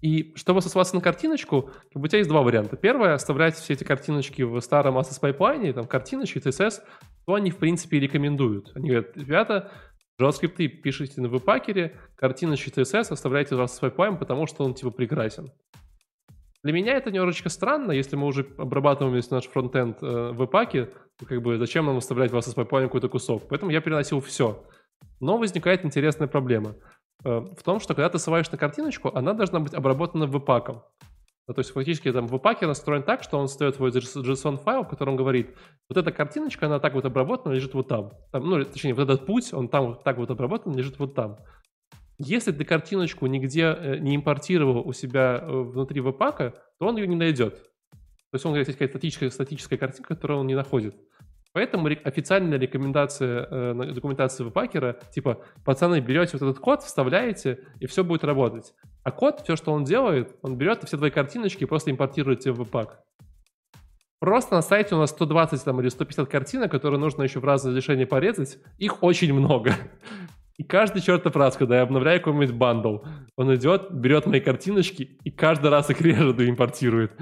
И 0.00 0.32
чтобы 0.36 0.62
сослаться 0.62 0.94
на 0.94 1.00
картиночку, 1.00 1.62
как 1.62 1.94
бы 1.94 2.04
у 2.04 2.06
тебя 2.06 2.18
есть 2.18 2.28
два 2.28 2.42
варианта. 2.42 2.76
Первое, 2.76 3.14
оставлять 3.14 3.56
все 3.56 3.72
эти 3.72 3.84
картиночки 3.84 4.42
в 4.42 4.60
старом 4.60 4.96
Access 4.96 5.20
Pipeline, 5.20 5.72
там 5.72 5.86
картиночки, 5.86 6.38
CSS, 6.38 6.82
то 7.26 7.34
они, 7.34 7.50
в 7.50 7.56
принципе, 7.56 7.98
рекомендуют. 7.98 8.70
Они 8.76 8.90
говорят, 8.90 9.16
ребята, 9.16 9.72
JavaScript 10.20 10.68
пишите 10.68 11.20
на 11.20 11.28
веб-пакере, 11.28 11.96
картиночки 12.14 12.68
CSS 12.68 13.12
оставляйте 13.12 13.56
в 13.56 13.60
Access 13.60 13.80
Pipeline, 13.80 14.18
потому 14.18 14.46
что 14.46 14.64
он, 14.64 14.74
типа, 14.74 14.90
прекрасен. 14.90 15.50
Для 16.64 16.72
меня 16.72 16.94
это 16.94 17.10
немножечко 17.10 17.48
странно, 17.48 17.92
если 17.92 18.16
мы 18.16 18.26
уже 18.26 18.46
обрабатываем 18.58 19.14
весь 19.14 19.30
наш 19.30 19.46
фронтенд 19.46 20.02
э, 20.02 20.30
в 20.32 20.46
то 20.46 21.26
как 21.26 21.42
бы 21.42 21.58
зачем 21.58 21.86
нам 21.86 21.96
оставлять 21.96 22.30
в 22.30 22.36
Access 22.36 22.54
Pipeline 22.54 22.84
какой-то 22.84 23.08
кусок. 23.08 23.48
Поэтому 23.48 23.70
я 23.70 23.80
переносил 23.80 24.20
все. 24.20 24.64
Но 25.20 25.38
возникает 25.38 25.84
интересная 25.84 26.28
проблема– 26.28 26.74
Э, 27.24 27.40
в 27.40 27.62
том, 27.62 27.80
что 27.80 27.94
когда 27.94 28.08
ты 28.08 28.18
ссылаешь 28.18 28.50
на 28.50 28.58
картиночку, 28.58 29.10
она 29.14 29.32
должна 29.32 29.60
быть 29.60 29.74
обработана 29.74 30.26
веб-паком. 30.26 30.82
Ну, 31.46 31.54
то 31.54 31.60
есть 31.60 31.70
фактически 31.70 32.12
там 32.12 32.26
веб-паке 32.26 32.66
настроен 32.66 33.02
так, 33.02 33.22
что 33.22 33.38
он 33.38 33.48
создает 33.48 33.76
свой 33.76 33.90
JSON-файл, 33.90 34.84
в 34.84 34.88
котором 34.88 35.16
говорит, 35.16 35.56
вот 35.88 35.96
эта 35.96 36.12
картиночка, 36.12 36.66
она 36.66 36.78
так 36.78 36.94
вот 36.94 37.06
обработана, 37.06 37.54
лежит 37.54 37.74
вот 37.74 37.88
там. 37.88 38.12
там. 38.30 38.48
Ну, 38.48 38.64
точнее, 38.64 38.94
вот 38.94 39.02
этот 39.02 39.26
путь, 39.26 39.52
он 39.52 39.68
там 39.68 39.98
так 40.04 40.18
вот 40.18 40.30
обработан, 40.30 40.74
лежит 40.76 40.98
вот 40.98 41.14
там. 41.14 41.38
Если 42.18 42.50
ты 42.50 42.64
картиночку 42.64 43.26
нигде 43.26 43.62
э, 43.62 43.98
не 43.98 44.16
импортировал 44.16 44.80
у 44.86 44.92
себя 44.92 45.38
э, 45.40 45.50
внутри 45.50 46.00
веб-пака, 46.00 46.54
то 46.78 46.86
он 46.86 46.96
ее 46.96 47.06
не 47.06 47.14
найдет. 47.14 47.54
То 48.30 48.34
есть 48.34 48.44
он 48.44 48.56
есть 48.56 48.72
какая-то 48.72 48.92
статическая, 48.92 49.30
статическая 49.30 49.78
картинка, 49.78 50.16
которую 50.16 50.40
он 50.40 50.46
не 50.48 50.56
находит. 50.56 50.96
Поэтому 51.52 51.88
официальная 51.88 52.58
рекомендация 52.58 53.46
э, 53.48 53.92
документации 53.94 54.42
веб-пакера, 54.42 54.98
типа, 55.12 55.42
пацаны, 55.64 56.00
берете 56.00 56.32
вот 56.32 56.42
этот 56.42 56.58
код, 56.58 56.82
вставляете, 56.82 57.60
и 57.78 57.86
все 57.86 58.02
будет 58.02 58.24
работать. 58.24 58.74
А 59.04 59.12
код, 59.12 59.40
все, 59.44 59.54
что 59.54 59.72
он 59.72 59.84
делает, 59.84 60.36
он 60.42 60.56
берет 60.56 60.82
все 60.84 60.96
твои 60.96 61.10
картиночки 61.10 61.62
и 61.62 61.66
просто 61.66 61.92
импортирует 61.92 62.40
тебе 62.40 62.52
в 62.52 62.58
веб-пак. 62.58 63.00
Просто 64.18 64.56
на 64.56 64.62
сайте 64.62 64.96
у 64.96 64.98
нас 64.98 65.10
120 65.10 65.62
там, 65.62 65.80
или 65.80 65.88
150 65.88 66.28
картинок, 66.28 66.72
которые 66.72 66.98
нужно 66.98 67.22
еще 67.22 67.38
в 67.38 67.44
разные 67.44 67.70
разрешения 67.70 68.06
порезать. 68.06 68.58
Их 68.78 69.04
очень 69.04 69.32
много. 69.32 69.72
И 70.58 70.64
каждый 70.64 71.00
чертов 71.00 71.36
раз, 71.36 71.56
когда 71.56 71.76
я 71.76 71.82
обновляю 71.82 72.20
какой-нибудь 72.20 72.52
бандл, 72.54 72.98
он 73.36 73.54
идет, 73.54 73.92
берет 73.92 74.26
мои 74.26 74.40
картиночки 74.40 75.18
и 75.22 75.30
каждый 75.30 75.70
раз 75.70 75.88
их 75.88 76.00
режет 76.02 76.40
и 76.40 76.50
импортирует. 76.50 77.12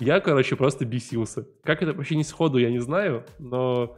Я, 0.00 0.20
короче, 0.20 0.56
просто 0.56 0.84
бесился. 0.84 1.46
Как 1.62 1.82
это 1.82 1.92
вообще 1.94 2.16
не 2.16 2.24
сходу, 2.24 2.58
я 2.58 2.70
не 2.70 2.80
знаю, 2.80 3.24
но 3.38 3.96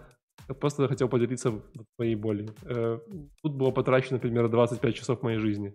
я 0.49 0.55
просто 0.55 0.86
хотел 0.86 1.09
поделиться 1.09 1.61
своей 1.97 2.15
болью. 2.15 2.55
Э, 2.62 2.99
тут 3.43 3.55
было 3.55 3.70
потрачено 3.70 4.19
примерно 4.19 4.51
25 4.51 4.95
часов 4.95 5.23
моей 5.23 5.39
жизни. 5.39 5.74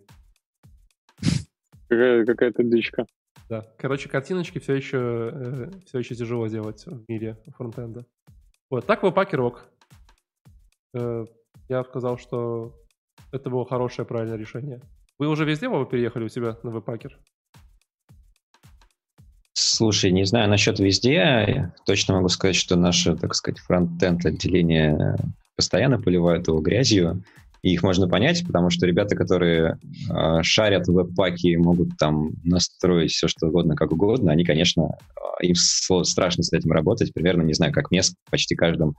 Какая, 1.89 2.25
какая-то 2.25 2.63
дичка. 2.63 3.05
Да. 3.49 3.65
Короче, 3.77 4.07
картиночки 4.07 4.59
все 4.59 4.75
еще, 4.75 5.31
э, 5.33 5.71
все 5.85 5.99
еще 5.99 6.15
тяжело 6.15 6.47
делать 6.47 6.85
в 6.85 7.03
мире 7.07 7.37
фронтенда. 7.57 8.05
Вот, 8.69 8.85
так 8.85 9.01
веб-пакер 9.03 9.41
ок. 9.41 9.65
Э, 10.93 11.25
я 11.69 11.83
сказал, 11.83 12.17
что 12.17 12.73
это 13.33 13.49
было 13.49 13.65
хорошее, 13.65 14.05
правильное 14.05 14.37
решение. 14.37 14.79
Вы 15.19 15.27
уже 15.27 15.43
везде 15.45 15.67
вы 15.67 15.85
переехали 15.85 16.23
у 16.23 16.29
себя 16.29 16.57
на 16.63 16.69
веб-пакер? 16.69 17.17
Слушай, 19.53 20.11
не 20.11 20.23
знаю 20.25 20.49
насчет 20.49 20.79
везде. 20.79 21.73
точно 21.85 22.15
могу 22.15 22.29
сказать, 22.29 22.55
что 22.55 22.75
наше, 22.75 23.15
так 23.15 23.33
сказать, 23.35 23.59
фронтенд 23.59 24.25
отделение 24.25 25.15
постоянно 25.55 25.99
поливают 25.99 26.47
его 26.47 26.59
грязью. 26.61 27.23
И 27.63 27.71
их 27.71 27.81
можно 27.81 28.09
понять, 28.09 28.45
потому 28.45 28.69
что 28.69 28.85
ребята, 28.85 29.15
которые 29.15 29.77
э, 30.09 30.43
шарят 30.43 30.87
веб-паки, 30.87 31.55
могут 31.55 31.97
там 31.97 32.31
настроить 32.43 33.11
все, 33.11 33.29
что 33.29 33.47
угодно, 33.47 33.75
как 33.75 33.93
угодно, 33.93 34.33
они, 34.33 34.43
конечно, 34.43 34.97
им 35.41 35.55
страшно 35.55 36.43
с 36.43 36.51
этим 36.51 36.73
работать. 36.73 37.13
Примерно, 37.13 37.41
не 37.43 37.53
знаю, 37.53 37.71
как 37.71 37.89
мне 37.89 38.03
с 38.03 38.13
почти 38.29 38.55
каждым 38.55 38.95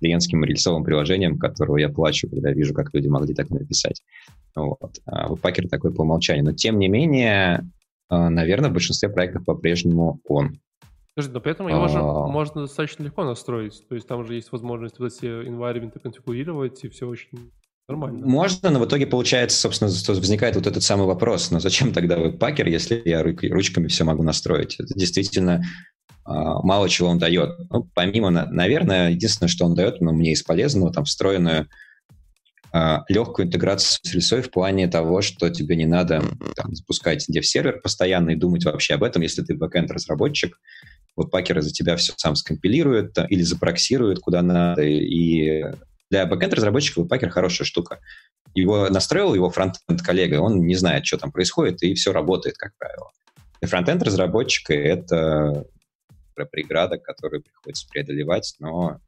клиентским 0.00 0.44
рельсовым 0.44 0.82
приложением, 0.82 1.38
которого 1.38 1.76
я 1.76 1.88
плачу, 1.88 2.28
когда 2.28 2.50
вижу, 2.50 2.74
как 2.74 2.92
люди 2.92 3.06
могли 3.06 3.34
так 3.34 3.50
написать. 3.50 4.02
Вот. 4.56 4.98
А 5.06 5.28
веб-пакер 5.28 5.68
такой 5.68 5.94
по 5.94 6.02
умолчанию. 6.02 6.44
Но, 6.44 6.52
тем 6.52 6.80
не 6.80 6.88
менее, 6.88 7.70
а, 8.08 8.30
наверное, 8.30 8.70
в 8.70 8.72
большинстве 8.72 9.08
проектов 9.08 9.44
по-прежнему 9.44 10.20
он. 10.28 10.58
Скажи, 11.12 11.30
но 11.30 11.40
поэтому 11.40 11.68
его 11.68 11.86
же 11.86 11.98
а. 11.98 12.26
можно 12.26 12.62
достаточно 12.62 13.04
легко 13.04 13.22
настроить. 13.22 13.86
То 13.88 13.94
есть 13.94 14.08
там 14.08 14.24
же 14.24 14.34
есть 14.34 14.50
возможность 14.50 14.98
вот 14.98 15.12
эти 15.12 15.24
environment 15.24 15.96
конфигурировать, 16.00 16.82
и 16.84 16.88
все 16.88 17.06
очень 17.06 17.52
нормально. 17.88 18.26
Можно, 18.26 18.70
но 18.70 18.80
в 18.80 18.86
итоге 18.86 19.06
получается, 19.06 19.58
собственно, 19.58 19.90
возникает 20.14 20.56
вот 20.56 20.66
этот 20.66 20.82
самый 20.82 21.06
вопрос. 21.06 21.50
Но 21.50 21.60
зачем 21.60 21.92
тогда 21.92 22.18
веб-пакер, 22.18 22.68
если 22.68 23.02
я 23.04 23.22
ручками 23.22 23.88
все 23.88 24.04
могу 24.04 24.22
настроить? 24.22 24.76
Это 24.78 24.94
действительно 24.94 25.64
а, 26.24 26.60
мало 26.62 26.88
чего 26.88 27.08
он 27.08 27.18
дает. 27.18 27.58
Ну, 27.70 27.88
помимо, 27.94 28.30
наверное, 28.30 29.10
единственное, 29.10 29.48
что 29.48 29.64
он 29.64 29.74
дает, 29.74 30.00
но 30.00 30.12
мне 30.12 30.32
из 30.32 30.42
полезного, 30.42 30.92
там 30.92 31.04
встроенную 31.04 31.68
а, 32.70 33.04
легкую 33.08 33.46
интеграцию 33.46 33.98
с 34.02 34.12
рельсой 34.12 34.42
в 34.42 34.50
плане 34.50 34.88
того, 34.88 35.22
что 35.22 35.48
тебе 35.48 35.74
не 35.74 35.86
надо 35.86 36.22
там, 36.54 36.74
запускать 36.74 37.24
дев-сервер 37.26 37.80
постоянно 37.80 38.30
и 38.30 38.36
думать 38.36 38.64
вообще 38.64 38.94
об 38.94 39.04
этом, 39.04 39.22
если 39.22 39.42
ты 39.42 39.54
бэкэнд-разработчик. 39.54 40.58
Вот 41.16 41.30
пакеры 41.30 41.62
за 41.62 41.72
тебя 41.72 41.96
все 41.96 42.12
сам 42.16 42.36
скомпилирует 42.36 43.16
или 43.30 43.42
запроксирует 43.42 44.20
куда 44.20 44.42
надо. 44.42 44.82
И 44.82 45.64
для 46.10 46.26
бэкэнд-разработчиков 46.26 47.08
пакер 47.08 47.30
хорошая 47.30 47.66
штука. 47.66 48.00
Его 48.54 48.88
настроил 48.88 49.34
его 49.34 49.50
фронтенд 49.50 50.02
коллега, 50.02 50.40
он 50.40 50.66
не 50.66 50.74
знает, 50.74 51.06
что 51.06 51.18
там 51.18 51.32
происходит, 51.32 51.82
и 51.82 51.94
все 51.94 52.12
работает, 52.12 52.56
как 52.56 52.72
правило. 52.78 53.10
Для 53.60 53.68
фронтенд-разработчика 53.68 54.74
это 54.74 55.66
преграда, 56.52 56.98
которую 56.98 57.42
приходится 57.42 57.88
преодолевать, 57.88 58.54
но... 58.60 59.00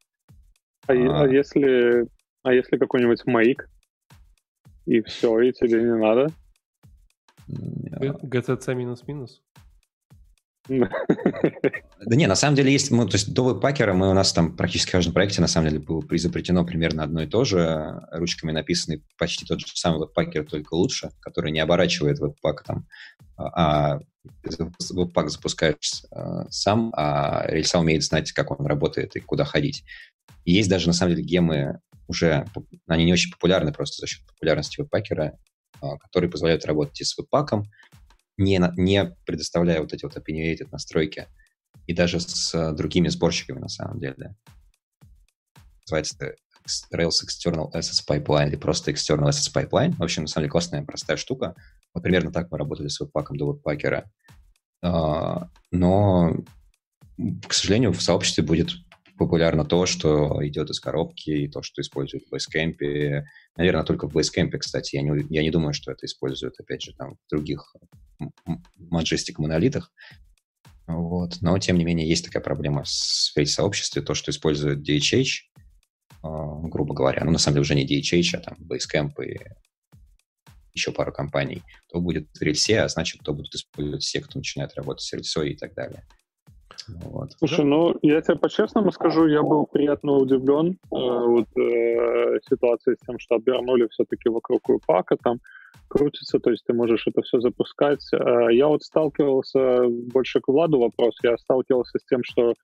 А, 0.87 0.93
а... 0.93 1.23
а 1.23 1.29
если 1.29 2.09
а 2.43 2.55
если 2.55 2.79
какой-нибудь 2.79 3.27
мейк, 3.27 3.69
и 4.87 5.03
все, 5.03 5.41
и 5.41 5.53
тебе 5.53 5.83
не 5.83 5.95
надо? 5.95 6.29
GTC 7.49 8.75
минус-минус? 8.75 9.43
Да 10.71 12.17
не, 12.17 12.27
на 12.27 12.37
самом 12.37 12.55
деле 12.55 12.73
есть, 12.73 12.91
мы, 12.91 13.07
то 13.07 13.17
есть 13.17 13.33
до 13.33 13.45
веб-пакера 13.45 13.93
мы 13.93 14.09
у 14.09 14.15
нас 14.15 14.33
там 14.33 14.57
практически 14.57 14.91
в 14.91 14.93
каждом 14.93 15.13
проекте 15.13 15.41
на 15.41 15.49
самом 15.49 15.69
деле 15.69 15.81
было 15.81 16.03
изобретено 16.11 16.65
примерно 16.65 17.03
одно 17.03 17.23
и 17.23 17.27
то 17.27 17.45
же, 17.45 18.01
ручками 18.13 18.53
написанный 18.53 19.03
почти 19.19 19.45
тот 19.45 19.61
же 19.61 19.67
самый 19.75 19.99
веб-пакер, 19.99 20.45
только 20.47 20.75
лучше, 20.75 21.11
который 21.21 21.51
не 21.51 21.61
оборачивает 21.61 22.21
веб-пак 22.21 22.63
там, 22.63 22.87
а, 23.37 23.95
а 23.95 24.01
веб-пак 24.91 25.31
запускаешь 25.31 26.05
а, 26.11 26.49
сам, 26.51 26.93
а 26.95 27.45
рельса 27.49 27.79
умеет 27.79 28.05
знать, 28.05 28.33
как 28.33 28.51
он 28.51 28.65
работает 28.67 29.17
и 29.17 29.21
куда 29.21 29.45
ходить. 29.45 29.85
Есть 30.45 30.71
даже 30.71 30.87
на 30.87 30.93
самом 30.93 31.15
деле 31.15 31.27
гемы 31.27 31.81
уже, 32.07 32.45
они 32.87 33.05
не 33.05 33.13
очень 33.13 33.33
популярны 33.33 33.73
просто 33.73 34.01
за 34.01 34.07
счет 34.07 34.25
популярности 34.27 34.81
веб-пакера, 34.81 35.37
а, 35.81 35.97
которые 35.99 36.31
позволяют 36.31 36.65
работать 36.65 37.01
и 37.01 37.05
с 37.05 37.17
веб-паком, 37.19 37.65
не, 38.41 38.61
не 38.77 39.17
предоставляя 39.27 39.81
вот 39.81 39.93
эти 39.93 40.05
вот 40.05 40.17
opinionated 40.17 40.69
настройки. 40.73 41.29
И 41.87 41.95
даже 41.95 42.21
с 42.21 42.73
другими 42.75 43.09
сборщиками, 43.09 43.59
на 43.59 43.69
самом 43.69 43.99
деле. 43.99 44.35
Называется 45.87 46.35
Rails 46.95 47.25
External 47.25 47.71
SS 47.73 48.05
Pipeline 48.09 48.49
или 48.49 48.57
просто 48.57 48.91
External 48.91 49.29
SS 49.29 49.53
Pipeline. 49.55 49.95
В 49.97 50.03
общем, 50.03 50.23
на 50.23 50.29
самом 50.29 50.45
деле 50.45 50.51
классная, 50.51 50.85
простая 50.85 51.17
штука. 51.17 51.55
Вот 51.95 52.03
примерно 52.03 52.33
так 52.33 52.51
мы 52.51 52.59
работали 52.59 52.89
с 52.89 53.01
веб-паком 53.01 53.37
до 53.37 53.47
веб-пакера. 53.47 54.11
А, 54.83 55.49
но, 55.71 56.37
к 57.47 57.53
сожалению, 57.53 57.93
в 57.93 58.03
сообществе 58.03 58.45
будет 58.45 58.71
популярно 59.21 59.67
то, 59.67 59.85
что 59.85 60.41
идет 60.47 60.71
из 60.71 60.81
коробки, 60.81 61.29
и 61.29 61.47
то, 61.47 61.61
что 61.61 61.83
используют 61.83 62.25
в 62.25 62.35
Basecamp. 62.35 63.23
Наверное, 63.55 63.85
только 63.85 64.09
в 64.09 64.17
Basecamp, 64.17 64.51
кстати. 64.57 64.97
Я 64.97 65.03
не, 65.03 65.27
я 65.29 65.43
не 65.43 65.51
думаю, 65.51 65.75
что 65.75 65.93
это 65.93 66.07
используют, 66.07 66.59
опять 66.59 66.81
же, 66.81 66.95
там, 66.95 67.17
в 67.17 67.31
других 67.31 67.77
Majestic 68.79 69.35
монолитах. 69.37 69.93
Вот. 70.87 71.37
Но, 71.43 71.59
тем 71.59 71.77
не 71.77 71.85
менее, 71.85 72.09
есть 72.09 72.25
такая 72.25 72.43
проблема 72.43 72.85
в 72.85 72.89
сообществе, 72.89 74.01
то, 74.01 74.15
что 74.15 74.31
используют 74.31 74.89
DHH, 74.89 75.29
а, 76.23 76.61
грубо 76.63 76.95
говоря, 76.95 77.23
ну, 77.23 77.31
на 77.31 77.39
самом 77.39 77.57
деле 77.57 77.63
уже 77.63 77.75
не 77.75 77.87
DHH, 77.87 78.39
а 78.39 78.41
там 78.41 78.57
Basecamp 78.59 79.23
и 79.23 79.39
еще 80.73 80.93
пару 80.93 81.13
компаний, 81.13 81.63
то 81.93 82.01
будет 82.01 82.29
рельсе, 82.41 82.81
а 82.81 82.89
значит, 82.89 83.21
то 83.23 83.35
будут 83.35 83.55
использовать 83.55 84.03
все, 84.03 84.23
кто 84.23 84.39
начинает 84.39 84.75
работать 84.77 85.05
с 85.05 85.13
рельсой 85.13 85.53
и 85.53 85.57
так 85.57 85.75
далее. 85.75 86.07
Вот. 86.89 87.33
Слушай, 87.39 87.65
ну, 87.65 87.97
я 88.03 88.21
тебе 88.21 88.37
по-честному 88.37 88.93
скажу, 88.93 89.27
я 89.27 89.43
был 89.43 89.67
приятно 89.67 90.13
удивлен 90.13 90.73
э, 90.73 90.77
вот, 90.91 91.47
э, 91.57 92.41
ситуацией 92.49 92.97
с 92.97 93.07
тем, 93.07 93.19
что 93.19 93.37
обернули 93.37 93.89
все-таки 93.89 94.29
вокруг 94.29 94.63
пака 94.87 95.17
там 95.23 95.39
крутится, 95.89 96.39
то 96.39 96.51
есть 96.51 96.65
ты 96.65 96.73
можешь 96.73 97.07
это 97.07 97.23
все 97.23 97.41
запускать. 97.41 98.05
Э, 98.13 98.53
я 98.53 98.69
вот 98.69 98.83
сталкивался, 98.83 99.89
больше 99.89 100.41
к 100.41 100.49
Владу 100.49 100.79
вопрос, 100.79 101.17
я 101.23 101.37
сталкивался 101.39 101.99
с 101.99 102.05
тем, 102.05 102.23
что 102.25 102.55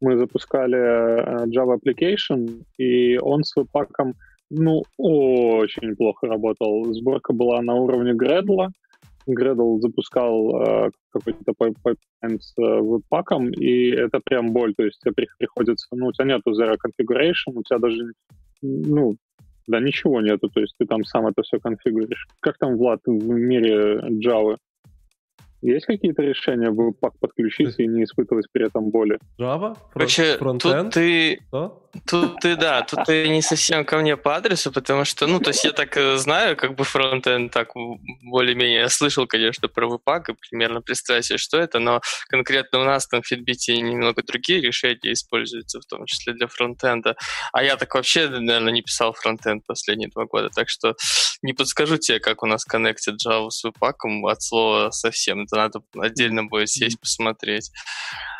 мы 0.00 0.18
запускали 0.18 0.76
э, 0.76 1.46
Java 1.46 1.78
Application, 1.78 2.64
и 2.78 3.18
он 3.18 3.44
с 3.44 3.54
Webpack 3.56 4.01
ом 4.01 4.14
ну, 4.54 4.82
очень 4.98 5.96
плохо 5.96 6.26
работал. 6.26 6.84
Сборка 6.92 7.32
была 7.32 7.62
на 7.62 7.74
уровне 7.74 8.12
Gradle. 8.12 8.68
Gradle 9.28 9.80
запускал 9.80 10.62
э, 10.62 10.90
какой-то 11.10 11.52
пайплайн 11.56 12.40
с 12.40 12.54
э, 12.58 12.80
Webpack 12.80 13.29
ом, 13.29 13.50
и 13.50 13.90
это 13.90 14.20
прям 14.24 14.52
боль. 14.52 14.74
То 14.74 14.84
есть 14.84 15.00
тебе 15.00 15.26
приходится, 15.38 15.86
ну, 15.92 16.06
у 16.06 16.12
тебя 16.12 16.26
нету 16.26 16.52
Zero 16.52 16.76
Configuration, 16.76 17.52
у 17.54 17.62
тебя 17.62 17.78
даже, 17.78 18.12
ну, 18.62 19.16
да, 19.66 19.80
ничего 19.80 20.20
нету, 20.20 20.48
то 20.48 20.60
есть 20.60 20.74
ты 20.78 20.86
там 20.86 21.04
сам 21.04 21.26
это 21.26 21.42
все 21.42 21.58
конфигуришь. 21.58 22.26
Как 22.40 22.58
там, 22.58 22.76
Влад, 22.76 23.00
в 23.06 23.10
мире 23.12 24.00
Java? 24.24 24.56
Есть 25.62 25.86
какие-то 25.86 26.22
решения 26.22 26.70
в 26.70 26.92
пак 26.92 27.18
подключиться 27.20 27.82
и 27.82 27.86
не 27.86 28.02
испытывать 28.02 28.46
при 28.52 28.66
этом 28.66 28.90
боли? 28.90 29.18
Java? 29.38 29.76
Короче, 29.92 30.36
тут 30.36 30.90
ты... 30.90 31.40
Что? 31.48 31.78
Тут 32.06 32.40
ты, 32.40 32.56
да, 32.56 32.80
тут 32.82 33.04
ты 33.04 33.28
не 33.28 33.42
совсем 33.42 33.84
ко 33.84 33.98
мне 33.98 34.16
по 34.16 34.34
адресу, 34.34 34.72
потому 34.72 35.04
что, 35.04 35.26
ну, 35.26 35.40
то 35.40 35.50
есть 35.50 35.62
я 35.62 35.72
так 35.72 35.94
э, 35.98 36.16
знаю, 36.16 36.56
как 36.56 36.74
бы 36.74 36.84
фронтенд, 36.84 37.52
так 37.52 37.68
более-менее 38.22 38.80
я 38.80 38.88
слышал, 38.88 39.26
конечно, 39.26 39.68
про 39.68 39.86
веб-пак 39.86 40.30
и 40.30 40.34
примерно 40.34 40.80
представляю 40.80 41.22
себе, 41.22 41.36
что 41.36 41.58
это, 41.58 41.80
но 41.80 42.00
конкретно 42.28 42.80
у 42.80 42.84
нас 42.84 43.06
там 43.06 43.20
в 43.20 43.30
Fitbit 43.30 43.74
немного 43.82 44.22
другие 44.22 44.62
решения 44.62 45.12
используются, 45.12 45.80
в 45.80 45.84
том 45.84 46.06
числе 46.06 46.32
для 46.32 46.46
фронтенда. 46.46 47.14
А 47.52 47.62
я 47.62 47.76
так 47.76 47.94
вообще, 47.94 48.26
наверное, 48.26 48.72
не 48.72 48.80
писал 48.80 49.12
фронтенд 49.12 49.66
последние 49.66 50.08
два 50.08 50.24
года, 50.24 50.48
так 50.48 50.70
что 50.70 50.96
не 51.42 51.52
подскажу 51.52 51.98
тебе, 51.98 52.20
как 52.20 52.42
у 52.42 52.46
нас 52.46 52.64
коннектит 52.64 53.16
Java 53.26 53.50
с 53.50 53.62
веб-паком 53.64 54.24
от 54.24 54.40
слова 54.42 54.90
совсем 54.92 55.44
это 55.52 55.82
надо 55.92 56.06
отдельно 56.06 56.44
будет 56.44 56.68
сесть 56.68 57.00
посмотреть. 57.00 57.70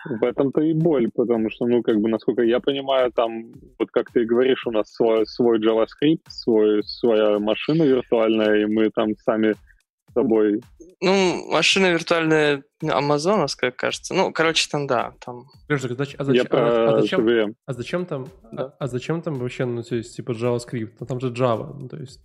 В 0.04 0.24
этом-то 0.24 0.60
и 0.60 0.72
боль, 0.72 1.10
потому 1.14 1.50
что, 1.50 1.66
ну, 1.66 1.82
как 1.82 2.00
бы, 2.00 2.08
насколько 2.08 2.42
я 2.42 2.58
понимаю, 2.60 3.12
там, 3.12 3.52
вот 3.78 3.90
как 3.92 4.10
ты 4.10 4.24
говоришь, 4.24 4.66
у 4.66 4.72
нас 4.72 4.92
свой, 4.92 5.26
свой 5.26 5.60
JavaScript, 5.60 6.22
свой, 6.28 6.82
своя 6.84 7.38
машина 7.38 7.84
виртуальная, 7.84 8.62
и 8.62 8.66
мы 8.66 8.90
там 8.90 9.10
сами 9.24 9.52
с 9.52 10.14
тобой... 10.14 10.60
Ну, 11.00 11.48
машина 11.50 11.92
виртуальная 11.92 12.64
амазоновская, 12.82 13.70
кажется. 13.70 14.12
Ну, 14.12 14.32
короче, 14.32 14.68
там, 14.70 14.86
да, 14.86 15.14
там... 15.24 15.44
Подожди, 15.68 16.16
а 16.18 16.24
зачем, 16.24 16.46
а, 16.50 16.58
а, 16.58 16.96
а, 16.96 17.00
зачем, 17.00 17.54
а 17.66 17.72
зачем 17.72 18.06
там, 18.06 18.26
да. 18.50 18.64
а, 18.64 18.76
а 18.80 18.86
зачем 18.88 19.22
там 19.22 19.34
вообще, 19.34 19.66
ну, 19.66 19.82
то 19.82 19.94
есть, 19.94 20.16
типа, 20.16 20.32
JavaScript? 20.32 20.94
Ну, 20.98 21.06
там 21.06 21.20
же 21.20 21.28
Java, 21.28 21.76
ну, 21.78 21.88
то 21.88 21.96
есть 21.96 22.20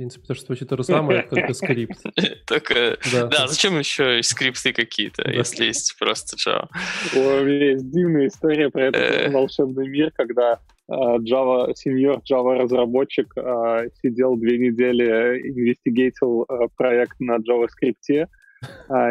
принципе, 0.00 0.26
то, 0.28 0.34
что 0.34 0.46
почти 0.46 0.64
то 0.64 0.78
же 0.78 0.84
самое, 0.84 1.22
только 1.28 1.52
скрипт. 1.52 2.00
Только, 2.46 2.96
да, 3.12 3.46
зачем 3.46 3.78
еще 3.78 4.22
скрипты 4.22 4.72
какие-то, 4.72 5.30
если 5.30 5.66
есть 5.66 5.94
просто 5.98 6.36
Java? 6.36 6.68
У 7.14 7.44
меня 7.44 7.72
есть 7.72 7.90
дивная 7.90 8.28
история 8.28 8.70
про 8.70 8.86
этот 8.86 9.02
э. 9.02 9.30
волшебный 9.30 9.88
мир, 9.88 10.10
когда 10.12 10.58
а, 10.88 11.18
Java, 11.18 11.74
сеньор 11.74 12.22
Java 12.30 12.56
разработчик 12.62 13.30
а, 13.36 13.82
сидел 14.00 14.36
две 14.36 14.56
недели, 14.56 15.50
инвестигейтил 15.50 16.46
проект 16.78 17.20
на 17.20 17.36
JavaScript, 17.36 18.26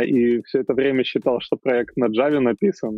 и 0.08 0.42
все 0.42 0.60
это 0.62 0.74
время 0.74 1.04
считал, 1.04 1.40
что 1.40 1.56
проект 1.56 1.98
на 1.98 2.06
Java 2.06 2.40
написан. 2.40 2.98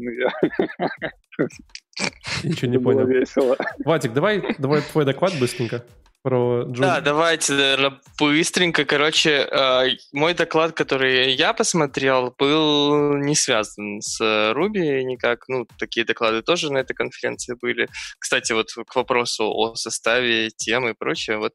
Ничего 2.44 2.72
не 2.72 2.78
понял. 2.80 3.06
Весело. 3.06 3.58
Ватик, 3.84 4.14
давай, 4.14 4.56
давай 4.58 4.82
твой 4.82 5.04
доклад 5.04 5.34
быстренько 5.38 5.84
про 6.22 6.64
Джун. 6.64 6.82
Да, 6.82 7.02
давайте, 7.02 7.78
быстренько. 8.20 8.86
Короче, 8.86 9.48
э, 9.50 9.88
мой 10.12 10.34
доклад, 10.34 10.74
который 10.74 11.34
я 11.34 11.54
посмотрел, 11.54 12.34
был 12.38 13.18
не 13.18 13.36
связан 13.36 14.02
с 14.02 14.22
Ruby 14.22 15.04
никак. 15.04 15.48
Ну, 15.48 15.66
такие 15.78 16.06
доклады 16.06 16.42
тоже 16.42 16.72
на 16.72 16.80
этой 16.80 16.94
конференции 16.94 17.56
были. 17.60 17.88
Кстати, 18.20 18.54
вот 18.54 18.68
к 18.72 18.96
вопросу 18.96 19.46
о 19.52 19.76
составе 19.76 20.50
темы 20.50 20.92
и 20.92 20.96
прочее, 20.98 21.38
вот 21.38 21.54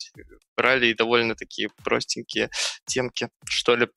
брали 0.57 0.93
довольно 0.95 1.35
такие 1.35 1.69
простенькие 1.85 2.51
темки, 2.87 3.29
что 3.49 3.77
ли, 3.77 3.89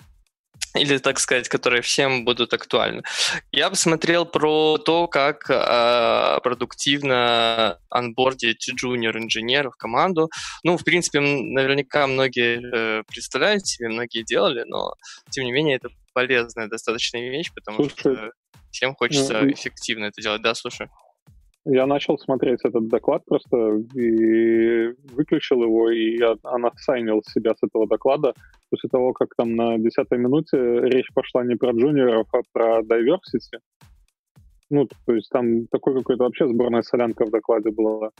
или, 0.75 0.97
так 0.97 1.19
сказать, 1.19 1.49
которые 1.49 1.81
всем 1.81 2.25
будут 2.25 2.53
актуальны. 2.53 3.03
Я 3.51 3.69
посмотрел 3.69 4.25
про 4.25 4.77
то, 4.77 5.07
как 5.07 5.49
э, 5.49 6.39
продуктивно 6.43 7.79
анбордить 7.89 8.69
джуниор-инженеров 8.69 9.73
в 9.73 9.77
команду. 9.77 10.29
Ну, 10.63 10.77
в 10.77 10.83
принципе, 10.83 11.19
наверняка 11.19 12.07
многие 12.07 12.61
э, 12.61 13.03
представляют 13.07 13.65
себе, 13.65 13.89
многие 13.89 14.23
делали, 14.23 14.63
но, 14.67 14.93
тем 15.29 15.45
не 15.45 15.51
менее, 15.51 15.77
это 15.77 15.89
полезная 16.13 16.67
достаточно 16.67 17.17
вещь, 17.17 17.51
потому 17.53 17.77
Слушай, 17.77 17.99
что 17.99 18.31
всем 18.71 18.95
хочется 18.95 19.41
ну, 19.41 19.51
эффективно 19.51 20.05
это 20.05 20.21
делать. 20.21 20.41
Да, 20.41 20.53
слушай. 20.53 20.87
Я 21.65 21.85
начал 21.85 22.17
смотреть 22.17 22.59
этот 22.63 22.87
доклад 22.87 23.23
просто 23.25 23.57
и 23.93 24.87
выключил 25.13 25.61
его, 25.63 25.91
и 25.91 26.17
я 26.17 26.35
анасайнил 26.43 27.21
себя 27.27 27.53
с 27.53 27.63
этого 27.63 27.87
доклада 27.87 28.33
после 28.69 28.89
того, 28.89 29.13
как 29.13 29.29
там 29.35 29.55
на 29.55 29.77
десятой 29.77 30.17
минуте 30.17 30.57
речь 30.57 31.11
пошла 31.13 31.43
не 31.43 31.55
про 31.55 31.71
джуниоров, 31.71 32.27
а 32.33 32.41
про 32.51 32.81
diversity. 32.81 33.59
Ну, 34.69 34.87
то 35.05 35.13
есть 35.13 35.29
там 35.29 35.67
такой 35.67 35.95
какой-то 35.95 36.23
вообще 36.23 36.47
сборная 36.47 36.81
солянка 36.81 37.25
в 37.25 37.31
докладе 37.31 37.71
была. 37.71 38.11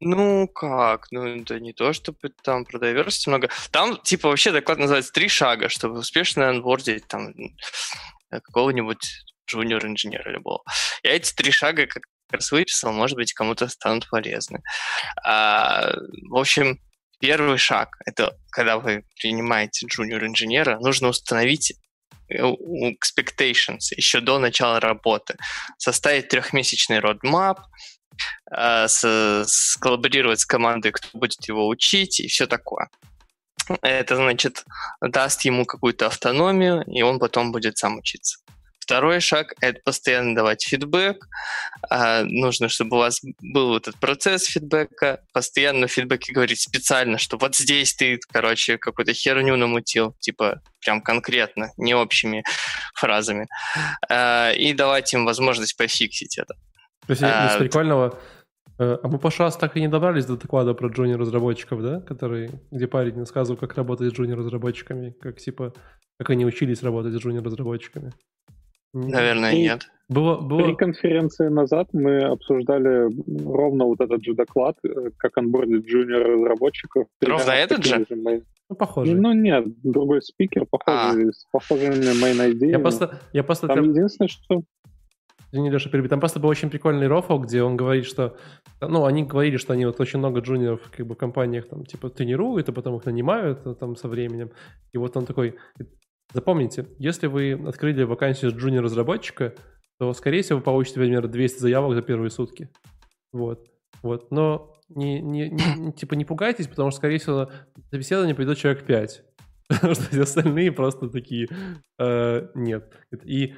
Ну 0.00 0.48
как? 0.48 1.06
Ну 1.12 1.24
это 1.24 1.60
не 1.60 1.72
то, 1.72 1.92
чтобы 1.92 2.18
там 2.42 2.64
про 2.64 2.78
diversity 2.78 3.28
много. 3.28 3.48
Там 3.70 3.96
типа 4.02 4.28
вообще 4.28 4.50
доклад 4.50 4.78
называется 4.78 5.12
«Три 5.12 5.28
шага», 5.28 5.68
чтобы 5.68 5.98
успешно 6.00 6.48
анбордить 6.48 7.06
там 7.06 7.32
какого-нибудь 8.30 9.06
джуниор-инженера 9.48 10.30
любого. 10.30 10.62
Я 11.02 11.12
эти 11.12 11.32
три 11.34 11.52
шага 11.52 11.86
как 11.86 12.02
раз 12.30 12.50
выписал, 12.50 12.92
может 12.92 13.16
быть, 13.16 13.32
кому-то 13.32 13.68
станут 13.68 14.08
полезны. 14.10 14.60
А, 15.24 15.92
в 16.28 16.36
общем, 16.36 16.78
первый 17.22 17.56
шаг– 17.56 17.96
это 18.04 18.36
когда 18.50 18.78
вы 18.78 19.04
принимаете 19.20 19.86
джуниор-инженера, 19.86 20.78
нужно 20.80 21.08
установить 21.08 21.72
э, 22.28 22.42
expectations 22.42 23.94
еще 23.96 24.20
до 24.20 24.38
начала 24.40 24.80
работы, 24.80 25.36
составить 25.78 26.28
трехмесячный 26.28 26.98
roadmap, 26.98 27.58
э, 28.50 28.86
сколлаборировать 29.46 30.40
с 30.40 30.46
командой, 30.46 30.90
кто 30.90 31.06
будет 31.16 31.46
его 31.48 31.68
учить 31.68 32.18
и 32.18 32.26
все 32.26 32.48
такое. 32.48 32.90
Это, 33.82 34.16
значит, 34.16 34.64
даст 35.00 35.42
ему 35.42 35.64
какую-то 35.64 36.06
автономию, 36.06 36.82
и 36.88 37.02
он 37.02 37.20
потом 37.20 37.52
будет 37.52 37.78
сам 37.78 37.98
учиться. 37.98 38.38
Второй 38.82 39.20
шаг— 39.20 39.54
это 39.60 39.80
постоянно 39.84 40.34
давать 40.34 40.64
фидбэк. 40.64 41.24
А, 41.88 42.24
нужно, 42.24 42.68
чтобы 42.68 42.96
у 42.96 43.00
вас 43.00 43.20
был 43.40 43.76
этот 43.76 43.96
процесс 44.00 44.44
фидбэка. 44.44 45.20
Постоянно 45.32 45.86
в 45.86 45.92
фидбэке 45.92 46.32
говорить 46.32 46.60
специально, 46.60 47.16
что 47.16 47.38
вот 47.38 47.54
здесь 47.54 47.94
ты, 47.94 48.18
короче, 48.32 48.78
какую-то 48.78 49.12
херню 49.12 49.56
намутил, 49.56 50.16
типа 50.18 50.60
прям 50.84 51.00
конкретно, 51.00 51.70
не 51.76 51.94
общими 51.94 52.42
фразами. 52.94 53.46
А, 54.08 54.50
и 54.50 54.72
давать 54.72 55.14
им 55.14 55.24
возможность 55.26 55.76
пофиксить 55.76 56.38
это. 56.38 56.54
То 57.06 57.10
есть 57.10 57.22
а, 57.22 57.54
из 57.54 57.58
прикольного 57.58 58.18
Э, 58.78 58.98
а 59.00 59.08
мы 59.08 59.20
раз 59.38 59.56
так 59.56 59.76
и 59.76 59.80
не 59.80 59.88
добрались 59.88 60.26
до 60.26 60.36
доклада 60.36 60.74
про 60.74 60.88
джуниор-разработчиков, 60.88 61.82
да? 61.82 62.00
Который, 62.00 62.50
где 62.70 62.88
парень 62.88 63.18
рассказывал, 63.18 63.56
как 63.56 63.76
работать 63.76 64.10
с 64.10 64.16
джуниор-разработчиками, 64.16 65.14
как 65.20 65.38
типа, 65.38 65.72
как 66.18 66.30
они 66.30 66.44
учились 66.44 66.82
работать 66.82 67.12
с 67.12 67.16
джуниор-разработчиками. 67.16 68.12
Наверное, 68.92 69.54
нет. 69.54 69.88
Было, 70.08 70.36
было... 70.38 70.64
Три 70.64 70.76
конференции 70.76 71.48
назад 71.48 71.88
мы 71.92 72.22
обсуждали 72.22 73.08
ровно 73.46 73.86
вот 73.86 74.00
этот 74.00 74.22
же 74.22 74.34
доклад, 74.34 74.76
э, 74.84 75.10
как 75.16 75.38
онбордить 75.38 75.86
джуниор-разработчиков. 75.86 77.06
Ровно 77.22 77.50
этот 77.50 77.84
же? 77.84 78.04
же 78.06 78.42
ну, 78.72 78.76
похоже. 78.76 79.14
Ну, 79.14 79.32
нет, 79.32 79.66
другой 79.82 80.22
спикер, 80.22 80.66
похожий, 80.66 81.28
а. 81.28 81.32
с 81.32 81.46
похожими 81.50 81.92
main 82.22 82.52
ID. 82.52 82.70
Я 82.70 82.78
просто... 82.78 83.20
Я 83.32 83.42
просто 83.42 83.66
там, 83.66 83.76
там 83.76 83.90
единственное, 83.90 84.28
что... 84.28 84.62
Извини, 85.50 85.70
Леша, 85.70 85.90
перебить. 85.90 86.08
Там 86.08 86.20
просто 86.20 86.40
был 86.40 86.48
очень 86.48 86.70
прикольный 86.70 87.06
рофл, 87.06 87.38
где 87.38 87.62
он 87.62 87.76
говорит, 87.76 88.06
что... 88.06 88.36
Ну, 88.80 89.04
они 89.04 89.24
говорили, 89.24 89.58
что 89.58 89.74
они 89.74 89.84
вот 89.84 90.00
очень 90.00 90.18
много 90.18 90.40
джуниоров 90.40 90.80
как 90.90 91.06
бы 91.06 91.14
в 91.14 91.18
компаниях 91.18 91.68
там 91.68 91.84
типа 91.84 92.08
тренируют, 92.08 92.70
а 92.70 92.72
потом 92.72 92.96
их 92.96 93.04
нанимают 93.04 93.60
а, 93.66 93.74
там 93.74 93.94
со 93.96 94.08
временем. 94.08 94.50
И 94.92 94.98
вот 94.98 95.16
он 95.18 95.26
такой... 95.26 95.56
Запомните, 96.32 96.86
если 96.98 97.26
вы 97.26 97.52
открыли 97.52 98.04
вакансию 98.04 98.56
джуниор-разработчика, 98.56 99.54
то, 99.98 100.12
скорее 100.14 100.42
всего, 100.42 100.58
вы 100.58 100.64
получите, 100.64 100.98
например, 100.98 101.28
200 101.28 101.58
заявок 101.58 101.94
за 101.94 102.02
первые 102.02 102.30
сутки. 102.30 102.70
Вот. 103.32 103.66
Вот. 104.02 104.30
Но 104.30 104.74
не, 104.88 105.20
не, 105.20 105.48
не, 105.50 105.92
типа 105.92 106.14
не 106.14 106.24
пугайтесь, 106.24 106.68
потому 106.68 106.90
что, 106.90 106.98
скорее 106.98 107.18
всего, 107.18 107.50
на 107.76 107.82
собеседование 107.90 108.34
придет 108.34 108.58
человек 108.58 108.84
5. 108.84 109.24
Потому 109.68 109.94
что 109.94 110.04
все 110.04 110.22
остальные 110.22 110.72
просто 110.72 111.08
такие 111.08 111.48
э, 111.98 112.48
нет. 112.54 112.92
И 113.24 113.54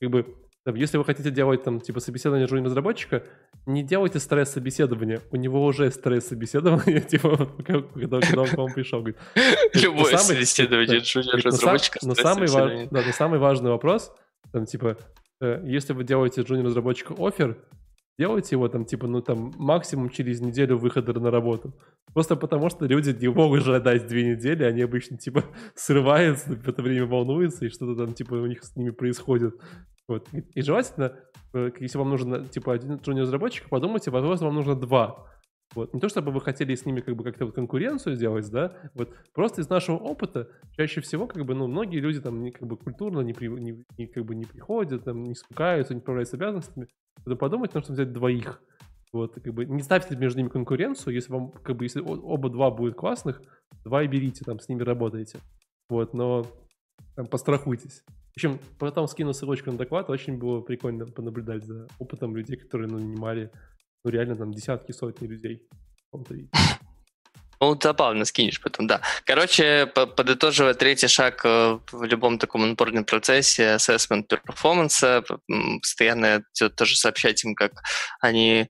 как 0.00 0.10
бы 0.10 0.36
если 0.74 0.98
вы 0.98 1.04
хотите 1.04 1.30
делать 1.30 1.62
там 1.62 1.80
типа 1.80 2.00
собеседование 2.00 2.46
журналиста-разработчика, 2.46 3.24
не 3.68 3.82
делайте 3.82 4.18
стресс 4.18 4.50
собеседования. 4.50 5.20
У 5.30 5.36
него 5.36 5.64
уже 5.64 5.90
стресс 5.90 6.28
собеседования, 6.28 7.00
типа, 7.12 7.50
когда, 7.64 8.20
когда 8.20 8.42
он 8.42 8.48
к 8.48 8.56
вам 8.56 8.72
пришел. 8.72 9.00
Говорит, 9.00 9.18
Любое 9.74 10.16
собеседование 10.16 11.00
жуниор-разработчика 11.00 11.98
но, 12.02 12.14
самый, 12.14 12.48
да, 12.48 12.88
но 12.90 13.12
самый 13.12 13.38
важный 13.38 13.70
вопрос, 13.70 14.10
там, 14.52 14.64
типа, 14.64 14.96
э, 15.40 15.62
если 15.66 15.92
вы 15.92 16.04
делаете 16.04 16.44
жуниор-разработчика 16.46 17.14
офер, 17.18 17.58
делайте 18.18 18.56
его 18.56 18.68
там, 18.68 18.86
типа, 18.86 19.06
ну 19.06 19.20
там, 19.20 19.52
максимум 19.56 20.08
через 20.08 20.40
неделю 20.40 20.78
выхода 20.78 21.12
на 21.20 21.30
работу. 21.30 21.74
Просто 22.14 22.36
потому, 22.36 22.70
что 22.70 22.86
люди 22.86 23.10
не 23.10 23.28
могут 23.28 23.64
ждать 23.64 24.06
две 24.06 24.34
недели, 24.34 24.64
они 24.64 24.80
обычно, 24.80 25.18
типа, 25.18 25.44
срываются, 25.74 26.54
в 26.54 26.68
это 26.68 26.80
время 26.80 27.04
волнуются, 27.04 27.66
и 27.66 27.68
что-то 27.68 28.06
там, 28.06 28.14
типа, 28.14 28.34
у 28.34 28.46
них 28.46 28.64
с 28.64 28.74
ними 28.76 28.90
происходит. 28.90 29.54
Вот. 30.08 30.26
И, 30.32 30.62
желательно, 30.62 31.12
если 31.80 31.98
вам 31.98 32.10
нужен, 32.10 32.46
типа, 32.46 32.74
один 32.74 32.96
джуниор-разработчик, 32.96 33.68
подумайте, 33.68 34.10
возможно, 34.10 34.46
вам 34.46 34.54
нужно 34.56 34.74
два. 34.74 35.26
Вот. 35.74 35.92
Не 35.92 36.00
то, 36.00 36.08
чтобы 36.08 36.32
вы 36.32 36.40
хотели 36.40 36.74
с 36.74 36.86
ними 36.86 37.00
как 37.00 37.14
бы 37.14 37.24
как-то 37.24 37.44
вот 37.44 37.54
конкуренцию 37.54 38.16
сделать, 38.16 38.50
да, 38.50 38.74
вот 38.94 39.14
просто 39.34 39.60
из 39.60 39.68
нашего 39.68 39.96
опыта 39.96 40.48
чаще 40.76 41.00
всего 41.00 41.26
как 41.26 41.44
бы, 41.44 41.54
ну, 41.54 41.66
многие 41.66 42.00
люди 42.00 42.20
там 42.20 42.42
не, 42.42 42.50
как 42.50 42.66
бы 42.66 42.76
культурно 42.76 43.20
не, 43.20 43.34
при, 43.34 43.48
не, 43.48 43.84
не, 43.98 44.06
как 44.06 44.24
бы 44.24 44.34
не 44.34 44.44
приходят, 44.44 45.04
там, 45.04 45.22
не 45.22 45.34
спускаются, 45.34 45.94
не 45.94 46.00
справляются 46.00 46.36
с 46.36 46.40
обязанностями, 46.40 46.88
надо 47.24 47.36
подумать, 47.36 47.74
нужно 47.74 47.94
взять 47.94 48.12
двоих. 48.12 48.62
Вот, 49.12 49.34
как 49.34 49.54
бы 49.54 49.64
не 49.64 49.82
ставьте 49.82 50.16
между 50.16 50.38
ними 50.38 50.48
конкуренцию, 50.48 51.14
если 51.14 51.32
вам, 51.32 51.50
как 51.50 51.76
бы, 51.76 51.84
если 51.84 52.00
оба 52.00 52.50
два 52.50 52.70
будут 52.70 52.94
классных, 52.94 53.42
два 53.84 54.02
и 54.02 54.06
берите, 54.06 54.44
там, 54.44 54.60
с 54.60 54.68
ними 54.68 54.82
работаете. 54.82 55.38
Вот, 55.88 56.14
но 56.14 56.46
там, 57.14 57.26
пострахуйтесь. 57.26 58.04
В 58.38 58.40
общем, 58.40 58.60
потом 58.78 59.08
скину 59.08 59.32
ссылочку 59.32 59.72
на 59.72 59.78
доклад, 59.78 60.08
очень 60.10 60.38
было 60.38 60.60
прикольно 60.60 61.06
понаблюдать 61.06 61.64
за 61.64 61.88
опытом 61.98 62.36
людей, 62.36 62.56
которые 62.56 62.88
нанимали 62.88 63.50
ну, 64.04 64.12
реально 64.12 64.36
там 64.36 64.52
десятки, 64.52 64.92
сотни 64.92 65.26
людей. 65.26 65.66
Ну, 67.60 67.76
забавно 67.82 68.24
скинешь 68.24 68.60
потом, 68.60 68.86
да. 68.86 69.00
Короче, 69.24 69.86
подытоживая 69.86 70.74
третий 70.74 71.08
шаг 71.08 71.44
э, 71.44 71.80
в 71.90 72.04
любом 72.04 72.38
таком 72.38 72.62
онбордном 72.62 73.04
процессе, 73.04 73.74
assessment 73.74 74.28
performance, 74.28 75.24
постоянно 75.80 76.44
тоже 76.76 76.94
сообщать 76.94 77.42
им, 77.44 77.56
как 77.56 77.72
они 78.20 78.68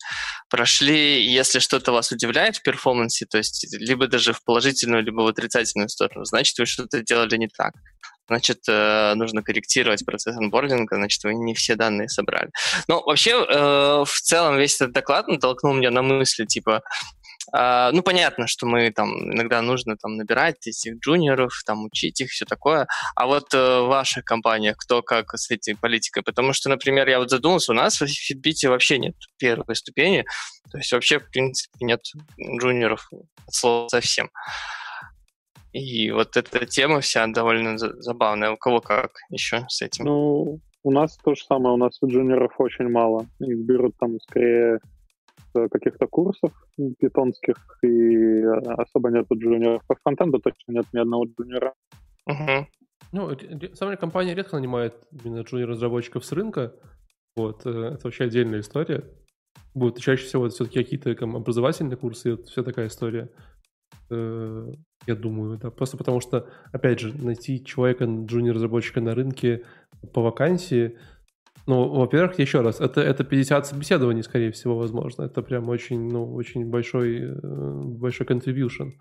прошли. 0.48 1.22
Если 1.22 1.58
что-то 1.58 1.92
вас 1.92 2.12
удивляет 2.12 2.56
в 2.56 2.62
перформансе, 2.62 3.26
то 3.26 3.36
есть 3.36 3.66
либо 3.78 4.06
даже 4.06 4.32
в 4.32 4.42
положительную, 4.42 5.04
либо 5.04 5.20
в 5.20 5.26
отрицательную 5.26 5.90
сторону, 5.90 6.24
значит, 6.24 6.58
вы 6.58 6.64
что-то 6.64 7.02
делали 7.02 7.36
не 7.36 7.48
так 7.48 7.74
значит, 8.28 8.60
э, 8.68 9.14
нужно 9.14 9.42
корректировать 9.42 10.04
процесс 10.04 10.36
онбординга, 10.36 10.96
значит, 10.96 11.22
вы 11.24 11.34
не 11.34 11.54
все 11.54 11.74
данные 11.74 12.08
собрали. 12.08 12.50
Но 12.86 13.02
вообще, 13.02 13.30
э, 13.30 14.04
в 14.04 14.20
целом, 14.22 14.56
весь 14.56 14.76
этот 14.76 14.92
доклад 14.92 15.28
натолкнул 15.28 15.74
меня 15.74 15.90
на 15.90 16.02
мысли, 16.02 16.44
типа, 16.44 16.82
Uh, 17.56 17.90
ну, 17.92 18.02
понятно, 18.02 18.46
что 18.46 18.66
мы 18.66 18.90
там 18.90 19.32
иногда 19.32 19.62
нужно 19.62 19.96
там 19.96 20.16
набирать 20.16 20.66
этих 20.66 20.98
джуниоров, 20.98 21.52
там 21.64 21.84
учить 21.84 22.20
их, 22.20 22.30
все 22.30 22.44
такое. 22.44 22.86
А 23.14 23.26
вот 23.26 23.54
uh, 23.54 23.84
в 23.84 23.88
ваших 23.88 24.24
компаниях 24.24 24.76
кто 24.76 25.02
как 25.02 25.32
с 25.34 25.50
этой 25.50 25.74
политикой? 25.74 26.22
Потому 26.22 26.52
что, 26.52 26.68
например, 26.68 27.08
я 27.08 27.18
вот 27.18 27.30
задумался, 27.30 27.72
у 27.72 27.74
нас 27.74 28.00
в 28.00 28.04
Fitbit 28.04 28.68
вообще 28.68 28.98
нет 28.98 29.14
первой 29.38 29.76
ступени, 29.76 30.26
то 30.70 30.76
есть 30.76 30.92
вообще, 30.92 31.20
в 31.20 31.30
принципе, 31.30 31.72
нет 31.80 32.00
джуниоров 32.60 33.08
от 33.46 33.54
слова 33.54 33.88
совсем. 33.88 34.30
И 35.72 36.10
вот 36.10 36.36
эта 36.36 36.66
тема 36.66 37.00
вся 37.00 37.26
довольно 37.26 37.78
забавная. 37.78 38.50
У 38.52 38.56
кого 38.56 38.80
как 38.80 39.12
еще 39.30 39.66
с 39.68 39.82
этим? 39.82 40.04
Ну, 40.06 40.60
у 40.82 40.90
нас 40.90 41.16
то 41.18 41.34
же 41.34 41.42
самое. 41.42 41.74
У 41.74 41.78
нас 41.78 41.98
джуниоров 42.02 42.54
очень 42.58 42.88
мало. 42.88 43.26
Их 43.40 43.58
берут 43.58 43.96
там 43.98 44.18
скорее 44.20 44.80
каких-то 45.70 46.06
курсов 46.06 46.52
питонских, 46.98 47.56
и 47.82 48.42
особо 48.42 49.10
нету 49.10 49.34
джуниоров. 49.36 49.82
По 49.86 49.96
фронтенду 50.02 50.38
точно 50.38 50.72
нет 50.72 50.86
ни 50.92 50.98
одного 50.98 51.26
джуниора. 51.26 51.74
Угу. 52.26 52.66
Ну, 53.12 53.30
самая 53.74 53.96
компания 53.96 54.34
редко 54.34 54.56
нанимает 54.56 54.94
именно 55.10 55.40
джуниор-разработчиков 55.40 56.24
с 56.24 56.32
рынка. 56.32 56.74
Вот, 57.36 57.64
э, 57.64 57.70
это 57.70 58.00
вообще 58.04 58.24
отдельная 58.24 58.60
история. 58.60 59.04
Будет 59.74 59.98
чаще 59.98 60.24
всего 60.24 60.46
это 60.46 60.54
все-таки 60.54 60.82
какие-то 60.82 61.14
там, 61.14 61.36
образовательные 61.36 61.96
курсы, 61.96 62.32
вот 62.32 62.48
вся 62.48 62.62
такая 62.62 62.88
история. 62.88 63.30
Э, 64.10 64.72
я 65.06 65.14
думаю, 65.14 65.58
да. 65.58 65.70
Просто 65.70 65.96
потому 65.96 66.20
что, 66.20 66.48
опять 66.72 67.00
же, 67.00 67.12
найти 67.16 67.64
человека, 67.64 68.04
джуниор-разработчика 68.04 69.00
на 69.00 69.14
рынке 69.14 69.64
по 70.12 70.22
вакансии, 70.22 70.96
ну, 71.66 71.86
во-первых, 71.88 72.38
еще 72.38 72.62
раз, 72.62 72.80
это, 72.80 73.02
это 73.02 73.24
50 73.24 73.66
собеседований, 73.66 74.22
скорее 74.22 74.52
всего, 74.52 74.78
возможно. 74.78 75.24
Это 75.24 75.42
прям 75.42 75.68
очень, 75.68 76.10
ну, 76.10 76.34
очень 76.34 76.64
большой, 76.64 77.20
э, 77.20 77.38
большой 77.42 78.26
contribution. 78.26 78.92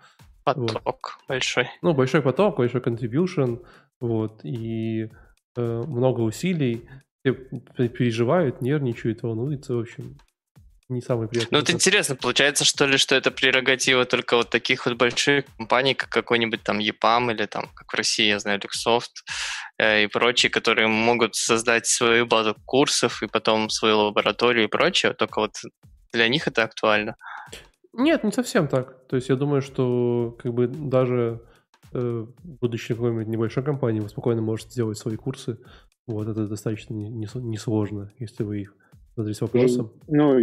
Поток 0.44 0.82
вот. 0.84 0.96
большой. 1.28 1.66
Ну, 1.82 1.94
большой 1.94 2.20
поток, 2.20 2.58
большой 2.58 2.80
contribution, 2.82 3.64
вот, 4.00 4.40
и 4.44 5.10
э, 5.56 5.82
много 5.86 6.20
усилий. 6.20 6.86
Все 7.22 7.88
переживают, 7.88 8.62
нервничают, 8.62 9.22
волнуются, 9.22 9.74
в 9.74 9.80
общем 9.80 10.18
не 10.88 11.02
самый 11.02 11.28
приятный. 11.28 11.54
Ну, 11.54 11.58
вот 11.58 11.70
интересно, 11.70 12.16
получается, 12.16 12.64
что 12.64 12.86
ли, 12.86 12.96
что 12.96 13.14
это 13.14 13.30
прерогатива 13.30 14.04
только 14.04 14.36
вот 14.36 14.50
таких 14.50 14.86
вот 14.86 14.96
больших 14.96 15.44
компаний, 15.56 15.94
как 15.94 16.08
какой-нибудь 16.08 16.62
там 16.62 16.78
EPAM 16.78 17.30
или 17.32 17.46
там, 17.46 17.66
как 17.74 17.92
в 17.92 17.96
России, 17.96 18.28
я 18.28 18.38
знаю, 18.38 18.58
Luxoft 18.60 19.22
э, 19.78 20.04
и 20.04 20.06
прочие, 20.06 20.50
которые 20.50 20.88
могут 20.88 21.34
создать 21.34 21.86
свою 21.86 22.26
базу 22.26 22.56
курсов 22.64 23.22
и 23.22 23.26
потом 23.26 23.68
свою 23.68 23.98
лабораторию 23.98 24.64
и 24.64 24.68
прочее, 24.68 25.12
только 25.12 25.40
вот 25.40 25.56
для 26.12 26.28
них 26.28 26.48
это 26.48 26.62
актуально. 26.62 27.16
Нет, 27.92 28.24
не 28.24 28.32
совсем 28.32 28.68
так. 28.68 29.06
То 29.08 29.16
есть 29.16 29.28
я 29.28 29.36
думаю, 29.36 29.60
что 29.60 30.38
как 30.42 30.54
бы 30.54 30.68
даже 30.68 31.42
э, 31.92 32.26
будучи 32.42 32.94
какой-нибудь 32.94 33.26
небольшой 33.26 33.62
компанией, 33.62 34.00
вы 34.00 34.08
спокойно 34.08 34.40
можете 34.40 34.70
сделать 34.70 34.96
свои 34.96 35.16
курсы. 35.16 35.58
Вот 36.06 36.28
это 36.28 36.46
достаточно 36.46 36.94
несложно, 36.94 38.04
не, 38.04 38.06
не 38.06 38.24
если 38.24 38.42
вы 38.42 38.60
их 38.62 38.74
задались 39.16 39.40
вопросом. 39.40 39.92
Ну, 40.06 40.38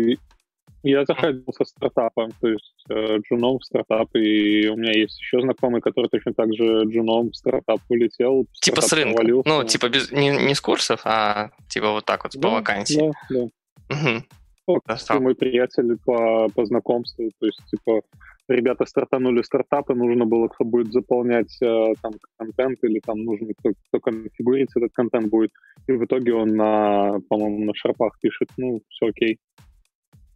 я 0.89 1.05
заходил 1.05 1.45
со 1.51 1.65
стартапом, 1.65 2.31
то 2.39 2.47
есть 2.47 2.85
э, 2.89 3.17
джуном 3.19 3.59
в 3.59 3.65
стартап, 3.65 4.09
и 4.15 4.67
у 4.67 4.75
меня 4.75 4.91
есть 4.91 5.19
еще 5.19 5.41
знакомый, 5.41 5.81
который 5.81 6.07
точно 6.09 6.33
так 6.33 6.53
же 6.53 6.83
джуном 6.85 7.31
в 7.31 7.35
стартап 7.35 7.79
улетел. 7.89 8.45
Типа 8.61 8.81
с 8.81 8.93
рынка? 8.93 9.17
Повалился. 9.17 9.49
Ну, 9.49 9.63
типа 9.63 9.89
без, 9.89 10.11
не, 10.11 10.29
не 10.29 10.53
с 10.53 10.61
курсов, 10.61 11.01
а 11.05 11.49
типа 11.69 11.91
вот 11.91 12.05
так 12.05 12.23
вот 12.23 12.33
да, 12.35 12.41
по 12.41 12.53
вакансии. 12.55 13.11
Да, 13.29 13.35
да. 13.35 13.41
Угу. 13.89 14.23
Вот, 14.67 14.81
да, 14.87 15.19
мой 15.19 15.35
приятель 15.35 15.97
по, 16.05 16.49
по 16.49 16.65
знакомству, 16.65 17.29
то 17.39 17.45
есть 17.45 17.61
типа 17.69 18.01
ребята 18.47 18.85
стартанули 18.85 19.41
стартапы, 19.41 19.93
нужно 19.93 20.25
было, 20.25 20.47
кто 20.47 20.65
будет 20.65 20.91
заполнять 20.91 21.55
э, 21.61 21.93
там 22.01 22.13
контент 22.37 22.79
или 22.83 22.99
там 22.99 23.23
нужно, 23.23 23.53
кто, 23.59 23.71
кто 23.89 23.99
конфигурить 23.99 24.69
этот 24.75 24.91
контент 24.93 25.27
будет. 25.27 25.51
И 25.87 25.93
в 25.93 26.05
итоге 26.05 26.33
он 26.33 26.55
на, 26.55 27.19
по-моему, 27.29 27.65
на 27.65 27.73
шарпах 27.75 28.19
пишет, 28.19 28.49
ну, 28.57 28.81
все 28.89 29.07
окей. 29.07 29.39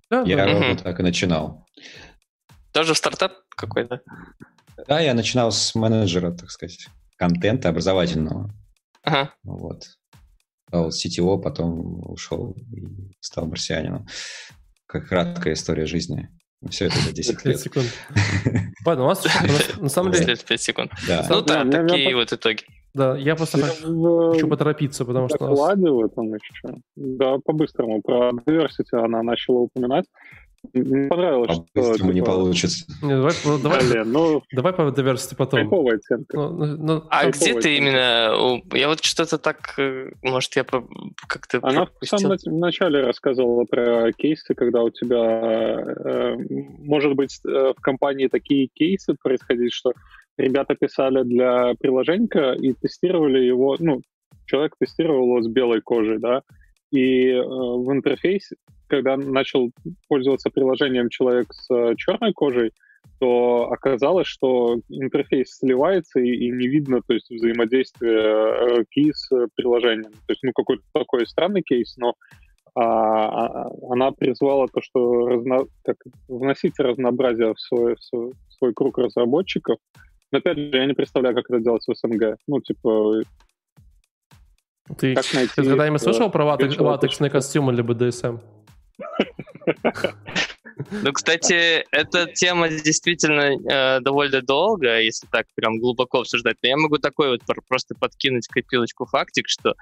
Да, 0.09 0.23
я 0.25 0.37
да. 0.37 0.69
вот 0.69 0.83
так 0.83 0.99
и 0.99 1.03
начинал. 1.03 1.65
Тоже 2.73 2.95
стартап 2.95 3.33
какой-то? 3.55 4.01
Да, 4.87 4.99
я 4.99 5.13
начинал 5.13 5.51
с 5.51 5.75
менеджера, 5.75 6.31
так 6.31 6.49
сказать, 6.49 6.87
контента 7.17 7.69
образовательного. 7.69 8.53
Ага. 9.03 9.33
Вот. 9.43 9.83
Стал 10.67 10.89
CTO, 10.89 11.41
потом 11.41 12.09
ушел 12.09 12.55
и 12.71 13.11
стал 13.19 13.47
марсианином. 13.47 14.07
как 14.85 15.07
краткая 15.07 15.53
история 15.53 15.85
жизни. 15.85 16.29
Все 16.69 16.87
это 16.87 16.99
за 16.99 17.13
10 17.13 17.45
лет. 17.45 17.59
секунд. 17.59 17.85
Ладно, 18.85 19.05
у 19.05 19.07
нас 19.07 19.25
на 19.79 19.89
самом 19.89 20.11
деле... 20.11 20.35
5 20.35 20.61
секунд. 20.61 20.91
Ну 21.29 21.41
да, 21.41 21.63
такие 21.63 22.15
вот 22.15 22.33
итоги. 22.33 22.63
Да, 22.93 23.15
я 23.17 23.35
просто 23.35 23.59
хочу 23.59 24.47
поторопиться, 24.47 25.05
потому 25.05 25.29
что... 25.29 25.37
Докладе 25.37 25.89
в 25.89 26.05
этом 26.05 26.33
еще. 26.33 26.75
Да, 26.95 27.37
по-быстрому. 27.45 28.01
Про 28.01 28.31
diversity 28.31 28.93
она 28.93 29.23
начала 29.23 29.59
упоминать. 29.59 30.05
Мне 30.73 31.07
понравилось, 31.07 31.51
что... 31.51 31.65
По-быстрому 31.73 32.11
не 32.11 32.21
получится. 32.21 32.85
Не, 33.01 33.15
давай, 33.15 33.33
ну, 33.45 33.57
давай, 33.59 33.79
Блин, 33.89 34.11
ну, 34.11 34.43
давай 34.51 34.73
по 34.73 34.81
diversity 34.81 35.35
потом. 35.35 35.61
кайфовая 35.61 35.99
темка. 36.07 36.37
Ну, 36.37 36.49
ну, 36.51 36.65
ну, 36.77 37.03
А 37.09 37.25
Какого 37.25 37.31
где 37.31 37.59
ты 37.61 37.77
именно... 37.77 38.61
Я 38.73 38.87
вот 38.89 39.03
что-то 39.03 39.37
так... 39.37 39.73
э, 39.77 40.11
Может, 40.21 40.55
я 40.55 40.63
как-то 40.65 41.59
Она 41.61 41.85
в 41.85 41.91
пропустил. 41.91 42.19
самом 42.19 42.33
нач- 42.33 42.59
начале 42.59 43.01
рассказывала 43.01 43.63
про 43.65 44.11
кейсы, 44.13 44.53
когда 44.53 44.83
у 44.83 44.89
тебя, 44.89 45.15
э, 45.17 46.35
может 46.79 47.13
быть, 47.15 47.39
э, 47.45 47.73
в 47.77 47.81
компании 47.81 48.27
такие 48.27 48.67
кейсы 48.67 49.15
происходили, 49.21 49.69
что 49.69 49.93
ребята 50.37 50.75
писали 50.75 51.23
для 51.23 51.73
приложенька 51.79 52.53
и 52.53 52.73
тестировали 52.73 53.39
его, 53.39 53.75
ну, 53.79 54.01
человек 54.45 54.73
тестировал 54.79 55.23
его 55.25 55.41
с 55.41 55.47
белой 55.47 55.81
кожей, 55.81 56.17
да, 56.19 56.41
и 56.91 57.29
э, 57.29 57.41
в 57.41 57.91
интерфейсе, 57.91 58.55
когда 58.87 59.17
начал 59.17 59.71
пользоваться 60.07 60.49
приложением 60.49 61.09
человек 61.09 61.53
с 61.53 61.69
э, 61.73 61.95
черной 61.97 62.33
кожей, 62.33 62.71
то 63.19 63.69
оказалось, 63.69 64.27
что 64.27 64.79
интерфейс 64.89 65.57
сливается 65.57 66.19
и, 66.19 66.29
и 66.29 66.51
не 66.51 66.67
видно, 66.67 67.01
то 67.05 67.13
есть 67.13 67.29
взаимодействие 67.29 68.17
э, 68.17 68.85
ки 68.89 69.11
с 69.11 69.31
э, 69.31 69.47
приложением. 69.55 70.11
То 70.11 70.33
есть, 70.33 70.41
ну, 70.43 70.51
какой-то 70.53 70.83
такой 70.93 71.27
странный 71.27 71.61
кейс, 71.61 71.97
но 71.97 72.15
а, 72.75 73.65
а, 73.65 73.71
она 73.89 74.11
призвала 74.11 74.67
то, 74.67 74.81
что 74.81 75.27
разно, 75.27 75.59
как, 75.83 75.97
вносить 76.27 76.79
разнообразие 76.79 77.53
в 77.53 77.59
свой, 77.59 77.95
в 77.95 78.03
свой, 78.03 78.31
в 78.31 78.53
свой 78.53 78.73
круг 78.73 78.97
разработчиков. 78.97 79.77
Но 80.31 80.37
опять 80.37 80.57
же, 80.57 80.69
я 80.71 80.85
не 80.85 80.93
представляю, 80.93 81.35
как 81.35 81.49
это 81.49 81.59
делать 81.59 81.83
в 81.85 81.93
СНГ. 81.93 82.37
Ну, 82.47 82.61
типа, 82.61 83.21
ты, 84.97 85.15
как 85.15 85.33
найти... 85.33 85.53
ты 85.55 85.63
когда-нибудь 85.63 86.01
слышал 86.01 86.29
про 86.29 86.45
латексные 86.45 86.97
точку? 86.97 87.29
костюмы 87.29 87.73
или 87.73 87.81
БДСМ? 87.81 88.39
Ну, 90.91 91.11
кстати, 91.11 91.85
эта 91.91 92.25
тема 92.27 92.69
действительно 92.69 93.51
э, 93.51 93.99
довольно 93.99 94.41
долго, 94.41 95.01
если 95.01 95.27
так 95.27 95.45
прям 95.55 95.77
глубоко 95.77 96.21
обсуждать. 96.21 96.55
Но 96.63 96.69
я 96.69 96.77
могу 96.77 96.97
такой 96.97 97.31
вот 97.31 97.41
пр- 97.45 97.61
просто 97.67 97.95
подкинуть 97.95 98.47
копилочку 98.47 99.05
фактик, 99.05 99.49
что 99.49 99.75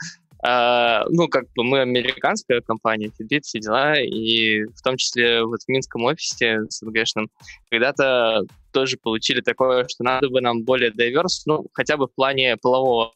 э, 0.44 1.04
ну, 1.10 1.28
как 1.28 1.46
бы 1.56 1.64
мы 1.64 1.82
американская 1.82 2.62
компания, 2.62 3.12
Fitbit, 3.20 3.42
все 3.42 3.60
дела, 3.60 4.00
и 4.00 4.64
в 4.66 4.82
том 4.82 4.98
числе 4.98 5.44
вот 5.44 5.62
в 5.62 5.68
Минском 5.68 6.04
офисе 6.04 6.62
СНГшном 6.70 7.30
когда-то 7.70 8.42
тоже 8.72 8.98
получили 8.98 9.42
такое, 9.42 9.88
что 9.88 10.04
надо 10.04 10.30
бы 10.30 10.42
нам 10.42 10.64
более 10.64 10.90
diverse, 10.90 11.44
ну, 11.46 11.68
хотя 11.74 11.98
бы 11.98 12.08
в 12.08 12.16
плане 12.16 12.58
полового 12.58 13.14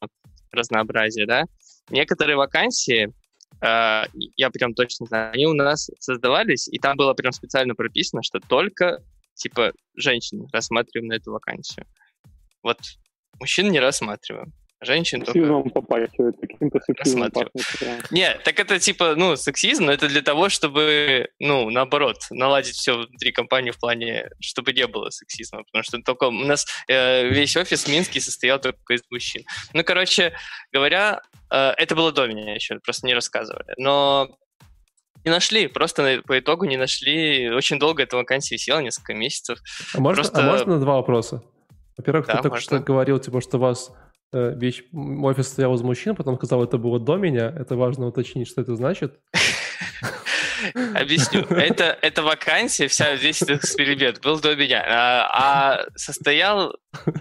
разнообразия, 0.52 1.26
да. 1.26 1.46
Некоторые 1.92 2.38
вакансии, 2.38 3.14
э, 3.62 4.04
я 4.38 4.50
прям 4.50 4.74
точно 4.74 5.06
знаю, 5.06 5.34
они 5.34 5.46
у 5.46 5.54
нас 5.54 5.90
создавались, 6.00 6.68
и 6.68 6.80
там 6.80 6.98
было 6.98 7.14
прям 7.14 7.32
специально 7.32 7.76
прописано, 7.76 8.24
что 8.24 8.40
только, 8.40 9.04
типа, 9.36 9.74
женщин 9.96 10.48
рассматриваем 10.52 11.08
на 11.08 11.14
эту 11.14 11.32
вакансию. 11.32 11.86
Вот 12.64 12.80
мужчин 13.40 13.72
не 13.72 13.80
рассматриваем, 13.80 14.54
а 14.82 14.86
женщин 14.86 15.20
только... 15.20 15.34
Сексизмом 15.34 15.70
попахивает, 15.70 16.36
каким-то 16.42 16.80
сексизмом 16.80 17.30
пахнет. 17.32 18.12
Нет, 18.12 18.42
так 18.44 18.60
это 18.60 18.80
типа, 18.80 19.14
ну, 19.16 19.36
сексизм, 19.36 19.86
но 19.86 19.92
это 19.92 20.08
для 20.08 20.24
того, 20.24 20.50
чтобы, 20.50 21.30
ну, 21.40 21.70
наоборот, 21.70 22.18
наладить 22.32 22.76
все 22.76 22.96
внутри 22.98 23.32
компании 23.32 23.70
в 23.70 23.80
плане, 23.80 24.30
чтобы 24.40 24.74
не 24.74 24.88
было 24.88 25.12
сексизма, 25.12 25.64
потому 25.66 25.84
что 25.84 26.00
только 26.00 26.24
у 26.26 26.32
нас 26.32 26.66
э, 26.88 27.30
весь 27.30 27.56
офис 27.56 27.88
Минский 27.88 28.20
состоял 28.20 28.60
только 28.60 28.96
из 28.96 29.02
мужчин. 29.12 29.44
Ну, 29.74 29.84
короче 29.84 30.34
говоря, 30.72 31.22
э, 31.52 31.74
это 31.78 31.96
было 31.96 32.12
до 32.12 32.26
меня 32.26 32.56
еще, 32.56 32.80
просто 32.80 33.06
не 33.06 33.14
рассказывали. 33.14 33.74
Но 33.78 34.36
не 35.24 35.30
нашли, 35.30 35.68
просто 35.68 36.24
по 36.26 36.40
итогу 36.40 36.66
не 36.66 36.78
нашли. 36.78 37.52
Очень 37.52 37.78
долго 37.78 38.02
эта 38.02 38.18
вакансия 38.18 38.56
висела, 38.56 38.80
несколько 38.80 39.14
месяцев. 39.14 39.60
А 39.94 40.00
можно, 40.00 40.24
Просто- 40.24 40.42
а 40.42 40.52
можно 40.52 40.80
два 40.80 40.96
вопроса? 40.96 41.44
Во-первых, 41.98 42.26
Да, 42.26 42.34
ты 42.34 42.42
только 42.42 42.56
можно. 42.56 42.78
что 42.78 42.80
говорил, 42.80 43.20
типа, 43.20 43.42
что 43.42 43.60
вас 43.60 43.92
э, 44.34 44.54
весь 44.56 44.84
м, 44.94 45.24
офис 45.24 45.48
стоял 45.48 45.74
из 45.76 45.82
мужчин, 45.82 46.16
потом 46.16 46.36
сказал, 46.38 46.64
это 46.64 46.78
было 46.78 47.00
до 47.00 47.18
меня. 47.18 47.54
Это 47.58 47.76
важно 47.76 48.08
уточнить, 48.08 48.48
что 48.48 48.62
это 48.62 48.76
значит. 48.76 49.20
Объясню. 50.96 51.42
Это, 51.50 51.98
это 52.02 52.24
вакансия, 52.24 52.88
вся, 52.88 53.16
весь 53.16 53.42
этот 53.42 53.64
эксперимент 53.64 54.22
был 54.22 54.40
до 54.40 54.56
меня. 54.56 54.84
А, 54.88 55.30
а 55.34 55.86
состоял... 55.96 56.76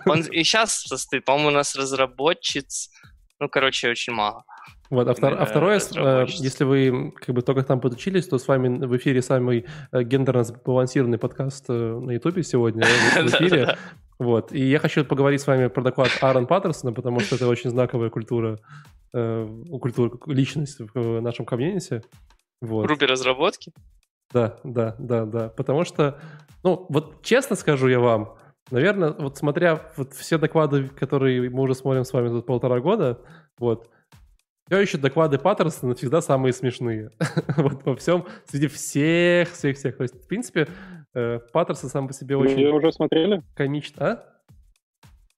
Он 0.07 0.21
и 0.21 0.43
сейчас 0.45 0.83
состоит, 0.83 1.25
по-моему, 1.25 1.49
у 1.49 1.53
нас 1.53 1.75
разработчиц... 1.77 2.91
Ну, 3.39 3.49
короче, 3.49 3.89
очень 3.89 4.13
мало. 4.13 4.45
Вот, 4.91 5.07
а, 5.07 5.13
втор- 5.13 5.37
а 5.37 5.45
второе, 5.45 5.79
э, 5.79 6.27
если 6.29 6.65
вы 6.65 7.13
как 7.15 7.33
бы 7.33 7.43
только 7.43 7.63
там 7.63 7.81
подучились, 7.81 8.27
то 8.27 8.39
с 8.39 8.49
вами 8.49 8.85
в 8.85 8.97
эфире 8.97 9.23
самый 9.23 9.67
э, 9.93 10.03
гендерно 10.03 10.43
сбалансированный 10.43 11.17
подкаст 11.17 11.67
э, 11.69 11.73
на 11.73 12.11
Ютубе 12.11 12.43
сегодня 12.43 12.85
в 12.85 12.89
эфире. 13.27 13.77
Вот. 14.19 14.53
И 14.53 14.69
я 14.69 14.81
хочу 14.81 15.05
поговорить 15.05 15.41
с 15.43 15.47
вами 15.47 15.69
про 15.69 15.83
доклад 15.83 16.11
Аарон 16.21 16.49
Паттерсона, 16.49 16.93
потому 16.93 17.21
что 17.21 17.37
это 17.37 17.47
очень 17.47 17.71
знаковая 17.71 18.11
культура, 18.11 18.59
культура, 19.13 20.19
личность 20.27 20.79
в 20.93 21.21
нашем 21.21 21.47
комьюнити. 21.47 22.03
Вот. 22.61 22.87
Руби 22.87 23.07
разработки. 23.07 23.73
Да, 24.33 24.59
да, 24.65 24.97
да, 24.99 25.25
да. 25.25 25.49
Потому 25.51 25.85
что, 25.85 26.21
ну, 26.65 26.87
вот 26.89 27.23
честно 27.23 27.55
скажу 27.57 27.89
я 27.89 28.01
вам, 28.01 28.35
наверное, 28.71 29.13
вот 29.13 29.39
смотря 29.39 29.91
вот 29.97 30.15
все 30.15 30.37
доклады, 30.37 30.89
которые 30.89 31.49
мы 31.49 31.63
уже 31.63 31.75
смотрим 31.75 32.05
с 32.05 32.13
вами 32.13 32.29
тут 32.29 32.45
полтора 32.45 32.81
года, 32.81 33.21
вот, 33.59 33.89
все 34.71 34.79
еще 34.79 34.99
доклады 34.99 35.37
Паттерсона 35.37 35.97
всегда 35.97 36.21
самые 36.21 36.53
смешные. 36.53 37.11
вот 37.57 37.85
во 37.85 37.97
всем, 37.97 38.25
среди 38.45 38.69
всех, 38.69 39.51
всех, 39.51 39.77
всех. 39.77 39.97
То 39.97 40.05
есть, 40.05 40.15
в 40.15 40.29
принципе, 40.29 40.69
э, 41.13 41.41
Паттерсон 41.53 41.91
сам 41.91 42.07
по 42.07 42.15
себе 42.15 42.37
Мы 42.37 42.47
ее 42.47 42.69
очень 42.69 42.77
уже 42.79 42.93
смотрели? 42.93 43.43
комичный. 43.57 44.07
А? 44.07 44.25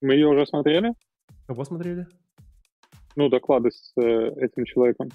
Мы 0.02 0.14
ее 0.14 0.28
уже 0.28 0.44
смотрели? 0.44 0.92
Кого 1.46 1.64
смотрели? 1.64 2.06
Ну, 3.16 3.30
доклады 3.30 3.70
с 3.70 3.94
э, 3.96 4.34
этим 4.36 4.66
человеком. 4.66 5.08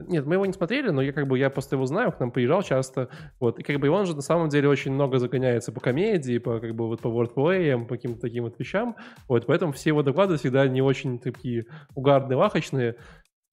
Нет, 0.00 0.26
мы 0.26 0.34
его 0.34 0.44
не 0.44 0.52
смотрели, 0.52 0.90
но 0.90 1.00
я 1.00 1.12
как 1.14 1.26
бы 1.26 1.38
я 1.38 1.48
просто 1.48 1.76
его 1.76 1.86
знаю, 1.86 2.12
к 2.12 2.20
нам 2.20 2.30
приезжал 2.30 2.62
часто, 2.62 3.08
вот, 3.40 3.58
и 3.58 3.62
как 3.62 3.80
бы 3.80 3.88
он 3.88 4.04
же 4.04 4.14
на 4.14 4.20
самом 4.20 4.50
деле 4.50 4.68
очень 4.68 4.92
много 4.92 5.18
загоняется 5.18 5.72
по 5.72 5.80
комедии, 5.80 6.36
по 6.36 6.60
как 6.60 6.74
бы 6.74 6.86
вот 6.86 7.00
по 7.00 7.08
wordplay, 7.08 7.82
по 7.86 7.94
каким-то 7.94 8.20
таким 8.20 8.44
вот 8.44 8.58
вещам, 8.58 8.94
вот, 9.26 9.46
поэтому 9.46 9.72
все 9.72 9.90
его 9.90 10.02
доклады 10.02 10.36
всегда 10.36 10.68
не 10.68 10.82
очень 10.82 11.18
такие 11.18 11.64
угарные, 11.94 12.36
лахочные. 12.36 12.96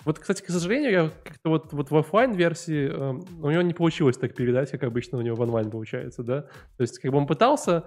Вот, 0.06 0.20
кстати, 0.20 0.42
к 0.42 0.50
сожалению, 0.50 0.92
я 0.92 1.12
как-то 1.24 1.50
вот, 1.50 1.74
вот 1.74 1.92
в 1.92 1.98
оффлайн 1.98 2.34
версии 2.34 2.90
у 2.90 3.50
него 3.50 3.62
не 3.62 3.74
получилось 3.74 4.18
так 4.18 4.36
передать, 4.36 4.72
как 4.72 4.84
обычно 4.84 5.18
у 5.18 5.22
него 5.22 5.36
в 5.36 5.42
онлайн 5.42 5.70
получается, 5.72 6.24
да, 6.24 6.42
то 6.42 6.82
есть 6.82 7.00
как 7.00 7.12
бы 7.12 7.18
он 7.18 7.28
пытался, 7.28 7.86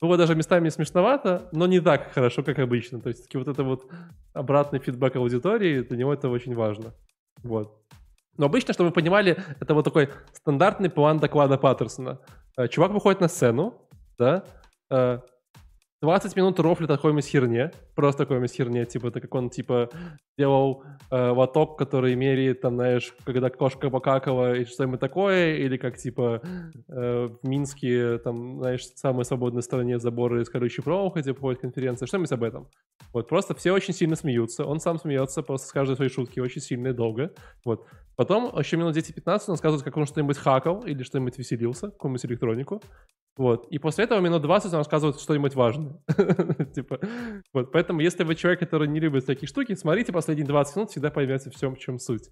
было 0.00 0.16
даже 0.16 0.34
местами 0.34 0.68
смешновато, 0.68 1.48
но 1.52 1.66
не 1.66 1.80
так 1.80 2.12
хорошо, 2.12 2.42
как 2.42 2.58
обычно. 2.58 3.00
То 3.00 3.08
есть 3.08 3.24
таки 3.24 3.36
вот 3.36 3.48
это 3.48 3.64
вот 3.64 3.90
обратный 4.32 4.78
фидбэк 4.78 5.16
аудитории, 5.16 5.82
для 5.82 5.96
него 5.96 6.14
это 6.14 6.28
очень 6.28 6.54
важно. 6.54 6.94
Вот. 7.42 7.82
Но 8.36 8.46
обычно, 8.46 8.72
чтобы 8.72 8.90
вы 8.90 8.94
понимали, 8.94 9.36
это 9.58 9.74
вот 9.74 9.84
такой 9.84 10.10
стандартный 10.32 10.90
план 10.90 11.18
доклада 11.18 11.58
Паттерсона. 11.58 12.20
Э, 12.56 12.68
Чувак 12.68 12.92
выходит 12.92 13.20
на 13.20 13.28
сцену, 13.28 13.74
да, 14.16 14.44
э, 14.90 15.18
20 16.00 16.36
минут 16.36 16.60
рофлит 16.60 16.90
о 16.90 16.96
какой-нибудь 16.96 17.26
херне, 17.26 17.72
просто 17.96 18.24
какой-нибудь 18.24 18.52
херне, 18.52 18.84
типа, 18.84 19.08
это 19.08 19.20
как 19.20 19.34
он, 19.34 19.50
типа, 19.50 19.90
делал 20.36 20.84
э, 21.10 21.30
лоток, 21.30 21.76
который 21.76 22.14
меряет, 22.14 22.60
там, 22.60 22.76
знаешь, 22.76 23.12
когда 23.24 23.50
кошка 23.50 23.90
покакала 23.90 24.54
и 24.54 24.64
что-нибудь 24.64 25.00
такое, 25.00 25.56
или 25.56 25.76
как, 25.76 25.96
типа, 25.96 26.40
э, 26.88 27.28
в 27.42 27.48
Минске, 27.48 28.18
там, 28.18 28.60
знаешь, 28.60 28.82
в 28.82 28.96
самой 28.96 29.24
свободной 29.24 29.62
стороне 29.62 29.98
заборы 29.98 30.42
из 30.42 30.48
колючей 30.48 30.82
проволоки, 30.82 31.20
типа, 31.20 31.40
ходит 31.40 31.60
конференция, 31.62 32.06
что-нибудь 32.06 32.32
об 32.32 32.44
этом. 32.44 32.68
Вот, 33.12 33.28
просто 33.28 33.56
все 33.56 33.72
очень 33.72 33.92
сильно 33.92 34.14
смеются, 34.14 34.64
он 34.64 34.78
сам 34.78 35.00
смеется 35.00 35.42
просто 35.42 35.66
с 35.66 35.72
каждой 35.72 35.96
своей 35.96 36.12
шутки 36.12 36.38
очень 36.38 36.60
сильно 36.60 36.88
и 36.88 36.92
долго, 36.92 37.32
вот. 37.64 37.86
Потом 38.14 38.56
еще 38.56 38.76
минут 38.76 38.96
10-15 38.96 39.42
он 39.48 39.54
рассказывает, 39.54 39.84
как 39.84 39.96
он 39.96 40.06
что-нибудь 40.06 40.38
хакал 40.38 40.82
или 40.84 41.02
что-нибудь 41.02 41.38
веселился, 41.38 41.90
какую-нибудь 41.90 42.24
электронику. 42.26 42.82
Вот. 43.38 43.68
И 43.70 43.78
после 43.78 44.04
этого 44.04 44.18
минут 44.18 44.42
20 44.42 44.72
он 44.72 44.78
рассказывает 44.78 45.20
что-нибудь 45.20 45.54
важное. 45.54 46.02
Типа, 46.74 46.98
вот. 47.54 47.70
Поэтому, 47.70 48.00
если 48.00 48.24
вы 48.24 48.34
человек, 48.34 48.58
который 48.58 48.88
не 48.88 48.98
любит 48.98 49.26
такие 49.26 49.46
штуки, 49.46 49.74
смотрите 49.74 50.12
последние 50.12 50.44
20 50.44 50.76
минут, 50.76 50.90
всегда 50.90 51.12
поймете 51.12 51.48
в 51.48 51.54
чем, 51.54 51.76
в 51.76 51.78
чем 51.78 52.00
суть. 52.00 52.30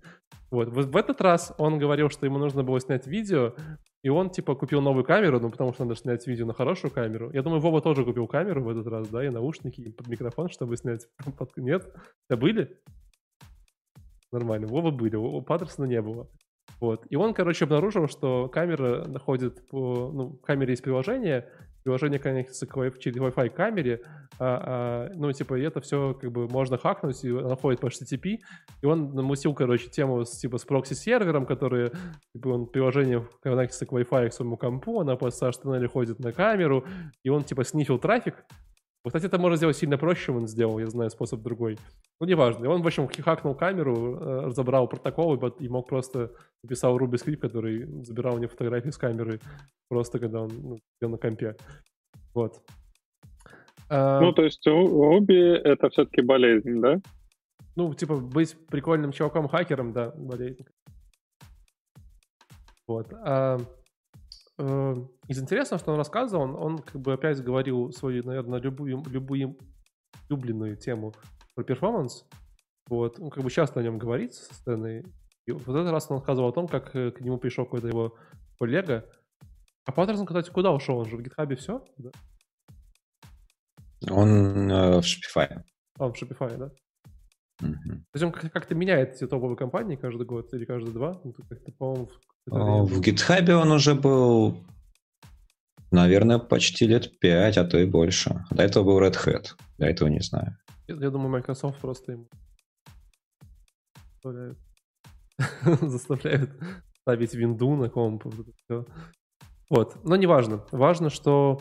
Вот. 0.51 0.69
Вот 0.69 0.87
в 0.87 0.97
этот 0.97 1.21
раз 1.21 1.55
он 1.59 1.79
говорил, 1.79 2.11
что 2.11 2.27
ему 2.27 2.39
нужно 2.39 2.65
было 2.65 2.81
снять 2.81 3.07
видео, 3.07 3.55
и 4.03 4.09
он, 4.09 4.31
типа, 4.31 4.57
купил 4.57 4.81
новую 4.81 5.05
камеру, 5.05 5.39
ну, 5.39 5.49
потому 5.49 5.73
что 5.73 5.85
надо 5.85 5.95
снять 5.95 6.27
видео 6.27 6.45
на 6.45 6.55
хорошую 6.55 6.91
камеру. 6.91 7.31
Я 7.33 7.43
думаю, 7.43 7.61
Вова 7.61 7.81
тоже 7.81 8.05
купил 8.05 8.27
камеру 8.27 8.65
в 8.65 8.69
этот 8.69 8.89
раз, 8.89 9.07
да, 9.09 9.25
и 9.25 9.31
наушники, 9.31 9.81
и 9.83 9.93
под 9.93 10.09
микрофон, 10.09 10.49
чтобы 10.49 10.77
снять. 10.77 11.07
Нет? 11.57 11.89
Да 12.29 12.37
были? 12.37 12.81
Нормально. 14.33 14.67
Вова 14.67 14.91
были, 14.91 15.15
у 15.15 15.41
Паттерсона 15.41 15.87
не 15.87 16.03
было. 16.03 16.29
Вот. 16.81 17.07
И 17.09 17.17
он, 17.17 17.33
короче, 17.33 17.65
обнаружил, 17.65 18.09
что 18.09 18.49
камера 18.49 19.07
находит 19.07 19.67
по... 19.69 20.11
Ну, 20.13 20.29
в 20.31 20.41
камере 20.43 20.73
есть 20.73 20.83
приложение, 20.83 21.49
приложение 21.87 22.19
коннектится 22.19 22.67
к 22.67 22.77
Wi- 22.77 22.99
через 22.99 23.17
Wi-Fi 23.17 23.49
камере, 23.51 24.03
а, 24.39 25.09
а, 25.09 25.13
ну, 25.15 25.33
типа, 25.33 25.55
и 25.55 25.63
это 25.63 25.81
все 25.81 26.15
как 26.15 26.33
бы 26.33 26.49
можно 26.49 26.77
хакнуть, 26.77 27.25
и 27.25 27.31
она 27.31 27.55
ходит 27.55 27.81
по 27.81 27.87
HTTP, 27.87 28.39
и 28.83 28.87
он 28.87 29.15
намутил, 29.15 29.55
короче, 29.55 29.89
тему 29.89 30.25
с, 30.25 30.33
типа, 30.33 30.59
с 30.59 30.65
прокси-сервером, 30.65 31.47
который, 31.47 31.93
типа, 32.33 32.49
он 32.49 32.67
приложение 32.67 33.27
коннектится 33.41 33.87
к 33.87 33.93
Wi-Fi 33.93 34.31
к 34.31 34.33
своему 34.33 34.57
компу, 34.57 35.01
она 35.01 35.15
по 35.15 35.29
HTML 35.29 35.87
ходит 35.87 36.19
на 36.19 36.33
камеру, 36.33 36.85
и 37.23 37.31
он, 37.31 37.45
типа, 37.45 37.65
снифил 37.65 37.99
трафик, 37.99 38.45
вот, 39.07 39.13
кстати, 39.13 39.27
это 39.27 39.39
можно 39.39 39.57
сделать 39.57 39.77
сильно 39.77 39.97
проще, 39.99 40.33
он 40.33 40.49
сделал, 40.49 40.81
я 40.81 40.89
знаю 40.89 41.11
способ 41.11 41.41
другой. 41.41 41.79
Ну, 42.19 42.27
неважно. 42.27 42.65
И 42.65 42.67
он, 42.67 42.83
в 42.83 42.87
общем, 42.89 43.07
хакнул 43.07 43.55
камеру, 43.55 44.17
э, 44.17 44.41
разобрал 44.47 44.89
протокол 44.89 45.37
и, 45.37 45.69
мог 45.69 45.89
просто 45.89 46.33
написал 46.65 46.99
Ruby 46.99 47.17
скрипт, 47.17 47.41
который 47.41 47.87
забирал 48.03 48.35
у 48.35 48.39
него 48.39 48.49
фотографии 48.49 48.91
с 48.91 48.99
камеры 48.99 49.39
просто 49.89 50.19
когда 50.19 50.41
он 50.41 50.51
ну, 50.61 50.79
сидел 50.97 51.11
на 51.11 51.19
компе. 51.19 51.55
Вот. 52.35 52.61
А, 53.89 54.21
ну, 54.21 54.33
то 54.33 54.43
есть 54.43 54.67
Ruby— 54.67 55.55
это 55.65 55.89
все-таки 55.91 56.23
болезнь, 56.23 56.81
да? 56.81 57.01
Ну, 57.77 57.95
типа, 57.95 58.17
быть 58.17 58.57
прикольным 58.67 59.13
чуваком-хакером, 59.13 59.93
да, 59.93 60.11
болезнь. 60.17 60.67
Вот. 62.89 63.07
А, 63.25 63.61
из 64.59 65.39
интересного, 65.39 65.79
что 65.79 65.93
он 65.93 65.99
рассказывал, 65.99 66.45
он, 66.45 66.55
он 66.55 66.79
как 66.79 67.01
бы 67.01 67.13
опять 67.13 67.43
говорил 67.43 67.93
свою, 67.93 68.25
наверное, 68.25 68.59
любую, 68.59 69.03
любую 69.07 69.57
любленную 70.29 70.77
тему 70.77 71.15
про 71.55 71.65
перформанс. 71.65 72.25
Вот, 72.89 73.19
он 73.19 73.31
как 73.31 73.43
бы 73.43 73.51
часто 73.51 73.81
о 73.81 73.83
нем 73.83 73.99
говорит 73.99 74.35
со 74.35 74.55
сцены. 74.55 75.05
И 75.47 75.53
вот 75.53 75.63
этот 75.63 75.91
раз 75.91 76.11
он 76.11 76.19
рассказывал 76.19 76.49
о 76.49 76.53
том, 76.53 76.69
как 76.69 76.95
э, 76.95 77.11
к 77.11 77.21
нему 77.21 77.39
пришел 77.39 77.65
какой-то 77.65 77.89
его 77.89 78.17
коллега. 78.59 79.09
А 79.85 79.93
Паттерсон, 79.93 80.27
кстати, 80.27 80.51
куда 80.51 80.73
ушел? 80.73 80.99
Он 80.99 81.07
же 81.07 81.17
в 81.17 81.21
GitHub 81.21 81.55
все? 81.57 81.85
Да? 81.99 82.11
Он 84.11 84.71
э, 84.71 85.01
в 85.01 85.05
Shopify. 85.05 85.63
А, 85.99 86.09
в 86.09 86.13
Shopify, 86.13 86.57
да? 86.57 86.71
Угу. 87.63 88.27
Он 88.27 88.33
как-то 88.33 88.75
меняет 88.75 89.15
эти 89.15 89.27
топовые 89.27 89.57
компании 89.57 89.97
каждый 89.97 90.27
год 90.27 90.53
или 90.53 90.65
каждый 90.65 90.93
два? 90.93 91.21
Ну, 91.25 91.33
как-то, 91.49 91.73
по-моему, 91.73 92.11
а, 92.51 92.83
в 92.83 93.01
GitHub 93.01 93.51
он 93.53 93.73
уже 93.73 93.95
был, 93.95 94.59
наверное, 95.91 96.39
почти 96.39 96.87
лет 96.87 97.19
5, 97.19 97.59
а 97.59 97.65
то 97.65 97.79
и 97.79 97.87
больше. 97.87 98.45
До 98.51 98.63
этого 98.63 98.85
был 98.85 99.01
Red 99.01 99.17
Hat. 99.25 99.55
До 99.79 99.87
этого 99.87 100.09
не 100.09 100.21
знаю. 100.21 100.57
Я, 100.87 100.97
я 100.97 101.11
думаю, 101.11 101.31
Microsoft 101.31 101.81
просто 101.81 102.13
ему 102.13 102.29
заставляет, 104.27 104.59
заставляет 105.83 106.51
ставить 107.01 107.35
винду 107.35 107.75
на 107.77 107.89
комп. 107.89 108.25
Вот. 109.69 110.05
Но 110.05 110.17
не 110.17 110.27
важно. 110.27 110.65
Важно, 110.71 111.11
что 111.11 111.61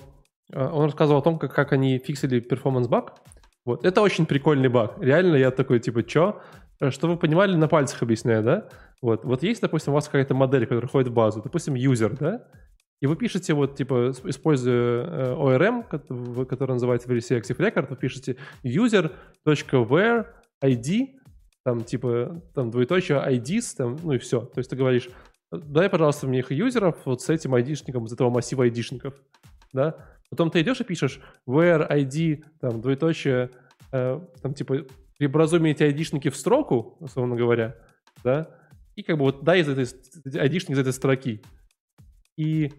а, 0.53 0.71
он 0.71 0.85
рассказывал 0.85 1.19
о 1.19 1.23
том, 1.23 1.39
как, 1.39 1.53
как 1.53 1.73
они 1.73 1.99
фиксили 1.99 2.39
перформанс 2.39 2.87
баг. 2.87 3.19
Вот. 3.65 3.83
Это 3.83 4.01
очень 4.01 4.25
прикольный 4.25 4.69
баг. 4.69 4.97
Реально 5.01 5.35
я 5.35 5.51
такой, 5.51 5.79
типа, 5.79 6.03
чё? 6.03 6.41
Э, 6.79 6.91
что 6.91 7.07
вы 7.07 7.17
понимали, 7.17 7.55
на 7.55 7.67
пальцах 7.67 8.03
объясняю, 8.03 8.43
да? 8.43 8.69
Вот, 9.01 9.25
вот 9.25 9.43
есть, 9.43 9.61
допустим, 9.61 9.93
у 9.93 9.95
вас 9.95 10.05
какая-то 10.05 10.35
модель, 10.35 10.65
которая 10.65 10.87
входит 10.87 11.09
в 11.09 11.13
базу, 11.13 11.41
допустим, 11.41 11.73
user, 11.73 12.15
да? 12.17 12.47
И 13.01 13.07
вы 13.07 13.15
пишете, 13.15 13.53
вот, 13.53 13.75
типа, 13.75 14.11
используя 14.23 15.03
э, 15.03 15.33
ORM, 15.33 16.45
который 16.45 16.73
называется 16.73 17.09
Verisi 17.09 17.39
Active 17.39 17.57
Record, 17.57 17.87
вы 17.89 17.95
пишете 17.97 18.37
user.where 18.63 20.27
ID, 20.63 21.07
там, 21.63 21.83
типа, 21.83 22.41
там, 22.53 22.71
двоеточие 22.71 23.17
IDs, 23.17 23.75
там, 23.75 23.97
ну 24.03 24.13
и 24.13 24.17
все. 24.17 24.41
То 24.41 24.59
есть 24.59 24.69
ты 24.69 24.75
говоришь, 24.75 25.09
дай, 25.51 25.89
пожалуйста, 25.89 26.27
мне 26.27 26.39
их 26.39 26.51
юзеров 26.51 26.97
вот 27.05 27.21
с 27.21 27.29
этим 27.29 27.53
айдишником, 27.55 28.05
из 28.05 28.13
этого 28.13 28.29
массива 28.29 28.63
айдишников, 28.63 29.15
да? 29.73 29.95
Потом 30.29 30.51
ты 30.51 30.61
идешь 30.61 30.81
и 30.81 30.83
пишешь 30.83 31.19
where 31.47 31.89
ID, 31.89 32.43
там, 32.59 32.81
двоеточие, 32.81 33.51
э, 33.91 34.19
там, 34.41 34.53
типа, 34.53 34.85
преобразуем 35.17 35.65
эти 35.65 35.83
айдишники 35.83 36.29
в 36.29 36.35
строку, 36.35 36.97
условно 36.99 37.35
говоря, 37.35 37.75
да, 38.23 38.49
и 38.95 39.03
как 39.03 39.17
бы 39.17 39.25
вот 39.25 39.43
дай 39.43 39.61
из 39.61 39.69
этой 39.69 39.85
айдишник 40.39 40.71
из 40.71 40.79
этой 40.79 40.93
строки. 40.93 41.41
И 42.37 42.71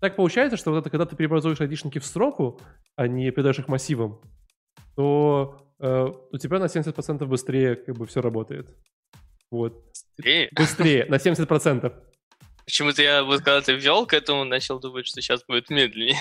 так 0.00 0.16
получается, 0.16 0.56
что 0.56 0.70
вот 0.70 0.78
это, 0.78 0.90
когда 0.90 1.06
ты 1.06 1.16
преобразуешь 1.16 1.60
айдишники 1.60 1.98
в 1.98 2.04
строку, 2.04 2.60
а 2.96 3.08
не 3.08 3.30
передаешь 3.30 3.58
их 3.58 3.68
массивом, 3.68 4.20
то 4.96 5.74
э, 5.80 6.06
у 6.32 6.38
тебя 6.38 6.58
на 6.58 6.64
70% 6.64 7.24
быстрее 7.26 7.76
как 7.76 7.96
бы 7.96 8.06
все 8.06 8.20
работает. 8.20 8.68
Вот. 9.50 9.84
Быстрее? 10.16 10.48
Быстрее, 10.52 11.06
на 11.06 11.16
70%. 11.16 11.92
Почему-то 12.64 13.02
я 13.02 13.22
вот 13.22 13.38
когда 13.38 13.60
ты 13.60 13.74
ввел 13.74 14.06
к 14.06 14.14
этому, 14.14 14.44
начал 14.44 14.80
думать, 14.80 15.06
что 15.06 15.20
сейчас 15.20 15.44
будет 15.44 15.70
медленнее. 15.70 16.16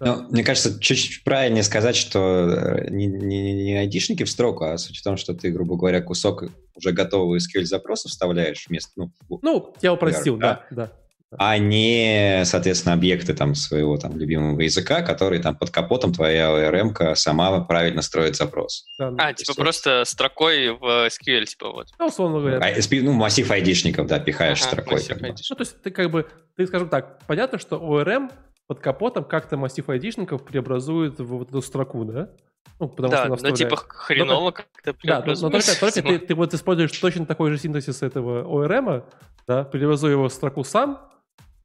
Ну, 0.00 0.26
мне 0.30 0.42
кажется, 0.42 0.80
чуть-чуть 0.80 1.24
правильнее 1.24 1.62
сказать, 1.62 1.94
что 1.94 2.48
э, 2.48 2.90
не, 2.90 3.06
не, 3.06 3.52
не 3.52 3.76
айдишники 3.76 4.24
в 4.24 4.30
строку, 4.30 4.64
а 4.64 4.78
суть 4.78 4.98
в 4.98 5.02
том, 5.02 5.16
что 5.16 5.34
ты, 5.34 5.50
грубо 5.50 5.76
говоря, 5.76 6.00
кусок 6.00 6.44
уже 6.74 6.92
готового 6.92 7.36
SQL 7.36 7.64
запроса 7.64 8.08
вставляешь 8.08 8.66
вместо... 8.68 8.92
Ну, 8.96 9.12
ну 9.42 9.74
я 9.82 9.92
упростил, 9.92 10.38
да, 10.38 10.64
да. 10.70 10.86
да 10.86 10.92
а 11.38 11.58
не, 11.58 12.42
соответственно, 12.44 12.94
объекты 12.94 13.34
там 13.34 13.54
своего 13.54 13.96
там 13.96 14.18
любимого 14.18 14.60
языка, 14.60 15.02
которые 15.02 15.40
там 15.40 15.56
под 15.56 15.70
капотом 15.70 16.12
твоя 16.12 16.50
ORM 16.50 17.14
сама 17.14 17.60
правильно 17.60 18.02
строит 18.02 18.34
запрос. 18.34 18.84
Да, 18.98 19.14
а, 19.16 19.32
типа 19.32 19.52
все. 19.52 19.62
просто 19.62 20.04
строкой 20.06 20.70
в 20.70 21.06
SQL, 21.06 21.44
типа 21.44 21.70
вот. 21.70 21.88
Ну, 21.98 22.06
условно 22.06 22.40
говоря. 22.40 22.58
А, 22.58 22.94
ну, 23.02 23.12
массив 23.12 23.48
айдишников, 23.48 24.08
да, 24.08 24.18
пихаешь 24.18 24.60
ага, 24.62 24.70
строкой. 24.70 25.04
Как 25.04 25.20
бы. 25.20 25.28
Ну, 25.28 25.56
то 25.56 25.62
есть 25.62 25.80
ты 25.82 25.90
как 25.92 26.10
бы, 26.10 26.26
ты, 26.56 26.66
скажем 26.66 26.88
так, 26.88 27.24
понятно, 27.28 27.58
что 27.58 27.76
ORM 27.76 28.30
под 28.70 28.78
капотом 28.78 29.24
как-то 29.24 29.56
массив 29.56 29.88
айдишников 29.88 30.44
преобразует 30.44 31.18
в 31.18 31.24
вот 31.24 31.48
эту 31.48 31.60
строку, 31.60 32.04
да? 32.04 32.30
Ну, 32.78 32.88
потому 32.88 33.10
да, 33.10 33.36
что 33.36 33.48
ну 33.48 33.56
типа 33.56 33.74
хреново 33.74 34.44
но, 34.44 34.52
как-то 34.52 34.94
Да, 35.02 35.24
но, 35.26 35.32
но 35.32 35.50
только, 35.50 35.80
только 35.80 36.02
ты, 36.02 36.18
ты 36.20 36.34
вот 36.36 36.54
используешь 36.54 36.96
точно 36.96 37.26
такой 37.26 37.50
же 37.50 37.58
синтезис 37.58 38.00
этого 38.00 38.44
ORM, 38.44 39.02
да, 39.48 39.64
преобразуя 39.64 40.12
его 40.12 40.28
в 40.28 40.32
строку 40.32 40.62
сам, 40.62 41.00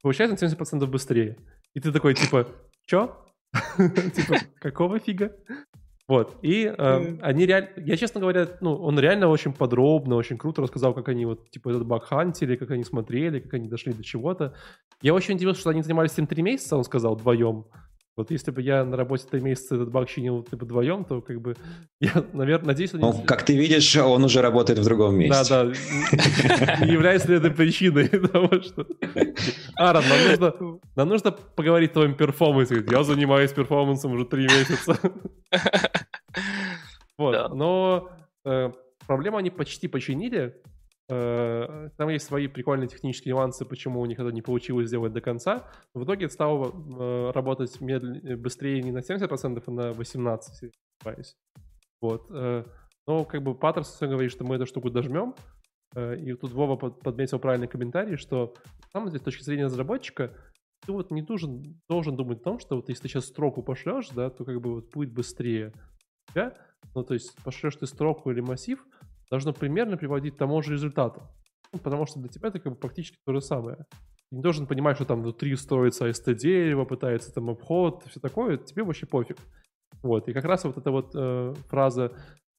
получается 0.01 0.47
на 0.47 0.51
70% 0.51 0.83
быстрее. 0.87 1.37
И 1.75 1.79
ты 1.79 1.91
такой, 1.91 2.15
типа, 2.15 2.47
чё? 2.87 3.15
Типа, 4.15 4.37
какого 4.59 4.97
фига? 4.97 5.31
Вот, 6.07 6.37
и 6.41 6.65
э, 6.65 7.17
они 7.21 7.45
реально, 7.45 7.69
я, 7.77 7.97
честно 7.97 8.19
говоря, 8.19 8.47
ну, 8.61 8.75
он 8.75 8.99
реально 8.99 9.27
очень 9.27 9.53
подробно, 9.53 10.15
очень 10.15 10.39
круто 10.39 10.63
рассказал, 10.63 10.95
как 10.95 11.09
они 11.09 11.25
вот, 11.25 11.51
типа, 11.51 11.69
этот 11.69 11.85
баг 11.85 12.05
хантили, 12.05 12.55
как 12.55 12.71
они 12.71 12.83
смотрели, 12.83 13.39
как 13.39 13.55
они 13.55 13.67
дошли 13.67 13.93
до 13.93 14.03
чего-то. 14.03 14.55
Я 15.01 15.13
очень 15.13 15.35
удивился, 15.35 15.61
что 15.61 15.69
они 15.69 15.81
занимались 15.81 16.13
этим 16.13 16.27
три 16.27 16.41
месяца, 16.41 16.77
он 16.77 16.83
сказал, 16.83 17.15
вдвоем. 17.15 17.65
Вот 18.17 18.31
если 18.31 18.51
бы 18.51 18.61
я 18.61 18.85
на 18.85 18.95
работе 18.95 19.25
три 19.29 19.41
месяца 19.41 19.75
этот 19.75 19.91
баг 19.91 20.07
чинил 20.07 20.41
типа 20.43 20.63
вдвоем, 20.63 21.03
то 21.03 21.21
как 21.21 21.41
бы 21.41 21.55
я, 21.99 22.25
наверное, 22.31 22.67
надеюсь... 22.67 22.93
Они... 22.93 23.03
Ну, 23.03 23.23
как 23.25 23.43
ты 23.43 23.57
видишь, 23.57 23.95
он 23.97 24.23
уже 24.23 24.41
работает 24.41 24.79
в 24.79 24.85
другом 24.85 25.17
месте. 25.17 25.43
Да, 25.49 25.65
да. 25.65 26.85
Не 26.85 26.93
является 26.93 27.27
ли 27.27 27.37
это 27.37 27.49
причиной 27.49 28.07
того, 28.07 28.61
что... 28.61 28.87
Аарон, 29.75 30.03
нам 30.07 30.27
нужно, 30.29 30.79
нам 30.95 31.09
нужно 31.09 31.31
поговорить 31.31 31.91
о 31.91 31.93
твоем 31.95 32.15
перформансе. 32.15 32.85
Я 32.89 33.03
занимаюсь 33.03 33.51
перформансом 33.51 34.13
уже 34.13 34.25
три 34.25 34.43
месяца. 34.43 34.97
Вот, 37.17 37.53
но 37.55 38.09
э, 38.43 38.71
проблему 39.07 39.37
они 39.37 39.49
почти 39.49 39.87
починили. 39.87 40.53
Э, 41.07 41.89
там 41.97 42.09
есть 42.09 42.25
свои 42.25 42.47
прикольные 42.47 42.87
технические 42.87 43.35
нюансы, 43.35 43.63
почему 43.63 44.01
у 44.01 44.05
них 44.05 44.19
это 44.19 44.31
не 44.31 44.41
получилось 44.41 44.87
сделать 44.87 45.13
до 45.13 45.21
конца. 45.21 45.69
в 45.93 46.03
итоге 46.03 46.25
это 46.25 46.33
стало 46.33 46.71
э, 46.71 47.31
работать 47.31 47.79
медленнее, 47.79 48.35
быстрее 48.37 48.81
не 48.81 48.91
на 48.91 48.99
70%, 48.99 49.63
а 49.65 49.71
на 49.71 49.91
18%, 49.91 50.39
если 51.17 51.35
Вот. 52.01 52.27
Э, 52.31 52.63
но 53.07 53.23
как 53.23 53.43
бы 53.43 53.53
Паттерсон 53.53 54.09
говорит, 54.09 54.31
что 54.31 54.43
мы 54.43 54.55
эту 54.55 54.65
штуку 54.65 54.89
дожмем. 54.89 55.35
И 55.95 56.33
тут 56.33 56.51
Вова 56.51 56.75
подметил 56.75 57.39
правильный 57.39 57.69
комментарий, 57.69 58.17
что 58.17 58.53
на 58.65 58.89
самом 58.91 59.15
с 59.15 59.21
точки 59.21 59.43
зрения 59.43 59.65
разработчика 59.65 60.31
ты 60.85 60.91
вот 60.91 61.09
не 61.11 61.21
должен, 61.21 61.79
должен 61.87 62.17
думать 62.17 62.41
о 62.41 62.43
том, 62.43 62.59
что 62.59 62.75
вот 62.75 62.89
если 62.89 63.03
ты 63.03 63.07
сейчас 63.09 63.27
строку 63.27 63.63
пошлешь, 63.63 64.09
да, 64.09 64.29
то 64.29 64.43
как 64.43 64.59
бы 64.59 64.75
вот 64.75 64.91
будет 64.91 65.13
быстрее. 65.13 65.71
Да? 66.33 66.53
Ну, 66.93 67.03
то 67.03 67.13
есть 67.13 67.35
пошлешь 67.43 67.77
ты 67.77 67.87
строку 67.87 68.31
или 68.31 68.41
массив, 68.41 68.85
должно 69.35 69.53
примерно 69.53 69.97
приводить 69.97 70.35
к 70.35 70.37
тому 70.37 70.61
же 70.61 70.73
результату. 70.73 71.21
Ну, 71.73 71.79
потому 71.79 72.05
что 72.05 72.19
для 72.19 72.29
тебя 72.29 72.49
это 72.49 72.59
как 72.59 72.73
бы 72.73 72.79
практически 72.79 73.17
то 73.25 73.33
же 73.33 73.41
самое. 73.41 73.77
Ты 74.29 74.37
не 74.37 74.41
должен 74.41 74.65
понимать, 74.65 74.95
что 74.95 75.05
там 75.05 75.21
внутри 75.21 75.55
строится 75.55 76.07
ST-дерево, 76.07 76.85
пытается 76.85 77.33
там 77.33 77.49
обход, 77.49 78.03
все 78.07 78.19
такое, 78.19 78.57
тебе 78.57 78.83
вообще 78.83 79.05
пофиг. 79.05 79.37
Вот, 80.01 80.27
и 80.29 80.33
как 80.33 80.45
раз 80.45 80.63
вот 80.63 80.77
эта 80.77 80.91
вот 80.91 81.11
э, 81.15 81.53
фраза 81.67 82.11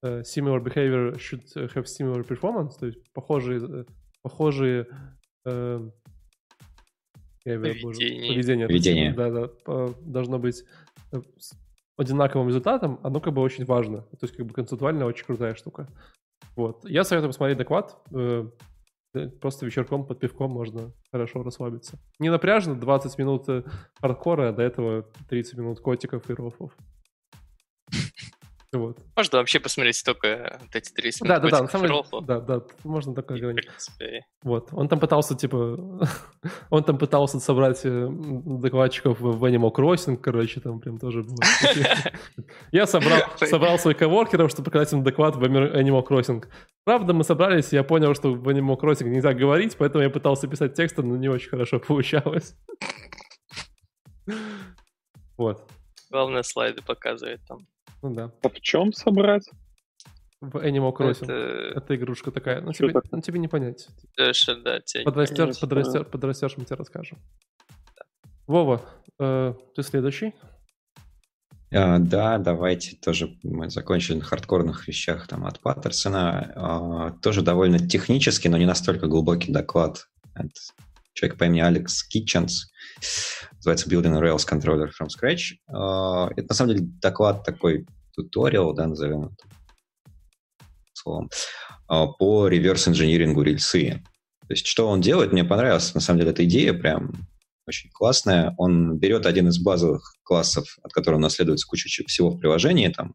э, 0.03 0.21
similar 0.21 0.63
behavior 0.63 1.15
should 1.17 1.45
have 1.55 1.85
similar 1.85 2.27
performance, 2.27 2.73
то 2.79 2.87
есть 2.87 2.99
похожие, 3.13 3.61
э, 3.63 3.85
похожие 4.23 4.87
э, 5.47 5.91
поведение. 7.45 7.83
Боже, 7.83 7.99
поведение, 7.99 8.67
поведение. 8.67 9.15
Да, 9.15 9.31
да, 9.31 9.95
должно 10.03 10.39
быть 10.39 10.65
э, 11.13 11.21
одинаковым 11.97 12.49
результатом, 12.49 13.01
оно 13.03 13.21
как 13.21 13.33
бы 13.33 13.43
очень 13.43 13.65
важно. 13.65 14.03
То 14.03 14.19
есть 14.23 14.37
как 14.37 14.47
бы 14.47 14.53
концептуально 14.53 15.07
очень 15.07 15.25
крутая 15.25 15.55
штука. 15.55 15.89
Вот. 16.57 16.85
Я 16.85 17.05
советую 17.05 17.31
посмотреть 17.31 17.59
доклад. 17.59 17.97
Э, 18.13 18.49
Просто 19.41 19.65
вечерком 19.65 20.07
под 20.07 20.21
пивком 20.21 20.51
можно 20.51 20.93
хорошо 21.11 21.43
расслабиться. 21.43 21.99
Не 22.19 22.31
напряжно, 22.31 22.75
20 22.75 23.19
минут 23.19 23.49
э, 23.49 23.63
хардкора, 24.01 24.51
а 24.51 24.53
до 24.53 24.63
этого 24.63 25.07
30 25.29 25.59
минут 25.59 25.81
котиков 25.81 26.29
и 26.29 26.35
рофов. 26.35 26.77
Вот. 28.77 28.99
Можно 29.17 29.39
вообще 29.39 29.59
посмотреть 29.59 30.03
только 30.05 30.59
вот 30.61 30.77
эти 30.77 30.93
30 30.93 31.23
минут. 31.23 31.37
Да, 31.37 31.41
да, 31.41 31.49
да, 31.49 31.63
на 31.63 31.69
самом 31.69 31.87
деле, 31.87 32.03
да, 32.23 32.41
да, 32.41 32.63
можно 32.85 33.15
такое 33.15 33.41
говорить. 33.41 33.69
Вот, 34.43 34.69
он 34.73 34.89
там 34.89 35.01
пытался, 35.01 35.35
типа, 35.35 35.79
он 36.71 36.85
там 36.85 36.99
пытался 36.99 37.41
собрать 37.41 37.81
э, 37.85 38.09
докладчиков 38.11 39.19
в 39.21 39.45
Animal 39.45 39.73
Crossing, 39.75 40.17
короче, 40.19 40.61
там 40.61 40.81
прям 40.81 40.99
тоже 40.99 41.23
было. 41.23 41.37
Я 42.73 42.87
собрал, 42.87 43.21
собрал 43.37 43.79
своих 43.79 43.97
коворкеров, 43.97 44.51
чтобы 44.51 44.67
показать 44.67 44.93
им 44.93 45.03
доклад 45.03 45.37
в 45.37 45.43
Animal 45.43 46.07
Crossing. 46.07 46.45
Правда, 46.85 47.15
мы 47.15 47.25
собрались, 47.25 47.73
и 47.73 47.77
я 47.77 47.83
понял, 47.83 48.15
что 48.15 48.33
в 48.33 48.49
Animal 48.49 48.79
Crossing 48.79 49.09
нельзя 49.09 49.33
говорить, 49.33 49.77
поэтому 49.77 50.05
я 50.05 50.11
пытался 50.11 50.47
писать 50.47 50.75
тексты, 50.75 51.03
но 51.03 51.17
не 51.17 51.29
очень 51.29 51.49
хорошо 51.49 51.81
получалось. 51.87 52.55
Вот. 55.37 55.69
Главное, 56.17 56.43
слайды 56.45 56.81
показывает 56.81 57.43
там. 57.47 57.67
Ну 58.01 58.15
да. 58.15 58.33
А 58.43 58.49
в 58.49 58.59
чем 58.63 58.95
собрать? 58.95 59.47
В 60.41 60.57
Animal 60.57 60.97
Crossing. 60.97 61.25
Это, 61.25 61.79
это 61.79 61.95
игрушка 61.95 62.31
такая. 62.31 62.63
Ну 62.63 62.73
тебе, 62.73 62.95
ну, 63.13 63.21
тебе 63.21 63.39
не 63.39 63.49
понять. 63.49 63.87
Дальше, 64.17 64.57
да, 64.57 64.81
тебе 64.81 65.05
подрастешь, 65.05 65.61
подрастешь, 65.61 66.07
подрастешь, 66.07 66.57
мы 66.57 66.65
тебе 66.65 66.77
расскажем. 66.77 67.19
Да. 67.69 68.05
Вова, 68.47 68.81
э, 69.19 69.53
ты 69.75 69.83
следующий? 69.83 70.33
А, 71.71 71.99
да, 71.99 72.39
давайте 72.39 72.97
тоже 72.97 73.37
мы 73.43 73.69
закончили 73.69 74.17
на 74.17 74.25
хардкорных 74.25 74.89
вещах 74.89 75.29
там 75.29 75.45
от 75.45 75.61
Паттерсона. 75.61 76.53
А, 76.57 77.11
тоже 77.21 77.43
довольно 77.43 77.79
технический, 77.79 78.49
но 78.49 78.57
не 78.57 78.65
настолько 78.65 79.07
глубокий 79.07 79.53
доклад. 79.53 80.07
Это 80.35 80.49
человек 81.17 81.39
по 81.39 81.45
имени 81.45 81.61
Алекс 81.61 82.05
Китченс. 82.05 82.71
Называется 83.57 83.89
Building 83.89 84.21
Rails 84.21 84.47
Controller 84.49 84.89
from 84.89 85.09
Scratch. 85.09 85.57
А, 85.69 86.29
это 86.37 86.47
на 86.49 86.55
самом 86.55 86.75
деле 86.75 86.87
доклад 87.01 87.45
такой 87.45 87.87
туториал, 88.15 88.75
да, 88.75 88.87
назовем 88.87 89.25
это 89.25 89.35
словом, 90.93 91.31
а, 91.89 92.07
по 92.07 92.49
реверс-инжинирингу 92.49 93.43
рельсы. 93.43 94.03
То 94.47 94.53
есть 94.53 94.67
что 94.67 94.89
он 94.89 95.01
делает, 95.01 95.33
мне 95.33 95.45
понравилась 95.45 95.95
на 95.95 96.01
самом 96.01 96.21
деле 96.21 96.31
эта 96.31 96.45
идея 96.45 96.73
прям 96.73 97.13
очень 97.67 97.91
классная. 97.91 98.55
Он 98.59 98.97
берет 98.97 99.27
один 99.27 99.49
из 99.49 99.59
базовых 99.59 100.15
классов, 100.23 100.79
от 100.83 100.93
которого 100.93 101.19
наследуется 101.19 101.67
куча 101.67 101.89
всего 102.07 102.31
в 102.31 102.39
приложении, 102.39 102.89
там, 102.89 103.13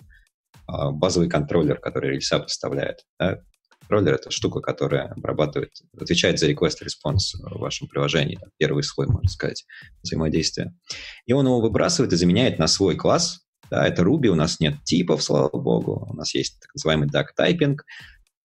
а, 0.67 0.91
базовый 0.91 1.29
контроллер, 1.29 1.77
который 1.77 2.11
рельса 2.11 2.39
поставляет. 2.39 3.05
Да? 3.19 3.39
Контроллер— 3.91 4.15
это 4.21 4.31
штука, 4.31 4.61
которая 4.61 5.09
обрабатывает, 5.09 5.71
отвечает 5.99 6.39
за 6.39 6.49
request-response 6.49 7.35
в 7.41 7.59
вашем 7.59 7.89
приложении. 7.89 8.39
Первый 8.57 8.83
слой, 8.83 9.07
можно 9.07 9.27
сказать, 9.27 9.65
взаимодействия. 10.01 10.73
И 11.25 11.33
он 11.33 11.45
его 11.45 11.59
выбрасывает 11.59 12.13
и 12.13 12.15
заменяет 12.15 12.57
на 12.57 12.67
свой 12.67 12.95
класс, 12.95 13.41
да, 13.69 13.85
это 13.85 14.03
Ruby, 14.03 14.27
у 14.27 14.35
нас 14.35 14.61
нет 14.61 14.81
типов, 14.85 15.21
слава 15.21 15.49
богу, 15.49 16.07
у 16.09 16.13
нас 16.13 16.33
есть 16.33 16.57
так 16.61 16.73
называемый 16.73 17.09
duck 17.09 17.25
typing, 17.37 17.75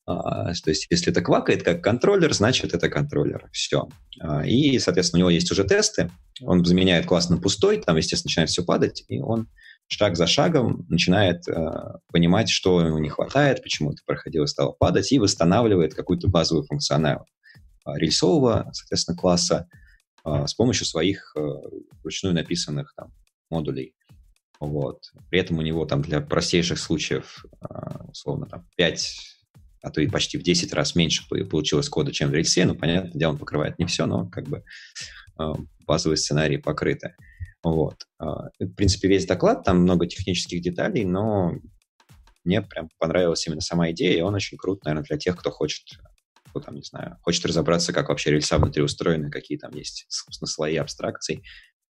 а, 0.04 0.52
то 0.52 0.70
есть, 0.70 0.88
если 0.90 1.12
это 1.12 1.20
квакает 1.20 1.62
как 1.62 1.80
контроллер, 1.80 2.32
значит, 2.32 2.74
это 2.74 2.88
контроллер. 2.88 3.48
Все. 3.52 3.88
А, 4.20 4.44
и, 4.44 4.78
соответственно, 4.80 5.18
у 5.18 5.20
него 5.20 5.30
есть 5.30 5.50
уже 5.50 5.62
тесты. 5.62 6.10
Он 6.42 6.64
заменяет 6.64 7.06
класс 7.06 7.28
на 7.28 7.38
пустой, 7.38 7.78
там, 7.78 7.96
естественно, 7.96 8.30
начинает 8.30 8.50
все 8.50 8.64
падать, 8.64 9.04
и 9.08 9.20
он 9.20 9.48
шаг 9.88 10.16
за 10.16 10.26
шагом 10.26 10.84
начинает 10.88 11.48
э, 11.48 11.98
понимать, 12.12 12.48
что 12.48 12.80
ему 12.80 12.98
не 12.98 13.08
хватает, 13.08 13.62
почему 13.62 13.92
это 13.92 14.02
проходило, 14.04 14.46
стало 14.46 14.72
падать, 14.72 15.12
и 15.12 15.18
восстанавливает 15.18 15.94
какую-то 15.94 16.28
базовую 16.28 16.64
функционал 16.64 17.26
рельсового, 17.86 18.68
соответственно, 18.72 19.16
класса 19.16 19.68
э, 20.24 20.46
с 20.46 20.54
помощью 20.54 20.86
своих 20.86 21.32
э, 21.36 21.40
вручную 22.02 22.34
написанных 22.34 22.92
там, 22.96 23.12
модулей. 23.48 23.94
Вот. 24.58 25.12
При 25.30 25.38
этом 25.38 25.58
у 25.58 25.62
него 25.62 25.84
там 25.84 26.02
для 26.02 26.20
простейших 26.20 26.78
случаев, 26.78 27.44
условно, 28.08 28.46
там, 28.46 28.66
5 28.76 29.32
а 29.82 29.90
то 29.90 30.00
и 30.00 30.08
почти 30.08 30.36
в 30.36 30.42
10 30.42 30.72
раз 30.72 30.96
меньше 30.96 31.28
получилось 31.28 31.88
кода, 31.88 32.10
чем 32.10 32.30
в 32.30 32.32
рельсе. 32.32 32.64
Ну, 32.64 32.74
понятное 32.74 33.12
дело, 33.12 33.32
он 33.32 33.38
покрывает 33.38 33.78
не 33.78 33.84
все, 33.84 34.06
но 34.06 34.26
как 34.26 34.48
бы 34.48 34.64
базовые 35.86 36.16
сценарии 36.16 36.56
покрыты. 36.56 37.14
Вот. 37.68 38.06
В 38.20 38.74
принципе, 38.76 39.08
весь 39.08 39.26
доклад, 39.26 39.64
там 39.64 39.78
много 39.78 40.06
технических 40.06 40.62
деталей, 40.62 41.04
но 41.04 41.52
мне 42.44 42.62
прям 42.62 42.88
понравилась 42.98 43.44
именно 43.48 43.60
сама 43.60 43.90
идея, 43.90 44.18
и 44.18 44.20
он 44.20 44.36
очень 44.36 44.56
крут, 44.56 44.84
наверное, 44.84 45.04
для 45.04 45.18
тех, 45.18 45.36
кто 45.36 45.50
хочет, 45.50 45.84
кто 46.48 46.60
там, 46.60 46.76
не 46.76 46.82
знаю, 46.82 47.18
хочет 47.22 47.44
разобраться, 47.44 47.92
как 47.92 48.08
вообще 48.08 48.30
рельса 48.30 48.58
внутри 48.58 48.84
устроены, 48.84 49.32
какие 49.32 49.58
там 49.58 49.72
есть, 49.72 50.06
собственно, 50.08 50.46
слои 50.46 50.76
абстракций, 50.76 51.42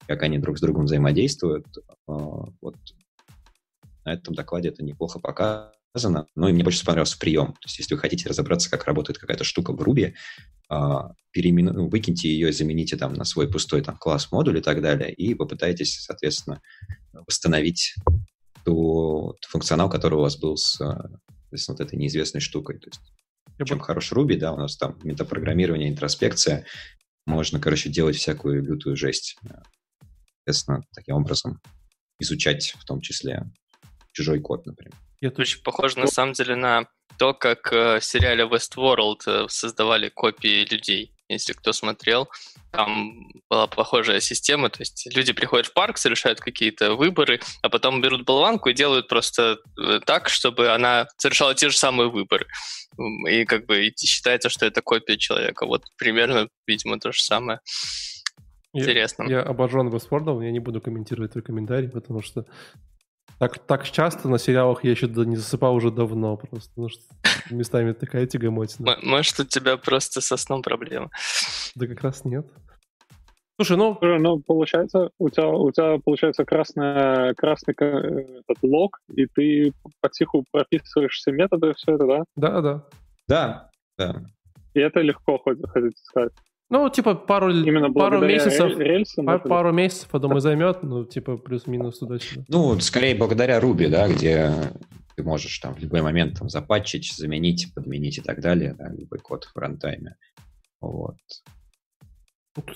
как 0.06 0.22
они 0.22 0.38
друг 0.38 0.56
с 0.56 0.62
другом 0.62 0.86
взаимодействуют. 0.86 1.66
Вот 2.06 2.76
на 4.06 4.14
этом 4.14 4.34
докладе 4.34 4.70
это 4.70 4.82
неплохо 4.82 5.18
показано 5.18 5.72
сказано, 5.96 6.26
но 6.34 6.48
мне 6.48 6.62
больше 6.62 6.84
понравился 6.84 7.18
прием. 7.18 7.54
То 7.54 7.66
есть, 7.66 7.78
если 7.78 7.94
вы 7.94 8.00
хотите 8.00 8.28
разобраться, 8.28 8.70
как 8.70 8.84
работает 8.84 9.18
какая-то 9.18 9.44
штука 9.44 9.72
в 9.72 9.80
Ruby, 9.80 10.12
а, 10.68 11.12
переимену... 11.30 11.72
Ну, 11.72 11.88
выкиньте 11.88 12.28
ее, 12.28 12.52
замените 12.52 12.96
там 12.96 13.14
на 13.14 13.24
свой 13.24 13.50
пустой 13.50 13.82
там, 13.82 13.96
класс, 13.96 14.30
модуль 14.30 14.58
и 14.58 14.60
так 14.60 14.82
далее, 14.82 15.12
и 15.12 15.34
попытайтесь, 15.34 16.00
соответственно, 16.02 16.60
восстановить 17.12 17.94
тот 18.64 19.38
функционал, 19.48 19.88
который 19.88 20.16
у 20.16 20.20
вас 20.20 20.36
был 20.36 20.58
с, 20.58 20.78
с 21.54 21.68
вот 21.68 21.80
этой 21.80 21.96
неизвестной 21.98 22.42
штукой. 22.42 22.78
То 22.78 22.88
есть, 22.88 23.00
Я 23.58 23.64
чем 23.64 23.78
бы... 23.78 23.84
хорош 23.84 24.12
Ruby, 24.12 24.36
да, 24.36 24.52
у 24.52 24.58
нас 24.58 24.76
там 24.76 24.98
метапрограммирование, 25.02 25.88
интроспекция, 25.88 26.66
можно, 27.24 27.58
короче, 27.58 27.88
делать 27.88 28.16
всякую 28.16 28.62
лютую 28.62 28.96
жесть. 28.96 29.38
Соответственно, 30.44 30.82
таким 30.94 31.16
образом 31.16 31.58
изучать 32.20 32.74
в 32.78 32.84
том 32.84 33.00
числе 33.00 33.44
чужой 34.12 34.40
код, 34.40 34.66
например. 34.66 34.94
Это 35.20 35.42
очень 35.42 35.62
похоже, 35.62 35.98
на 35.98 36.06
самом 36.06 36.32
деле, 36.34 36.56
на 36.56 36.86
то, 37.18 37.34
как 37.34 37.72
э, 37.72 37.98
в 38.00 38.04
сериале 38.04 38.44
Westworld 38.44 39.20
э, 39.26 39.46
создавали 39.48 40.08
копии 40.08 40.66
людей. 40.70 41.12
Если 41.28 41.54
кто 41.54 41.72
смотрел, 41.72 42.28
там 42.70 43.32
была 43.50 43.66
похожая 43.66 44.20
система, 44.20 44.70
то 44.70 44.80
есть 44.80 45.08
люди 45.16 45.32
приходят 45.32 45.66
в 45.66 45.72
парк, 45.72 45.98
совершают 45.98 46.40
какие-то 46.40 46.94
выборы, 46.94 47.40
а 47.62 47.68
потом 47.68 48.00
берут 48.00 48.24
болванку 48.24 48.68
и 48.68 48.74
делают 48.74 49.08
просто 49.08 49.58
э, 49.80 50.00
так, 50.04 50.28
чтобы 50.28 50.70
она 50.70 51.08
совершала 51.16 51.54
те 51.54 51.70
же 51.70 51.76
самые 51.76 52.10
выборы. 52.10 52.46
И 53.28 53.44
как 53.44 53.66
бы 53.66 53.86
и 53.86 53.94
считается, 53.96 54.48
что 54.48 54.66
это 54.66 54.82
копия 54.82 55.16
человека. 55.16 55.66
Вот 55.66 55.84
примерно, 55.98 56.48
видимо, 56.66 56.98
то 56.98 57.12
же 57.12 57.22
самое. 57.22 57.60
Интересно. 58.72 59.24
Я, 59.24 59.38
я 59.38 59.42
обожен 59.42 59.88
Westworld, 59.88 60.44
я 60.44 60.50
не 60.52 60.60
буду 60.60 60.80
комментировать 60.80 61.32
твой 61.32 61.42
комментарий, 61.42 61.88
потому 61.88 62.22
что 62.22 62.44
так, 63.38 63.58
так 63.58 63.90
часто 63.90 64.28
на 64.28 64.38
сериалах 64.38 64.84
я 64.84 64.90
еще 64.90 65.08
не 65.08 65.36
засыпал 65.36 65.74
уже 65.74 65.90
давно 65.90 66.36
просто, 66.36 66.70
потому 66.70 66.88
что 66.88 67.02
местами 67.50 67.92
такая 67.92 68.26
тягомотина. 68.26 68.96
Может, 69.02 69.40
у 69.40 69.44
тебя 69.44 69.76
просто 69.76 70.20
со 70.20 70.36
сном 70.36 70.62
проблема? 70.62 71.10
Да 71.74 71.86
как 71.86 72.00
раз 72.02 72.24
нет. 72.24 72.46
Слушай, 73.58 73.76
ну... 73.78 73.98
Ну, 74.02 74.40
получается, 74.40 75.10
у 75.18 75.30
тебя, 75.30 75.48
у 75.48 75.70
тебя 75.70 75.98
получается 76.04 76.44
красный, 76.44 77.34
красный 77.34 77.74
этот 77.74 78.62
лог, 78.62 78.98
и 79.08 79.26
ты 79.26 79.72
потиху 80.00 80.44
прописываешь 80.52 81.14
все 81.14 81.32
методы, 81.32 81.72
все 81.74 81.94
это, 81.94 82.06
да? 82.06 82.24
Да, 82.36 82.60
да. 82.60 82.84
Да, 83.28 83.70
да. 83.96 84.22
И 84.74 84.80
это 84.80 85.00
легко, 85.00 85.38
хотите 85.38 85.96
сказать. 86.04 86.32
Ну, 86.68 86.90
типа, 86.90 87.14
пару, 87.14 87.50
Именно 87.50 87.92
пару 87.92 88.26
месяцев, 88.26 88.76
рельсам, 88.76 89.26
пару, 89.26 89.48
пару 89.48 89.72
месяцев, 89.72 90.08
я 90.12 90.18
думаю, 90.18 90.40
займет, 90.40 90.82
ну, 90.82 91.04
типа, 91.04 91.36
плюс-минус 91.36 92.00
туда-сюда. 92.00 92.44
Ну, 92.48 92.78
скорее 92.80 93.14
благодаря 93.14 93.60
Ruby, 93.60 93.88
да, 93.88 94.08
где 94.08 94.50
ты 95.14 95.22
можешь 95.22 95.56
там 95.60 95.74
в 95.74 95.78
любой 95.78 96.02
момент 96.02 96.38
там 96.38 96.48
запатчить, 96.48 97.12
заменить, 97.12 97.72
подменить 97.72 98.18
и 98.18 98.20
так 98.20 98.40
далее, 98.40 98.74
да, 98.74 98.88
любой 98.88 99.20
код 99.20 99.44
в 99.44 99.56
рантайме. 99.56 100.16
Вот. 100.80 101.16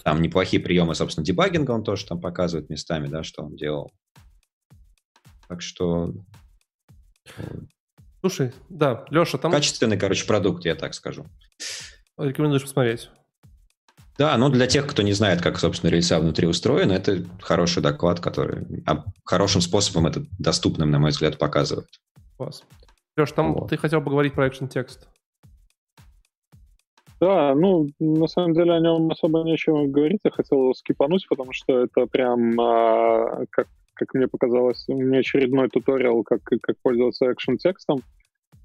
Там 0.05 0.23
неплохие 0.23 0.63
приемы, 0.63 0.95
собственно, 0.95 1.25
дебагинга 1.25 1.73
он 1.73 1.83
тоже 1.83 2.07
там 2.07 2.21
показывает 2.21 2.71
местами, 2.71 3.09
да, 3.09 3.25
что 3.25 3.43
он 3.43 3.57
делал. 3.57 3.93
Так 5.49 5.63
что... 5.63 6.15
Слушай, 8.21 8.53
да, 8.69 9.05
Леша, 9.11 9.39
там... 9.39 9.51
Качественный, 9.51 9.99
короче, 9.99 10.27
продукт, 10.27 10.65
я 10.65 10.77
так 10.77 10.95
скажу. 10.95 11.27
Рекомендуешь 12.17 12.63
посмотреть. 12.63 13.11
Да, 14.21 14.37
но 14.37 14.51
для 14.51 14.67
тех, 14.67 14.87
кто 14.87 15.01
не 15.01 15.15
знает, 15.15 15.41
как, 15.41 15.59
собственно, 15.59 15.89
рельса 15.89 16.21
внутри 16.21 16.47
устроена, 16.47 16.93
это 16.93 17.25
хороший 17.41 17.83
доклад, 17.83 18.21
который 18.21 18.67
хорошим 19.25 19.63
способом 19.63 20.09
это 20.09 20.21
доступным, 20.39 20.91
на 20.91 20.99
мой 20.99 21.09
взгляд, 21.09 21.39
показывает. 21.39 21.89
Класс. 22.37 22.63
Леш, 23.17 23.33
там 23.33 23.55
вот. 23.55 23.71
ты 23.71 23.79
хотел 23.79 24.03
поговорить 24.03 24.35
про 24.35 24.47
экшен 24.47 24.69
текст. 24.69 25.09
Да, 27.19 27.55
ну, 27.55 27.89
на 27.99 28.27
самом 28.27 28.53
деле 28.53 28.75
о 28.75 28.81
нем 28.81 29.11
особо 29.11 29.43
нечего 29.43 29.87
говорить. 29.87 30.21
Я 30.23 30.33
хотел 30.33 30.75
скипануть, 30.75 31.27
потому 31.27 31.55
что 31.55 31.85
это 31.85 32.05
прям, 32.05 32.61
а, 32.61 33.47
как, 33.49 33.69
как 33.95 34.13
мне 34.13 34.29
показалось, 34.29 34.85
не 34.87 35.17
очередной 35.17 35.71
туториал, 35.71 36.25
как, 36.25 36.43
как 36.43 36.77
пользоваться 36.83 37.33
экшен 37.33 37.57
текстом. 37.57 38.03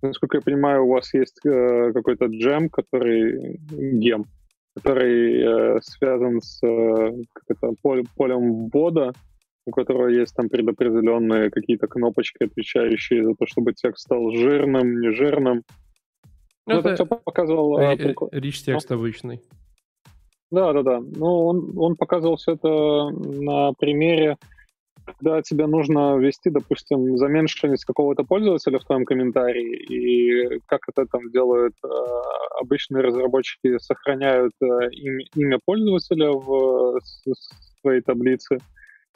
насколько 0.01 0.35
я 0.35 0.41
понимаю, 0.41 0.83
у 0.83 0.91
вас 0.91 1.13
есть 1.13 1.39
э, 1.45 1.93
какой-то 1.93 2.25
джем, 2.25 2.67
который 2.67 3.57
гем, 3.71 4.25
который 4.75 5.41
э, 5.77 5.79
связан 5.81 6.41
с 6.41 6.61
э, 6.61 7.11
это, 7.47 7.71
полем, 7.81 8.05
полем 8.15 8.67
ввода, 8.67 9.13
у 9.65 9.71
которого 9.71 10.09
есть 10.09 10.35
там 10.35 10.49
предопределенные 10.49 11.49
какие-то 11.49 11.87
кнопочки, 11.87 12.43
отвечающие 12.43 13.23
за 13.23 13.33
то, 13.35 13.45
чтобы 13.47 13.73
текст 13.73 14.03
стал 14.03 14.31
жирным, 14.31 14.99
не 14.99 15.11
жирным. 15.11 15.63
Ну, 16.67 16.79
это, 16.79 16.89
это 16.89 17.05
все 17.05 17.05
показывал... 17.05 17.79
Э, 17.79 17.95
рич 18.31 18.63
текст 18.63 18.89
ну? 18.89 18.97
обычный. 18.97 19.41
Да, 20.51 20.73
да, 20.73 20.83
да. 20.83 20.99
Ну, 20.99 21.45
он, 21.45 21.77
он 21.77 21.95
показывал 21.95 22.35
все 22.35 22.53
это 22.53 23.09
на 23.09 23.71
примере 23.73 24.37
когда 25.05 25.41
тебе 25.41 25.67
нужно 25.67 26.17
ввести, 26.17 26.49
допустим, 26.49 27.17
заменьшенность 27.17 27.85
какого-то 27.85 28.23
пользователя 28.23 28.79
в 28.79 28.85
твоем 28.85 29.05
комментарии, 29.05 29.75
и 29.75 30.59
как 30.67 30.81
это 30.89 31.05
там 31.05 31.31
делают 31.31 31.73
э, 31.83 31.87
обычные 32.61 33.03
разработчики, 33.03 33.77
сохраняют 33.79 34.53
э, 34.61 34.89
имя, 34.91 35.25
имя 35.35 35.59
пользователя 35.63 36.31
в, 36.31 36.99
в 36.99 37.81
своей 37.81 38.01
таблице, 38.01 38.57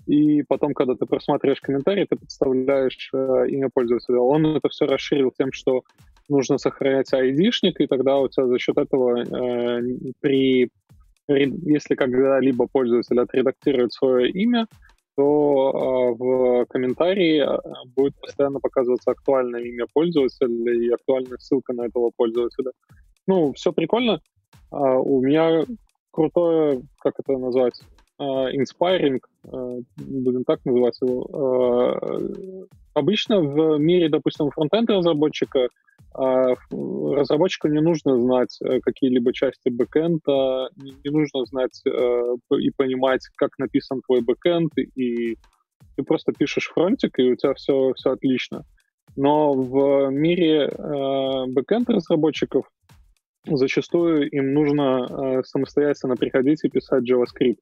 и 0.05 0.43
потом, 0.43 0.73
когда 0.73 0.95
ты 0.95 1.05
просматриваешь 1.05 1.61
комментарий, 1.61 2.05
ты 2.09 2.15
подставляешь 2.15 3.09
э, 3.13 3.47
имя 3.49 3.69
пользователя. 3.73 4.19
Он 4.19 4.55
это 4.55 4.69
все 4.69 4.85
расширил 4.85 5.31
тем, 5.37 5.51
что 5.51 5.83
нужно 6.29 6.57
сохранять 6.57 7.13
ID-шник, 7.13 7.75
и 7.79 7.87
тогда 7.87 8.17
у 8.17 8.27
тебя 8.27 8.47
за 8.47 8.59
счет 8.59 8.77
этого 8.77 9.19
э, 9.21 9.81
при 10.21 10.69
если 11.31 11.93
когда-либо 11.93 12.65
пользователь 12.65 13.19
отредактирует 13.19 13.93
свое 13.93 14.31
имя, 14.31 14.65
то 15.19 15.71
а, 15.73 16.13
в 16.13 16.65
комментарии 16.67 17.39
а, 17.39 17.59
будет 17.93 18.15
постоянно 18.21 18.61
показываться 18.61 19.11
актуальное 19.11 19.59
имя 19.63 19.85
пользователя 19.93 20.73
и 20.73 20.89
актуальная 20.91 21.37
ссылка 21.39 21.73
на 21.73 21.87
этого 21.87 22.11
пользователя. 22.15 22.71
Ну, 23.27 23.51
все 23.51 23.73
прикольно. 23.73 24.21
А, 24.71 24.97
у 24.97 25.21
меня 25.21 25.65
крутое, 26.11 26.83
как 26.99 27.15
это 27.19 27.37
назвать, 27.37 27.81
inspiring, 28.19 29.19
будем 29.97 30.43
так 30.43 30.63
называть 30.65 30.99
его. 31.01 32.67
Обычно 32.93 33.39
в 33.39 33.77
мире, 33.77 34.09
допустим, 34.09 34.49
фронтенд 34.51 34.89
разработчика 34.89 35.69
а, 36.13 36.55
разработчику 36.71 37.67
не 37.67 37.81
нужно 37.81 38.19
знать 38.19 38.57
э, 38.61 38.79
какие-либо 38.79 39.31
части 39.31 39.69
бэкэнда, 39.69 40.69
не 40.75 41.11
нужно 41.11 41.45
знать 41.45 41.81
э, 41.85 42.35
и 42.57 42.71
понимать, 42.71 43.21
как 43.35 43.51
написан 43.59 44.01
твой 44.01 44.21
бэкэнд, 44.21 44.71
и 44.95 45.37
ты 45.95 46.03
просто 46.03 46.31
пишешь 46.31 46.71
фронтик, 46.73 47.19
и 47.19 47.31
у 47.31 47.35
тебя 47.35 47.53
все, 47.53 47.93
все 47.93 48.11
отлично. 48.11 48.65
Но 49.15 49.53
в 49.53 50.09
мире 50.09 50.67
э, 50.67 51.45
бэкэнд-разработчиков 51.49 52.65
зачастую 53.45 54.29
им 54.31 54.53
нужно 54.53 55.43
самостоятельно 55.45 56.15
приходить 56.15 56.63
и 56.63 56.69
писать 56.69 57.09
JavaScript. 57.09 57.59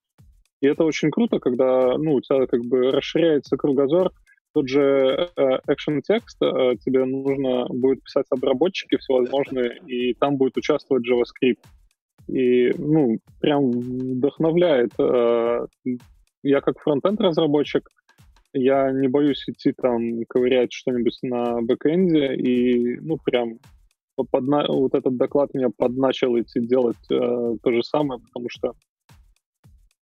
И 0.62 0.68
это 0.68 0.84
очень 0.84 1.12
круто, 1.12 1.40
когда 1.40 1.98
ну, 1.98 2.16
у 2.16 2.22
тебя 2.22 2.48
как 2.48 2.62
бы 2.66 2.92
расширяется 2.92 3.58
кругозор, 3.58 4.12
тот 4.54 4.68
же 4.68 5.30
э, 5.36 5.60
action 5.70 6.02
текст 6.02 6.42
э, 6.42 6.76
тебе 6.84 7.06
нужно 7.06 7.68
будет 7.70 8.04
писать 8.04 8.26
обработчики 8.32 8.98
всевозможные, 8.98 9.78
и 9.86 10.14
там 10.16 10.38
будет 10.38 10.58
участвовать 10.58 11.08
JavaScript. 11.08 11.60
И, 12.28 12.74
ну, 12.78 13.20
прям 13.40 13.70
вдохновляет. 13.70 14.92
Э, 15.00 15.68
я 16.42 16.62
как 16.62 16.80
фронтенд 16.80 17.22
разработчик, 17.22 17.88
я 18.54 18.92
не 18.92 19.08
боюсь 19.08 19.44
идти 19.48 19.74
там 19.74 20.24
ковырять 20.28 20.74
что-нибудь 20.74 21.20
на 21.22 21.62
бэкэнде, 21.62 22.36
и, 22.36 23.00
ну, 23.02 23.18
прям 23.18 23.60
подна... 24.32 24.66
вот 24.68 24.96
этот 24.96 25.18
доклад 25.18 25.54
меня 25.54 25.70
подначил 25.76 26.38
идти 26.40 26.60
делать 26.62 26.98
э, 27.12 27.56
то 27.62 27.72
же 27.72 27.84
самое, 27.84 28.20
потому 28.22 28.48
что 28.50 28.74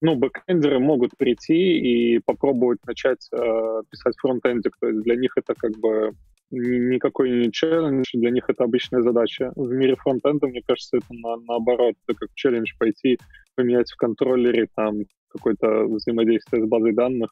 ну, 0.01 0.15
бэкэндеры 0.15 0.79
могут 0.79 1.17
прийти 1.17 1.79
и 1.79 2.19
попробовать 2.19 2.79
начать 2.85 3.27
э, 3.31 3.81
писать 3.89 4.15
фронтендик. 4.17 4.75
То 4.79 4.87
есть 4.87 5.01
для 5.01 5.15
них 5.15 5.33
это 5.35 5.53
как 5.55 5.77
бы 5.77 6.11
никакой 6.51 7.29
не 7.29 7.51
челлендж, 7.51 8.05
для 8.13 8.31
них 8.31 8.45
это 8.49 8.63
обычная 8.63 9.01
задача. 9.01 9.51
В 9.55 9.69
мире 9.71 9.95
фронтенда, 9.95 10.47
мне 10.47 10.61
кажется, 10.65 10.97
это 10.97 11.07
на, 11.09 11.35
наоборот, 11.37 11.95
это 12.07 12.17
как 12.17 12.29
челлендж 12.33 12.71
пойти 12.79 13.19
поменять 13.55 13.91
в 13.91 13.97
контроллере 13.97 14.67
там 14.75 15.03
какое-то 15.27 15.85
взаимодействие 15.85 16.63
с 16.63 16.67
базой 16.67 16.93
данных. 16.93 17.31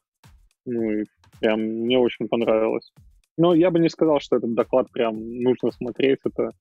Ну, 0.65 0.91
и 0.91 1.05
прям 1.39 1.61
мне 1.61 1.97
очень 1.97 2.27
понравилось. 2.27 2.91
Но 3.37 3.53
я 3.53 3.71
бы 3.71 3.79
не 3.79 3.89
сказал, 3.89 4.19
что 4.19 4.37
этот 4.37 4.53
доклад 4.55 4.91
прям 4.91 5.15
нужно 5.41 5.71
смотреть. 5.71 6.19
Это 6.25 6.51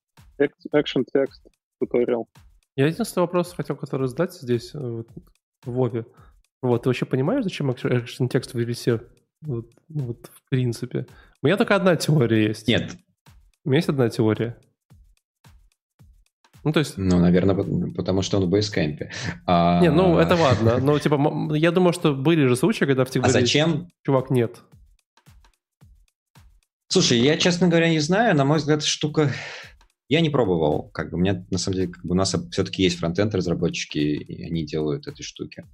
action 0.72 1.04
текст 1.12 1.46
туториал. 1.80 2.28
Я 2.76 2.86
единственный 2.86 3.22
вопрос 3.22 3.54
хотел, 3.54 3.76
который 3.76 4.06
задать 4.06 4.34
здесь, 4.34 4.74
э, 4.74 5.02
в 5.66 5.72
Вове. 5.72 6.06
Вот, 6.62 6.82
ты 6.82 6.88
вообще 6.88 7.04
понимаешь, 7.04 7.44
зачем 7.44 7.70
экшен 7.70 8.28
текст 8.28 8.54
в 8.54 8.58
релисе? 8.58 9.02
Вот, 9.42 9.66
вот 9.88 10.30
в 10.32 10.48
принципе. 10.48 11.06
У 11.42 11.46
меня 11.46 11.56
только 11.56 11.76
одна 11.76 11.96
теория 11.96 12.48
есть. 12.48 12.66
Нет. 12.66 12.96
У 13.64 13.68
меня 13.68 13.78
есть 13.78 13.88
одна 13.88 14.08
теория. 14.08 14.56
Ну, 16.64 16.72
то 16.72 16.80
есть... 16.80 16.96
Ну, 16.96 17.20
наверное, 17.20 17.54
потому 17.94 18.22
что 18.22 18.38
он 18.38 18.46
в 18.46 18.48
бейскэмпе. 18.48 19.12
А... 19.46 19.80
Не, 19.80 19.90
ну, 19.90 20.18
это 20.18 20.34
ладно. 20.34 20.78
Но, 20.78 20.98
типа, 20.98 21.54
я 21.54 21.70
думаю, 21.70 21.92
что 21.92 22.12
были 22.12 22.46
же 22.46 22.56
случаи, 22.56 22.86
когда 22.86 23.04
в 23.04 23.10
тебе... 23.10 23.24
А 23.24 23.28
зачем? 23.28 23.88
Чувак, 24.04 24.30
нет. 24.30 24.62
Слушай, 26.88 27.18
я, 27.18 27.36
честно 27.36 27.68
говоря, 27.68 27.88
не 27.88 28.00
знаю. 28.00 28.34
На 28.34 28.44
мой 28.44 28.58
взгляд, 28.58 28.82
штука 28.82 29.30
я 30.08 30.20
не 30.20 30.30
пробовал. 30.30 30.90
Как 30.92 31.10
бы, 31.10 31.16
у 31.16 31.20
меня, 31.20 31.44
на 31.50 31.58
самом 31.58 31.76
деле, 31.76 31.88
как 31.88 32.04
бы 32.04 32.12
у 32.12 32.16
нас 32.16 32.34
все-таки 32.50 32.82
есть 32.82 32.98
фронтенд 32.98 33.34
разработчики, 33.34 33.98
и 33.98 34.44
они 34.44 34.64
делают 34.64 35.06
эти 35.06 35.22
штуки. 35.22 35.64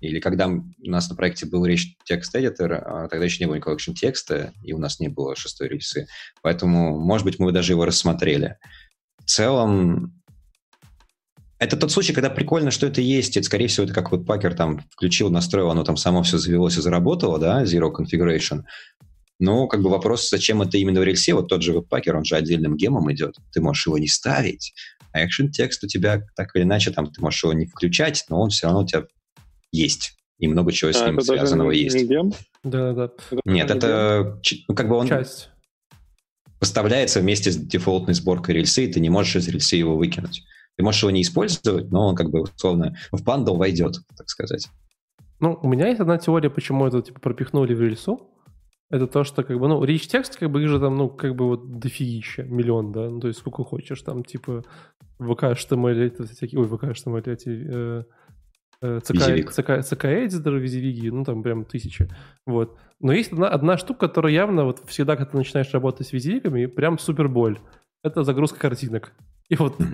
Или 0.00 0.18
когда 0.18 0.48
у 0.48 0.64
нас 0.78 1.10
на 1.10 1.16
проекте 1.16 1.46
был 1.46 1.64
речь 1.66 1.94
текст-эдитор, 2.04 2.72
а 2.72 3.08
тогда 3.08 3.24
еще 3.24 3.42
не 3.42 3.46
было 3.46 3.56
никакого 3.56 3.76
экшен 3.76 3.94
текста, 3.94 4.52
и 4.62 4.72
у 4.72 4.78
нас 4.78 4.98
не 4.98 5.08
было 5.08 5.36
шестой 5.36 5.68
рельсы. 5.68 6.06
Поэтому, 6.42 6.98
может 6.98 7.24
быть, 7.24 7.38
мы 7.38 7.46
бы 7.46 7.52
даже 7.52 7.72
его 7.72 7.84
рассмотрели. 7.84 8.56
В 9.18 9.24
целом, 9.26 10.20
это 11.58 11.76
тот 11.76 11.92
случай, 11.92 12.14
когда 12.14 12.30
прикольно, 12.30 12.70
что 12.70 12.86
это 12.86 13.02
есть. 13.02 13.36
Это, 13.36 13.44
скорее 13.44 13.66
всего, 13.66 13.84
это 13.84 13.92
как 13.92 14.10
вот 14.10 14.24
Пакер 14.24 14.54
там 14.54 14.80
включил, 14.90 15.28
настроил, 15.28 15.70
оно 15.70 15.84
там 15.84 15.98
само 15.98 16.22
все 16.22 16.38
завелось 16.38 16.78
и 16.78 16.80
заработало, 16.80 17.38
да, 17.38 17.64
Zero 17.64 17.92
Configuration. 17.92 18.62
Но 19.40 19.66
как 19.66 19.82
бы 19.82 19.88
вопрос, 19.88 20.28
зачем 20.28 20.60
это 20.60 20.76
именно 20.76 21.00
в 21.00 21.02
рельсе, 21.02 21.32
вот 21.32 21.48
тот 21.48 21.62
же 21.62 21.72
веб-пакер, 21.72 22.14
он 22.14 22.24
же 22.24 22.36
отдельным 22.36 22.76
гемом 22.76 23.10
идет, 23.10 23.36
ты 23.52 23.62
можешь 23.62 23.86
его 23.86 23.98
не 23.98 24.06
ставить, 24.06 24.74
а 25.12 25.24
action 25.24 25.48
текст 25.48 25.82
у 25.82 25.86
тебя 25.86 26.22
так 26.36 26.54
или 26.54 26.62
иначе, 26.62 26.90
там 26.90 27.06
ты 27.06 27.22
можешь 27.22 27.42
его 27.42 27.54
не 27.54 27.64
включать, 27.64 28.26
но 28.28 28.40
он 28.40 28.50
все 28.50 28.66
равно 28.66 28.82
у 28.82 28.86
тебя 28.86 29.04
есть. 29.72 30.12
И 30.38 30.46
много 30.46 30.72
чего 30.72 30.92
с 30.92 31.00
а, 31.00 31.06
ним 31.06 31.20
связанного 31.20 31.70
не, 31.70 31.80
есть. 31.80 31.96
Не 31.96 32.04
гем? 32.04 32.32
Да, 32.64 32.92
да. 32.92 33.10
Нет, 33.44 33.70
это 33.70 34.40
ну, 34.68 34.74
как 34.74 34.88
бы 34.88 34.96
он 34.96 35.08
Часть. 35.08 35.50
поставляется 36.58 37.20
вместе 37.20 37.50
с 37.50 37.56
дефолтной 37.56 38.14
сборкой 38.14 38.56
рельсы, 38.56 38.84
и 38.84 38.92
ты 38.92 39.00
не 39.00 39.08
можешь 39.08 39.36
из 39.36 39.48
рельсы 39.48 39.76
его 39.76 39.96
выкинуть. 39.96 40.42
Ты 40.76 40.84
можешь 40.84 41.02
его 41.02 41.10
не 41.10 41.22
использовать, 41.22 41.90
но 41.90 42.08
он 42.08 42.14
как 42.14 42.30
бы 42.30 42.42
условно 42.42 42.96
в 43.10 43.22
пандл 43.22 43.56
войдет, 43.56 43.96
так 44.16 44.28
сказать. 44.28 44.68
Ну, 45.40 45.58
у 45.62 45.68
меня 45.68 45.88
есть 45.88 46.00
одна 46.00 46.18
теория, 46.18 46.50
почему 46.50 46.86
это 46.86 47.00
типа 47.00 47.20
пропихнули 47.20 47.74
в 47.74 47.80
рельсу 47.80 48.30
это 48.90 49.06
то, 49.06 49.24
что 49.24 49.44
как 49.44 49.58
бы, 49.58 49.68
ну, 49.68 49.82
rich 49.84 50.08
текст, 50.08 50.36
как 50.36 50.50
бы 50.50 50.62
их 50.62 50.68
же 50.68 50.80
там, 50.80 50.96
ну, 50.96 51.08
как 51.08 51.34
бы 51.36 51.46
вот 51.46 51.78
дофигища, 51.78 52.42
миллион, 52.42 52.92
да, 52.92 53.08
ну, 53.08 53.20
то 53.20 53.28
есть 53.28 53.38
сколько 53.38 53.64
хочешь, 53.64 54.02
там, 54.02 54.24
типа, 54.24 54.64
ВК 55.18 55.44
HTML, 55.44 56.06
это 56.06 56.26
всякие, 56.26 56.60
ой, 56.60 56.66
ВК 56.66 56.84
HTML, 56.84 57.32
эти, 57.32 57.66
э, 57.68 58.04
э, 58.82 59.00
ЦК, 59.00 59.82
ЦК, 59.82 60.04
Editor, 60.04 60.58
визивиги, 60.58 61.08
ну, 61.08 61.24
там 61.24 61.42
прям 61.42 61.64
тысячи, 61.64 62.08
вот. 62.46 62.76
Но 62.98 63.12
есть 63.12 63.32
одна, 63.32 63.48
одна 63.48 63.78
штука, 63.78 64.08
которая 64.08 64.32
явно 64.32 64.64
вот 64.64 64.82
всегда, 64.86 65.16
когда 65.16 65.30
ты 65.30 65.36
начинаешь 65.36 65.72
работать 65.72 66.08
с 66.08 66.12
визивигами, 66.12 66.66
прям 66.66 66.98
супер 66.98 67.28
боль. 67.28 67.58
Это 68.02 68.24
загрузка 68.24 68.58
картинок. 68.58 69.12
И 69.50 69.56
вот, 69.56 69.76
то 69.78 69.84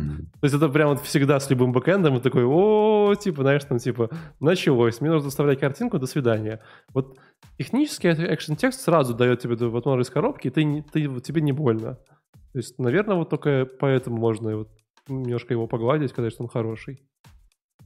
есть 0.42 0.54
это 0.54 0.68
прям 0.68 0.90
вот 0.90 1.00
всегда 1.00 1.40
с 1.40 1.48
любым 1.50 1.72
бэкэндом, 1.72 2.16
и 2.16 2.20
такой, 2.20 2.44
о, 2.44 3.14
типа, 3.14 3.42
знаешь, 3.42 3.64
там, 3.64 3.78
типа, 3.78 4.10
началось, 4.38 5.00
мне 5.00 5.10
нужно 5.10 5.30
вставлять 5.30 5.60
картинку, 5.60 5.98
до 5.98 6.06
свидания. 6.06 6.60
Вот 6.92 7.18
технически 7.58 8.08
экшен 8.08 8.56
текст 8.56 8.80
сразу 8.80 9.14
дает 9.14 9.40
тебе 9.40 9.56
вот 9.56 9.86
из 10.00 10.10
коробки, 10.10 10.48
и 10.48 10.50
ты, 10.50 10.84
ты, 10.92 11.20
тебе 11.20 11.40
не 11.40 11.52
больно. 11.52 11.98
То 12.52 12.58
есть, 12.58 12.78
наверное, 12.78 13.16
вот 13.16 13.30
только 13.30 13.66
поэтому 13.78 14.16
можно 14.16 14.56
вот 14.56 14.68
немножко 15.08 15.52
его 15.52 15.66
погладить, 15.66 16.10
сказать, 16.10 16.32
что 16.32 16.44
он 16.44 16.48
хороший. 16.48 17.00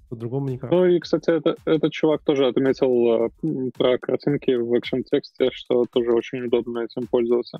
По-другому 0.09 0.49
никак. 0.49 0.71
Ну 0.71 0.87
и, 0.87 0.99
кстати, 0.99 1.31
это, 1.31 1.57
этот 1.65 1.93
чувак 1.93 2.23
тоже 2.25 2.49
отметил 2.49 3.27
э, 3.27 3.71
про 3.77 3.97
картинки 3.99 4.51
в 4.53 4.77
экшен 4.77 5.05
тексте, 5.05 5.51
что 5.53 5.85
тоже 5.93 6.13
очень 6.13 6.45
удобно 6.45 6.81
этим 6.81 7.07
пользоваться. 7.07 7.59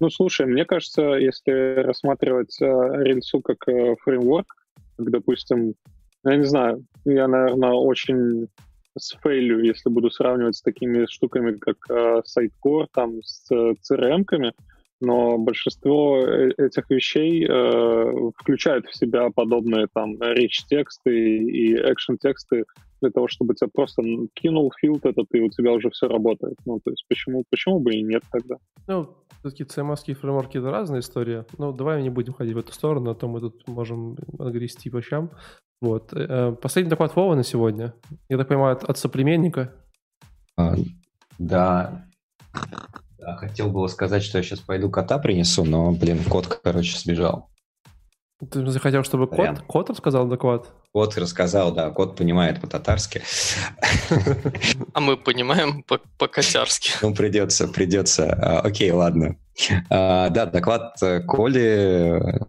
Ну, 0.00 0.08
слушай, 0.08 0.46
мне 0.46 0.64
кажется, 0.64 1.02
если 1.12 1.82
рассматривать 1.82 2.56
э, 2.60 2.66
рельсу 2.66 3.40
как 3.40 3.68
э, 3.68 3.96
фреймворк, 4.02 4.46
как, 4.96 5.10
допустим, 5.10 5.74
я 6.24 6.36
не 6.36 6.44
знаю, 6.44 6.84
я, 7.04 7.28
наверное, 7.28 7.72
очень 7.72 8.48
сфейлю, 8.96 9.62
если 9.62 9.88
буду 9.88 10.10
сравнивать 10.10 10.56
с 10.56 10.62
такими 10.62 11.06
штуками, 11.06 11.56
как 11.56 11.76
э, 11.90 12.22
Sitecore, 12.22 12.86
там, 12.92 13.22
с 13.22 13.50
э, 13.50 13.74
CRM-ками, 13.90 14.52
но 15.00 15.38
большинство 15.38 16.18
э, 16.18 16.50
этих 16.56 16.88
вещей 16.90 17.46
э, 17.46 18.30
включает 18.36 18.86
в 18.86 18.96
себя 18.96 19.30
подобные 19.34 19.86
там 19.92 20.16
rich-тексты 20.20 21.12
и 21.12 21.74
экшен-тексты 21.74 22.64
для 23.00 23.10
того, 23.10 23.28
чтобы 23.28 23.54
тебя 23.54 23.68
просто 23.72 24.02
кинул 24.34 24.72
филд 24.80 25.04
этот, 25.04 25.26
и 25.32 25.40
у 25.40 25.50
тебя 25.50 25.72
уже 25.72 25.90
все 25.90 26.08
работает. 26.08 26.56
Ну, 26.64 26.80
то 26.82 26.90
есть 26.90 27.04
почему, 27.08 27.44
почему 27.50 27.80
бы 27.80 27.94
и 27.94 28.02
нет 28.02 28.22
тогда? 28.30 28.56
Ну, 28.86 29.14
все-таки 29.40 29.64
CMS 29.64 30.14
фреймворки— 30.14 30.56
это 30.58 30.70
разная 30.70 31.00
история. 31.00 31.44
Ну, 31.58 31.72
давай 31.72 32.02
не 32.02 32.10
будем 32.10 32.32
ходить 32.32 32.54
в 32.54 32.58
эту 32.58 32.72
сторону, 32.72 33.10
а 33.10 33.14
то 33.14 33.28
мы 33.28 33.40
тут 33.40 33.66
можем 33.68 34.16
огрести 34.38 34.88
по 34.90 35.02
щам. 35.02 35.30
Вот. 35.84 36.14
Э, 36.14 36.56
последний 36.62 36.88
доклад 36.88 37.14
Вова 37.14 37.34
на 37.34 37.44
сегодня. 37.44 37.92
Я 38.30 38.38
так 38.38 38.48
понимаю, 38.48 38.74
от, 38.74 38.84
от 38.84 38.96
соплеменника. 38.96 39.74
А, 40.56 40.74
да. 41.38 42.06
да. 43.18 43.36
Хотел 43.36 43.70
было 43.70 43.86
сказать, 43.88 44.22
что 44.22 44.38
я 44.38 44.44
сейчас 44.44 44.60
пойду 44.60 44.88
кота 44.88 45.18
принесу, 45.18 45.62
но, 45.62 45.92
блин, 45.92 46.20
кот, 46.24 46.46
короче, 46.46 46.98
сбежал. 46.98 47.50
Ты 48.50 48.66
захотел, 48.66 49.04
чтобы 49.04 49.26
кот, 49.26 49.60
кот 49.66 49.90
рассказал 49.90 50.26
доклад? 50.26 50.72
Кот 50.92 51.18
рассказал, 51.18 51.74
да, 51.74 51.90
кот 51.90 52.16
понимает 52.16 52.62
по-татарски. 52.62 53.20
А 54.94 55.00
мы 55.00 55.18
понимаем 55.18 55.84
по-котярски. 56.18 56.92
Ну, 57.02 57.14
придется, 57.14 57.68
придется. 57.68 58.32
А, 58.32 58.60
окей, 58.60 58.90
ладно. 58.90 59.36
А, 59.90 60.30
да, 60.30 60.46
доклад 60.46 60.96
э, 61.02 61.20
Коли 61.20 62.40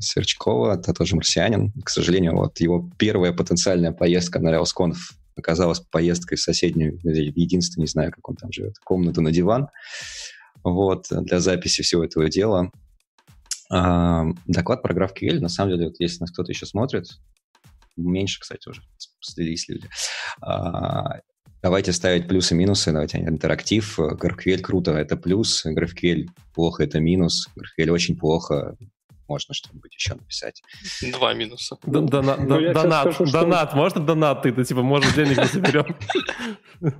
Сверчкова, 0.00 0.74
это 0.74 0.92
тоже 0.92 1.16
марсианин. 1.16 1.72
К 1.84 1.90
сожалению, 1.90 2.36
вот 2.36 2.60
его 2.60 2.90
первая 2.98 3.32
потенциальная 3.32 3.92
поездка 3.92 4.38
на 4.40 4.54
RailsConf 4.54 4.96
оказалась 5.36 5.80
поездкой 5.80 6.36
в 6.36 6.40
соседнюю, 6.40 6.98
единственное, 7.02 7.84
не 7.84 7.90
знаю, 7.90 8.12
как 8.12 8.28
он 8.28 8.36
там 8.36 8.52
живет, 8.52 8.78
комнату 8.78 9.20
на 9.20 9.32
диван. 9.32 9.68
Вот, 10.62 11.06
для 11.10 11.40
записи 11.40 11.82
всего 11.82 12.04
этого 12.04 12.28
дела. 12.28 12.70
А, 13.72 14.26
доклад 14.46 14.82
про 14.82 14.94
GraphQL, 14.94 15.40
на 15.40 15.48
самом 15.48 15.72
деле, 15.72 15.86
вот 15.86 15.96
если 15.98 16.20
нас 16.20 16.30
кто-то 16.32 16.50
еще 16.50 16.66
смотрит, 16.66 17.06
меньше, 17.96 18.40
кстати, 18.40 18.68
уже 18.68 18.82
слились 19.20 19.68
люди. 19.68 19.88
А, 20.42 21.20
давайте 21.62 21.92
ставить 21.92 22.28
плюсы-минусы, 22.28 22.92
давайте 22.92 23.18
интерактив. 23.18 23.98
GraphQL 23.98 24.58
круто, 24.58 24.92
это 24.92 25.16
плюс, 25.16 25.64
GraphQL 25.64 26.28
плохо, 26.52 26.82
это 26.82 27.00
минус, 27.00 27.48
GraphQL 27.56 27.90
очень 27.90 28.18
плохо, 28.18 28.76
можно 29.30 29.54
что-нибудь 29.54 29.94
еще 29.94 30.14
написать. 30.14 30.62
Два 31.12 31.32
минуса. 31.34 31.76
Ну, 31.86 32.02
донат, 32.02 32.46
донат, 32.46 33.74
можно 33.74 34.00
донат 34.00 34.42
ты, 34.42 34.64
типа, 34.64 34.82
может, 34.82 35.14
денег 35.14 35.38
не 35.38 35.44
соберем. 35.44 35.86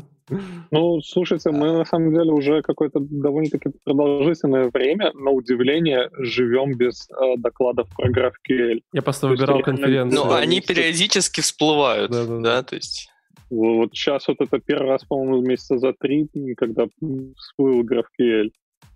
Ну, 0.71 1.01
слушайте, 1.01 1.51
мы 1.51 1.73
на 1.73 1.85
самом 1.85 2.15
деле 2.15 2.31
уже 2.31 2.63
какое-то 2.63 3.01
довольно-таки 3.01 3.71
продолжительное 3.83 4.71
время, 4.71 5.11
на 5.15 5.33
удивление, 5.33 6.09
живем 6.13 6.77
без 6.77 7.09
э, 7.11 7.37
докладов 7.37 7.89
про 7.97 8.09
GraphQL. 8.09 8.81
Я 8.93 9.03
просто 9.03 9.23
то 9.23 9.29
выбирал 9.29 9.61
конференцию. 9.63 10.25
Ну, 10.25 10.33
они 10.33 10.61
периодически 10.61 11.41
всплывают, 11.41 12.13
да, 12.13 12.25
да, 12.27 12.37
да. 12.37 12.43
да 12.43 12.63
то 12.63 12.77
есть... 12.77 13.11
Вот 13.51 13.91
сейчас 13.93 14.29
вот 14.29 14.37
это 14.41 14.61
первый 14.61 14.91
раз, 14.91 15.05
по-моему, 15.05 15.41
месяца 15.45 15.79
за 15.79 15.93
три, 15.99 16.29
когда 16.57 16.87
всплыл 17.37 17.83
GraphQL. 17.83 18.51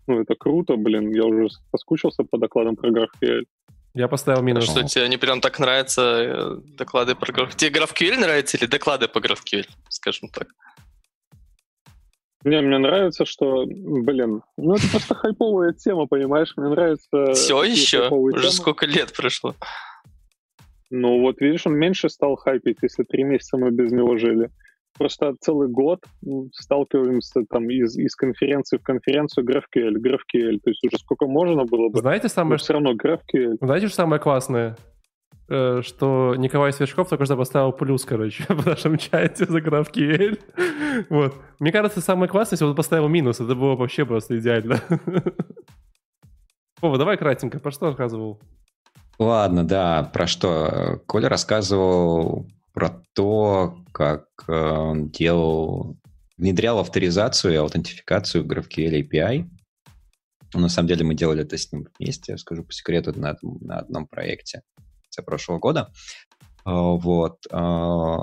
Ну, 0.06 0.20
это 0.20 0.34
круто, 0.34 0.76
блин, 0.76 1.10
я 1.10 1.24
уже 1.24 1.48
соскучился 1.70 2.24
по 2.24 2.38
докладам 2.38 2.76
про 2.76 2.90
GraphQL. 2.90 3.44
Я 3.94 4.08
поставил 4.08 4.42
минус. 4.42 4.64
Что 4.64 4.82
тебе 4.82 5.08
не 5.08 5.16
прям 5.16 5.40
так 5.40 5.58
нравятся 5.58 6.02
э, 6.02 6.56
доклады 6.76 7.14
про 7.14 7.32
GraphQL? 7.32 7.56
Тебе 7.56 7.80
GraphQL 7.80 8.18
нравится 8.18 8.56
или 8.56 8.66
доклады 8.66 9.08
по 9.08 9.18
GraphQL, 9.18 9.66
скажем 9.88 10.28
так? 10.28 10.48
Не, 12.44 12.60
мне 12.60 12.76
нравится, 12.76 13.24
что, 13.24 13.64
блин, 13.66 14.42
ну 14.58 14.74
это 14.74 14.86
просто 14.90 15.14
хайповая 15.14 15.72
тема, 15.72 16.06
понимаешь? 16.06 16.52
Мне 16.56 16.68
нравится... 16.68 17.32
Все 17.32 17.62
еще? 17.62 18.08
Уже 18.10 18.40
темы. 18.40 18.52
сколько 18.52 18.86
лет 18.86 19.12
прошло? 19.14 19.54
Ну 20.90 21.20
вот 21.20 21.40
видишь, 21.40 21.66
он 21.66 21.74
меньше 21.74 22.10
стал 22.10 22.36
хайпить, 22.36 22.78
если 22.82 23.04
три 23.04 23.24
месяца 23.24 23.56
мы 23.56 23.70
без 23.70 23.90
него 23.92 24.18
жили 24.18 24.50
просто 24.96 25.34
целый 25.40 25.68
год 25.68 26.00
сталкиваемся 26.52 27.44
там 27.48 27.68
из, 27.70 27.96
из 27.96 28.14
конференции 28.14 28.78
в 28.78 28.82
конференцию 28.82 29.46
GraphQL, 29.46 29.94
GraphQL, 29.96 30.58
то 30.62 30.70
есть 30.70 30.84
уже 30.84 30.98
сколько 30.98 31.26
можно 31.26 31.64
было 31.64 31.88
бы. 31.88 31.98
Знаете 31.98 32.28
самое... 32.28 32.58
все 32.58 32.74
равно 32.74 32.94
GraphQL. 32.94 33.58
Знаете, 33.60 33.88
что 33.88 33.96
самое 33.96 34.20
классное? 34.20 34.76
Э, 35.48 35.82
что 35.82 36.34
Николай 36.36 36.72
Сверчков 36.72 37.08
только 37.08 37.26
что 37.26 37.36
поставил 37.36 37.72
плюс, 37.72 38.04
короче, 38.04 38.44
в 38.48 38.66
нашем 38.66 38.96
чате 38.96 39.44
за 39.44 39.58
GraphQL. 39.58 40.38
Вот. 41.10 41.34
Мне 41.58 41.72
кажется, 41.72 42.00
самое 42.00 42.30
классное, 42.30 42.56
если 42.56 42.64
он 42.64 42.74
поставил 42.74 43.08
минус, 43.08 43.40
это 43.40 43.54
было 43.54 43.76
вообще 43.76 44.06
просто 44.06 44.38
идеально. 44.38 44.80
Вова, 46.80 46.98
давай 46.98 47.16
кратенько, 47.16 47.60
про 47.60 47.70
что 47.70 47.86
рассказывал? 47.86 48.40
Ладно, 49.18 49.64
да, 49.64 50.10
про 50.12 50.26
что? 50.26 51.00
Коля 51.06 51.28
рассказывал 51.28 52.46
про 52.74 53.02
то, 53.14 53.78
как 53.92 54.26
э, 54.48 54.52
он 54.52 55.08
делал, 55.10 55.96
внедрял 56.36 56.80
авторизацию 56.80 57.54
и 57.54 57.56
аутентификацию 57.56 58.42
в 58.44 58.48
GraphQL 58.48 59.08
API. 59.08 59.48
На 60.54 60.68
самом 60.68 60.88
деле 60.88 61.04
мы 61.04 61.14
делали 61.14 61.42
это 61.42 61.56
с 61.56 61.72
ним 61.72 61.86
вместе, 61.98 62.32
я 62.32 62.38
скажу 62.38 62.64
по 62.64 62.72
секрету, 62.72 63.18
на, 63.18 63.36
на 63.42 63.78
одном 63.78 64.06
проекте 64.06 64.62
с 65.08 65.22
прошлого 65.22 65.60
года. 65.60 65.92
Э, 66.66 66.70
вот. 66.72 67.46
Э, 67.50 68.18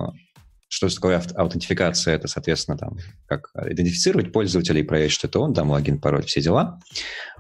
что 0.68 0.88
такое 0.88 1.22
аутентификация? 1.36 2.16
Это, 2.16 2.28
соответственно, 2.28 2.78
там, 2.78 2.98
как 3.28 3.52
идентифицировать 3.56 4.32
пользователя 4.32 4.80
и 4.80 4.84
проверить, 4.84 5.12
что 5.12 5.28
это 5.28 5.40
он, 5.40 5.54
там, 5.54 5.70
логин, 5.70 6.00
пароль, 6.00 6.26
все 6.26 6.42
дела. 6.42 6.80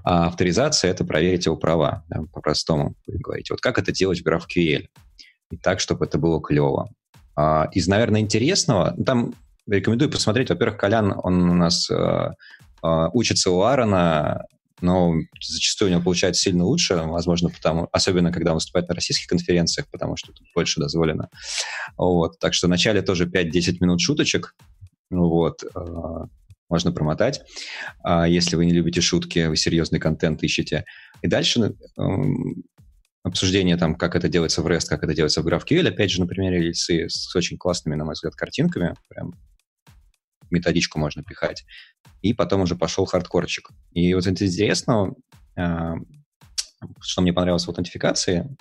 А 0.03 0.27
авторизация— 0.27 0.91
это 0.91 1.05
проверить 1.05 1.45
его 1.45 1.55
права, 1.55 2.03
да, 2.09 2.23
по-простому 2.33 2.95
говорить. 3.07 3.49
Вот 3.49 3.61
как 3.61 3.79
это 3.79 3.93
делать 3.93 4.21
в 4.21 4.27
GraphQL? 4.27 4.87
И 5.51 5.57
так, 5.57 5.79
чтобы 5.79 6.05
это 6.05 6.17
было 6.17 6.41
клево. 6.41 6.89
А, 7.35 7.69
из, 7.71 7.87
наверное, 7.87 8.21
интересного, 8.21 8.95
там 9.05 9.33
рекомендую 9.67 10.11
посмотреть. 10.11 10.49
Во-первых, 10.49 10.77
Колян, 10.77 11.13
он 11.23 11.49
у 11.49 11.53
нас 11.53 11.89
э, 11.89 12.31
э, 12.83 13.07
учится 13.13 13.51
у 13.51 13.61
Аарона, 13.61 14.45
но 14.81 15.13
зачастую 15.39 15.89
у 15.89 15.91
него 15.91 16.03
получается 16.03 16.41
сильно 16.41 16.65
лучше, 16.65 16.95
возможно, 16.95 17.49
потому, 17.49 17.87
особенно 17.91 18.31
когда 18.31 18.51
он 18.51 18.55
выступает 18.55 18.89
на 18.89 18.95
российских 18.95 19.27
конференциях, 19.27 19.87
потому 19.91 20.17
что 20.17 20.33
тут 20.33 20.45
больше 20.55 20.79
дозволено. 20.79 21.29
Вот. 21.97 22.39
Так 22.39 22.53
что 22.53 22.67
вначале 22.67 23.01
тоже 23.01 23.27
5-10 23.27 23.77
минут 23.79 24.01
шуточек, 24.01 24.55
вот, 25.09 25.63
э, 25.63 26.25
можно 26.69 26.91
промотать. 26.93 27.41
А 28.01 28.27
если 28.27 28.55
вы 28.55 28.65
не 28.65 28.71
любите 28.71 29.01
шутки, 29.01 29.45
вы 29.47 29.57
серьезный 29.57 29.99
контент 29.99 30.41
ищете. 30.41 30.85
И 31.21 31.27
дальше 31.27 31.75
обсуждение, 33.23 33.77
там, 33.77 33.95
как 33.95 34.15
это 34.15 34.27
делается 34.27 34.61
в 34.61 34.67
REST, 34.67 34.87
как 34.87 35.03
это 35.03 35.13
делается 35.13 35.41
в 35.41 35.47
GraphQL, 35.47 35.87
опять 35.87 36.11
же, 36.11 36.21
на 36.21 36.27
примере 36.27 36.59
рельсы 36.59 37.07
с 37.07 37.35
очень 37.35 37.57
классными, 37.57 37.95
на 37.95 38.05
мой 38.05 38.13
взгляд, 38.13 38.35
картинками, 38.35 38.95
прям 39.09 39.33
методичку 40.49 40.99
можно 40.99 41.23
пихать. 41.23 41.63
И 42.21 42.33
потом 42.33 42.61
уже 42.61 42.75
пошел 42.75 43.05
хардкорчик. 43.05 43.69
И 43.91 44.13
вот 44.13 44.27
интересно, 44.27 45.13
а, 45.55 45.95
что 46.99 47.21
мне 47.21 47.33
понравилось 47.33 47.65
в 47.65 47.69
аутентификации, 47.69 48.55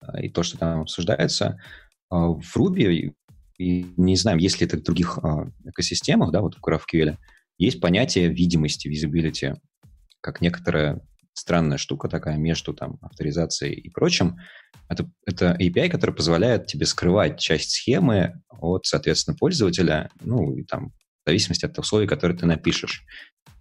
а, 0.00 0.20
и 0.20 0.28
то, 0.28 0.42
что 0.42 0.58
там 0.58 0.82
обсуждается, 0.82 1.60
а, 2.10 2.28
в 2.28 2.56
Ruby, 2.56 3.14
и 3.58 3.86
не 3.96 4.16
знаю, 4.16 4.38
есть 4.38 4.60
ли 4.60 4.66
это 4.66 4.76
в 4.76 4.82
других 4.82 5.18
экосистемах, 5.64 6.30
да, 6.30 6.40
вот 6.40 6.56
в 6.56 6.64
GraphQL, 6.64 7.16
есть 7.58 7.80
понятие 7.80 8.28
видимости, 8.28 8.88
visibility, 8.88 9.56
как 10.20 10.40
некоторая 10.40 11.00
странная 11.38 11.78
штука 11.78 12.08
такая 12.08 12.36
между 12.36 12.74
там 12.74 12.98
авторизацией 13.00 13.74
и 13.74 13.90
прочим. 13.90 14.38
Это, 14.88 15.10
это 15.26 15.56
API, 15.60 15.88
который 15.88 16.14
позволяет 16.14 16.66
тебе 16.66 16.86
скрывать 16.86 17.38
часть 17.38 17.70
схемы 17.70 18.42
от, 18.50 18.86
соответственно, 18.86 19.36
пользователя, 19.36 20.10
ну, 20.20 20.56
и 20.56 20.64
там, 20.64 20.90
в 21.24 21.28
зависимости 21.28 21.64
от 21.64 21.78
условий, 21.78 22.06
которые 22.06 22.38
ты 22.38 22.46
напишешь. 22.46 23.04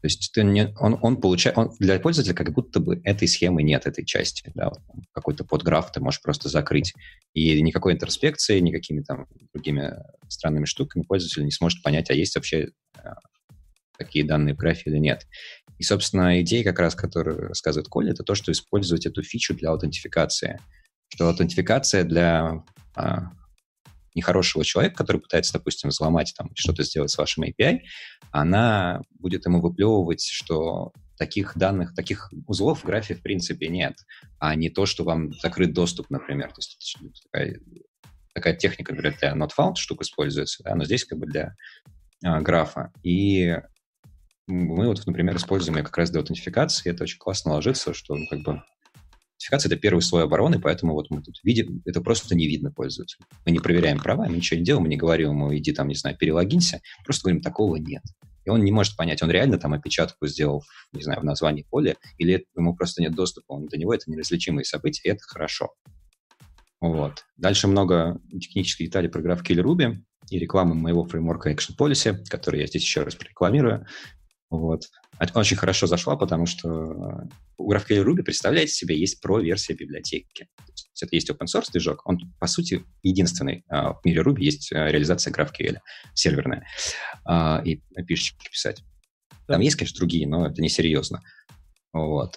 То 0.02 0.06
есть 0.06 0.32
ты 0.32 0.44
не, 0.44 0.74
он, 0.80 1.00
он 1.02 1.20
получает, 1.20 1.58
он, 1.58 1.72
для 1.80 2.00
пользователя 2.00 2.36
как 2.36 2.54
будто 2.54 2.80
бы 2.80 3.02
этой 3.04 3.28
схемы 3.28 3.64
нет, 3.64 3.88
этой 3.88 4.06
части. 4.06 4.52
Да, 4.54 4.70
вот, 4.70 4.80
какой-то 5.12 5.44
подграф 5.44 5.92
ты 5.92 6.00
можешь 6.00 6.22
просто 6.22 6.50
закрыть. 6.50 6.94
И 7.34 7.62
никакой 7.62 7.94
интерспекции, 7.94 8.60
никакими 8.60 9.02
там 9.02 9.26
другими 9.54 9.96
странными 10.28 10.66
штуками 10.66 11.04
пользователь 11.04 11.44
не 11.44 11.52
сможет 11.52 11.82
понять, 11.82 12.12
а 12.12 12.14
есть 12.14 12.36
вообще 12.36 12.70
такие 13.98 14.26
данные 14.26 14.56
в 14.56 14.58
графе 14.58 14.90
или 14.90 14.98
нет. 14.98 15.26
И, 15.78 15.84
собственно, 15.84 16.42
идея 16.42 16.64
как 16.64 16.80
раз, 16.80 16.96
которую 16.96 17.50
рассказывает 17.50 17.88
Коля, 17.88 18.12
это 18.12 18.24
то, 18.24 18.36
что 18.36 18.52
использовать 18.52 19.06
эту 19.06 19.22
фичу 19.22 19.54
для 19.54 19.70
аутентификации. 19.70 20.60
Что 21.10 21.30
аутентификация 21.30 22.04
для 22.04 22.64
а, 22.96 23.32
нехорошего 24.16 24.66
человека, 24.66 24.96
который 24.96 25.22
пытается, 25.22 25.54
допустим, 25.54 25.90
взломать 25.90 26.34
там 26.36 26.50
что-то 26.56 26.84
сделать 26.84 27.12
с 27.12 27.18
вашим 27.18 27.44
API, 27.44 27.82
она 28.32 29.02
будет 29.20 29.46
ему 29.46 29.62
выплевывать, 29.62 30.24
что 30.24 30.92
таких 31.18 31.56
данных, 31.56 31.94
таких 31.96 32.32
узлов 32.48 32.82
в 32.82 32.86
графе 32.86 33.16
в 33.16 33.22
принципе 33.22 33.68
нет, 33.68 33.96
а 34.40 34.56
не 34.56 34.70
то, 34.70 34.86
что 34.86 35.04
вам 35.04 35.34
закрыт 35.34 35.74
доступ, 35.74 36.10
например. 36.10 36.50
То 36.50 36.60
есть 36.60 36.98
такая, 37.32 37.60
такая 38.34 38.56
техника, 38.56 38.94
например, 38.94 39.18
для 39.20 39.36
not 39.36 39.52
found 39.58 39.76
штук 39.76 40.02
используется, 40.02 40.64
да, 40.64 40.76
но 40.76 40.84
здесь 40.86 41.06
как 41.06 41.20
бы 41.20 41.28
для 41.28 41.56
а, 42.24 42.42
графа. 42.42 42.92
И 43.04 43.56
мы 44.48 44.88
вот, 44.88 45.06
например, 45.06 45.36
используем 45.36 45.78
ее 45.78 45.84
как 45.84 45.98
раз 45.98 46.10
для 46.10 46.22
аутентификации, 46.22 46.90
это 46.90 47.04
очень 47.04 47.20
классно 47.20 47.54
ложится, 47.54 47.94
что 47.94 48.16
ну, 48.16 48.26
как 48.30 48.40
бы 48.40 48.52
аутентификация— 48.52 49.70
это 49.72 49.78
первый 49.78 50.02
слой 50.02 50.24
обороны, 50.24 50.60
поэтому 50.60 50.94
вот 50.94 51.10
мы 51.10 51.22
тут 51.22 51.40
видим, 51.44 51.82
это 51.86 52.02
просто 52.02 52.36
не 52.36 52.48
видно 52.48 52.72
пользователю. 52.72 53.26
Мы 53.46 53.52
не 53.52 53.60
проверяем 53.60 54.00
права, 54.00 54.26
мы 54.28 54.38
ничего 54.38 54.58
не 54.58 54.66
делаем, 54.66 54.84
мы 54.84 54.90
не 54.90 54.98
говорим 54.98 55.32
ему, 55.32 55.56
иди 55.56 55.74
там, 55.74 55.88
не 55.88 55.96
знаю, 55.96 56.18
перелогинься, 56.18 56.82
просто 57.04 57.24
говорим, 57.24 57.42
такого 57.42 57.76
нет. 57.76 58.04
И 58.46 58.50
он 58.50 58.64
не 58.64 58.72
может 58.72 58.96
понять, 58.96 59.22
он 59.22 59.30
реально 59.30 59.60
там 59.60 59.74
опечатку 59.74 60.26
сделал, 60.26 60.64
не 60.94 61.04
знаю, 61.04 61.20
в 61.20 61.26
названии 61.26 61.66
поля, 61.70 61.98
или 62.18 62.46
ему 62.56 62.76
просто 62.76 63.02
нет 63.02 63.14
доступа, 63.14 63.54
он, 63.54 63.66
для 63.66 63.78
него 63.78 63.94
это 63.94 64.10
неразличимые 64.10 64.64
события, 64.64 65.10
и 65.10 65.12
это 65.12 65.22
хорошо. 65.24 65.74
Вот. 66.80 67.26
Дальше 67.36 67.68
много 67.68 68.22
технических 68.32 68.86
деталей 68.86 69.10
про 69.10 69.22
GraphQL 69.22 69.62
Ruby 69.62 69.98
и 70.30 70.40
рекламы 70.40 70.76
моего 70.76 71.06
фреймворка 71.06 71.52
Action 71.52 71.76
Policy, 71.78 72.24
который 72.30 72.62
я 72.62 72.68
здесь 72.68 72.84
еще 72.84 73.04
раз 73.04 73.18
рекламирую. 73.20 73.86
Вот. 74.50 74.84
Очень 75.34 75.58
хорошо 75.58 75.88
зашла, 75.88 76.16
потому 76.16 76.46
что 76.46 77.28
у 77.58 77.72
GraphQL 77.72 78.04
Ruby, 78.04 78.24
представляете 78.24 78.72
себе, 78.72 78.98
есть 78.98 79.20
про-версия 79.20 79.74
библиотеки. 79.74 80.48
Есть 80.70 81.04
это 81.04 81.16
есть 81.16 81.30
open 81.30 81.46
source 81.46 81.72
движок, 81.72 82.02
он, 82.06 82.20
по 82.40 82.48
сути, 82.48 82.84
единственный 83.04 83.66
а, 83.68 83.94
в 83.94 84.02
мире 84.04 84.22
Ruby 84.22 84.42
есть 84.42 84.72
а, 84.72 84.88
реализация 84.90 85.34
GraphQL 85.34 85.80
серверная, 86.14 86.66
а, 87.26 87.62
и 87.66 87.82
api 87.98 88.16
писать. 88.52 88.84
Там 89.48 89.62
есть, 89.62 89.76
конечно, 89.76 89.98
другие, 89.98 90.28
но 90.28 90.48
это 90.48 90.62
несерьезно. 90.62 91.22
Вот. 91.94 92.36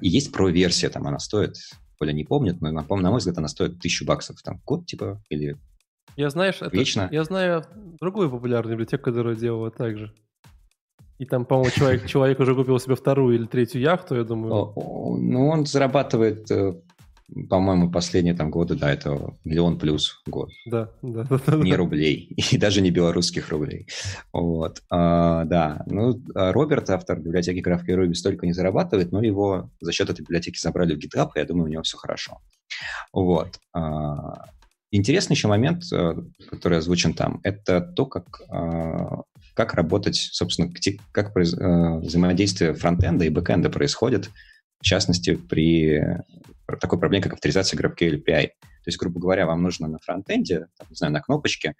И 0.00 0.08
есть 0.08 0.32
про-версия, 0.32 0.88
там 0.88 1.06
она 1.06 1.18
стоит, 1.18 1.56
Коля 1.98 2.12
не 2.12 2.24
помнит, 2.24 2.60
но, 2.60 2.72
на, 2.72 2.82
на 2.82 3.10
мой 3.10 3.18
взгляд, 3.18 3.38
она 3.38 3.48
стоит 3.48 3.78
тысячу 3.78 4.04
баксов. 4.04 4.42
Там 4.42 4.60
год, 4.64 4.86
типа, 4.86 5.22
или 5.28 5.56
я, 6.16 6.30
знаешь, 6.30 6.60
Вечно. 6.72 7.02
Это, 7.02 7.14
я 7.14 7.24
знаю 7.24 7.64
другую 8.00 8.30
популярную 8.30 8.74
библиотеку, 8.74 9.04
которая 9.04 9.34
делала 9.34 9.70
так 9.70 9.96
же. 9.96 10.12
И 11.22 11.24
там, 11.24 11.44
по-моему, 11.44 11.70
человек, 11.70 12.06
человек 12.06 12.40
уже 12.40 12.52
купил 12.56 12.80
себе 12.80 12.96
вторую 12.96 13.36
или 13.36 13.46
третью 13.46 13.80
яхту, 13.80 14.16
я 14.16 14.24
думаю. 14.24 14.72
Ну, 14.74 15.48
он 15.50 15.66
зарабатывает, 15.66 16.50
э, 16.50 16.74
по-моему, 17.48 17.92
последние 17.92 18.34
там 18.34 18.50
годы, 18.50 18.74
да, 18.74 18.92
это 18.92 19.32
миллион 19.44 19.78
плюс 19.78 20.20
в 20.26 20.30
год. 20.30 20.50
Да, 20.66 20.90
да, 21.00 21.24
да. 21.46 21.56
Не 21.58 21.76
рублей, 21.76 22.34
и 22.50 22.58
даже 22.58 22.80
не 22.80 22.90
белорусских 22.90 23.50
рублей. 23.50 23.86
Вот, 24.32 24.82
а, 24.90 25.44
да. 25.44 25.84
Ну, 25.86 26.20
а 26.34 26.50
Роберт, 26.50 26.90
автор 26.90 27.20
библиотеки 27.20 27.64
GraphQL 27.64 28.04
Ruby, 28.04 28.14
столько 28.14 28.44
не 28.44 28.52
зарабатывает, 28.52 29.12
но 29.12 29.22
его 29.22 29.70
за 29.80 29.92
счет 29.92 30.10
этой 30.10 30.22
библиотеки 30.22 30.58
забрали 30.58 30.96
в 30.96 30.98
GitHub, 30.98 31.28
и 31.36 31.38
я 31.38 31.44
думаю, 31.44 31.66
у 31.66 31.72
него 31.72 31.84
все 31.84 31.98
хорошо. 31.98 32.38
Вот. 33.12 33.60
А, 33.72 34.46
интересный 34.90 35.34
еще 35.34 35.46
момент, 35.46 35.84
э, 35.92 36.16
который 36.50 36.78
озвучен 36.78 37.14
там, 37.14 37.38
это 37.44 37.80
то, 37.80 38.06
как 38.06 38.42
как 39.54 39.74
работать, 39.74 40.16
собственно, 40.16 40.72
как 41.12 41.36
э, 41.36 41.98
взаимодействие 42.00 42.74
фронтенда 42.74 43.24
и 43.24 43.30
бэкенда 43.30 43.70
происходит, 43.70 44.30
в 44.80 44.84
частности, 44.84 45.36
при 45.36 46.02
такой 46.80 46.98
проблеме, 46.98 47.22
как 47.22 47.34
авторизация 47.34 47.78
GraphQL 47.78 48.22
API. 48.22 48.46
То 48.46 48.88
есть, 48.88 48.98
грубо 48.98 49.20
говоря, 49.20 49.46
вам 49.46 49.62
нужно 49.62 49.88
на 49.88 49.98
фронтенде, 49.98 50.66
там, 50.76 50.88
не 50.90 50.96
знаю, 50.96 51.12
на 51.12 51.20
кнопочке, 51.20 51.74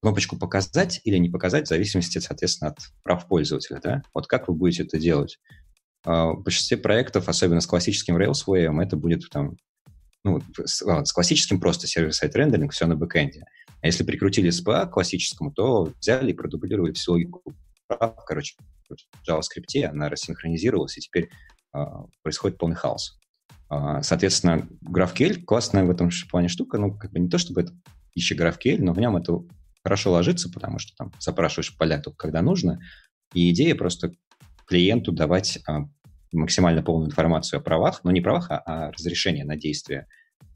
кнопочку 0.00 0.36
показать 0.36 1.00
или 1.04 1.16
не 1.18 1.30
показать 1.30 1.66
в 1.66 1.68
зависимости, 1.68 2.18
соответственно, 2.18 2.72
от 2.72 2.78
прав 3.04 3.28
пользователя. 3.28 3.80
Да? 3.82 4.02
Вот 4.12 4.26
как 4.26 4.48
вы 4.48 4.54
будете 4.54 4.82
это 4.82 4.98
делать? 4.98 5.38
А, 6.04 6.32
в 6.32 6.42
большинстве 6.42 6.76
проектов, 6.76 7.28
особенно 7.28 7.60
с 7.60 7.66
классическим 7.66 8.16
Rails 8.16 8.53
way, 8.53 8.82
это 8.82 8.96
будет 8.96 9.28
там, 9.30 9.56
ну, 10.24 10.40
с, 10.64 10.82
с 10.82 11.12
классическим 11.12 11.60
просто 11.60 11.86
server-side 11.86 12.34
rendering, 12.34 12.72
все 12.72 12.86
на 12.86 12.96
бэкенде. 12.96 13.44
А 13.82 13.86
если 13.86 14.04
прикрутили 14.04 14.50
SPA 14.50 14.86
к 14.86 14.92
классическому, 14.92 15.52
то 15.52 15.92
взяли 16.00 16.30
и 16.30 16.34
продублировали 16.34 16.92
всю 16.92 17.12
логику. 17.12 17.42
Короче, 18.26 18.54
в 18.88 19.28
JavaScript 19.28 19.84
она 19.84 20.08
рассинхронизировалась, 20.08 20.96
и 20.96 21.00
теперь 21.00 21.30
э, 21.74 21.84
происходит 22.22 22.58
полный 22.58 22.76
хаос. 22.76 23.18
Э, 23.70 24.00
соответственно, 24.02 24.68
GraphQL 24.88 25.42
классная 25.42 25.84
в 25.84 25.90
этом 25.90 26.10
плане 26.30 26.48
штука. 26.48 26.78
Ну, 26.78 26.96
как 26.96 27.10
бы 27.10 27.18
не 27.18 27.28
то, 27.28 27.38
чтобы 27.38 27.62
это 27.62 27.72
ищи 28.14 28.36
GraphQL, 28.36 28.78
но 28.78 28.92
в 28.92 29.00
нем 29.00 29.16
это 29.16 29.40
хорошо 29.82 30.12
ложится, 30.12 30.48
потому 30.50 30.78
что 30.78 30.96
там 30.96 31.12
запрашиваешь 31.18 31.76
поля 31.76 32.00
только 32.00 32.16
когда 32.16 32.40
нужно. 32.40 32.80
И 33.34 33.50
идея 33.50 33.74
просто 33.74 34.12
клиенту 34.66 35.10
давать 35.10 35.58
а, 35.66 35.86
максимально 36.32 36.82
полную 36.82 37.08
информацию 37.08 37.58
о 37.58 37.62
правах, 37.62 38.04
но 38.04 38.10
не 38.10 38.20
правах, 38.20 38.50
а, 38.50 38.62
а 38.64 38.92
разрешение 38.92 39.44
на 39.44 39.56
действие 39.56 40.06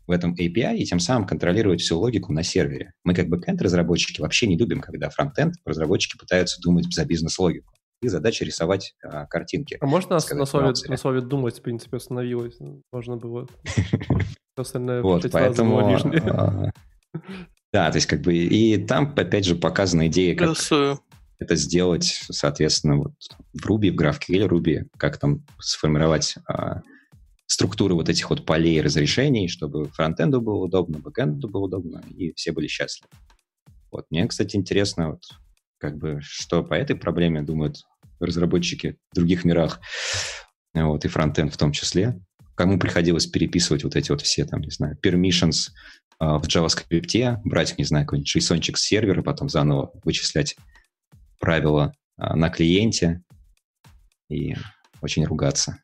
в 0.06 0.10
этом 0.10 0.34
API 0.34 0.76
и 0.76 0.84
тем 0.84 1.00
самым 1.00 1.26
контролировать 1.26 1.80
всю 1.80 1.98
логику 1.98 2.32
на 2.32 2.42
сервере. 2.42 2.92
Мы 3.04 3.14
как 3.14 3.28
бэкэнд-разработчики 3.28 4.20
вообще 4.20 4.46
не 4.46 4.56
любим, 4.56 4.80
когда 4.80 5.10
фронтенд 5.10 5.54
разработчики 5.64 6.16
пытаются 6.16 6.60
думать 6.60 6.92
за 6.92 7.04
бизнес-логику. 7.04 7.72
И 8.02 8.08
задача 8.08 8.44
рисовать 8.44 8.94
а, 9.02 9.26
картинки. 9.26 9.78
А 9.80 9.86
можно 9.86 10.18
сказать, 10.18 10.38
на, 10.38 10.44
слове, 10.44 10.72
на 10.86 10.96
слове 10.96 11.20
«думать» 11.22 11.58
в 11.58 11.62
принципе 11.62 11.96
остановилось? 11.96 12.58
Можно 12.92 13.16
было 13.16 13.48
остальное 14.56 15.02
Вот, 15.02 15.26
поэтому... 15.32 15.80
А, 15.80 16.70
да, 17.72 17.90
то 17.90 17.96
есть 17.96 18.06
как 18.06 18.20
бы 18.20 18.34
и 18.34 18.76
там 18.76 19.14
опять 19.16 19.46
же 19.46 19.56
показана 19.56 20.08
идея, 20.08 20.36
как 20.36 20.56
это 21.38 21.54
сделать, 21.56 22.20
соответственно, 22.30 22.96
вот 22.96 23.12
в 23.52 23.66
Ruby, 23.66 23.90
в 23.90 23.96
GraphQL 23.96 24.48
Ruby, 24.48 24.84
как 24.96 25.18
там 25.18 25.44
сформировать 25.58 26.36
а, 26.48 26.80
структуры 27.46 27.94
вот 27.94 28.08
этих 28.08 28.28
вот 28.30 28.44
полей 28.44 28.80
разрешений, 28.80 29.48
чтобы 29.48 29.88
фронтенду 29.90 30.40
было 30.40 30.64
удобно, 30.64 30.98
бэкенду 30.98 31.48
было 31.48 31.64
удобно, 31.64 32.02
и 32.10 32.32
все 32.34 32.52
были 32.52 32.66
счастливы. 32.66 33.08
Вот. 33.90 34.06
Мне, 34.10 34.26
кстати, 34.26 34.56
интересно, 34.56 35.12
вот, 35.12 35.22
как 35.78 35.96
бы, 35.96 36.20
что 36.22 36.62
по 36.62 36.74
этой 36.74 36.96
проблеме 36.96 37.42
думают 37.42 37.76
разработчики 38.18 38.96
в 39.12 39.14
других 39.14 39.44
мирах, 39.44 39.80
вот, 40.74 41.04
и 41.04 41.08
фронтенд 41.08 41.52
в 41.52 41.56
том 41.56 41.72
числе. 41.72 42.20
Кому 42.54 42.78
приходилось 42.78 43.26
переписывать 43.26 43.84
вот 43.84 43.96
эти 43.96 44.10
вот 44.10 44.22
все, 44.22 44.44
там, 44.44 44.62
не 44.62 44.70
знаю, 44.70 44.98
permissions 45.02 45.68
э, 46.20 46.24
в 46.24 46.44
JavaScript, 46.44 47.38
брать, 47.44 47.76
не 47.78 47.84
знаю, 47.84 48.06
какой-нибудь 48.06 48.34
json 48.34 48.74
с 48.74 48.80
сервера, 48.80 49.22
потом 49.22 49.48
заново 49.48 49.92
вычислять 50.04 50.56
правила 51.38 51.92
э, 52.18 52.34
на 52.34 52.48
клиенте 52.48 53.22
и 54.30 54.56
очень 55.02 55.24
ругаться. 55.26 55.78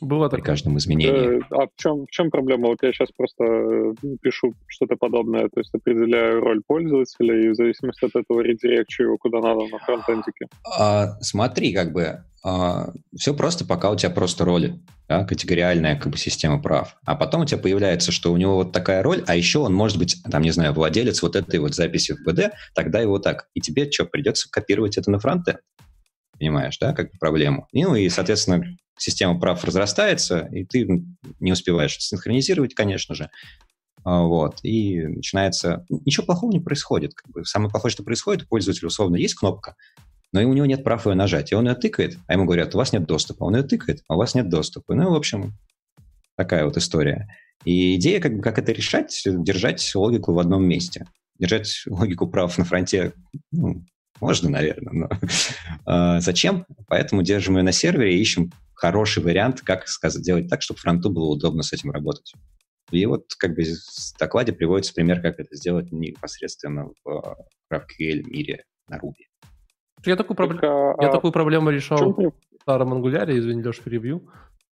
Было 0.00 0.28
при 0.28 0.40
каждом 0.40 0.78
изменении. 0.78 1.38
Э, 1.38 1.40
а 1.50 1.66
в 1.66 1.70
чем, 1.76 2.06
в 2.06 2.10
чем 2.10 2.30
проблема? 2.30 2.68
Вот 2.68 2.78
я 2.82 2.92
сейчас 2.92 3.10
просто 3.16 3.44
э, 3.44 3.94
пишу 4.20 4.54
что-то 4.66 4.96
подобное, 4.96 5.48
то 5.48 5.60
есть 5.60 5.74
определяю 5.74 6.40
роль 6.40 6.62
пользователя 6.66 7.40
и 7.40 7.48
в 7.48 7.54
зависимости 7.54 8.04
от 8.04 8.14
этого 8.14 8.40
редирекчу 8.40 9.04
его 9.04 9.16
куда 9.16 9.40
надо 9.40 9.66
на 9.66 9.78
фронтендике. 9.78 10.46
А, 10.78 11.18
смотри, 11.20 11.72
как 11.72 11.92
бы 11.92 12.24
а, 12.44 12.92
все 13.16 13.34
просто, 13.34 13.64
пока 13.64 13.90
у 13.90 13.96
тебя 13.96 14.10
просто 14.10 14.44
роли, 14.44 14.78
да, 15.08 15.24
категориальная 15.24 15.96
как 15.96 16.12
бы 16.12 16.18
система 16.18 16.60
прав. 16.60 16.96
А 17.06 17.14
потом 17.14 17.40
у 17.40 17.44
тебя 17.46 17.58
появляется, 17.58 18.12
что 18.12 18.32
у 18.32 18.36
него 18.36 18.56
вот 18.56 18.72
такая 18.72 19.02
роль, 19.02 19.24
а 19.26 19.34
еще 19.34 19.60
он 19.60 19.72
может 19.72 19.98
быть, 19.98 20.22
там, 20.30 20.42
не 20.42 20.50
знаю, 20.50 20.74
владелец 20.74 21.22
вот 21.22 21.36
этой 21.36 21.58
вот 21.58 21.74
записи 21.74 22.12
в 22.12 22.22
БД, 22.22 22.52
тогда 22.74 23.00
его 23.00 23.18
так. 23.18 23.48
И 23.54 23.60
тебе 23.60 23.90
что, 23.90 24.04
придется 24.04 24.48
копировать 24.50 24.98
это 24.98 25.10
на 25.10 25.18
фронтенд? 25.18 25.60
Понимаешь, 26.38 26.78
да, 26.78 26.92
как 26.92 27.12
проблему. 27.18 27.68
Ну 27.72 27.94
и, 27.94 28.08
соответственно, 28.08 28.64
система 28.98 29.38
прав 29.38 29.64
разрастается, 29.64 30.48
и 30.52 30.64
ты 30.64 30.86
не 31.40 31.52
успеваешь 31.52 31.96
синхронизировать, 31.98 32.74
конечно 32.74 33.14
же. 33.14 33.30
А, 34.04 34.22
вот, 34.22 34.58
и 34.62 35.02
начинается... 35.02 35.86
Ничего 35.88 36.26
плохого 36.26 36.52
не 36.52 36.60
происходит. 36.60 37.14
Как 37.14 37.30
бы 37.30 37.44
самое 37.44 37.70
плохое, 37.70 37.90
что 37.92 38.02
происходит, 38.02 38.44
у 38.44 38.48
пользователя 38.48 38.88
условно 38.88 39.16
есть 39.16 39.34
кнопка, 39.34 39.76
но 40.32 40.40
и 40.40 40.44
у 40.44 40.52
него 40.52 40.66
нет 40.66 40.84
прав 40.84 41.06
ее 41.06 41.14
нажать. 41.14 41.52
И 41.52 41.54
он 41.54 41.66
ее 41.66 41.74
тыкает, 41.74 42.18
а 42.26 42.34
ему 42.34 42.44
говорят, 42.44 42.74
у 42.74 42.78
вас 42.78 42.92
нет 42.92 43.06
доступа. 43.06 43.44
Он 43.44 43.56
ее 43.56 43.62
тыкает, 43.62 44.02
а 44.08 44.14
у 44.14 44.18
вас 44.18 44.34
нет 44.34 44.48
доступа. 44.48 44.94
Ну, 44.94 45.10
в 45.10 45.14
общем, 45.14 45.54
такая 46.36 46.64
вот 46.64 46.76
история. 46.76 47.28
И 47.64 47.96
идея, 47.96 48.20
как, 48.20 48.42
как 48.42 48.58
это 48.58 48.72
решать, 48.72 49.22
держать 49.24 49.94
логику 49.94 50.34
в 50.34 50.38
одном 50.38 50.64
месте. 50.64 51.06
Держать 51.38 51.84
логику 51.86 52.26
прав 52.26 52.56
на 52.58 52.64
фронте 52.64 53.12
ну, 53.52 53.84
можно, 54.20 54.50
наверное, 54.50 54.92
но 54.92 56.16
э, 56.16 56.20
зачем? 56.20 56.66
Поэтому 56.88 57.22
держим 57.22 57.56
ее 57.56 57.62
на 57.62 57.72
сервере 57.72 58.16
и 58.16 58.20
ищем 58.20 58.50
хороший 58.74 59.22
вариант, 59.22 59.60
как 59.62 59.88
сказать, 59.88 60.20
сделать 60.20 60.48
так, 60.48 60.62
чтобы 60.62 60.80
фронту 60.80 61.10
было 61.10 61.26
удобно 61.26 61.62
с 61.62 61.72
этим 61.72 61.90
работать. 61.90 62.32
И 62.90 63.06
вот 63.06 63.26
как 63.38 63.54
бы 63.54 63.62
в 63.62 64.18
докладе 64.18 64.52
приводится 64.52 64.94
пример, 64.94 65.20
как 65.20 65.40
это 65.40 65.56
сделать 65.56 65.90
непосредственно 65.90 66.90
в 67.04 67.36
GraphQL 67.72 68.22
мире 68.24 68.64
на 68.88 68.96
Ruby. 68.96 69.24
Я 70.04 70.16
такую, 70.16 70.36
проб... 70.36 70.52
а, 70.62 70.94
я 71.00 71.10
такую 71.10 71.32
проблему 71.32 71.70
решал 71.70 72.12
в 72.12 72.32
старом 72.60 72.92
ангуляре, 72.92 73.38
извини, 73.38 73.62
Леш, 73.62 73.80
перебью. 73.80 74.28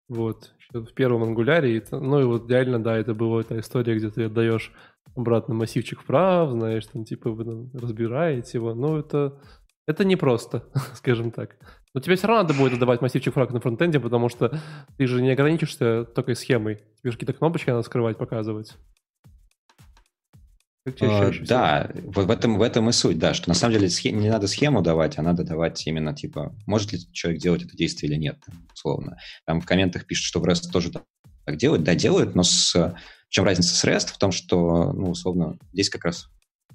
Вот, 0.09 0.53
в 0.73 0.93
первом 0.93 1.23
ангуляре. 1.23 1.81
Ну 1.91 2.19
и 2.19 2.23
вот 2.25 2.49
реально, 2.49 2.83
да, 2.83 2.97
это 2.97 3.13
была 3.13 3.41
эта 3.41 3.59
история, 3.59 3.95
где 3.95 4.09
ты 4.09 4.25
отдаешь 4.25 4.73
обратно 5.15 5.53
массивчик 5.53 6.01
вправ, 6.01 6.51
знаешь, 6.51 6.85
там 6.85 7.05
типа 7.05 7.31
вы 7.31 7.45
там, 7.45 7.71
разбираете 7.73 8.57
его. 8.57 8.73
Но 8.73 8.97
это, 8.97 9.39
это 9.87 10.05
непросто, 10.05 10.63
скажем 10.93 11.31
так. 11.31 11.57
Но 11.93 11.99
тебе 12.01 12.15
все 12.15 12.27
равно 12.27 12.43
надо 12.43 12.53
будет 12.53 12.73
отдавать 12.73 13.01
массивчик 13.01 13.33
фраг 13.33 13.51
на 13.51 13.59
фронтенде, 13.59 13.99
потому 13.99 14.29
что 14.29 14.59
ты 14.97 15.07
же 15.07 15.21
не 15.21 15.31
ограничишься 15.31 16.05
только 16.05 16.35
схемой. 16.35 16.75
Тебе 17.01 17.11
же 17.11 17.17
какие-то 17.17 17.33
кнопочки 17.33 17.69
надо 17.69 17.83
скрывать, 17.83 18.17
показывать. 18.17 18.77
Uh, 20.87 21.45
да, 21.45 21.91
в, 21.93 22.25
в, 22.25 22.31
этом, 22.31 22.57
в 22.57 22.61
этом 22.63 22.89
и 22.89 22.91
суть, 22.91 23.19
да, 23.19 23.35
что 23.35 23.49
на 23.49 23.53
самом 23.53 23.75
деле 23.75 23.87
схем, 23.87 24.19
не 24.19 24.29
надо 24.29 24.47
схему 24.47 24.81
давать, 24.81 25.19
а 25.19 25.21
надо 25.21 25.43
давать 25.43 25.85
именно, 25.85 26.15
типа, 26.15 26.55
может 26.65 26.91
ли 26.91 26.99
человек 27.11 27.39
делать 27.39 27.63
это 27.63 27.77
действие 27.77 28.11
или 28.11 28.17
нет, 28.17 28.43
условно. 28.73 29.19
Там 29.45 29.61
в 29.61 29.65
комментах 29.67 30.07
пишут, 30.07 30.25
что 30.25 30.39
в 30.39 30.45
REST 30.45 30.71
тоже 30.71 30.91
так 30.91 31.55
делают, 31.55 31.83
да, 31.83 31.93
делают, 31.93 32.33
но 32.33 32.41
с, 32.41 32.95
чем 33.31 33.45
разница 33.45 33.73
с 33.73 33.83
REST? 33.85 34.09
В 34.09 34.17
том, 34.17 34.31
что, 34.31 34.91
ну, 34.91 35.09
условно, 35.11 35.57
здесь 35.71 35.89
как 35.89 36.03
раз 36.05 36.27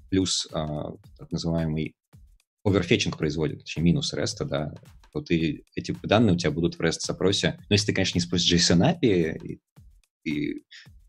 плюс 0.08 0.48
а, 0.52 0.92
так 1.18 1.30
называемый 1.30 1.94
оверфетчинг 2.64 3.18
производит, 3.18 3.60
точнее, 3.60 3.84
минус 3.84 4.14
REST, 4.14 4.44
да, 4.46 4.72
вот 5.12 5.30
и 5.30 5.64
эти 5.74 5.94
данные 6.02 6.34
у 6.34 6.38
тебя 6.38 6.50
будут 6.50 6.76
в 6.76 6.80
REST-запросе. 6.80 7.58
Но 7.68 7.74
если 7.74 7.86
ты, 7.86 7.92
конечно, 7.92 8.18
не 8.18 8.24
используешь 8.24 8.70
JSON 8.70 8.98
API 9.00 9.38
и, 9.38 9.60
и 10.24 10.62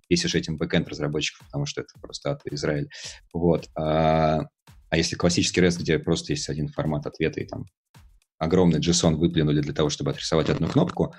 писишь 0.09 0.35
этим 0.35 0.57
бэкэнд 0.57 0.87
разработчиков, 0.89 1.45
потому 1.47 1.65
что 1.65 1.81
это 1.81 1.93
просто 1.99 2.31
от 2.31 2.45
Израиль. 2.45 2.89
Вот. 3.33 3.69
А, 3.75 4.43
а 4.89 4.97
если 4.97 5.15
классический 5.15 5.61
REST, 5.61 5.79
где 5.79 5.97
просто 5.97 6.33
есть 6.33 6.49
один 6.49 6.67
формат 6.67 7.05
ответа, 7.05 7.39
и 7.39 7.45
там 7.45 7.65
огромный 8.37 8.79
JSON 8.79 9.15
выплюнули 9.15 9.61
для 9.61 9.73
того, 9.73 9.89
чтобы 9.89 10.11
отрисовать 10.11 10.49
одну 10.49 10.67
кнопку, 10.67 11.15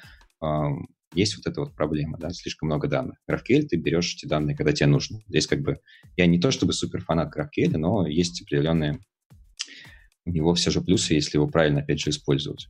есть 1.14 1.36
вот 1.36 1.47
эта 1.47 1.60
вот 1.60 1.74
проблема, 1.74 2.18
да, 2.18 2.30
слишком 2.30 2.66
много 2.66 2.89
данных. 2.89 3.18
GraphQL 3.30 3.62
ты 3.62 3.76
берешь 3.76 4.14
эти 4.14 4.26
данные, 4.26 4.56
когда 4.56 4.72
тебе 4.72 4.89
нужно. 4.89 5.20
Здесь 5.28 5.47
как 5.47 5.62
бы, 5.62 5.78
я 6.16 6.26
не 6.26 6.39
то 6.39 6.51
чтобы 6.51 6.72
супер 6.72 7.02
фанат 7.02 7.35
GraphQL, 7.35 7.76
но 7.76 8.06
есть 8.06 8.43
определенные 8.43 9.01
у 10.26 10.30
него 10.30 10.52
все 10.55 10.70
же 10.70 10.82
плюсы, 10.82 11.14
если 11.14 11.39
его 11.39 11.48
правильно, 11.48 11.80
опять 11.80 12.01
же, 12.01 12.10
использовать. 12.10 12.68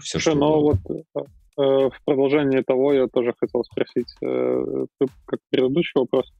Все, 0.00 0.20
что 0.20 0.34
но 0.34 0.60
вот 0.62 0.78
Э, 1.58 1.90
в 1.90 2.04
продолжение 2.04 2.62
того 2.62 2.92
я 2.92 3.08
тоже 3.08 3.34
хотел 3.36 3.64
спросить, 3.64 4.14
э, 4.22 4.86
как 5.26 5.40
предыдущий 5.50 5.98
вопрос, 5.98 6.32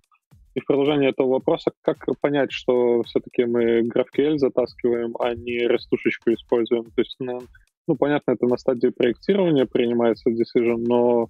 и 0.54 0.60
в 0.60 0.66
продолжение 0.66 1.10
этого 1.10 1.28
вопроса, 1.28 1.72
как 1.82 2.06
понять, 2.20 2.52
что 2.52 3.02
все-таки 3.02 3.44
мы 3.44 3.80
GraphQL 3.80 4.38
затаскиваем, 4.38 5.16
а 5.18 5.34
не 5.34 5.66
рестушечку 5.66 6.32
используем? 6.32 6.84
То 6.84 7.00
есть, 7.00 7.16
ну, 7.18 7.40
ну, 7.88 7.96
понятно, 7.96 8.32
это 8.32 8.46
на 8.46 8.56
стадии 8.56 8.88
проектирования 8.88 9.66
принимается 9.66 10.30
decision, 10.30 10.84
но 10.86 11.28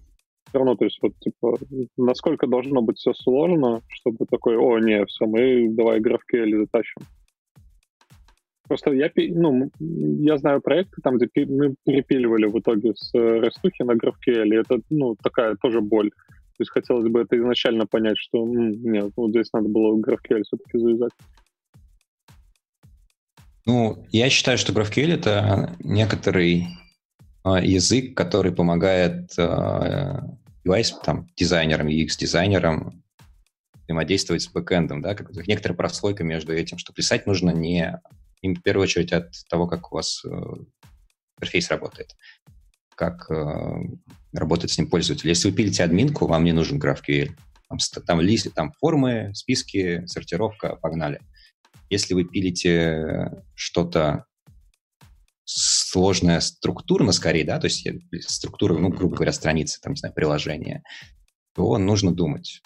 все 0.49 0.59
равно, 0.59 0.77
то 0.77 0.85
есть, 0.85 0.99
вот, 1.03 1.13
типа, 1.21 1.59
насколько 1.97 2.47
должно 2.47 2.83
быть 2.83 2.99
все 2.99 3.13
сложно, 3.15 3.81
чтобы 3.89 4.27
такой, 4.27 4.57
о, 4.57 4.79
не, 4.79 5.05
все, 5.07 5.27
мы 5.27 5.69
давай 5.71 6.01
GraphQL 6.01 6.59
затащим. 6.59 7.03
Просто 8.67 8.93
я, 8.93 9.11
ну, 9.17 9.71
я 9.79 10.37
знаю 10.37 10.61
проекты, 10.61 11.01
там, 11.03 11.17
где 11.17 11.29
мы 11.47 11.75
перепиливали 11.85 12.47
в 12.47 12.59
итоге 12.59 12.93
с 12.95 13.15
Рестухи 13.15 13.83
на 13.83 13.93
GraphQL, 13.93 14.61
это, 14.61 14.81
ну, 14.91 15.17
такая 15.23 15.57
тоже 15.57 15.81
боль. 15.81 16.11
То 16.11 16.63
есть 16.63 16.73
хотелось 16.73 17.09
бы 17.09 17.21
это 17.21 17.39
изначально 17.39 17.87
понять, 17.87 18.19
что 18.19 18.45
нет, 18.45 19.13
вот 19.17 19.31
здесь 19.31 19.53
надо 19.53 19.69
было 19.69 19.97
GraphQL 19.99 20.43
все-таки 20.43 20.79
завязать. 20.79 21.13
Ну, 23.67 24.07
я 24.11 24.31
считаю, 24.31 24.59
что 24.59 24.73
GraphQL— 24.73 25.13
это 25.15 25.77
некоторый 25.81 26.69
э, 27.45 27.51
язык, 27.63 28.17
который 28.17 28.53
помогает 28.53 29.33
э, 29.39 30.21
UI, 30.67 30.85
там, 31.05 31.29
дизайнерам, 31.37 31.89
UX-дизайнерам 31.89 33.03
взаимодействовать 33.85 34.43
с 34.43 34.49
бэкэндом, 34.49 35.01
да, 35.01 35.15
как 35.15 35.31
некоторая 35.47 35.77
прослойка 35.77 36.25
между 36.25 36.53
этим, 36.53 36.79
что 36.79 36.93
писать 36.93 37.27
нужно 37.27 37.51
не 37.51 37.99
им 38.43 38.55
в 38.55 38.63
первую 38.63 38.85
очередь 38.85 39.13
от 39.13 39.33
того, 39.49 39.67
как 39.67 39.93
у 39.93 39.97
вас 39.97 40.23
э, 40.25 40.29
интерфейс 41.39 41.71
работает, 41.71 42.15
как 42.95 43.31
э, 43.31 43.81
работает 44.33 44.71
с 44.71 44.79
ним 44.79 44.89
пользователь. 44.89 45.29
Если 45.29 45.51
вы 45.51 45.57
пилите 45.57 45.85
админку, 45.85 46.27
вам 46.27 46.45
не 46.45 46.53
нужен 46.53 46.81
GraphQL. 46.81 47.33
Там, 47.69 47.79
там 48.07 48.21
там 48.55 48.73
формы, 48.81 49.33
списки, 49.35 50.07
сортировка, 50.07 50.77
погнали. 50.77 51.21
Если 51.90 52.15
вы 52.15 52.24
пилите 52.24 53.43
что-то 53.55 54.27
сложное 55.44 56.40
структурно 56.40 57.12
скорее, 57.12 57.44
да, 57.44 57.59
то 57.59 57.66
есть 57.66 57.89
структура, 58.28 58.77
ну, 58.77 58.90
грубо 58.90 59.16
говоря, 59.16 59.32
страницы, 59.32 59.81
там, 59.81 59.94
не 59.94 59.98
знаю, 59.98 60.15
приложения, 60.15 60.82
то 61.55 61.78
нужно 61.78 62.15
думать. 62.15 62.60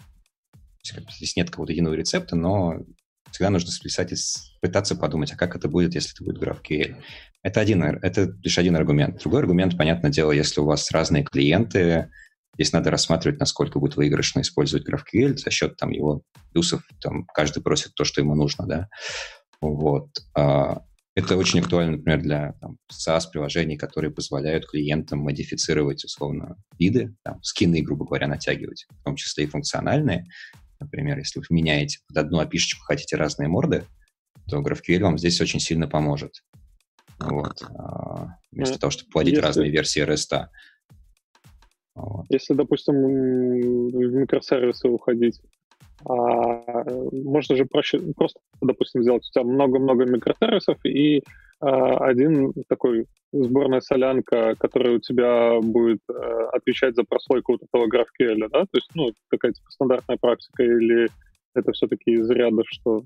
Здесь 0.83 1.37
нет 1.37 1.51
какого-то 1.51 1.73
единого 1.73 1.95
рецепта, 1.95 2.35
но 2.35 2.85
всегда 3.31 3.51
нужно 3.51 3.71
списать 3.71 4.13
и 4.13 4.17
пытаться 4.61 4.97
подумать, 4.97 5.33
а 5.33 5.37
как 5.37 5.55
это 5.55 5.69
будет, 5.69 5.95
если 5.95 6.13
это 6.13 6.25
будет 6.25 6.43
GraphQL. 6.43 6.97
Это, 7.43 7.61
один, 7.61 7.83
это 7.83 8.35
лишь 8.43 8.59
один 8.59 8.77
аргумент. 8.77 9.21
Другой 9.21 9.41
аргумент, 9.41 9.77
понятное 9.79 10.11
дело, 10.11 10.33
если 10.33 10.61
у 10.61 10.65
вас 10.65 10.91
разные 10.91 11.25
клиенты, 11.25 12.11
здесь 12.55 12.73
надо 12.73 12.91
рассматривать, 12.91 13.41
насколько 13.41 13.79
будет 13.79 13.97
выигрышно 13.97 14.41
использовать 14.41 14.89
GraphQL 14.89 15.37
за 15.37 15.51
счет 15.51 15.77
там, 15.77 15.91
его 15.91 16.23
плюсов. 16.53 16.83
Там, 17.01 17.25
каждый 17.27 17.63
просит 17.63 17.95
то, 17.95 18.05
что 18.05 18.21
ему 18.21 18.35
нужно. 18.35 18.67
Да? 18.67 18.89
Вот. 19.61 20.09
А, 20.37 20.83
это 21.15 21.37
очень 21.37 21.61
актуально, 21.61 21.97
например, 21.97 22.21
для 22.21 22.53
там, 22.61 22.79
SaaS-приложений, 22.91 23.77
которые 23.77 24.11
позволяют 24.11 24.67
клиентам 24.67 25.21
модифицировать, 25.21 26.05
условно, 26.05 26.57
виды, 26.79 27.15
там, 27.23 27.43
скины, 27.43 27.83
грубо 27.83 28.05
говоря, 28.05 28.29
натягивать, 28.29 28.87
в 28.91 29.05
том 29.05 29.17
числе 29.17 29.45
и 29.45 29.49
функциональные, 29.49 30.27
Например, 30.83 31.19
если 31.19 31.39
вы 31.39 31.47
меняете 31.51 32.01
под 32.09 32.17
одну 32.17 32.41
опишечку, 32.41 32.85
хотите 32.85 33.17
разные 33.17 33.49
морды, 33.49 33.85
то 34.49 34.61
GraphQL 34.61 35.01
вам 35.01 35.19
здесь 35.19 35.41
очень 35.41 35.61
сильно 35.61 35.87
поможет. 35.87 36.43
Вот. 37.21 37.63
А, 37.63 38.37
вместо 38.51 38.79
того, 38.79 38.91
чтобы 38.91 39.11
плодить 39.11 39.35
если... 39.35 39.47
разные 39.47 39.71
версии 39.71 40.05
REST. 40.05 40.49
Вот. 41.95 42.25
Если, 42.31 42.55
допустим, 42.55 42.95
в 42.95 44.15
микросервисы 44.15 44.89
уходить, 44.89 45.41
а, 46.05 46.85
можно 47.13 47.57
же 47.57 47.65
проще, 47.65 48.01
просто, 48.17 48.41
допустим, 48.61 49.03
сделать 49.03 49.27
у 49.29 49.33
тебя 49.33 49.45
много-много 49.45 50.05
микросервисов 50.05 50.79
и 50.85 51.23
а, 51.61 51.99
один 52.07 52.53
такой 52.69 53.07
сборная 53.33 53.81
солянка, 53.81 54.55
которая 54.59 54.97
у 54.97 54.99
тебя 54.99 55.61
будет 55.61 56.01
э, 56.11 56.49
отвечать 56.53 56.95
за 56.95 57.05
прослойку 57.05 57.53
вот 57.53 57.63
этого 57.63 57.87
GraphQL, 57.87 58.49
да? 58.51 58.61
То 58.63 58.75
есть, 58.75 58.91
ну, 58.95 59.11
какая-то 59.29 59.59
типа 59.59 59.71
стандартная 59.71 60.19
практика 60.19 60.63
или 60.63 61.09
это 61.55 61.73
все-таки 61.73 62.13
из 62.13 62.29
ряда, 62.29 62.63
что 62.67 63.05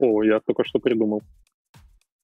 «О, 0.00 0.22
я 0.24 0.40
только 0.40 0.64
что 0.64 0.80
придумал». 0.80 1.22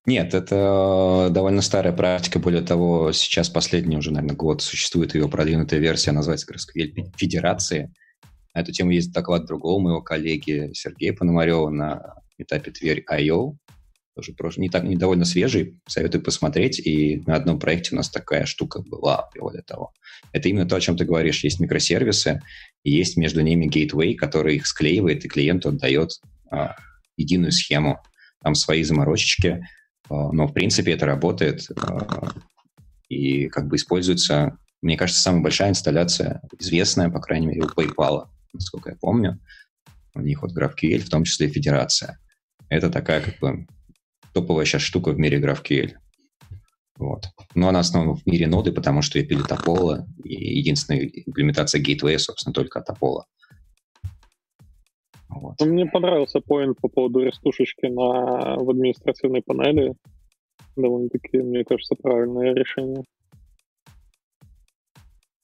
Нет, 0.07 0.33
это 0.33 1.29
довольно 1.31 1.61
старая 1.61 1.93
практика. 1.93 2.39
Более 2.39 2.63
того, 2.63 3.13
сейчас 3.13 3.51
последний 3.51 3.97
уже, 3.97 4.11
наверное, 4.11 4.37
год 4.37 4.63
существует 4.63 5.15
ее 5.15 5.29
продвинутая 5.29 5.81
версия, 5.81 6.13
называется 6.13 6.47
GraphQL 6.51 7.13
Федерации. 7.17 7.93
На 8.55 8.61
эту 8.61 8.73
тему 8.73 8.91
есть 8.91 9.13
доклад 9.13 9.47
другого 9.47 9.81
моего 9.81 10.01
коллеги 10.01 10.71
Сергея 10.73 11.13
Пономарева 11.13 11.69
на 11.69 12.15
этапе 12.39 12.71
Тверь 12.71 13.05
I.O 13.09 13.57
тоже 14.37 14.61
не 14.61 14.69
так 14.69 14.85
не 14.85 14.97
довольно 14.97 15.25
свежий, 15.25 15.79
советую 15.87 16.23
посмотреть. 16.23 16.79
И 16.79 17.23
на 17.27 17.37
одном 17.37 17.59
проекте 17.59 17.95
у 17.95 17.97
нас 17.97 18.11
такая 18.11 18.47
штука 18.47 18.81
была 18.81 19.29
более 19.39 19.63
того. 19.63 19.93
Это 20.33 20.49
именно 20.49 20.69
то, 20.69 20.77
о 20.77 20.81
чем 20.81 20.97
ты 20.97 21.05
говоришь. 21.05 21.45
Есть 21.45 21.61
микросервисы, 21.61 22.43
и 22.83 22.91
есть 22.91 23.17
между 23.17 23.41
ними 23.41 23.67
гейтвей, 23.67 24.15
который 24.15 24.57
их 24.57 24.67
склеивает, 24.67 25.25
и 25.25 25.29
клиенту 25.29 25.71
отдает 25.71 26.11
а, 26.51 26.77
единую 27.17 27.53
схему. 27.53 28.01
Там 28.43 28.55
свои 28.55 28.83
заморочечки, 28.83 29.65
но 30.11 30.47
в 30.47 30.53
принципе 30.53 30.93
это 30.93 31.07
работает 31.07 31.67
а, 31.77 32.31
и 33.09 33.49
как 33.49 33.69
бы 33.69 33.77
используется. 33.77 34.59
Мне 34.81 34.97
кажется, 34.97 35.23
самая 35.23 35.43
большая 35.43 35.71
инсталляция, 35.71 36.41
известная, 36.59 37.11
по 37.11 37.21
крайней 37.21 37.49
мере, 37.49 37.63
у 37.63 37.67
PayPal, 37.67 38.27
насколько 38.53 38.91
я 38.91 38.97
помню. 38.97 39.41
У 40.15 40.21
них 40.21 40.43
вот 40.43 40.57
GraphQL, 40.57 41.01
в 41.01 41.11
том 41.11 41.25
числе 41.25 41.49
и 41.49 41.53
федерация. 41.53 42.19
Это 42.69 42.91
такая 42.91 43.21
как 43.21 43.39
бы 43.41 43.67
топовая 44.33 44.65
сейчас 44.65 44.83
штука 44.83 45.11
в 45.11 45.19
мире 45.19 45.41
GraphQL. 45.41 45.95
Вот. 46.97 47.27
Но 47.55 47.69
она 47.69 47.81
основана 47.81 48.15
в 48.15 48.27
мире 48.27 48.47
ноды, 48.47 48.73
потому 48.73 49.03
что 49.03 49.19
я 49.19 49.25
пилит 49.25 49.47
Apollo, 49.47 50.05
и 50.25 50.59
единственная 50.59 51.05
имплементация 51.05 51.81
Gateway, 51.81 52.19
собственно, 52.19 52.53
только 52.53 52.81
от 52.81 52.91
Apollo. 52.91 53.23
Вот. 55.29 55.55
Ну, 55.61 55.67
мне 55.67 55.87
понравился 55.87 56.41
поинт 56.41 56.79
по 56.81 56.89
поводу 56.89 57.21
рестушечки 57.21 57.87
на, 57.87 58.57
в 58.57 58.71
административной 58.71 59.43
панели. 59.43 59.95
Довольно-таки, 60.77 61.39
мне 61.39 61.65
кажется, 61.65 61.95
правильное 61.95 62.55
решение. 62.55 63.05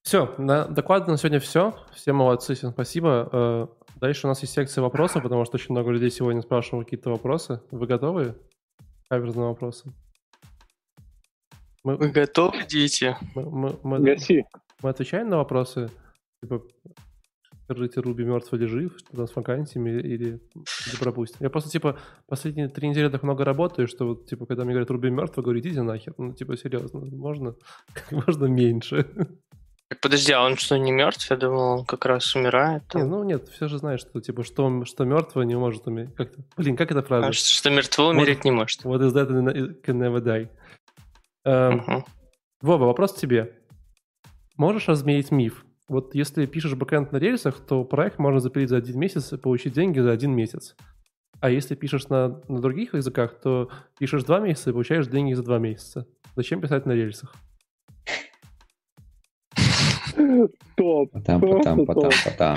Все, 0.02 0.34
на 0.38 0.66
доклад 0.66 1.06
на 1.08 1.16
сегодня 1.16 1.40
все. 1.40 1.74
Все 1.92 2.12
молодцы, 2.12 2.54
всем 2.54 2.70
спасибо. 2.70 3.28
Э, 3.32 3.66
дальше 4.00 4.26
у 4.26 4.28
нас 4.28 4.40
есть 4.42 4.52
секция 4.54 4.82
вопросов, 4.82 5.22
потому 5.22 5.44
что 5.44 5.56
очень 5.56 5.72
много 5.72 5.90
людей 5.90 6.10
сегодня 6.10 6.42
спрашивают 6.42 6.86
какие-то 6.86 7.10
вопросы. 7.10 7.60
Вы 7.70 7.86
готовы? 7.86 8.34
каверзным 9.08 9.46
вопросом. 9.46 9.94
Мы, 11.84 11.96
Вы 11.96 12.10
готовы, 12.10 12.64
дети? 12.66 13.16
Мы, 13.34 13.50
мы, 13.50 13.78
мы, 13.82 13.98
Гаси. 14.00 14.46
мы 14.82 14.90
отвечаем 14.90 15.28
на 15.28 15.36
вопросы, 15.36 15.90
типа, 16.42 16.62
держите 17.68 18.00
Руби 18.00 18.24
мертв 18.24 18.52
или 18.54 18.66
жив, 18.66 18.94
что 18.98 19.16
там 19.16 19.26
с 19.26 19.34
вакансиями, 19.36 19.90
или, 19.90 20.08
или 20.08 20.40
пропустим. 21.00 21.38
Я 21.40 21.50
просто, 21.50 21.70
типа, 21.70 21.98
последние 22.26 22.68
три 22.68 22.88
недели 22.88 23.08
так 23.08 23.22
много 23.22 23.44
работаю, 23.44 23.88
что 23.88 24.06
вот, 24.06 24.26
типа, 24.26 24.46
когда 24.46 24.64
мне 24.64 24.72
говорят 24.72 24.90
Руби 24.90 25.10
мертв, 25.10 25.36
я 25.36 25.42
говорю, 25.42 25.60
идите 25.60 25.82
нахер. 25.82 26.14
Ну, 26.18 26.32
типа, 26.32 26.56
серьезно, 26.56 27.00
можно 27.00 27.54
как 27.94 28.12
можно 28.26 28.46
меньше. 28.46 29.06
подожди, 30.02 30.32
а 30.32 30.42
он 30.42 30.56
что, 30.56 30.76
не 30.76 30.92
мертв? 30.92 31.30
Я 31.30 31.36
думал, 31.36 31.78
он 31.80 31.84
как 31.84 32.04
раз 32.06 32.34
умирает. 32.36 32.82
Не, 32.94 33.04
ну 33.04 33.22
нет, 33.24 33.48
все 33.48 33.68
же 33.68 33.78
знают, 33.78 34.00
что 34.00 34.20
типа 34.20 34.42
что, 34.44 34.84
что 34.84 35.04
мертво 35.04 35.42
не 35.42 35.56
может 35.56 35.86
умереть. 35.86 36.14
Как 36.14 36.30
Блин, 36.56 36.76
как 36.76 36.90
это 36.90 37.02
фраза? 37.02 37.28
А, 37.28 37.32
что, 37.32 37.48
что 37.48 37.70
мертво 37.70 38.08
умереть 38.08 38.38
Вот. 38.38 38.44
не 38.44 38.50
может. 38.50 38.84
Is 38.84 39.12
that 39.14 39.28
and 39.30 39.82
can 39.82 39.98
never 39.98 40.20
die? 40.20 40.48
Эм, 41.44 41.76
Мгм. 41.76 42.04
Вова, 42.62 42.86
вопрос 42.86 43.12
к 43.12 43.16
тебе. 43.18 43.58
Можешь 44.56 44.88
размерить 44.88 45.30
миф? 45.30 45.63
Вот 45.88 46.14
если 46.14 46.46
пишешь 46.46 46.74
бэкэнд 46.74 47.12
на 47.12 47.18
рельсах, 47.18 47.60
то 47.60 47.84
проект 47.84 48.18
можно 48.18 48.40
запилить 48.40 48.70
за 48.70 48.78
один 48.78 48.98
месяц 48.98 49.32
и 49.32 49.36
получить 49.36 49.74
деньги 49.74 50.00
за 50.00 50.12
один 50.12 50.32
месяц. 50.32 50.76
А 51.40 51.50
если 51.50 51.74
пишешь 51.74 52.08
на, 52.08 52.40
на 52.48 52.60
других 52.60 52.94
языках, 52.94 53.38
то 53.40 53.70
пишешь 53.98 54.24
два 54.24 54.40
месяца 54.40 54.70
и 54.70 54.72
получаешь 54.72 55.06
деньги 55.08 55.34
за 55.34 55.42
два 55.42 55.58
месяца. 55.58 56.06
Зачем 56.36 56.60
писать 56.60 56.86
на 56.86 56.92
рельсах? 56.92 57.34
Топ. 60.76 61.10
Потом, 61.12 61.40
потом, 61.40 61.86
потом, 61.86 62.10
потом. 62.24 62.56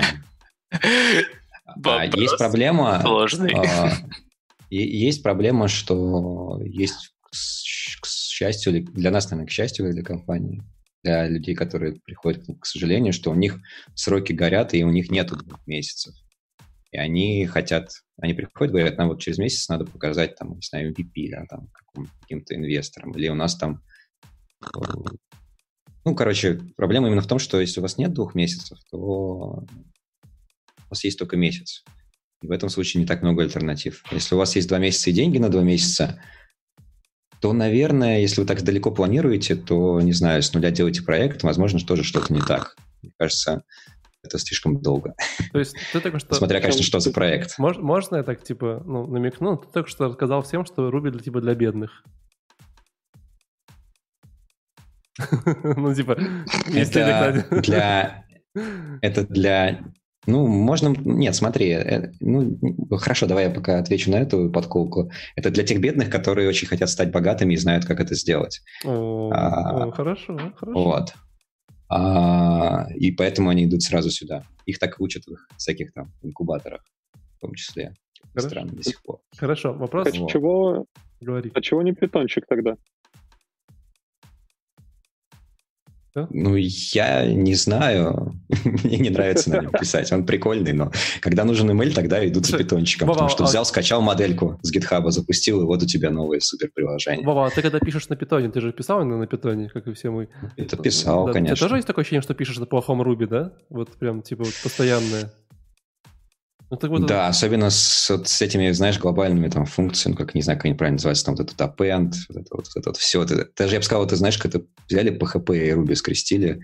А, 0.70 1.96
Вопрос 2.06 2.14
Есть 2.22 2.38
проблема... 2.38 3.00
Сложный. 3.02 3.52
а, 3.54 3.90
Есть 4.70 5.22
проблема, 5.22 5.68
что 5.68 6.60
есть, 6.64 7.14
к 7.30 8.06
счастью, 8.06 8.72
или 8.72 8.80
для 8.82 9.10
нас, 9.10 9.30
наверное, 9.30 9.48
к 9.48 9.50
счастью, 9.50 9.86
или 9.86 9.92
для 9.92 10.02
компании, 10.02 10.62
для 11.02 11.28
людей, 11.28 11.54
которые 11.54 12.00
приходят, 12.00 12.44
к 12.60 12.66
сожалению, 12.66 13.12
что 13.12 13.30
у 13.30 13.34
них 13.34 13.58
сроки 13.94 14.32
горят, 14.32 14.74
и 14.74 14.84
у 14.84 14.90
них 14.90 15.10
нету 15.10 15.36
двух 15.36 15.66
месяцев. 15.66 16.14
И 16.90 16.96
они 16.96 17.46
хотят, 17.46 17.90
они 18.20 18.34
приходят, 18.34 18.72
говорят, 18.72 18.96
нам 18.96 19.08
вот 19.08 19.20
через 19.20 19.38
месяц 19.38 19.68
надо 19.68 19.84
показать, 19.84 20.36
там, 20.36 20.54
не 20.54 20.62
знаю, 20.62 20.92
MVP, 20.92 21.30
да, 21.30 21.44
там, 21.48 21.68
каким-то 22.20 22.54
инвесторам, 22.54 23.12
или 23.12 23.28
у 23.28 23.34
нас 23.34 23.56
там... 23.56 23.82
Ну, 26.04 26.14
короче, 26.14 26.58
проблема 26.76 27.08
именно 27.08 27.20
в 27.20 27.26
том, 27.26 27.38
что 27.38 27.60
если 27.60 27.80
у 27.80 27.82
вас 27.82 27.98
нет 27.98 28.14
двух 28.14 28.34
месяцев, 28.34 28.78
то 28.90 28.98
у 28.98 29.66
вас 30.88 31.04
есть 31.04 31.18
только 31.18 31.36
месяц. 31.36 31.84
И 32.40 32.46
в 32.46 32.50
этом 32.50 32.70
случае 32.70 33.02
не 33.02 33.06
так 33.06 33.22
много 33.22 33.42
альтернатив. 33.42 34.02
Если 34.10 34.34
у 34.34 34.38
вас 34.38 34.56
есть 34.56 34.68
два 34.68 34.78
месяца 34.78 35.10
и 35.10 35.12
деньги 35.12 35.38
на 35.38 35.50
два 35.50 35.62
месяца, 35.62 36.22
то, 37.40 37.52
наверное, 37.52 38.20
если 38.20 38.40
вы 38.40 38.46
так 38.46 38.62
далеко 38.62 38.90
планируете, 38.90 39.56
то, 39.56 40.00
не 40.00 40.12
знаю, 40.12 40.42
с 40.42 40.52
нуля 40.52 40.70
делаете 40.70 41.02
проект, 41.02 41.42
возможно, 41.42 41.78
тоже 41.80 42.02
что-то 42.02 42.32
не 42.32 42.40
так. 42.40 42.76
Мне 43.02 43.12
кажется, 43.16 43.62
это 44.22 44.38
слишком 44.38 44.80
долго. 44.80 45.14
То 45.52 45.58
есть 45.58 45.76
ты 45.92 46.00
только 46.00 46.18
что... 46.18 46.34
Смотря, 46.34 46.60
конечно, 46.60 46.82
что 46.82 47.00
за 47.00 47.12
проект. 47.12 47.58
Мож- 47.58 47.80
можно 47.80 48.16
я 48.16 48.22
так, 48.22 48.42
типа, 48.42 48.82
ну, 48.84 49.06
намекну? 49.06 49.56
Ты 49.56 49.68
только 49.72 49.88
что 49.88 50.06
рассказал 50.06 50.42
всем, 50.42 50.64
что 50.64 50.90
Руби 50.90 51.10
для, 51.10 51.20
типа, 51.20 51.40
для 51.40 51.54
бедных. 51.54 52.02
Ну, 55.76 55.94
типа, 55.94 56.16
если 56.66 57.02
Это 57.02 57.60
для... 57.60 58.24
Это 59.02 59.26
для... 59.26 59.80
Ну, 60.28 60.46
можно... 60.46 60.88
Нет, 60.88 61.34
смотри. 61.34 61.70
э, 61.70 62.12
Ну, 62.20 62.58
хорошо, 62.98 63.26
давай 63.26 63.44
я 63.44 63.50
пока 63.50 63.78
отвечу 63.78 64.10
на 64.10 64.16
эту 64.16 64.50
подколку. 64.50 65.10
Это 65.36 65.50
для 65.50 65.64
тех 65.64 65.80
бедных, 65.80 66.10
которые 66.10 66.46
очень 66.50 66.68
хотят 66.68 66.90
стать 66.90 67.10
богатыми 67.10 67.54
и 67.54 67.56
знают, 67.56 67.86
как 67.86 67.98
это 67.98 68.14
сделать. 68.14 68.60
О, 68.84 69.30
А, 69.32 69.84
о, 69.86 69.90
Хорошо, 69.90 70.36
хорошо. 70.56 70.84
Вот. 70.84 71.14
А, 71.88 72.88
и 72.94 73.10
поэтому 73.10 73.48
они 73.48 73.64
идут 73.64 73.82
сразу 73.82 74.10
сюда. 74.10 74.42
Их 74.66 74.78
так 74.78 75.00
учат 75.00 75.24
в 75.24 75.32
их 75.32 75.48
всяких 75.56 75.94
там 75.94 76.12
инкубаторах, 76.22 76.82
в 77.38 77.40
том 77.40 77.54
числе. 77.54 77.94
Хорошо. 78.34 78.48
Странно 78.50 78.72
до 78.72 78.82
сих 78.82 79.02
пор. 79.02 79.20
Хорошо, 79.34 79.72
вопрос 79.72 80.08
А 80.14 80.20
Вот. 80.20 80.30
чего, 80.30 80.84
говори. 81.22 81.50
а 81.54 81.60
чего 81.62 81.82
не 81.82 81.92
питончик 81.92 82.44
тогда? 82.46 82.76
Ну, 86.30 86.56
я 86.56 87.26
не 87.26 87.54
знаю. 87.54 88.34
Мне 88.64 88.98
не 88.98 89.10
нравится 89.10 89.50
на 89.50 89.60
нем 89.62 89.70
писать. 89.80 90.10
Он 90.12 90.24
прикольный, 90.26 90.72
но 90.72 90.90
когда 91.20 91.44
нужен 91.44 91.70
email, 91.70 91.92
тогда 91.92 92.26
идут 92.26 92.44
за 92.46 92.50
Слушай, 92.52 92.64
питончиком. 92.64 93.08
Потому 93.08 93.28
что 93.28 93.44
а- 93.44 93.46
взял, 93.46 93.64
скачал 93.64 94.00
модельку 94.00 94.58
с 94.62 94.70
гитхаба, 94.70 95.10
запустил, 95.10 95.62
и 95.62 95.64
вот 95.64 95.82
у 95.82 95.86
тебя 95.86 96.10
новое 96.10 96.40
супер 96.40 96.70
приложение. 96.74 97.24
Вова, 97.24 97.46
а 97.46 97.50
ты 97.50 97.62
когда 97.62 97.78
пишешь 97.78 98.08
на 98.08 98.16
питоне, 98.16 98.50
ты 98.50 98.60
же 98.60 98.72
писал 98.72 99.04
на, 99.04 99.26
питоне, 99.26 99.68
как 99.68 99.86
и 99.86 99.92
все 99.92 100.10
мы. 100.10 100.28
Это 100.56 100.76
писал, 100.76 101.24
Да, 101.26 101.30
У 101.30 101.34
тебя 101.34 101.40
конечно. 101.44 101.56
тоже 101.66 101.76
есть 101.76 101.86
такое 101.86 102.02
ощущение, 102.02 102.22
что 102.22 102.34
пишешь 102.34 102.58
на 102.58 102.66
плохом 102.66 103.02
Руби, 103.02 103.26
да? 103.26 103.52
Вот 103.68 103.90
прям, 103.96 104.22
типа, 104.22 104.44
вот 104.44 104.54
постоянное. 104.62 105.32
Ну, 106.70 106.76
так 106.76 106.90
вот, 106.90 107.06
Да, 107.06 107.28
особенно 107.28 107.70
с, 107.70 108.10
вот 108.10 108.28
с 108.28 108.42
этими, 108.42 108.70
знаешь, 108.72 108.98
глобальными 108.98 109.48
там 109.48 109.64
функциями, 109.64 110.16
как, 110.16 110.34
не 110.34 110.42
знаю, 110.42 110.58
как 110.58 110.66
они 110.66 110.74
правильно 110.74 110.96
называются, 110.96 111.24
там 111.24 111.34
вот 111.36 111.46
этот 111.46 111.58
append, 111.60 112.12
вот 112.28 112.36
это 112.36 112.48
вот, 112.54 112.66
вот 112.66 112.76
это 112.76 112.90
вот 112.90 112.96
все. 112.98 113.22
Это, 113.22 113.48
даже, 113.56 113.74
я 113.74 113.80
бы 113.80 113.84
сказал, 113.84 114.06
ты 114.06 114.16
знаешь, 114.16 114.36
как 114.36 114.54
это 114.54 114.64
взяли 114.88 115.10
PHP 115.18 115.56
и 115.56 115.70
Ruby 115.70 115.94
скрестили, 115.94 116.60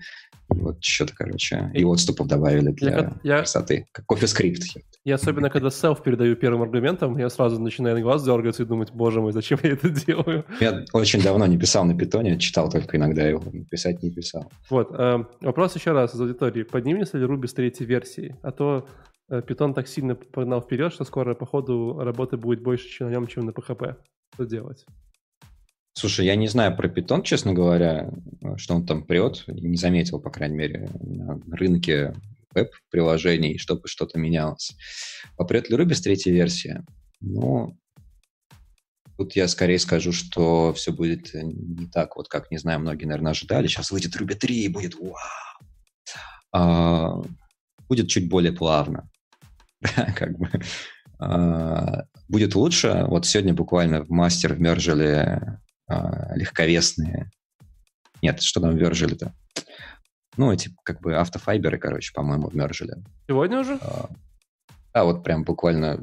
и 0.53 0.59
вот 0.59 0.83
что-то, 0.83 1.13
короче, 1.15 1.71
и 1.73 1.83
отступов 1.83 2.27
добавили 2.27 2.71
для 2.71 2.91
Я- 2.91 3.13
я- 3.23 3.37
красоты. 3.39 3.87
Как 3.91 4.05
кофе-скрипт. 4.05 4.61
И 5.03 5.11
особенно, 5.11 5.49
когда 5.49 5.69
self 5.69 6.03
передаю 6.03 6.35
первым 6.35 6.61
аргументом, 6.61 7.17
я 7.17 7.29
сразу 7.29 7.59
начинаю 7.59 7.95
на 7.95 8.01
глаз 8.01 8.23
дергаться 8.23 8.61
и 8.61 8.65
думать, 8.65 8.91
боже 8.91 9.21
мой, 9.21 9.31
зачем 9.33 9.57
я 9.63 9.71
это 9.71 9.89
делаю? 9.89 10.45
Я 10.59 10.85
очень 10.93 11.21
давно 11.23 11.47
не 11.47 11.57
писал 11.57 11.83
на 11.85 11.97
питоне, 11.97 12.37
читал 12.37 12.69
только 12.69 12.97
иногда 12.97 13.27
его, 13.27 13.43
писать 13.71 14.03
не 14.03 14.11
писал. 14.11 14.51
Вот, 14.69 14.89
э, 14.91 15.23
вопрос 15.41 15.75
еще 15.75 15.93
раз 15.93 16.13
из 16.13 16.21
аудитории. 16.21 16.61
Поднимется 16.61 17.17
ли 17.17 17.25
Руби 17.25 17.47
с 17.47 17.53
третьей 17.53 17.87
версии? 17.87 18.35
А 18.43 18.51
то 18.51 18.87
э, 19.29 19.41
Python 19.41 19.73
так 19.73 19.87
сильно 19.87 20.15
погнал 20.15 20.61
вперед, 20.61 20.93
что 20.93 21.03
скоро, 21.03 21.35
по 21.35 21.45
ходу, 21.45 21.97
работы 21.99 22.37
будет 22.37 22.61
больше 22.61 22.87
чем 22.87 23.07
на 23.07 23.11
нем, 23.11 23.27
чем 23.27 23.45
на 23.45 23.51
PHP. 23.51 23.95
Что 24.33 24.45
делать? 24.45 24.85
Слушай, 25.93 26.25
я 26.25 26.35
не 26.35 26.47
знаю 26.47 26.75
про 26.75 26.89
питон, 26.89 27.23
честно 27.23 27.53
говоря, 27.53 28.11
что 28.57 28.75
он 28.75 28.85
там 28.85 29.03
прет. 29.05 29.45
Не 29.47 29.77
заметил, 29.77 30.19
по 30.19 30.29
крайней 30.29 30.57
мере, 30.57 30.89
на 30.99 31.39
рынке 31.55 32.13
веб-приложений, 32.53 33.59
чтобы 33.59 33.87
что-то 33.87 34.19
менялось. 34.19 34.75
Попрет 35.37 35.69
ли 35.69 35.77
Ruby 35.77 35.93
с 35.93 36.01
третьей 36.01 36.33
версии? 36.33 36.83
Ну, 37.21 37.77
тут 39.17 39.35
я 39.37 39.47
скорее 39.47 39.79
скажу, 39.79 40.11
что 40.11 40.73
все 40.73 40.91
будет 40.91 41.33
не 41.33 41.87
так, 41.87 42.17
вот 42.17 42.27
как, 42.27 42.51
не 42.51 42.57
знаю, 42.57 42.81
многие, 42.81 43.05
наверное, 43.05 43.31
ожидали. 43.31 43.67
Сейчас 43.67 43.91
выйдет 43.91 44.15
Ruby 44.15 44.35
3 44.35 44.63
и 44.63 44.67
будет 44.67 44.95
вау! 44.95 45.13
А, 46.51 47.21
будет 47.87 48.09
чуть 48.09 48.29
более 48.29 48.51
плавно. 48.51 49.09
как 50.15 50.37
бы. 50.37 50.49
А, 51.19 52.05
будет 52.27 52.55
лучше. 52.55 53.05
Вот 53.07 53.25
сегодня 53.25 53.53
буквально 53.53 54.03
в 54.03 54.09
мастер 54.09 54.53
вмержили 54.53 55.41
а, 55.87 56.35
легковесные. 56.35 57.29
Нет, 58.21 58.41
что 58.41 58.61
там 58.61 58.75
вержили-то? 58.75 59.33
Ну, 60.37 60.51
эти 60.51 60.75
как 60.83 61.01
бы 61.01 61.15
автофайберы, 61.15 61.77
короче, 61.77 62.11
по-моему, 62.13 62.49
вмержили. 62.49 62.95
Сегодня 63.27 63.59
уже? 63.59 63.77
А, 63.81 64.09
а 64.93 65.03
вот 65.05 65.23
прям 65.23 65.43
буквально 65.43 65.99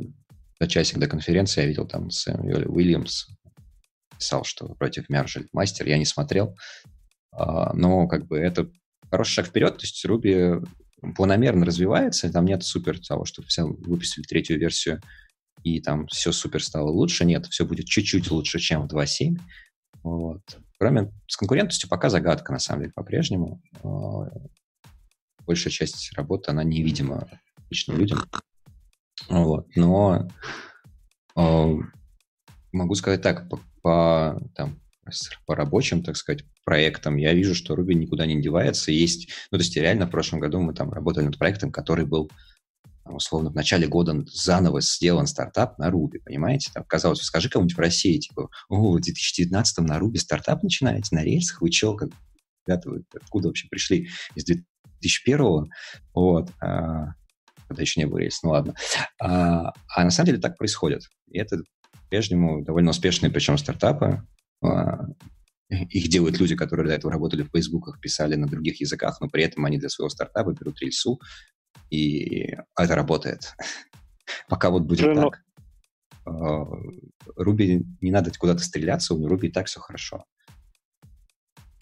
за 0.61 0.69
часик 0.69 0.99
до 0.99 1.07
конференции 1.07 1.63
я 1.63 1.67
видел 1.67 1.87
там 1.87 2.11
Сэмюэль 2.11 2.67
Уильямс 2.67 3.27
писал, 4.17 4.45
что 4.45 4.69
против 4.75 5.09
мержили 5.09 5.49
мастер. 5.53 5.87
Я 5.87 5.99
не 5.99 6.05
смотрел. 6.05 6.57
Но 7.33 8.07
как 8.07 8.27
бы 8.27 8.39
это 8.39 8.71
хороший 9.11 9.33
шаг 9.33 9.47
вперед. 9.47 9.79
То 9.79 9.83
есть 9.83 10.05
Ruby 10.05 10.65
планомерно 11.17 11.67
развивается, 11.67 12.33
там 12.33 12.45
нет 12.45 12.63
супер 12.63 12.99
того, 12.99 13.25
что 13.25 13.43
все 13.43 13.65
выпустили 13.65 14.25
третью 14.25 14.59
версию 14.59 15.01
и 15.63 15.81
там 15.81 16.07
все 16.09 16.33
супер 16.33 16.63
стало 16.63 16.91
лучше. 16.91 17.25
Нет, 17.25 17.47
все 17.47 17.65
будет 17.65 17.87
чуть-чуть 17.87 18.31
лучше, 18.31 18.59
чем 18.59 18.87
в 18.87 18.93
2.7. 18.93 19.39
Вот. 20.03 20.43
Кроме 20.79 21.13
с 21.29 21.37
конкурентностью 21.37 21.89
пока 21.89 22.11
загадка, 22.11 22.53
на 22.53 22.59
самом 22.59 22.83
деле, 22.83 22.93
по-прежнему. 22.95 23.63
А, 23.85 24.29
Большая 25.47 25.73
часть 25.73 26.13
работы, 26.15 26.51
она 26.51 26.63
невидима 26.63 27.29
обычным 27.57 27.99
людям. 27.99 28.21
Вот. 29.29 29.67
Но 29.77 30.29
э, 31.37 31.75
могу 32.73 32.95
сказать 32.95 33.23
так, 33.23 33.49
по, 33.49 33.61
по, 33.83 34.41
там, 34.55 34.81
по 35.47 35.55
рабочим, 35.57 36.03
так 36.03 36.17
сказать, 36.17 36.45
проектам, 36.65 37.17
я 37.17 37.33
вижу, 37.33 37.55
что 37.55 37.75
Ruby 37.75 37.95
никуда 37.95 38.27
не 38.27 38.41
девается. 38.41 38.93
Есть, 38.93 39.29
ну, 39.51 39.59
то 39.59 39.63
есть 39.63 39.77
реально 39.77 40.07
в 40.07 40.11
прошлом 40.11 40.41
году 40.41 40.61
мы 40.61 40.75
там 40.75 40.93
работали 40.93 41.25
над 41.25 41.39
проектом, 41.39 41.73
который 41.73 42.07
был 42.07 42.31
условно, 43.05 43.51
в 43.51 43.55
начале 43.55 43.87
года 43.89 44.25
заново 44.27 44.81
сделан 44.81 45.27
стартап 45.27 45.79
на 45.79 45.91
Ruby, 45.91 46.21
понимаете? 46.25 46.71
Там, 46.73 46.85
казалось, 46.85 47.21
скажи 47.21 47.49
кому-нибудь 47.49 47.77
в 47.77 47.81
России, 47.81 48.19
типа, 48.19 48.49
о, 48.69 48.93
в 48.93 49.01
2019 49.01 49.79
на 49.79 49.99
Ruby 49.99 50.17
стартап 50.17 50.63
начинаете, 50.63 51.15
на 51.15 51.25
рельсах, 51.25 51.61
вы 51.61 51.73
что, 51.73 51.95
как, 51.97 52.11
ребята, 52.67 52.91
вы 52.91 53.05
откуда 53.15 53.49
вообще 53.49 53.69
пришли? 53.69 54.09
Из 54.35 54.45
2001 54.45 55.69
вот, 56.15 56.51
а, 56.61 57.15
когда 57.67 57.83
еще 57.83 58.01
не 58.01 58.07
было 58.07 58.19
рельс, 58.19 58.43
ну 58.43 58.51
ладно. 58.51 58.75
А, 59.21 59.73
а 59.89 60.05
на 60.05 60.11
самом 60.11 60.27
деле 60.27 60.39
так 60.39 60.57
происходит. 60.57 61.03
И 61.31 61.39
это 61.39 61.63
по-прежнему 62.05 62.63
довольно 62.63 62.91
успешные, 62.91 63.31
причем 63.31 63.59
стартапы. 63.59 64.23
Их 65.73 66.09
делают 66.09 66.39
люди, 66.39 66.55
которые 66.55 66.87
до 66.87 66.95
этого 66.95 67.13
работали 67.13 67.43
в 67.43 67.51
фейсбуках, 67.51 68.01
писали 68.01 68.35
на 68.35 68.47
других 68.47 68.81
языках, 68.81 69.21
но 69.21 69.29
при 69.29 69.45
этом 69.45 69.65
они 69.65 69.79
для 69.79 69.89
своего 69.89 70.11
стартапа 70.11 70.53
берут 70.53 70.81
рельсу, 70.81 71.19
и 71.91 72.57
это 72.79 72.95
работает. 72.95 73.55
Пока 74.49 74.71
вот 74.71 74.83
будет 74.83 75.01
Слушай, 75.01 75.15
ну- 75.15 75.31
так. 75.31 75.43
Руби 77.37 77.85
не 78.01 78.11
надо 78.11 78.31
куда-то 78.39 78.61
стреляться, 78.61 79.15
у 79.15 79.27
Руби 79.27 79.49
и 79.49 79.53
так 79.53 79.67
все 79.67 79.81
хорошо. 79.81 80.25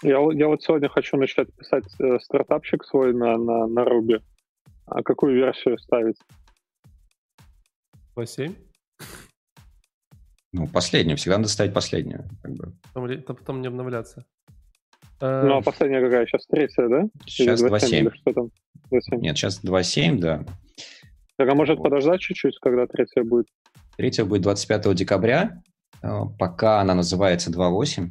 Я, 0.02 0.18
я 0.32 0.48
вот 0.48 0.62
сегодня 0.62 0.88
хочу 0.88 1.18
начать 1.18 1.54
писать 1.54 1.84
э, 1.98 2.18
стартапчик 2.20 2.84
свой 2.84 3.12
на, 3.12 3.36
на, 3.36 3.66
на 3.66 3.80
Ruby. 3.80 4.22
А 4.86 5.02
какую 5.02 5.34
версию 5.34 5.78
ставить? 5.78 6.16
2.7? 8.16 8.56
Ну, 10.52 10.66
последнюю. 10.66 11.16
Всегда 11.16 11.38
надо 11.38 11.48
ставить 11.48 11.72
последнюю. 11.72 12.24
Как 12.42 12.52
бы. 12.52 12.72
Потом, 12.92 13.36
потом 13.36 13.60
не 13.60 13.68
обновляться. 13.68 14.24
Ну, 15.20 15.58
а 15.58 15.62
последняя 15.62 16.00
какая? 16.00 16.26
Сейчас 16.26 16.46
третья, 16.46 16.88
да? 16.88 17.02
Сейчас 17.26 17.62
2.7. 17.62 18.10
Что 18.14 18.32
там? 18.32 18.50
2.7. 18.90 19.18
Нет, 19.18 19.36
сейчас 19.36 19.62
2.7, 19.62 20.18
да. 20.18 20.44
Так, 21.36 21.48
а 21.48 21.54
может 21.54 21.78
вот. 21.78 21.84
подождать 21.84 22.20
чуть-чуть, 22.20 22.58
когда 22.60 22.86
третья 22.86 23.22
будет? 23.22 23.46
Третья 23.96 24.24
будет 24.24 24.42
25 24.42 24.94
декабря. 24.94 25.62
Э, 26.02 26.22
пока 26.38 26.80
она 26.80 26.94
называется 26.94 27.50
2.8. 27.50 28.10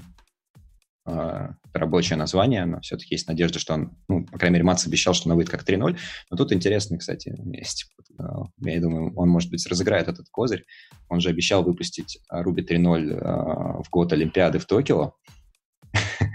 Э, 1.74 1.80
рабочее 1.80 2.18
название, 2.18 2.66
но 2.66 2.80
все-таки 2.82 3.16
есть 3.16 3.28
надежда, 3.28 3.60
что 3.60 3.74
он, 3.74 3.98
ну, 4.08 4.26
по 4.26 4.38
крайней 4.38 4.56
мере, 4.56 4.66
Мац 4.66 4.86
обещал, 4.86 5.14
что 5.14 5.30
она 5.30 5.36
выйдет 5.36 5.52
как 5.52 5.68
3.0. 5.68 5.98
Но 6.30 6.38
тут 6.38 6.52
интересный, 6.52 6.98
кстати, 6.98 7.36
есть. 7.54 7.92
Э, 8.20 8.24
я 8.62 8.82
думаю, 8.82 9.14
он, 9.16 9.30
может 9.30 9.50
быть, 9.50 9.66
разыграет 9.68 10.08
этот 10.08 10.28
козырь. 10.30 10.66
Он 11.10 11.20
же 11.20 11.30
обещал 11.30 11.64
выпустить 11.64 12.20
Ruby 12.32 12.66
3.0 12.68 13.84
в 13.84 13.90
год 13.90 14.14
Олимпиады 14.14 14.60
в 14.60 14.66
Токио. 14.66 15.14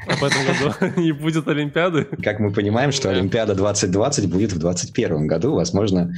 А 0.07 0.17
в 0.17 0.25
этом 0.25 0.41
году 0.47 1.01
не 1.01 1.13
будет 1.13 1.49
Олимпиады? 1.49 2.05
Как 2.05 2.41
мы 2.41 2.53
понимаем, 2.53 2.93
что 2.93 3.11
Олимпиада 3.11 3.55
2020 3.55 4.31
будет 4.31 4.53
в 4.53 4.59
2021 4.59 5.27
году. 5.27 5.55
Возможно, 5.55 6.13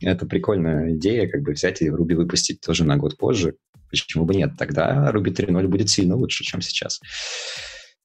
это 0.00 0.26
прикольная 0.26 0.94
идея, 0.96 1.28
как 1.28 1.42
бы 1.42 1.52
взять 1.52 1.82
и 1.82 1.88
Ruby 1.88 2.14
выпустить 2.14 2.60
тоже 2.60 2.84
на 2.84 2.96
год 2.96 3.16
позже. 3.16 3.54
Почему 3.90 4.24
бы 4.24 4.34
нет? 4.34 4.52
Тогда 4.58 5.10
Ruby 5.12 5.34
3.0 5.34 5.66
будет 5.66 5.90
сильно 5.90 6.16
лучше, 6.16 6.44
чем 6.44 6.60
сейчас. 6.60 7.00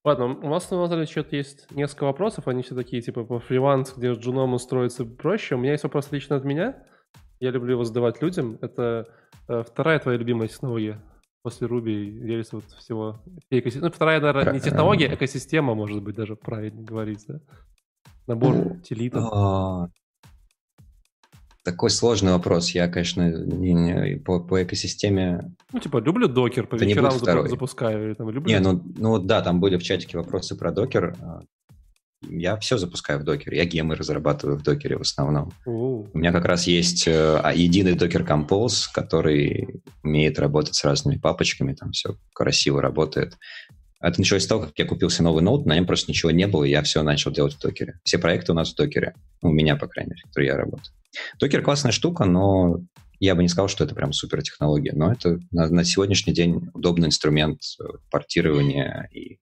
Ладно, 0.06 0.38
у 0.38 0.50
вас 0.50 0.70
на 0.70 0.84
Наталья 0.84 1.08
что-то 1.08 1.36
есть 1.36 1.66
несколько 1.72 2.04
вопросов, 2.04 2.48
они 2.48 2.62
все 2.62 2.76
такие, 2.76 3.02
типа, 3.02 3.24
по 3.24 3.40
фриланс, 3.40 3.92
где 3.98 4.14
джуном 4.14 4.54
устроиться 4.54 5.04
проще. 5.04 5.56
У 5.56 5.58
меня 5.58 5.72
есть 5.72 5.84
вопрос 5.84 6.12
лично 6.12 6.36
от 6.36 6.46
меня. 6.46 6.78
Я 7.40 7.50
люблю 7.50 7.72
его 7.72 7.84
задавать 7.84 8.22
людям. 8.22 8.60
Это 8.62 9.08
э, 9.48 9.64
вторая 9.64 9.98
твоя 9.98 10.20
любимая 10.20 10.48
технология 10.48 11.02
после 11.42 11.68
Ruby, 11.68 12.20
Rails 12.22 12.50
вот 12.52 12.66
всего. 12.78 13.20
Ну, 13.50 13.92
вторая, 13.92 14.22
наверное, 14.22 14.54
не 14.54 14.60
технология, 14.60 15.08
а 15.08 15.16
экосистема, 15.16 15.74
может 15.74 16.04
быть, 16.04 16.16
даже 16.16 16.36
правильно 16.36 16.84
говорить, 16.84 17.26
да? 17.28 17.40
Набор 18.28 18.80
телитов. 18.82 19.24
А, 19.32 19.88
такой 21.64 21.90
сложный 21.90 22.34
вопрос. 22.34 22.70
Я, 22.72 22.88
конечно, 22.88 23.28
не, 23.28 23.74
не, 23.74 24.18
по, 24.18 24.40
по 24.40 24.62
экосистеме... 24.62 25.56
Ну, 25.76 25.82
типа, 25.82 25.98
люблю 25.98 26.30
докер, 26.30 26.68
по 26.68 26.76
вечерам 26.76 27.12
запу- 27.12 27.50
запускаю. 27.50 28.06
Или, 28.06 28.14
там, 28.14 28.30
люблю... 28.30 28.50
Не, 28.50 28.62
ну, 28.62 28.82
ну 28.96 29.20
да, 29.20 29.42
там 29.42 29.60
были 29.60 29.76
в 29.76 29.84
чатике 29.84 30.18
вопросы 30.18 30.56
про 30.56 30.72
докер. 30.72 31.18
А, 31.22 31.42
я 32.22 32.56
все 32.56 32.78
запускаю 32.78 33.20
в 33.20 33.26
докере. 33.26 33.58
Я 33.58 33.66
гемы 33.66 33.96
разрабатываю 33.96 34.58
в 34.58 34.64
докере 34.64 34.98
в 34.98 35.02
основном. 35.02 35.52
У, 35.66 36.06
У 36.14 36.18
меня 36.18 36.32
как 36.32 36.46
раз 36.46 36.66
есть 36.66 37.10
э, 37.10 37.42
а, 37.44 37.54
единый 37.54 37.96
докер 37.96 38.24
Compose, 38.24 38.86
который 38.94 39.82
умеет 40.02 40.40
работать 40.40 40.76
с 40.76 40.86
разными 40.86 41.18
папочками, 41.18 41.74
там 41.74 41.92
все 41.92 42.16
красиво 42.34 42.82
работает. 42.82 43.38
Это 44.00 44.22
началось 44.22 44.44
с 44.44 44.48
того, 44.48 44.62
как 44.62 44.80
я 44.80 44.86
купил 44.86 45.10
себе 45.10 45.26
новый 45.26 45.44
ноут, 45.44 45.66
на 45.66 45.76
нем 45.76 45.86
просто 45.86 46.10
ничего 46.10 46.32
не 46.32 46.48
было, 46.48 46.64
и 46.64 46.70
я 46.70 46.84
все 46.84 47.04
начал 47.04 47.32
делать 47.32 47.56
в 47.56 47.60
докере. 47.60 48.00
Все 48.06 48.18
проекты 48.18 48.54
у 48.54 48.56
нас 48.56 48.72
в 48.72 48.76
докере. 48.78 49.14
Ну, 49.42 49.50
у 49.50 49.52
меня, 49.52 49.76
по 49.76 49.88
крайней 49.88 50.12
мере, 50.12 50.22
в 50.24 50.28
которой 50.30 50.46
я 50.46 50.56
работаю. 50.56 50.96
Докер 51.38 51.62
классная 51.62 51.92
штука, 51.92 52.24
но 52.24 52.80
я 53.20 53.36
бы 53.36 53.42
не 53.42 53.50
сказал, 53.50 53.68
что 53.68 53.84
это 53.84 53.96
прям 53.96 54.14
супер 54.14 54.42
технология. 54.42 54.94
Но 54.94 55.12
это 55.12 55.40
на, 55.52 55.68
на 55.70 55.84
сегодняшний 55.84 56.34
день 56.34 56.70
удобный 56.74 57.08
инструмент 57.08 57.62
э, 57.80 57.84
портирования 58.12 59.10
и 59.12 59.36
э, 59.36 59.38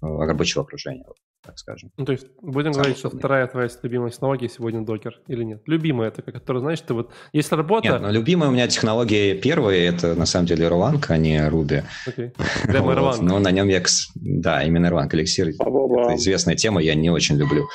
рабочего 0.00 0.62
окружения 0.62 1.04
так 1.50 1.58
скажем. 1.58 1.90
Ну, 1.96 2.04
то 2.04 2.12
есть 2.12 2.26
будем 2.40 2.72
говорить, 2.72 2.98
что 2.98 3.10
вторая 3.10 3.46
твоя 3.48 3.68
любимая 3.82 4.10
технология 4.10 4.48
сегодня 4.48 4.82
докер 4.82 5.20
или 5.26 5.42
нет? 5.42 5.62
Любимая 5.66 6.08
это, 6.08 6.22
которая, 6.22 6.62
знаешь, 6.62 6.80
ты 6.80 6.94
вот, 6.94 7.10
есть 7.32 7.50
работа... 7.52 7.88
Нет, 7.88 8.00
ну, 8.00 8.10
любимая 8.10 8.48
у 8.48 8.52
меня 8.52 8.68
технология 8.68 9.34
первая, 9.34 9.78
это 9.88 10.14
на 10.14 10.26
самом 10.26 10.46
деле 10.46 10.66
Erlang, 10.66 11.04
а 11.08 11.16
не 11.16 11.38
Ruby. 11.38 11.82
Окей, 12.06 12.32
прямо 12.64 12.92
Erlang. 12.92 13.16
Вот. 13.16 13.22
Но 13.22 13.38
на 13.40 13.50
нем 13.50 13.68
я... 13.68 13.82
Да, 14.14 14.62
именно 14.62 14.86
Erlang, 14.86 15.08
эликсир. 15.12 15.48
Это 15.48 16.16
известная 16.16 16.54
тема, 16.54 16.80
я 16.80 16.94
не 16.94 17.10
очень 17.10 17.36
люблю. 17.36 17.68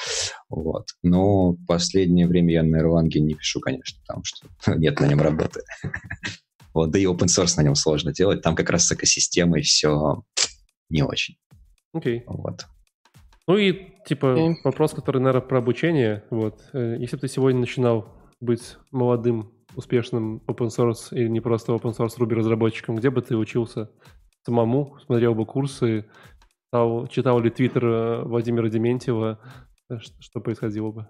Вот. 0.49 0.88
Но 1.03 1.52
в 1.52 1.65
последнее 1.65 2.27
время 2.27 2.53
я 2.53 2.64
на 2.64 2.77
Erlang 2.77 3.10
не 3.14 3.34
пишу, 3.34 3.60
конечно, 3.60 3.99
потому 4.07 4.23
что 4.23 4.47
нет 4.77 4.99
на 4.99 5.07
нем 5.07 5.22
работы. 5.22 5.61
Вот, 6.73 6.91
да 6.91 6.99
и 6.99 7.06
open 7.06 7.27
source 7.27 7.53
на 7.56 7.61
нем 7.61 7.73
сложно 7.73 8.11
делать. 8.11 8.41
Там 8.41 8.53
как 8.53 8.69
раз 8.69 8.85
с 8.85 8.91
экосистемой 8.91 9.61
все 9.61 10.23
не 10.89 11.03
очень. 11.03 11.38
Окей. 11.93 12.19
Okay. 12.19 12.23
Вот. 12.27 12.65
Ну 13.47 13.57
и, 13.57 13.93
типа, 14.05 14.26
okay. 14.26 14.53
вопрос, 14.63 14.93
который, 14.93 15.19
наверное, 15.19 15.47
про 15.47 15.59
обучение. 15.59 16.23
Вот. 16.31 16.61
Э, 16.73 16.95
если 16.97 17.15
бы 17.15 17.22
ты 17.22 17.27
сегодня 17.27 17.59
начинал 17.59 18.07
быть 18.41 18.77
молодым, 18.91 19.51
успешным 19.76 20.41
open 20.47 20.67
source 20.67 21.09
или 21.11 21.27
не 21.27 21.41
просто 21.41 21.73
open 21.73 21.95
source 21.95 22.17
Ruby 22.17 22.34
разработчиком, 22.35 22.95
где 22.95 23.09
бы 23.09 23.22
ты 23.22 23.35
учился 23.35 23.91
самому, 24.45 24.97
смотрел 25.05 25.35
бы 25.35 25.45
курсы, 25.45 26.05
читал, 26.65 27.07
читал 27.07 27.39
ли 27.39 27.49
твиттер 27.49 27.85
э, 27.85 28.23
Владимира 28.23 28.69
Дементьева, 28.69 29.39
э, 29.89 29.97
что, 29.99 30.22
что 30.22 30.39
происходило 30.39 30.91
бы? 30.91 31.07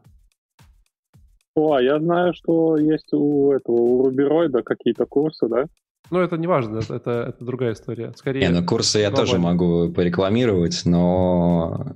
О, 1.55 1.73
а 1.73 1.81
я 1.81 1.99
знаю, 1.99 2.33
что 2.33 2.77
есть 2.77 3.13
у 3.13 3.53
этого, 3.53 3.75
у 3.75 4.03
Рубероида 4.03 4.61
какие-то 4.61 5.05
курсы, 5.05 5.47
да? 5.47 5.65
Ну, 6.11 6.19
это 6.19 6.37
не 6.37 6.47
важно, 6.47 6.79
это, 6.79 7.11
это 7.29 7.45
другая 7.45 7.73
история. 7.73 8.11
Скорее, 8.15 8.41
не, 8.41 8.49
ну 8.49 8.65
курсы 8.65 8.99
я 8.99 9.09
тоже 9.09 9.39
могу 9.39 9.91
порекламировать, 9.91 10.81
но 10.85 11.95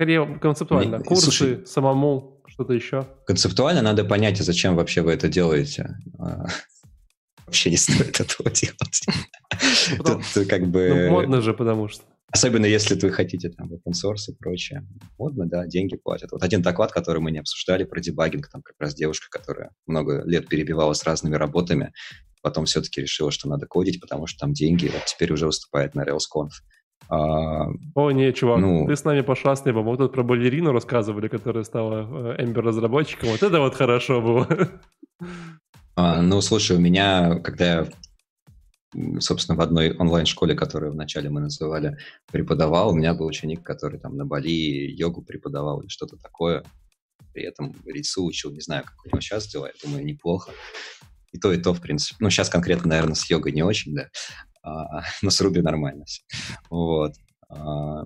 Скорее 0.00 0.38
концептуально. 0.38 0.96
Мне, 0.96 1.04
Курсы, 1.04 1.24
слушай, 1.24 1.66
самому, 1.66 2.42
что-то 2.46 2.72
еще. 2.72 3.06
Концептуально 3.26 3.82
надо 3.82 4.02
понять, 4.02 4.40
а 4.40 4.44
зачем 4.44 4.74
вообще 4.74 5.02
вы 5.02 5.12
это 5.12 5.28
делаете. 5.28 5.90
А, 6.18 6.46
вообще 7.44 7.68
не 7.68 7.76
стоит 7.76 8.18
этого 8.18 8.48
делать. 8.48 9.02
Тут 9.98 10.48
как 10.48 10.66
бы... 10.68 10.88
Ну, 10.88 11.10
модно 11.10 11.42
же, 11.42 11.52
потому 11.52 11.88
что. 11.88 12.02
Особенно 12.32 12.64
если 12.64 12.98
вы 12.98 13.12
хотите 13.12 13.50
там 13.50 13.70
open 13.70 13.92
source 13.92 14.30
и 14.32 14.34
прочее. 14.38 14.86
Модно, 15.18 15.44
да, 15.46 15.66
деньги 15.66 15.98
платят. 15.98 16.32
Вот 16.32 16.42
один 16.42 16.62
доклад, 16.62 16.92
который 16.92 17.20
мы 17.20 17.30
не 17.30 17.40
обсуждали 17.40 17.84
про 17.84 18.00
дебагинг, 18.00 18.48
там 18.48 18.62
как 18.62 18.76
раз 18.78 18.94
девушка, 18.94 19.26
которая 19.28 19.72
много 19.84 20.22
лет 20.24 20.48
перебивала 20.48 20.94
с 20.94 21.04
разными 21.04 21.34
работами, 21.34 21.92
потом 22.40 22.64
все-таки 22.64 23.02
решила, 23.02 23.30
что 23.30 23.50
надо 23.50 23.66
кодить, 23.66 24.00
потому 24.00 24.26
что 24.26 24.38
там 24.38 24.54
деньги, 24.54 24.86
вот 24.86 25.04
теперь 25.04 25.30
уже 25.30 25.44
выступает 25.44 25.94
на 25.94 26.06
RailsConf. 26.06 26.52
А, 27.08 27.66
О, 27.94 28.10
не, 28.12 28.32
чувак, 28.32 28.60
ну, 28.60 28.86
ты 28.86 28.94
с 28.94 29.04
нами 29.04 29.22
по 29.22 29.34
шастнебам. 29.34 29.84
Вот 29.84 29.98
тут 29.98 30.12
про 30.12 30.22
балерину 30.22 30.72
рассказывали, 30.72 31.28
которая 31.28 31.64
стала 31.64 32.36
Ember 32.36 32.60
разработчиком. 32.60 33.30
Вот 33.30 33.42
это 33.42 33.60
вот 33.60 33.74
хорошо 33.74 34.20
было. 34.20 34.48
А, 35.96 36.22
ну, 36.22 36.40
слушай, 36.40 36.76
у 36.76 36.80
меня, 36.80 37.40
когда 37.40 37.64
я, 37.64 37.88
собственно, 39.20 39.58
в 39.58 39.60
одной 39.60 39.94
онлайн-школе, 39.96 40.54
которую 40.54 40.92
вначале 40.92 41.30
мы 41.30 41.40
называли, 41.40 41.98
преподавал, 42.30 42.90
у 42.90 42.94
меня 42.94 43.12
был 43.12 43.26
ученик, 43.26 43.62
который 43.62 43.98
там 43.98 44.16
на 44.16 44.24
Бали 44.24 44.48
йогу 44.48 45.22
преподавал 45.22 45.80
или 45.80 45.88
что-то 45.88 46.16
такое. 46.16 46.62
При 47.32 47.42
этом 47.42 47.74
рису 47.84 48.24
учил, 48.24 48.52
не 48.52 48.60
знаю, 48.60 48.84
как 48.84 48.94
у 49.04 49.08
него 49.08 49.20
сейчас 49.20 49.46
дела, 49.48 49.66
я 49.66 49.72
думаю, 49.84 50.04
неплохо. 50.04 50.52
И 51.32 51.38
то, 51.38 51.52
и 51.52 51.58
то, 51.58 51.72
в 51.72 51.80
принципе. 51.80 52.16
Ну, 52.20 52.30
сейчас 52.30 52.48
конкретно, 52.48 52.88
наверное, 52.88 53.14
с 53.14 53.28
йогой 53.28 53.52
не 53.52 53.62
очень, 53.62 53.94
да. 53.94 54.08
А, 54.62 55.02
но 55.22 55.30
с 55.30 55.40
Ruby 55.40 55.62
нормально 55.62 56.04
все. 56.04 56.22
Вот. 56.68 57.14
А, 57.48 58.04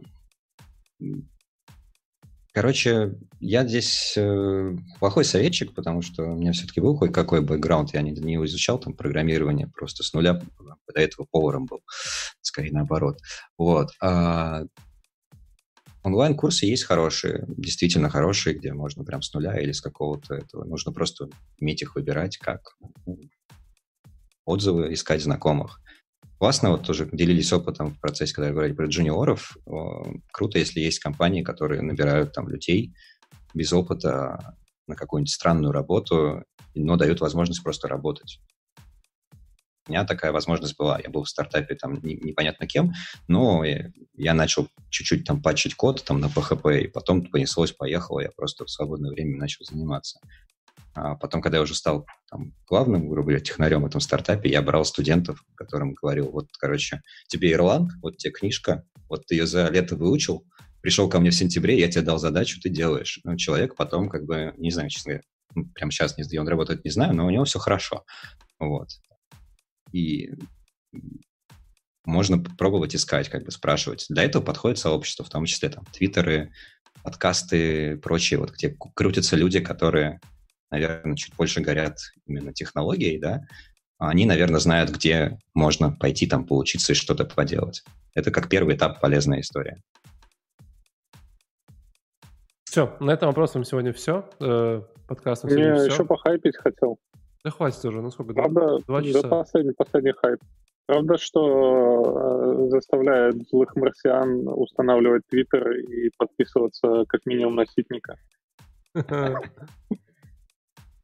короче, 2.53 3.15
я 3.41 3.67
здесь 3.67 4.15
э, 4.17 4.77
плохой 4.99 5.25
советчик, 5.25 5.75
потому 5.75 6.03
что 6.03 6.25
у 6.25 6.37
меня 6.37 6.53
все-таки 6.53 6.81
был 6.81 6.97
хоть 6.97 7.13
какой 7.13 7.41
бэкграунд, 7.41 7.93
я 7.95 8.03
не, 8.03 8.13
не 8.13 8.37
изучал 8.47 8.79
там 8.79 8.95
программирование, 8.95 9.69
просто 9.69 10.03
с 10.03 10.13
нуля 10.13 10.35
до 10.35 11.01
этого 11.01 11.27
поваром 11.31 11.67
был, 11.67 11.83
скорее 12.41 12.73
наоборот. 12.73 13.19
Вот. 13.59 13.91
А, 14.01 14.63
онлайн-курсы 16.05 16.67
есть 16.67 16.85
хорошие, 16.85 17.45
действительно 17.49 18.11
хорошие, 18.11 18.55
где 18.57 18.73
можно 18.73 19.05
прям 19.05 19.23
с 19.23 19.33
нуля 19.35 19.59
или 19.61 19.73
с 19.73 19.81
какого-то 19.81 20.35
этого. 20.35 20.65
Нужно 20.65 20.93
просто 20.93 21.29
уметь 21.61 21.83
их 21.83 21.97
выбирать, 21.97 22.39
как 22.39 22.61
ну, 23.07 23.19
отзывы 24.45 24.93
искать 24.93 25.23
знакомых 25.23 25.81
классно, 26.45 26.73
вот 26.73 26.83
тоже 26.83 27.09
делились 27.11 27.55
опытом 27.55 27.95
в 27.95 28.01
процессе, 28.01 28.35
когда 28.35 28.51
говорили 28.51 28.75
про 28.75 28.87
джуниоров. 28.87 29.57
Круто, 30.31 30.59
если 30.59 30.81
есть 30.81 30.99
компании, 30.99 31.43
которые 31.43 31.81
набирают 31.81 32.35
там 32.35 32.51
людей 32.51 32.93
без 33.55 33.73
опыта 33.73 34.55
на 34.87 34.95
какую-нибудь 34.95 35.33
странную 35.33 35.73
работу, 35.73 36.45
но 36.75 36.97
дают 36.97 37.23
возможность 37.23 37.63
просто 37.63 37.89
работать. 37.89 38.41
У 39.89 39.93
меня 39.93 40.05
такая 40.05 40.33
возможность 40.33 40.77
была. 40.77 41.01
Я 41.03 41.09
был 41.09 41.25
в 41.25 41.31
стартапе 41.31 41.77
там 41.77 41.95
непонятно 42.03 42.67
кем, 42.67 42.93
но 43.27 43.65
я 43.65 44.35
начал 44.35 44.69
чуть-чуть 44.91 45.25
там 45.25 45.41
патчить 45.41 45.75
код 45.75 46.05
там 46.05 46.21
на 46.21 46.27
PHP, 46.27 46.83
и 46.83 46.89
потом 46.89 47.25
понеслось, 47.25 47.73
поехало, 47.73 48.21
я 48.21 48.29
просто 48.37 48.67
в 48.67 48.71
свободное 48.71 49.13
время 49.13 49.39
начал 49.39 49.65
заниматься. 49.65 50.21
А 50.95 51.17
потом, 51.17 51.43
когда 51.43 51.59
я 51.59 51.63
уже 51.63 51.75
стал 51.75 52.07
там, 52.31 52.53
главным, 52.69 53.09
грубо 53.09 53.29
говоря, 53.29 53.41
технарем 53.41 53.83
в 53.83 53.87
этом 53.87 54.01
стартапе, 54.01 54.51
я 54.51 54.63
брал 54.63 54.85
студентов, 54.85 55.43
которым 55.57 55.95
говорил, 55.95 56.31
вот, 56.31 56.49
короче, 56.59 57.03
тебе 57.29 57.53
Ирланд, 57.53 57.91
вот 58.01 58.17
тебе 58.17 58.33
книжка, 58.33 58.85
вот 59.09 59.27
ты 59.27 59.35
ее 59.35 59.47
за 59.47 59.69
лето 59.71 59.97
выучил, 59.97 60.47
пришел 60.81 61.09
ко 61.09 61.19
мне 61.19 61.31
в 61.31 61.35
сентябре, 61.35 61.79
я 61.79 61.91
тебе 61.91 62.03
дал 62.03 62.19
задачу, 62.19 62.61
ты 62.61 62.69
делаешь. 62.69 63.19
Ну, 63.25 63.37
человек 63.37 63.75
потом, 63.75 64.09
как 64.09 64.25
бы, 64.25 64.55
не 64.57 64.71
знаю, 64.71 64.89
честно 64.91 65.13
говоря, 65.13 65.25
ну, 65.55 65.65
прямо 65.75 65.91
сейчас 65.91 66.17
не, 66.17 66.39
он 66.39 66.49
работает, 66.49 66.85
не 66.85 66.91
знаю, 66.91 67.15
но 67.15 67.27
у 67.27 67.31
него 67.31 67.45
все 67.45 67.59
хорошо. 67.59 68.05
Вот. 68.59 68.89
И 69.93 70.31
можно 72.05 72.39
пробовать 72.39 72.95
искать, 72.95 73.29
как 73.29 73.45
бы 73.45 73.51
спрашивать. 73.51 74.07
Для 74.09 74.25
этого 74.25 74.43
подходит 74.43 74.79
сообщество, 74.79 75.25
в 75.25 75.31
том 75.31 75.47
числе 75.47 75.71
там 75.71 75.85
твиттеры, 75.87 76.53
подкасты, 77.03 77.97
прочие, 77.99 78.39
вот 78.39 78.53
где 78.53 78.77
крутятся 78.95 79.37
люди, 79.37 79.61
которые, 79.61 80.21
наверное, 80.75 81.17
чуть 81.17 81.35
больше 81.37 81.61
горят 81.61 81.99
именно 82.27 82.53
технологией, 82.53 83.19
да, 83.19 83.43
они, 83.99 84.27
наверное, 84.27 84.61
знают, 84.61 84.91
где 84.91 85.39
можно 85.55 85.91
пойти 85.93 86.27
там 86.27 86.45
поучиться 86.47 86.93
и 86.93 86.97
что-то 86.97 87.25
поделать. 87.25 87.85
Это 88.15 88.31
как 88.31 88.49
первый 88.49 88.77
этап 88.77 89.01
полезная 89.01 89.41
история. 89.41 89.77
Все, 92.65 92.97
на 92.99 93.13
этом 93.13 93.29
вопросом 93.29 93.65
сегодня 93.65 93.93
все. 93.93 94.29
Э, 94.41 94.83
подкаст 95.07 95.45
на 95.45 95.51
сегодня 95.51 95.77
все. 95.77 95.87
еще 95.87 96.05
похайпить 96.05 96.57
хотел. 96.57 96.99
Да 97.45 97.51
хватит 97.51 97.85
уже, 97.85 98.03
ну 98.03 98.11
сколько? 98.11 98.35
Правда, 98.35 98.79
два 98.87 99.03
часа? 99.03 99.23
Да 99.23 99.29
последний, 99.29 99.75
последний 99.75 100.13
хайп. 100.13 100.41
Правда, 100.87 101.17
что 101.17 102.67
э, 102.67 102.69
заставляет 102.71 103.49
злых 103.49 103.77
марсиан 103.77 104.49
устанавливать 104.49 105.23
Твиттер 105.29 105.71
и 105.71 106.11
подписываться 106.19 107.05
как 107.09 107.25
минимум 107.27 107.55
на 107.55 107.65
Ситника? 107.67 108.17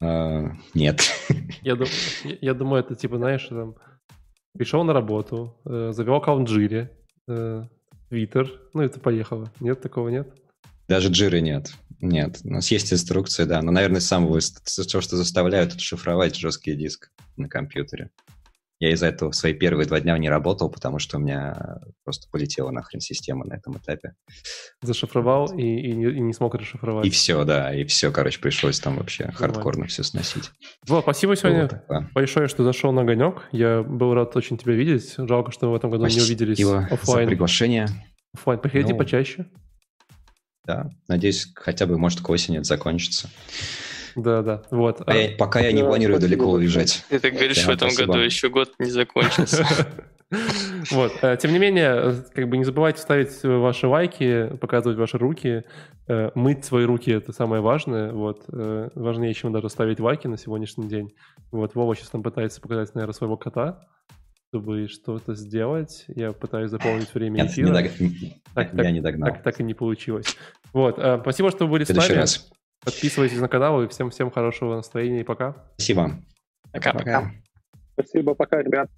А, 0.01 0.53
нет. 0.75 1.03
Я 1.63 2.55
думаю, 2.55 2.83
это 2.83 2.95
типа, 2.95 3.19
знаешь, 3.19 3.47
там, 3.49 3.77
пришел 4.57 4.83
на 4.85 4.93
работу, 4.93 5.57
э, 5.65 5.93
завел 5.93 6.15
аккаунт 6.17 6.49
Джири, 6.49 6.91
э, 7.29 7.65
Твиттер, 8.09 8.51
ну 8.75 8.83
это 8.83 8.99
поехало. 8.99 9.53
Нет, 9.61 9.81
такого 9.81 10.09
нет? 10.09 10.35
Даже 10.89 11.09
джиры 11.09 11.41
нет. 11.41 11.73
Нет, 12.01 12.41
у 12.45 12.51
нас 12.51 12.71
есть 12.71 12.93
инструкция, 12.93 13.47
да, 13.47 13.63
но, 13.63 13.71
наверное, 13.71 14.01
самого, 14.01 14.41
то, 14.41 15.01
что 15.01 15.17
заставляют, 15.17 15.75
это 15.75 15.81
шифровать 15.81 16.35
жесткий 16.35 16.75
диск 16.75 17.13
на 17.37 17.49
компьютере. 17.49 18.11
Я 18.81 18.93
из-за 18.93 19.09
этого 19.09 19.31
свои 19.33 19.53
первые 19.53 19.87
два 19.87 20.01
дня 20.01 20.17
не 20.17 20.31
работал, 20.31 20.71
потому 20.71 20.99
что 20.99 21.19
у 21.19 21.21
меня 21.21 21.81
просто 22.03 22.29
полетела 22.31 22.71
нахрен 22.71 23.01
система 23.01 23.45
на 23.45 23.55
этом 23.55 23.77
этапе. 23.77 24.15
Зашифровал 24.81 25.53
и, 25.55 25.63
и, 25.63 25.93
не, 25.93 26.07
и 26.07 26.21
не 26.21 26.33
смог 26.33 26.55
расшифровать. 26.55 27.05
И 27.05 27.11
все, 27.11 27.45
да, 27.45 27.75
и 27.75 27.85
все, 27.85 28.11
короче, 28.11 28.41
пришлось 28.41 28.81
там 28.81 28.97
вообще 28.97 29.25
Нормально. 29.25 29.39
хардкорно 29.39 29.87
все 29.87 30.03
сносить. 30.03 30.51
Вот, 30.89 31.03
спасибо 31.03 31.37
сегодня 31.37 31.63
вот, 31.63 31.77
да. 31.91 32.09
большое, 32.15 32.49
что 32.49 32.65
зашел 32.65 32.91
на 32.93 33.03
огонек. 33.03 33.43
Я 33.53 33.83
был 33.83 34.15
рад 34.15 34.35
очень 34.35 34.57
тебя 34.57 34.73
видеть. 34.73 35.15
Жалко, 35.19 35.53
что 35.53 35.67
мы 35.67 35.73
в 35.73 35.77
этом 35.77 35.91
году 35.91 36.05
спасибо 36.05 36.23
не 36.23 36.27
увиделись 36.27 36.91
офлайн. 36.91 37.27
за 37.27 37.31
приглашение. 37.31 37.87
Офлайн. 38.33 38.61
Приходи 38.61 38.93
ну, 38.93 38.99
почаще. 38.99 39.47
Да, 40.65 40.89
надеюсь, 41.07 41.49
хотя 41.55 41.87
бы, 41.87 41.99
может, 41.99 42.23
к 42.23 42.31
осени 42.31 42.57
это 42.57 42.65
закончится. 42.65 43.29
Да, 44.17 44.43
да, 44.43 44.63
вот. 44.71 45.03
А 45.07 45.17
я, 45.17 45.37
пока 45.37 45.61
я 45.61 45.73
не 45.73 45.83
планирую 45.83 46.19
да, 46.19 46.27
далеко 46.27 46.51
уезжать. 46.51 47.05
Ты 47.09 47.19
так 47.19 47.33
говоришь, 47.33 47.65
в 47.65 47.69
этом 47.69 47.91
спасибо. 47.91 48.13
году 48.13 48.25
еще 48.25 48.49
год 48.49 48.73
не 48.79 48.91
закончился. 48.91 49.67
Вот. 50.91 51.13
Э, 51.23 51.37
тем 51.37 51.53
не 51.53 51.59
менее, 51.59 52.23
как 52.35 52.49
бы 52.49 52.57
не 52.57 52.65
забывайте 52.65 53.01
ставить 53.01 53.43
ваши 53.43 53.87
лайки, 53.87 54.49
показывать 54.61 54.97
ваши 54.97 55.19
руки. 55.19 55.65
Э, 56.07 56.31
мыть 56.35 56.65
свои 56.65 56.85
руки— 56.85 57.11
это 57.13 57.33
самое 57.33 57.61
важное. 57.61 58.13
Вот. 58.13 58.45
Э, 58.53 58.91
важнее, 58.95 59.35
чем 59.35 59.53
даже 59.53 59.69
ставить 59.69 59.99
лайки 59.99 60.29
на 60.29 60.37
сегодняшний 60.37 60.89
день. 60.89 61.13
Вот 61.51 61.75
Вова 61.75 61.97
сейчас 61.97 62.11
там 62.11 62.23
пытается 62.23 62.61
показать, 62.61 62.95
наверное, 62.95 63.15
своего 63.15 63.37
кота 63.37 63.81
чтобы 64.53 64.89
что-то 64.89 65.37
сделать. 65.37 66.07
Я 66.09 66.33
пытаюсь 66.33 66.73
заполнить 66.73 67.15
время 67.15 67.43
Нет, 67.43 67.53
эфира. 67.53 67.67
Не 67.69 67.73
дог... 67.73 67.93
так, 68.53 68.73
я 68.73 68.83
так, 68.83 68.93
не 68.93 69.01
догнал. 69.01 69.31
Так, 69.31 69.43
так 69.45 69.61
и 69.61 69.63
не 69.63 69.75
получилось. 69.75 70.37
Вот. 70.73 70.97
Спасибо, 71.23 71.53
что 71.53 71.67
вы 71.67 71.71
были 71.71 71.85
с 71.85 71.89
нами. 71.91 72.13
Раз. 72.15 72.51
Подписывайтесь 72.85 73.39
на 73.39 73.49
канал 73.49 73.83
и 73.83 73.89
всем 73.89 74.11
всем 74.11 74.31
хорошего 74.31 74.77
настроения 74.77 75.21
и 75.21 75.25
пока. 75.25 75.55
Спасибо. 75.77 76.13
Пока-пока. 76.73 77.31
Спасибо, 77.95 78.35
пока, 78.35 78.63
ребят. 78.63 78.89